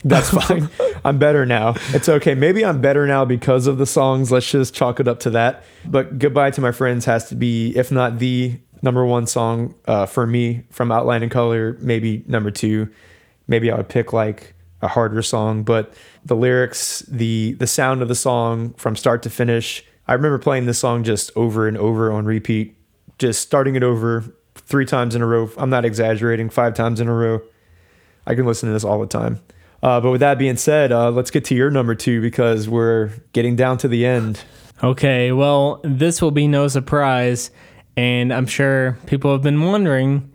That's 0.05 0.31
fine. 0.47 0.69
I'm 1.05 1.19
better 1.19 1.47
now. 1.47 1.75
It's 1.89 2.09
okay. 2.09 2.35
Maybe 2.35 2.65
I'm 2.65 2.81
better 2.81 3.07
now 3.07 3.25
because 3.25 3.67
of 3.67 3.79
the 3.79 3.87
songs. 3.87 4.31
Let's 4.31 4.51
just 4.51 4.75
chalk 4.75 5.01
it 5.01 5.09
up 5.09 5.21
to 5.21 5.31
that. 5.31 5.65
But 5.85 6.19
Goodbye 6.19 6.51
to 6.53 6.61
My 6.61 6.73
Friends 6.73 7.05
has 7.05 7.29
to 7.29 7.35
be, 7.37 7.77
if 7.77 7.91
not 7.93 8.19
the 8.19 8.59
number 8.83 9.07
one 9.07 9.27
song 9.27 9.75
uh, 9.87 10.07
for 10.07 10.27
me 10.27 10.65
from 10.71 10.91
Outline 10.91 11.23
in 11.23 11.31
Color, 11.31 11.79
maybe 11.81 12.25
number 12.27 12.51
two. 12.51 12.89
Maybe 13.47 13.71
I 13.71 13.77
would 13.77 13.89
pick 13.89 14.13
like 14.13 14.55
a 14.83 14.89
harder 14.89 15.23
song, 15.23 15.63
but 15.63 15.95
the 16.25 16.37
lyrics, 16.37 17.01
the 17.09 17.53
the 17.55 17.67
sound 17.67 18.03
of 18.03 18.09
the 18.09 18.15
song 18.15 18.75
from 18.75 18.97
start 18.97 19.23
to 19.23 19.31
finish. 19.31 19.85
I 20.09 20.15
remember 20.15 20.39
playing 20.39 20.67
this 20.67 20.81
song 20.81 21.05
just 21.05 21.31
over 21.37 21.69
and 21.69 21.79
over 21.79 22.13
on 22.13 22.25
repeat, 22.25 22.77
just 23.19 23.41
starting 23.41 23.77
it 23.77 23.85
over 23.85 24.25
three 24.57 24.85
times 24.85 25.15
in 25.15 25.23
a 25.23 25.27
row. 25.27 25.51
I'm 25.57 25.71
not 25.71 25.85
exaggerating, 25.85 26.51
five 26.51 26.75
times 26.75 27.01
in 27.01 27.09
a 27.09 27.15
row. 27.15 27.41
I 28.27 28.35
can 28.35 28.45
listen 28.45 28.69
to 28.69 28.73
this 28.73 28.85
all 28.85 29.01
the 29.01 29.07
time. 29.07 29.41
Uh, 29.83 30.01
but 30.01 30.11
with 30.11 30.21
that 30.21 30.39
being 30.39 30.57
said, 30.57 30.93
uh, 30.93 31.11
let's 31.11 31.31
get 31.31 31.45
to 31.47 31.55
your 31.55 31.71
number 31.71 31.95
two 31.95 32.21
because 32.21 32.69
we're 32.69 33.11
getting 33.33 33.57
down 33.57 33.79
to 33.79 33.89
the 33.89 34.07
end. 34.07 34.41
Okay, 34.83 35.33
well, 35.33 35.81
this 35.83 36.21
will 36.21 36.31
be 36.31 36.47
no 36.49 36.69
surprise, 36.69 37.51
and 37.97 38.33
I'm 38.33 38.47
sure 38.47 38.99
people 39.07 39.33
have 39.33 39.43
been 39.43 39.63
wondering, 39.63 40.33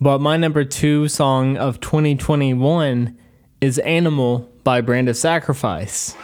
but 0.00 0.20
my 0.20 0.36
number 0.36 0.64
two 0.64 1.08
song 1.08 1.56
of 1.56 1.80
2021 1.80 3.16
is 3.60 3.78
Animal 3.80 4.48
by 4.62 4.80
Brand 4.80 5.08
of 5.08 5.16
Sacrifice. 5.16 6.14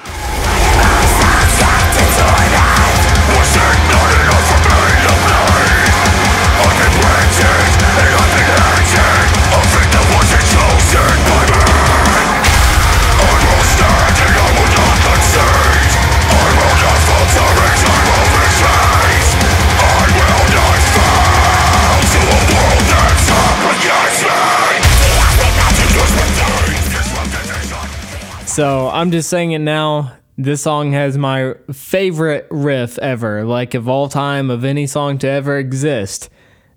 So 28.54 28.88
I'm 28.88 29.10
just 29.10 29.28
saying 29.30 29.50
it 29.50 29.58
now. 29.58 30.16
This 30.38 30.62
song 30.62 30.92
has 30.92 31.18
my 31.18 31.54
favorite 31.72 32.46
riff 32.52 33.00
ever, 33.00 33.44
like 33.44 33.74
of 33.74 33.88
all 33.88 34.08
time, 34.08 34.48
of 34.48 34.64
any 34.64 34.86
song 34.86 35.18
to 35.18 35.28
ever 35.28 35.58
exist. 35.58 36.30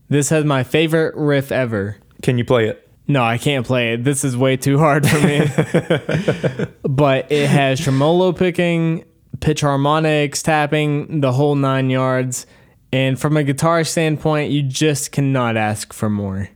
This 0.09 0.29
has 0.29 0.43
my 0.43 0.63
favorite 0.63 1.13
riff 1.15 1.51
ever. 1.51 1.97
Can 2.23 2.39
you 2.39 2.45
play 2.45 2.67
it? 2.67 2.89
No, 3.07 3.23
I 3.23 3.37
can't 3.37 3.63
play 3.63 3.93
it. 3.93 4.03
This 4.03 4.23
is 4.23 4.35
way 4.35 4.57
too 4.57 4.79
hard 4.79 5.07
for 5.07 5.19
me. 5.19 5.41
but 6.81 7.31
it 7.31 7.47
has 7.47 7.79
tremolo 7.79 8.31
picking, 8.31 9.05
pitch 9.39 9.61
harmonics, 9.61 10.41
tapping, 10.41 11.21
the 11.21 11.31
whole 11.31 11.53
nine 11.53 11.91
yards. 11.91 12.47
And 12.91 13.21
from 13.21 13.37
a 13.37 13.43
guitar 13.43 13.83
standpoint, 13.83 14.49
you 14.49 14.63
just 14.63 15.11
cannot 15.11 15.55
ask 15.55 15.93
for 15.93 16.09
more. 16.09 16.49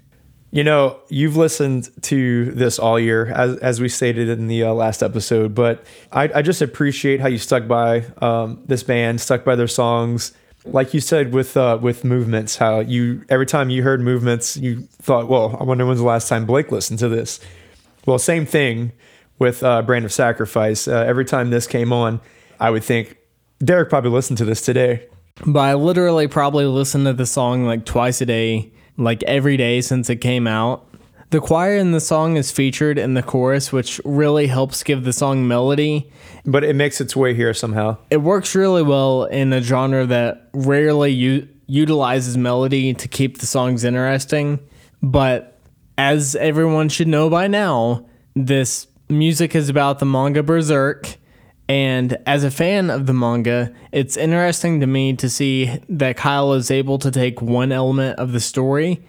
You 0.52 0.66
know, 0.66 1.00
you've 1.08 1.38
listened 1.38 1.90
to 2.04 2.52
this 2.52 2.78
all 2.78 3.00
year, 3.00 3.28
as, 3.28 3.58
as 3.58 3.80
we 3.80 3.88
stated 3.88 4.28
in 4.28 4.48
the 4.48 4.64
uh, 4.64 4.74
last 4.74 5.02
episode, 5.02 5.56
but 5.56 5.86
I, 6.12 6.30
I 6.36 6.42
just 6.42 6.62
appreciate 6.62 7.22
how 7.22 7.30
you 7.30 7.38
stuck 7.38 7.70
by 7.70 8.04
um, 8.22 8.62
this 8.66 8.84
band, 8.84 9.22
stuck 9.22 9.46
by 9.46 9.56
their 9.56 9.70
songs. 9.70 10.34
Like 10.66 10.94
you 10.94 11.00
said 11.00 11.34
with 11.34 11.56
uh, 11.56 11.80
with 11.82 12.04
movements, 12.04 12.58
how 12.58 12.82
you 12.82 13.24
every 13.30 13.46
time 13.46 13.70
you 13.70 13.82
heard 13.82 14.02
movements, 14.02 14.58
you 14.58 14.82
thought, 15.02 15.28
"Well, 15.28 15.58
I 15.60 15.64
wonder 15.64 15.86
when's 15.86 16.00
the 16.00 16.06
last 16.06 16.28
time 16.28 16.46
Blake 16.46 16.72
listened 16.72 17.00
to 17.00 17.08
this." 17.08 17.40
Well, 18.06 18.20
same 18.20 18.46
thing 18.46 18.92
with 19.40 19.64
uh, 19.64 19.82
Brand 19.82 20.06
of 20.06 20.14
Sacrifice. 20.14 20.88
Uh, 20.88 21.04
every 21.08 21.26
time 21.26 21.50
this 21.50 21.66
came 21.66 21.92
on, 21.92 22.22
I 22.60 22.70
would 22.70 22.84
think 22.84 23.18
Derek 23.64 23.90
probably 23.90 24.12
listened 24.12 24.38
to 24.40 24.46
this 24.46 24.62
today. 24.62 25.08
But 25.46 25.62
I 25.62 25.74
literally 25.74 26.28
probably 26.28 26.66
listened 26.66 27.06
to 27.06 27.14
the 27.14 27.26
song 27.26 27.66
like 27.66 27.86
twice 27.86 28.22
a 28.22 28.26
day, 28.28 28.72
like 29.02 29.24
every 29.24 29.58
day 29.58 29.82
since 29.82 30.10
it 30.10 30.18
came 30.18 30.48
out. 30.48 30.88
The 31.32 31.40
choir 31.40 31.78
in 31.78 31.92
the 31.92 32.02
song 32.02 32.36
is 32.36 32.52
featured 32.52 32.98
in 32.98 33.14
the 33.14 33.24
chorus, 33.24 33.72
which 33.72 34.02
really 34.04 34.48
helps 34.48 34.84
give 34.84 35.06
the 35.06 35.14
song 35.14 35.48
melody. 35.48 36.12
But 36.46 36.66
it 36.66 36.76
makes 36.76 37.00
its 37.00 37.16
way 37.16 37.34
here 37.34 37.54
somehow. 37.54 37.98
It 38.10 38.18
works 38.18 38.54
really 38.54 38.84
well 38.84 39.24
in 39.26 39.54
a 39.54 39.62
genre 39.62 40.06
that 40.08 40.50
rarely 40.54 41.12
u- 41.12 41.48
utilizes 41.68 42.38
melody 42.38 42.94
to 42.94 43.08
keep 43.08 43.38
the 43.38 43.46
songs 43.46 43.86
interesting. 43.86 44.60
But 45.02 45.58
as 45.98 46.36
everyone 46.36 46.90
should 46.90 47.08
know 47.08 47.30
by 47.30 47.48
now, 47.48 48.08
this 48.36 48.88
music 49.08 49.56
is 49.56 49.70
about 49.70 50.00
the 50.00 50.06
manga 50.06 50.44
Berserk. 50.44 51.18
And 51.72 52.18
as 52.26 52.44
a 52.44 52.52
fan 52.52 52.90
of 52.90 53.06
the 53.06 53.14
manga, 53.14 53.74
it's 53.94 54.18
interesting 54.18 54.82
to 54.82 54.88
me 54.88 55.14
to 55.16 55.30
see 55.30 55.80
that 55.88 56.18
Kyle 56.18 56.52
is 56.52 56.70
able 56.70 57.00
to 57.00 57.10
take 57.10 57.42
one 57.42 57.72
element 57.72 58.20
of 58.20 58.34
the 58.34 58.42
story 58.42 59.02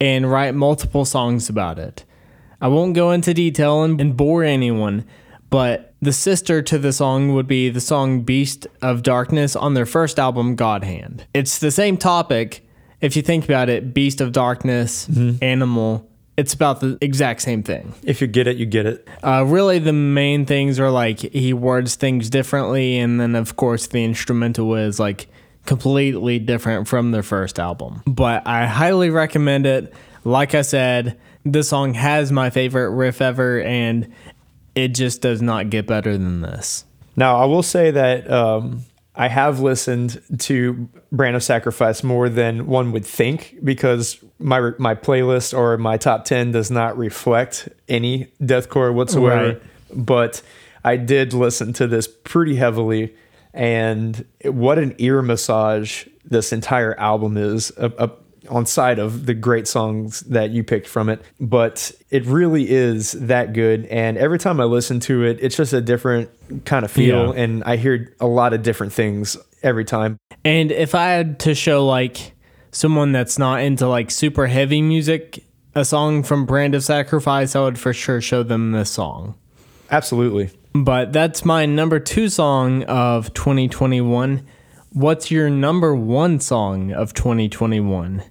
and 0.00 0.30
write 0.30 0.54
multiple 0.54 1.04
songs 1.04 1.48
about 1.48 1.80
it. 1.80 2.04
I 2.60 2.68
won't 2.68 2.94
go 2.94 3.10
into 3.10 3.34
detail 3.34 3.82
and, 3.82 4.00
and 4.00 4.16
bore 4.16 4.44
anyone, 4.44 5.04
but 5.50 5.92
the 6.00 6.12
sister 6.12 6.62
to 6.62 6.78
the 6.78 6.92
song 6.92 7.34
would 7.34 7.48
be 7.48 7.68
the 7.68 7.80
song 7.80 8.22
Beast 8.22 8.68
of 8.80 9.02
Darkness 9.02 9.56
on 9.56 9.74
their 9.74 9.84
first 9.84 10.20
album, 10.20 10.54
God 10.54 10.84
Hand. 10.84 11.26
It's 11.34 11.58
the 11.58 11.72
same 11.72 11.96
topic. 11.96 12.64
If 13.00 13.16
you 13.16 13.22
think 13.22 13.44
about 13.44 13.68
it, 13.68 13.92
Beast 13.92 14.20
of 14.20 14.30
Darkness, 14.30 15.08
mm-hmm. 15.08 15.42
Animal, 15.42 16.08
it's 16.36 16.52
about 16.52 16.80
the 16.80 16.98
exact 17.00 17.42
same 17.42 17.62
thing. 17.62 17.94
If 18.02 18.20
you 18.20 18.26
get 18.26 18.46
it, 18.46 18.56
you 18.56 18.66
get 18.66 18.86
it. 18.86 19.08
Uh, 19.22 19.44
really, 19.46 19.78
the 19.78 19.92
main 19.92 20.46
things 20.46 20.80
are 20.80 20.90
like 20.90 21.20
he 21.20 21.52
words 21.52 21.94
things 21.94 22.28
differently, 22.30 22.98
and 22.98 23.20
then 23.20 23.34
of 23.34 23.56
course 23.56 23.86
the 23.86 24.04
instrumental 24.04 24.74
is 24.74 24.98
like 24.98 25.28
completely 25.66 26.38
different 26.38 26.88
from 26.88 27.12
their 27.12 27.22
first 27.22 27.58
album. 27.58 28.02
But 28.06 28.46
I 28.46 28.66
highly 28.66 29.10
recommend 29.10 29.66
it. 29.66 29.94
Like 30.24 30.54
I 30.54 30.62
said, 30.62 31.18
this 31.44 31.68
song 31.68 31.94
has 31.94 32.32
my 32.32 32.50
favorite 32.50 32.90
riff 32.90 33.20
ever, 33.20 33.60
and 33.60 34.12
it 34.74 34.88
just 34.88 35.20
does 35.20 35.40
not 35.40 35.70
get 35.70 35.86
better 35.86 36.12
than 36.12 36.40
this. 36.40 36.84
Now, 37.16 37.36
I 37.36 37.44
will 37.44 37.62
say 37.62 37.92
that 37.92 38.28
um, 38.30 38.84
I 39.16 39.28
have 39.28 39.60
listened 39.60 40.20
to 40.40 40.88
Brand 41.12 41.36
of 41.36 41.42
Sacrifice 41.44 42.02
more 42.02 42.28
than 42.28 42.66
one 42.66 42.90
would 42.92 43.06
think 43.06 43.56
because 43.62 44.18
my 44.38 44.72
my 44.78 44.94
playlist 44.94 45.56
or 45.56 45.78
my 45.78 45.96
top 45.96 46.24
ten 46.24 46.50
does 46.50 46.70
not 46.70 46.98
reflect 46.98 47.68
any 47.88 48.32
deathcore 48.42 48.92
whatsoever. 48.92 49.46
Right. 49.46 49.62
But 49.94 50.42
I 50.84 50.96
did 50.96 51.32
listen 51.32 51.72
to 51.74 51.86
this 51.86 52.08
pretty 52.24 52.56
heavily, 52.56 53.14
and 53.52 54.24
what 54.44 54.78
an 54.78 54.96
ear 54.98 55.22
massage 55.22 56.06
this 56.24 56.52
entire 56.52 56.98
album 56.98 57.36
is. 57.36 57.70
Uh, 57.76 57.90
uh, 57.98 58.08
on 58.48 58.66
side 58.66 58.98
of 58.98 59.26
the 59.26 59.34
great 59.34 59.66
songs 59.68 60.20
that 60.22 60.50
you 60.50 60.62
picked 60.64 60.86
from 60.86 61.08
it, 61.08 61.22
but 61.40 61.92
it 62.10 62.24
really 62.26 62.70
is 62.70 63.12
that 63.12 63.52
good. 63.52 63.86
And 63.86 64.16
every 64.18 64.38
time 64.38 64.60
I 64.60 64.64
listen 64.64 65.00
to 65.00 65.22
it, 65.24 65.38
it's 65.40 65.56
just 65.56 65.72
a 65.72 65.80
different 65.80 66.30
kind 66.64 66.84
of 66.84 66.90
feel, 66.90 67.34
Yeah. 67.34 67.42
and 67.42 67.64
I 67.64 67.76
hear 67.76 68.14
a 68.20 68.26
lot 68.26 68.52
of 68.52 68.62
different 68.62 68.92
things 68.92 69.36
every 69.62 69.84
time. 69.84 70.18
And 70.44 70.70
if 70.70 70.94
I 70.94 71.06
had 71.08 71.38
to 71.40 71.54
show 71.54 71.86
like 71.86 72.32
someone 72.72 73.12
that's 73.12 73.38
not 73.38 73.60
into 73.62 73.88
like 73.88 74.10
super 74.10 74.46
heavy 74.46 74.82
music, 74.82 75.42
a 75.74 75.84
song 75.84 76.22
from 76.22 76.44
Brand 76.46 76.74
of 76.74 76.84
Sacrifice, 76.84 77.56
I 77.56 77.60
would 77.60 77.78
for 77.78 77.92
sure 77.92 78.20
show 78.20 78.42
them 78.42 78.72
this 78.72 78.90
song. 78.90 79.34
Absolutely. 79.90 80.50
But 80.74 81.12
that's 81.12 81.44
my 81.44 81.66
number 81.66 82.00
two 82.00 82.28
song 82.28 82.82
of 82.84 83.32
2021. 83.34 84.42
What's 84.90 85.30
your 85.30 85.50
number 85.50 85.94
one 85.94 86.40
song 86.40 86.92
of 86.92 87.14
2021? 87.14 88.22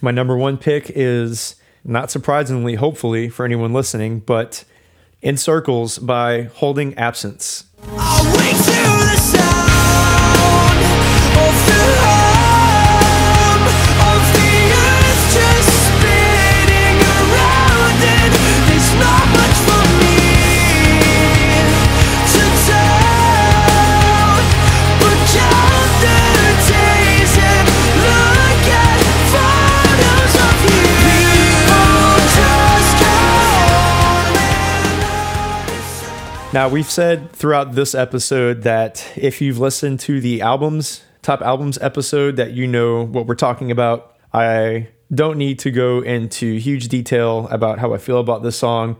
My 0.00 0.10
number 0.10 0.36
one 0.36 0.58
pick 0.58 0.90
is 0.94 1.56
not 1.84 2.10
surprisingly, 2.10 2.74
hopefully 2.76 3.28
for 3.28 3.44
anyone 3.44 3.72
listening, 3.72 4.20
but 4.20 4.64
In 5.22 5.36
Circles 5.36 5.98
by 5.98 6.42
Holding 6.54 6.94
Absence. 6.96 7.64
Now, 36.50 36.66
we've 36.66 36.90
said 36.90 37.30
throughout 37.32 37.74
this 37.74 37.94
episode 37.94 38.62
that 38.62 39.06
if 39.16 39.42
you've 39.42 39.58
listened 39.58 40.00
to 40.00 40.18
the 40.18 40.40
albums, 40.40 41.02
top 41.20 41.42
albums 41.42 41.76
episode, 41.82 42.36
that 42.36 42.52
you 42.52 42.66
know 42.66 43.04
what 43.04 43.26
we're 43.26 43.34
talking 43.34 43.70
about. 43.70 44.16
I 44.32 44.88
don't 45.12 45.36
need 45.36 45.58
to 45.60 45.70
go 45.70 46.00
into 46.00 46.56
huge 46.58 46.88
detail 46.88 47.48
about 47.50 47.78
how 47.78 47.92
I 47.92 47.98
feel 47.98 48.18
about 48.18 48.42
this 48.42 48.56
song. 48.56 48.96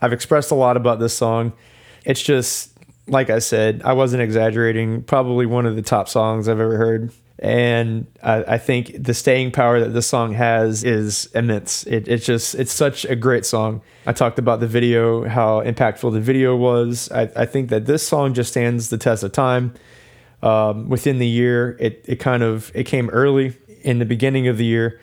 I've 0.00 0.12
expressed 0.12 0.50
a 0.50 0.56
lot 0.56 0.76
about 0.76 0.98
this 0.98 1.16
song. 1.16 1.52
It's 2.04 2.20
just, 2.20 2.76
like 3.06 3.30
I 3.30 3.38
said, 3.38 3.80
I 3.84 3.92
wasn't 3.92 4.24
exaggerating. 4.24 5.04
Probably 5.04 5.46
one 5.46 5.66
of 5.66 5.76
the 5.76 5.82
top 5.82 6.08
songs 6.08 6.48
I've 6.48 6.58
ever 6.58 6.76
heard. 6.78 7.12
And 7.38 8.06
I, 8.22 8.54
I 8.54 8.58
think 8.58 8.92
the 8.98 9.14
staying 9.14 9.52
power 9.52 9.78
that 9.78 9.90
this 9.90 10.06
song 10.06 10.32
has 10.34 10.82
is 10.82 11.26
immense. 11.34 11.86
It, 11.86 12.08
it's 12.08 12.26
just 12.26 12.56
it's 12.56 12.72
such 12.72 13.04
a 13.04 13.14
great 13.14 13.46
song. 13.46 13.80
I 14.06 14.12
talked 14.12 14.38
about 14.38 14.58
the 14.60 14.66
video, 14.66 15.28
how 15.28 15.62
impactful 15.62 16.12
the 16.12 16.20
video 16.20 16.56
was. 16.56 17.10
I, 17.12 17.30
I 17.36 17.46
think 17.46 17.68
that 17.70 17.86
this 17.86 18.06
song 18.06 18.34
just 18.34 18.50
stands 18.50 18.88
the 18.88 18.98
test 18.98 19.22
of 19.22 19.32
time. 19.32 19.74
Um, 20.42 20.88
within 20.88 21.18
the 21.18 21.26
year, 21.26 21.76
it 21.78 22.04
it 22.08 22.16
kind 22.16 22.42
of 22.42 22.72
it 22.74 22.84
came 22.84 23.08
early 23.10 23.56
in 23.82 24.00
the 24.00 24.04
beginning 24.04 24.48
of 24.48 24.58
the 24.58 24.64
year, 24.64 25.00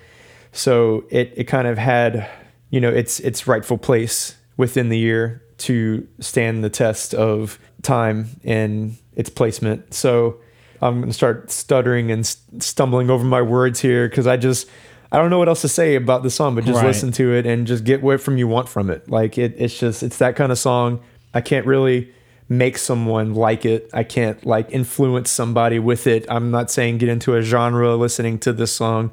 so 0.51 1.05
it 1.09 1.33
it 1.37 1.43
kind 1.45 1.67
of 1.67 1.77
had 1.77 2.29
you 2.69 2.81
know 2.81 2.89
its 2.89 3.21
its 3.21 3.47
rightful 3.47 3.77
place 3.77 4.35
within 4.57 4.89
the 4.89 4.97
year 4.97 5.41
to 5.57 6.05
stand 6.19 6.63
the 6.63 6.69
test 6.69 7.13
of 7.13 7.59
time 7.81 8.27
and 8.43 8.97
its 9.15 9.29
placement. 9.29 9.93
So 9.93 10.37
I'm 10.85 10.99
going 10.99 11.07
to 11.09 11.13
start 11.13 11.51
stuttering 11.51 12.11
and 12.11 12.25
st- 12.25 12.63
stumbling 12.63 13.09
over 13.09 13.23
my 13.25 13.41
words 13.41 13.79
here 13.81 14.07
because 14.07 14.27
I 14.27 14.37
just 14.37 14.67
I 15.11 15.17
don't 15.17 15.29
know 15.29 15.39
what 15.39 15.47
else 15.47 15.61
to 15.61 15.67
say 15.69 15.95
about 15.95 16.23
the 16.23 16.29
song, 16.29 16.55
but 16.55 16.65
just 16.65 16.77
Right. 16.77 16.87
listen 16.87 17.11
to 17.13 17.33
it 17.33 17.45
and 17.45 17.65
just 17.67 17.83
get 17.83 18.01
what 18.01 18.19
from 18.21 18.37
you 18.37 18.47
want 18.47 18.67
from 18.69 18.89
it. 18.89 19.09
Like 19.09 19.37
it, 19.37 19.53
it's 19.57 19.77
just 19.79 20.03
it's 20.03 20.17
that 20.17 20.35
kind 20.35 20.51
of 20.51 20.57
song. 20.59 20.99
I 21.33 21.41
can't 21.41 21.65
really 21.65 22.11
make 22.49 22.77
someone 22.77 23.33
like 23.33 23.65
it. 23.65 23.89
I 23.93 24.03
can't 24.03 24.45
like 24.45 24.69
influence 24.71 25.31
somebody 25.31 25.79
with 25.79 26.05
it. 26.07 26.25
I'm 26.29 26.51
not 26.51 26.69
saying 26.69 26.97
get 26.99 27.09
into 27.09 27.35
a 27.35 27.41
genre 27.41 27.95
listening 27.95 28.39
to 28.39 28.53
this 28.53 28.71
song. 28.73 29.11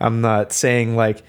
I'm 0.00 0.20
not 0.20 0.52
saying 0.52 0.96
like 0.96 1.22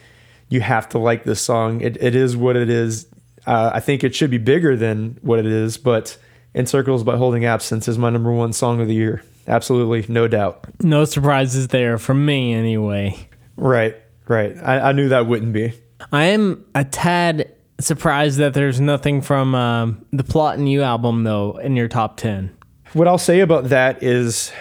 you 0.50 0.62
have 0.62 0.90
to 0.90 0.98
like 0.98 1.24
this 1.24 1.42
song. 1.42 1.82
It, 1.82 1.98
it 2.02 2.16
is 2.16 2.36
what 2.36 2.56
it 2.56 2.70
is. 2.70 3.08
Uh, 3.46 3.72
I 3.74 3.80
think 3.80 4.04
it 4.04 4.14
should 4.16 4.30
be 4.32 4.38
bigger 4.38 4.76
than 4.76 5.18
what 5.22 5.40
it 5.40 5.46
is, 5.46 5.78
but 5.78 6.18
In 6.54 6.66
Circles 6.66 7.04
by 7.04 7.16
Holding 7.18 7.46
Absence 7.46 7.88
is 7.88 7.98
my 7.98 8.10
number 8.10 8.32
one 8.32 8.52
song 8.52 8.82
of 8.82 8.88
the 8.88 8.94
year. 8.96 9.24
Absolutely, 9.48 10.06
no 10.12 10.28
doubt. 10.28 10.66
No 10.82 11.06
surprises 11.06 11.70
there 11.70 11.98
from 11.98 12.26
me, 12.26 12.54
anyway. 12.54 13.18
Right, 13.56 13.96
right. 14.28 14.56
I, 14.62 14.90
I 14.90 14.92
knew 14.92 15.10
that 15.10 15.26
wouldn't 15.26 15.54
be. 15.54 15.74
I 16.12 16.26
am 16.26 16.66
a 16.76 16.84
tad 16.84 17.54
surprised 17.80 18.38
that 18.40 18.54
there's 18.54 18.82
nothing 18.82 19.22
from 19.22 19.56
um, 19.56 20.06
the 20.12 20.24
Plot 20.24 20.58
in 20.60 20.68
You 20.68 20.82
album, 20.82 21.24
though, 21.24 21.58
in 21.58 21.76
your 21.76 21.88
top 21.88 22.18
10. 22.18 22.56
What 22.94 23.08
I'll 23.08 23.18
say 23.18 23.40
about 23.40 23.66
that 23.66 24.02
is 24.04 24.52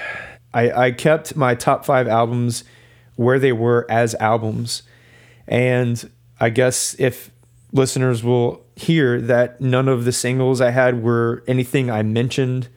I, 0.52 0.86
I 0.86 0.90
kept 0.92 1.36
my 1.36 1.54
top 1.54 1.84
five 1.84 2.08
albums 2.08 2.64
where 3.16 3.38
they 3.38 3.52
were 3.52 3.86
as 3.90 4.14
albums. 4.16 4.82
And 5.46 6.10
I 6.40 6.50
guess 6.50 6.94
if 6.98 7.30
listeners 7.72 8.22
will 8.22 8.64
hear 8.74 9.20
that 9.20 9.60
none 9.60 9.88
of 9.88 10.04
the 10.04 10.12
singles 10.12 10.60
I 10.60 10.70
had 10.70 11.02
were 11.02 11.42
anything 11.46 11.90
I 11.90 12.02
mentioned 12.02 12.68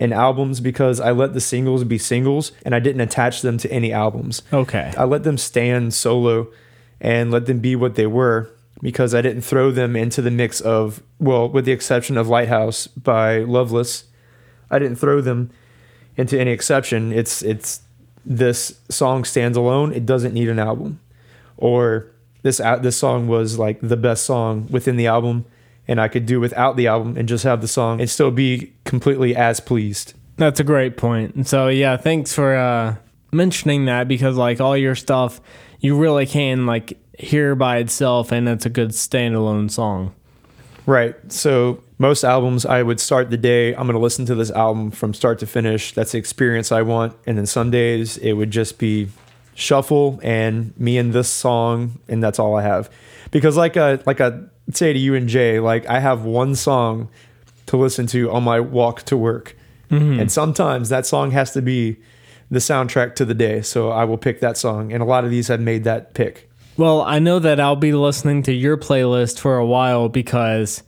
in 0.00 0.12
albums 0.12 0.60
because 0.60 0.98
I 0.98 1.12
let 1.12 1.34
the 1.34 1.40
singles 1.40 1.84
be 1.84 1.98
singles 1.98 2.50
and 2.64 2.74
I 2.74 2.80
didn't 2.80 3.02
attach 3.02 3.42
them 3.42 3.58
to 3.58 3.70
any 3.70 3.92
albums. 3.92 4.42
Okay. 4.52 4.92
I 4.96 5.04
let 5.04 5.22
them 5.22 5.38
stand 5.38 5.94
solo 5.94 6.48
and 7.00 7.30
let 7.30 7.46
them 7.46 7.60
be 7.60 7.76
what 7.76 7.94
they 7.94 8.06
were 8.06 8.50
because 8.82 9.14
I 9.14 9.20
didn't 9.20 9.42
throw 9.42 9.70
them 9.70 9.94
into 9.94 10.22
the 10.22 10.30
mix 10.30 10.60
of, 10.60 11.02
well, 11.18 11.48
with 11.48 11.66
the 11.66 11.72
exception 11.72 12.16
of 12.16 12.28
Lighthouse 12.28 12.86
by 12.86 13.40
Loveless, 13.40 14.04
I 14.70 14.78
didn't 14.78 14.96
throw 14.96 15.20
them 15.20 15.50
into 16.16 16.40
any 16.40 16.50
exception. 16.50 17.12
It's 17.12 17.42
it's 17.42 17.82
this 18.24 18.80
song 18.88 19.24
stands 19.24 19.56
alone. 19.56 19.92
It 19.92 20.06
doesn't 20.06 20.32
need 20.32 20.48
an 20.48 20.58
album, 20.58 21.00
or 21.56 22.06
this 22.42 22.58
this 22.80 22.96
song 22.96 23.28
was 23.28 23.58
like 23.58 23.80
the 23.80 23.96
best 23.96 24.24
song 24.24 24.68
within 24.70 24.96
the 24.96 25.06
album, 25.06 25.44
and 25.90 26.00
I 26.00 26.06
could 26.06 26.24
do 26.24 26.38
without 26.38 26.76
the 26.76 26.86
album 26.86 27.16
and 27.16 27.28
just 27.28 27.42
have 27.42 27.60
the 27.60 27.68
song 27.68 28.00
and 28.00 28.08
still 28.08 28.30
be 28.30 28.72
completely 28.84 29.34
as 29.34 29.58
pleased. 29.58 30.14
That's 30.36 30.60
a 30.60 30.64
great 30.64 30.96
point. 30.96 31.34
And 31.34 31.44
so, 31.46 31.66
yeah, 31.66 31.96
thanks 31.96 32.32
for 32.32 32.54
uh, 32.54 32.94
mentioning 33.32 33.86
that 33.86 34.06
because, 34.06 34.36
like, 34.36 34.60
all 34.60 34.76
your 34.76 34.94
stuff, 34.94 35.40
you 35.80 35.98
really 35.98 36.26
can, 36.26 36.64
like, 36.64 36.96
hear 37.18 37.56
by 37.56 37.78
itself 37.78 38.30
and 38.30 38.48
it's 38.48 38.64
a 38.64 38.70
good 38.70 38.90
standalone 38.90 39.68
song. 39.68 40.14
Right. 40.86 41.16
So 41.30 41.82
most 41.98 42.22
albums, 42.22 42.64
I 42.64 42.84
would 42.84 43.00
start 43.00 43.30
the 43.30 43.36
day. 43.36 43.74
I'm 43.74 43.82
going 43.82 43.94
to 43.94 43.98
listen 43.98 44.24
to 44.26 44.36
this 44.36 44.52
album 44.52 44.92
from 44.92 45.12
start 45.12 45.40
to 45.40 45.46
finish. 45.46 45.92
That's 45.92 46.12
the 46.12 46.18
experience 46.18 46.70
I 46.70 46.82
want. 46.82 47.16
And 47.26 47.36
then 47.36 47.46
some 47.46 47.72
days 47.72 48.16
it 48.18 48.34
would 48.34 48.52
just 48.52 48.78
be 48.78 49.08
shuffle 49.54 50.20
and 50.22 50.72
me 50.78 50.98
and 50.98 51.12
this 51.12 51.28
song, 51.28 51.98
and 52.08 52.22
that's 52.22 52.38
all 52.38 52.56
I 52.56 52.62
have. 52.62 52.88
Because 53.30 53.56
like 53.56 53.76
a 53.76 54.00
like 54.06 54.20
I 54.20 54.40
say 54.76 54.92
to 54.92 54.98
you 54.98 55.14
and 55.14 55.28
Jay, 55.28 55.60
like 55.60 55.86
I 55.86 56.00
have 56.00 56.24
one 56.24 56.54
song 56.54 57.08
to 57.66 57.76
listen 57.76 58.06
to 58.08 58.30
on 58.30 58.42
my 58.42 58.60
walk 58.60 59.02
to 59.04 59.16
work, 59.16 59.56
and 59.90 60.30
sometimes 60.30 60.88
that 60.88 61.04
song 61.06 61.32
has 61.32 61.52
to 61.52 61.62
be 61.62 61.96
the 62.50 62.58
soundtrack 62.60 63.14
to 63.16 63.24
the 63.24 63.34
day. 63.34 63.62
So 63.62 63.90
I 63.90 64.04
will 64.04 64.18
pick 64.18 64.40
that 64.40 64.56
song, 64.56 64.92
and 64.92 65.02
a 65.02 65.06
lot 65.06 65.24
of 65.24 65.30
these 65.30 65.48
have 65.48 65.60
made 65.60 65.84
that 65.84 66.14
pick. 66.14 66.48
Well, 66.76 67.02
I 67.02 67.18
know 67.18 67.38
that 67.40 67.60
I'll 67.60 67.76
be 67.76 67.92
listening 67.92 68.42
to 68.44 68.52
your 68.52 68.76
playlist 68.76 69.38
for 69.38 69.58
a 69.58 69.66
while 69.66 70.08
because 70.08 70.82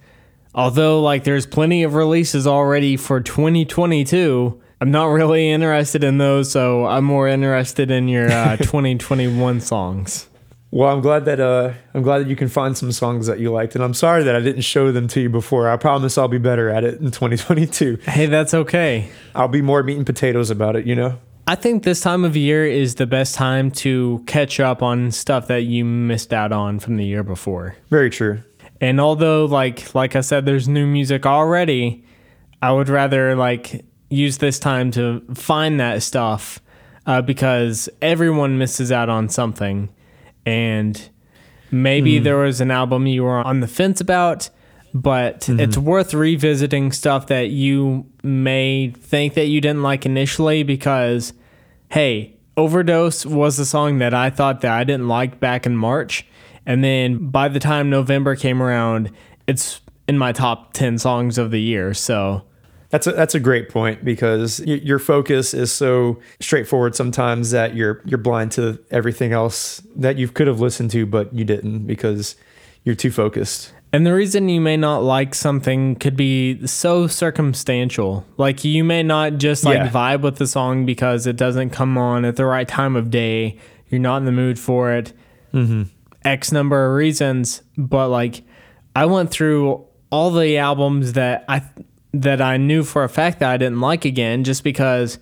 although 0.55 1.03
like 1.03 1.25
there's 1.25 1.47
plenty 1.47 1.83
of 1.83 1.95
releases 1.95 2.47
already 2.47 2.97
for 2.97 3.21
2022, 3.21 4.61
I'm 4.81 4.91
not 4.91 5.07
really 5.07 5.51
interested 5.51 6.03
in 6.03 6.19
those, 6.19 6.51
so 6.51 6.87
I'm 6.87 7.05
more 7.05 7.29
interested 7.29 7.91
in 7.91 8.09
your 8.09 8.31
uh, 8.31 8.57
2021 8.59 9.61
songs. 9.61 10.29
Well, 10.75 10.89
I'm 10.89 11.03
glad 11.03 11.27
that 11.27 11.39
uh, 11.39 11.75
I'm 11.93 12.01
glad 12.01 12.21
that 12.21 12.29
you 12.29 12.35
can 12.35 12.49
find 12.49 12.75
some 12.75 12.93
songs 12.93 13.27
that 13.27 13.39
you 13.39 13.53
liked, 13.53 13.75
and 13.75 13.85
I'm 13.85 13.93
sorry 13.93 14.25
that 14.25 14.35
I 14.35 14.41
didn't 14.41 14.63
show 14.63 14.91
them 14.91 15.07
to 15.09 15.21
you 15.21 15.29
before. 15.29 15.69
I 15.69 15.77
promise 15.77 16.17
I'll 16.17 16.29
be 16.29 16.39
better 16.39 16.71
at 16.71 16.83
it 16.83 16.99
in 16.99 17.11
2022. 17.11 17.99
Hey, 18.05 18.25
that's 18.25 18.55
okay. 18.55 19.11
I'll 19.35 19.49
be 19.49 19.61
more 19.61 19.83
meat 19.83 19.99
and 19.99 20.07
potatoes 20.07 20.49
about 20.49 20.75
it, 20.77 20.87
you 20.87 20.95
know. 20.95 21.21
I 21.47 21.57
think 21.57 21.83
this 21.83 22.01
time 22.01 22.25
of 22.25 22.37
year 22.37 22.67
is 22.67 22.95
the 22.95 23.07
best 23.07 23.35
time 23.35 23.71
to 23.73 24.25
catch 24.27 24.61
up 24.61 24.83
on 24.83 25.11
stuff 25.11 25.47
that 25.49 25.65
you 25.65 25.85
missed 25.85 26.33
out 26.33 26.53
on 26.53 26.79
from 26.79 26.97
the 26.97 27.05
year 27.05 27.23
before. 27.23 27.77
Very 27.91 28.09
true. 28.09 28.43
And 28.81 28.99
although 28.99 29.45
like 29.45 29.95
like 29.95 30.17
I 30.17 30.23
said 30.23 30.47
there's 30.47 30.69
new 30.69 30.87
music 30.87 31.27
already, 31.27 32.03
I 32.63 32.73
would 32.73 32.89
rather 32.89 33.37
like 33.37 33.85
use 34.09 34.39
this 34.39 34.59
time 34.59 34.91
to 34.93 35.23
find 35.35 35.79
that 35.81 36.03
stuff 36.03 36.61
uh, 37.07 37.21
because 37.21 37.91
everyone 38.01 38.57
misses 38.57 38.91
out 38.91 39.11
on 39.11 39.29
something 39.29 39.91
and 40.45 41.11
maybe 41.71 42.19
hmm. 42.19 42.25
there 42.25 42.37
was 42.37 42.61
an 42.61 42.71
album 42.71 43.07
you 43.07 43.23
were 43.23 43.39
on 43.39 43.61
the 43.61 43.67
fence 43.67 44.01
about 44.01 44.51
but 44.95 45.45
hmm. 45.45 45.59
it's 45.59 45.79
worth 45.79 46.13
revisiting 46.13 46.93
stuff 46.93 47.27
that 47.29 47.49
you 47.51 48.07
may 48.23 48.91
think 48.99 49.35
that 49.35 49.47
you 49.47 49.61
didn't 49.61 49.83
like 49.83 50.05
initially 50.05 50.63
because 50.63 51.33
hey 51.91 52.37
overdose 52.57 53.25
was 53.25 53.59
a 53.59 53.65
song 53.65 53.99
that 53.99 54.13
i 54.13 54.29
thought 54.29 54.61
that 54.61 54.73
i 54.73 54.85
didn't 54.85 55.09
like 55.09 55.41
back 55.41 55.67
in 55.67 55.77
march. 55.77 56.27
And 56.65 56.85
then 56.85 57.31
by 57.31 57.49
the 57.49 57.59
time 57.59 57.91
november 57.91 58.37
came 58.37 58.63
around 58.63 59.11
it's 59.47 59.81
in 60.09 60.19
my 60.19 60.33
top 60.33 60.73
10 60.73 60.99
songs 60.99 61.39
of 61.39 61.51
the 61.51 61.61
year. 61.61 61.95
So 61.95 62.43
That's 62.93 63.07
a 63.09 63.13
that's 63.13 63.35
a 63.35 63.41
great 63.41 63.69
point 63.69 64.05
because 64.05 64.61
y- 64.65 64.81
your 64.85 64.99
focus 65.01 65.55
is 65.55 65.73
so 65.73 66.21
straightforward 66.41 66.95
sometimes 66.95 67.51
that 67.51 67.75
you're 67.75 68.01
you're 68.05 68.19
blind 68.19 68.53
to 68.53 68.79
everything 68.91 69.33
else 69.33 69.83
that 69.97 70.19
you 70.19 70.29
could 70.29 70.47
have 70.47 70.61
listened 70.61 70.91
to 70.93 71.05
but 71.07 71.33
you 71.35 71.45
didn't 71.45 71.87
because 71.87 72.37
you're 72.85 72.95
too 72.95 73.11
focused. 73.11 73.73
And 73.95 74.07
the 74.07 74.15
reason 74.15 74.49
you 74.49 74.61
may 74.61 74.77
not 74.77 74.99
like 75.03 75.35
something 75.35 75.97
could 75.97 76.17
be 76.17 76.67
so 76.67 77.07
circumstantial. 77.07 78.25
Like 78.37 78.65
you 78.65 78.85
may 78.85 79.03
not 79.03 79.39
just 79.39 79.65
like 79.65 79.77
Yeah. 79.77 79.89
vibe 79.89 80.21
with 80.23 80.37
the 80.37 80.47
song 80.47 80.87
because 80.87 81.27
it 81.27 81.37
doesn't 81.37 81.71
come 81.71 81.99
on 81.99 82.25
at 82.25 82.37
the 82.37 82.45
right 82.47 82.67
time 82.69 82.97
of 82.97 83.11
day. 83.11 83.59
You're 83.89 84.01
not 84.01 84.19
in 84.19 84.25
the 84.25 84.33
mood 84.33 84.59
for 84.59 84.93
it. 84.93 85.13
Mm-hmm. 85.53 85.83
X 86.25 86.53
number 86.53 86.87
of 86.87 86.95
reasons, 86.95 87.63
but 87.77 88.09
like 88.09 88.43
I 88.95 89.07
went 89.07 89.31
through 89.31 89.85
all 90.11 90.31
the 90.31 90.59
albums 90.59 91.15
that 91.15 91.45
I 91.49 91.63
that 92.13 92.41
I 92.41 92.57
knew 92.57 92.83
for 92.85 93.05
a 93.05 93.09
fact 93.09 93.41
that 93.41 93.51
I 93.51 93.57
didn't 93.57 93.81
like 93.81 94.05
again 94.05 94.45
just 94.45 94.63
because 94.65 95.19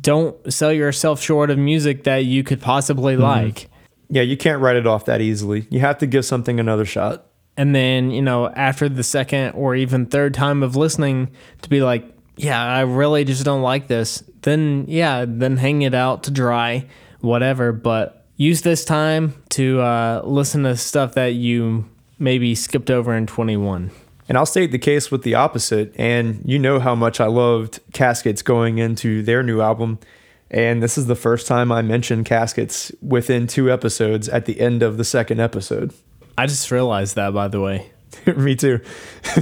don't 0.00 0.52
sell 0.52 0.72
yourself 0.72 1.20
short 1.20 1.50
of 1.50 1.58
music 1.58 2.04
that 2.04 2.24
you 2.24 2.44
could 2.44 2.60
possibly 2.60 3.16
like. 3.16 3.68
Yeah, 4.10 4.22
you 4.22 4.36
can't 4.36 4.60
write 4.60 4.76
it 4.76 4.86
off 4.86 5.04
that 5.06 5.20
easily. 5.20 5.66
You 5.70 5.80
have 5.80 5.98
to 5.98 6.06
give 6.06 6.24
something 6.24 6.58
another 6.60 6.84
shot. 6.84 7.26
and 7.56 7.74
then 7.74 8.10
you 8.12 8.22
know 8.22 8.48
after 8.50 8.88
the 8.88 9.02
second 9.02 9.50
or 9.52 9.74
even 9.74 10.06
third 10.06 10.32
time 10.32 10.62
of 10.62 10.76
listening 10.76 11.28
to 11.62 11.68
be 11.68 11.82
like 11.82 12.04
yeah 12.36 12.62
i 12.64 12.82
really 12.82 13.24
just 13.24 13.44
don't 13.44 13.62
like 13.62 13.88
this 13.88 14.22
then 14.42 14.84
yeah 14.86 15.24
then 15.26 15.56
hang 15.56 15.82
it 15.82 15.92
out 15.92 16.22
to 16.22 16.30
dry 16.30 16.86
whatever 17.20 17.72
but 17.72 18.24
use 18.36 18.62
this 18.62 18.84
time 18.84 19.34
to 19.48 19.80
uh, 19.80 20.22
listen 20.24 20.62
to 20.62 20.76
stuff 20.76 21.14
that 21.14 21.34
you 21.34 21.84
maybe 22.20 22.54
skipped 22.54 22.90
over 22.92 23.12
in 23.12 23.26
21 23.26 23.90
And 24.28 24.36
I'll 24.36 24.46
state 24.46 24.72
the 24.72 24.78
case 24.78 25.10
with 25.10 25.22
the 25.22 25.34
opposite. 25.34 25.94
And 25.98 26.42
you 26.44 26.58
know 26.58 26.78
how 26.78 26.94
much 26.94 27.20
I 27.20 27.26
loved 27.26 27.80
Caskets 27.92 28.44
going 28.44 28.78
into 28.78 29.22
their 29.22 29.42
new 29.42 29.60
album. 29.60 29.98
And 30.50 30.82
this 30.82 30.98
is 30.98 31.06
the 31.06 31.16
first 31.16 31.46
time 31.46 31.72
I 31.72 31.82
mentioned 31.82 32.26
Caskets 32.26 32.92
within 33.02 33.46
two 33.46 33.70
episodes 33.70 34.28
at 34.28 34.44
the 34.44 34.60
end 34.60 34.82
of 34.82 34.96
the 34.96 35.04
second 35.04 35.40
episode. 35.40 35.92
i 36.36 36.46
just 36.46 36.70
realized 36.70 37.16
that 37.16 37.34
by 37.34 37.48
the 37.48 37.60
way 37.60 37.90
Me 38.36 38.54
too. 38.54 38.80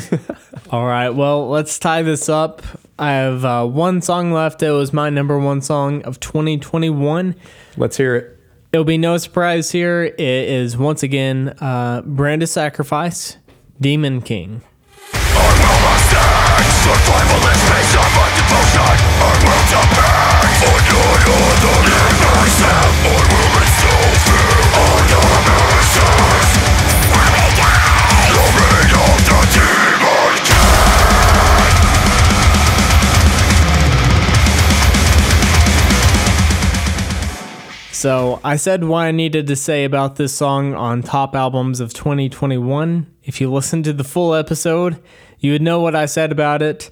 All 0.70 0.86
right, 0.86 1.10
well, 1.10 1.48
let's 1.48 1.78
tie 1.78 2.02
this 2.02 2.28
up. 2.28 2.62
I 2.98 3.12
have 3.12 3.44
uh, 3.44 3.66
one 3.66 4.02
song 4.02 4.32
left. 4.32 4.62
It 4.62 4.70
was 4.70 4.92
my 4.92 5.10
number 5.10 5.38
one 5.38 5.60
song 5.60 6.02
of 6.02 6.18
2021. 6.20 7.34
Let's 7.76 7.96
hear 7.96 8.16
it. 8.16 8.38
It'll 8.72 8.84
be 8.84 8.98
no 8.98 9.16
surprise 9.18 9.70
here. 9.70 10.02
It 10.02 10.20
is 10.20 10.76
once 10.76 11.02
again 11.02 11.54
uh, 11.60 12.02
Brand 12.02 12.42
of 12.42 12.48
Sacrifice, 12.48 13.36
Demon 13.80 14.22
King. 14.22 14.62
So 37.96 38.40
I 38.44 38.56
said 38.56 38.84
what 38.84 39.06
I 39.06 39.10
needed 39.10 39.46
to 39.46 39.56
say 39.56 39.84
about 39.84 40.16
this 40.16 40.34
song 40.34 40.74
on 40.74 41.02
top 41.02 41.34
albums 41.34 41.80
of 41.80 41.94
2021. 41.94 43.10
If 43.24 43.40
you 43.40 43.50
listen 43.50 43.82
to 43.84 43.94
the 43.94 44.04
full 44.04 44.34
episode, 44.34 45.02
you 45.38 45.52
would 45.52 45.62
know 45.62 45.80
what 45.80 45.96
I 45.96 46.04
said 46.04 46.30
about 46.30 46.60
it. 46.60 46.90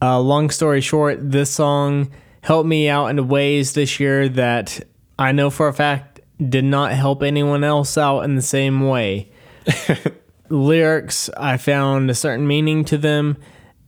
Uh, 0.00 0.20
long 0.20 0.50
story 0.50 0.80
short, 0.80 1.18
this 1.32 1.50
song 1.50 2.12
helped 2.40 2.68
me 2.68 2.88
out 2.88 3.08
in 3.08 3.26
ways 3.26 3.72
this 3.72 3.98
year 3.98 4.28
that 4.28 4.80
I 5.18 5.32
know 5.32 5.50
for 5.50 5.66
a 5.66 5.74
fact 5.74 6.20
did 6.38 6.64
not 6.64 6.92
help 6.92 7.24
anyone 7.24 7.64
else 7.64 7.98
out 7.98 8.20
in 8.20 8.36
the 8.36 8.40
same 8.40 8.86
way. 8.86 9.32
Lyrics, 10.50 11.28
I 11.36 11.56
found 11.56 12.10
a 12.10 12.14
certain 12.14 12.46
meaning 12.46 12.84
to 12.84 12.96
them 12.96 13.38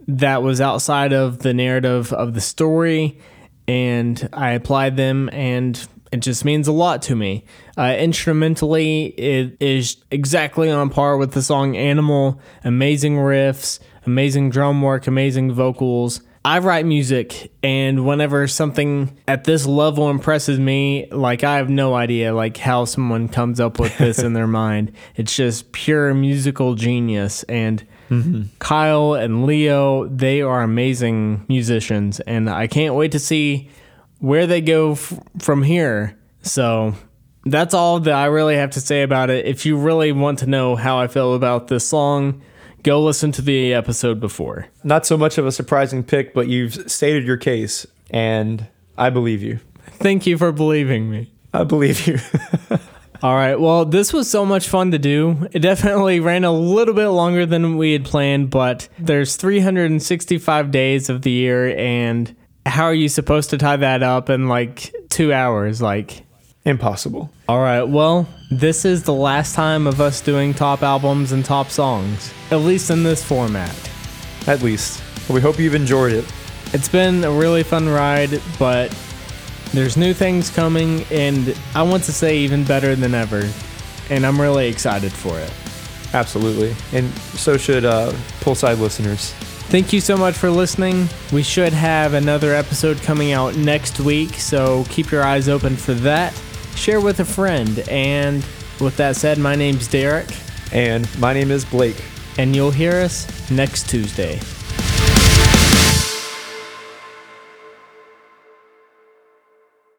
that 0.09 0.43
was 0.43 0.61
outside 0.61 1.13
of 1.13 1.39
the 1.39 1.55
narrative 1.55 2.13
of 2.13 2.35
the 2.35 2.41
story, 2.41 3.21
and 3.69 4.29
I 4.33 4.51
applied 4.51 4.97
them, 4.97 5.31
and 5.33 5.87
it 6.13 6.19
just 6.19 6.45
means 6.45 6.69
a 6.69 6.73
lot 6.73 7.03
to 7.03 7.17
me. 7.17 7.45
Uh, 7.77 7.97
instrumentally, 7.99 9.07
it 9.07 9.57
is 9.61 9.97
exactly 10.11 10.71
on 10.71 10.91
par 10.91 11.17
with 11.17 11.33
the 11.33 11.43
song 11.43 11.77
Animal. 11.77 12.41
Amazing 12.65 13.17
riffs, 13.17 13.81
amazing 14.07 14.51
drum 14.51 14.83
work, 14.83 15.07
amazing 15.07 15.53
vocals. 15.53 16.21
I 16.45 16.61
write 16.61 16.87
music, 16.87 17.51
and 17.65 18.07
whenever 18.07 18.47
something 18.47 19.19
at 19.27 19.43
this 19.43 19.67
level 19.67 20.09
impresses 20.11 20.61
me, 20.61 21.09
like 21.11 21.43
I 21.43 21.57
have 21.57 21.69
no 21.69 21.95
idea 21.95 22.33
like 22.33 22.57
how 22.57 22.85
someone 22.85 23.27
comes 23.29 23.59
up 23.59 23.81
with 23.81 23.99
this 23.99 24.21
in 24.21 24.33
their 24.33 24.47
mind. 24.65 24.93
It's 25.17 25.35
just 25.35 25.73
pure 25.73 26.15
musical 26.15 26.77
genius, 26.77 27.43
and 27.45 27.85
Kyle 28.61 29.15
and 29.15 29.45
Leo, 29.45 30.07
they 30.07 30.41
are 30.41 30.63
amazing 30.63 31.45
musicians, 31.49 32.21
and 32.21 32.49
I 32.49 32.69
can't 32.69 32.95
wait 32.95 33.11
to 33.11 33.19
see 33.19 33.69
where 34.19 34.47
they 34.47 34.61
go 34.61 34.93
f- 34.93 35.19
from 35.39 35.63
here. 35.63 36.17
So 36.43 36.95
that's 37.45 37.75
all 37.75 38.01
that 38.01 38.15
I 38.15 38.27
really 38.27 38.57
have 38.57 38.71
to 38.71 38.81
say 38.81 39.03
about 39.03 39.31
it. 39.31 39.47
If 39.47 39.67
you 39.67 39.77
really 39.77 40.13
want 40.13 40.41
to 40.41 40.47
know 40.47 40.77
how 40.77 40.99
I 40.99 41.07
feel 41.07 41.35
about 41.35 41.69
this 41.69 41.87
song, 41.89 42.43
go 42.83 43.03
listen 43.03 43.33
to 43.33 43.43
the 43.43 43.75
episode 43.75 44.21
before. 44.21 44.67
Not 44.85 45.07
so 45.07 45.17
much 45.17 45.39
of 45.39 45.47
a 45.47 45.53
surprising 45.53 46.03
pick, 46.05 46.35
but 46.35 46.49
you've 46.49 46.91
stated 46.91 47.25
your 47.25 47.37
case, 47.37 47.87
and 48.11 48.67
I 48.99 49.11
believe 49.11 49.43
you. 49.43 49.61
Thank 49.99 50.27
you 50.27 50.37
for 50.39 50.53
believing 50.53 51.11
me. 51.11 51.33
I 51.53 51.65
believe 51.65 52.07
you. 52.07 52.19
All 53.23 53.35
right. 53.35 53.59
Well, 53.59 53.87
this 53.87 54.13
was 54.13 54.29
so 54.31 54.45
much 54.45 54.69
fun 54.69 54.91
to 54.91 54.99
do. 54.99 55.49
It 55.53 55.61
definitely 55.61 56.21
ran 56.21 56.45
a 56.45 56.53
little 56.53 56.93
bit 56.95 57.09
longer 57.09 57.47
than 57.47 57.79
we 57.79 57.93
had 57.93 58.05
planned, 58.05 58.51
but 58.51 58.89
there's 58.99 59.37
365 59.37 60.71
days 60.71 61.09
of 61.09 61.23
the 61.23 61.31
year, 61.31 61.77
and 61.79 62.37
how 62.67 62.85
are 62.85 62.95
you 62.95 63.09
supposed 63.09 63.51
to 63.51 63.59
tie 63.59 63.77
that 63.77 64.03
up 64.03 64.29
in 64.29 64.49
like 64.49 64.93
two 65.09 65.33
hours? 65.33 65.81
Like, 65.81 66.25
Impossible. 66.65 67.31
all 67.49 67.61
right. 67.61 67.85
Well, 67.85 68.27
this 68.51 68.85
is 68.85 69.05
the 69.05 69.15
last 69.15 69.55
time 69.55 69.87
of 69.87 70.01
us 70.01 70.21
doing 70.21 70.53
top 70.53 70.83
albums 70.83 71.31
and 71.31 71.45
top 71.45 71.69
songs, 71.71 72.33
at 72.51 72.57
least 72.57 72.91
in 72.91 73.05
this 73.05 73.23
format. 73.25 73.75
At 74.49 74.63
least. 74.63 75.01
We 75.31 75.41
hope 75.41 75.59
you've 75.61 75.75
enjoyed 75.77 76.13
it. 76.13 76.25
It's 76.73 76.89
been 76.89 77.23
a 77.23 77.31
really 77.31 77.63
fun 77.63 77.89
ride, 77.89 78.41
but 78.59 78.97
there's 79.73 79.97
new 79.97 80.13
things 80.13 80.51
coming, 80.51 81.05
and 81.11 81.57
I 81.75 81.83
want 81.83 82.03
to 82.05 82.13
say 82.13 82.39
even 82.39 82.65
better 82.65 82.97
than 82.97 83.15
ever. 83.15 83.49
And 84.11 84.27
I'm 84.27 84.41
really 84.41 84.69
excited 84.69 85.13
for 85.13 85.39
it. 85.39 85.53
Absolutely. 86.15 86.75
And 86.97 87.13
so 87.35 87.57
should 87.57 87.85
uh, 87.85 88.11
Poolside 88.41 88.81
listeners. 88.81 89.35
Thank 89.69 89.93
you 89.93 90.01
so 90.01 90.17
much 90.17 90.37
for 90.37 90.49
listening. 90.49 91.09
We 91.33 91.43
should 91.43 91.73
have 91.73 92.15
another 92.15 92.55
episode 92.55 92.99
coming 93.03 93.33
out 93.33 93.57
next 93.57 93.99
week, 93.99 94.35
so 94.35 94.85
keep 94.89 95.11
your 95.11 95.25
eyes 95.25 95.49
open 95.49 95.77
for 95.77 95.93
that. 95.95 96.33
Share 96.77 97.01
with 97.01 97.19
a 97.21 97.25
friend. 97.25 97.81
And 97.91 98.45
with 98.81 98.97
that 98.99 99.17
said, 99.17 99.39
my 99.39 99.57
name's 99.57 99.89
Derek, 99.89 100.29
And 100.73 101.09
my 101.19 101.33
name 101.33 101.51
is 101.51 101.65
Blake. 101.65 102.03
and 102.39 102.55
you'll 102.55 102.71
hear 102.71 102.93
us 102.93 103.27
next 103.51 103.89
Tuesday. 103.89 104.39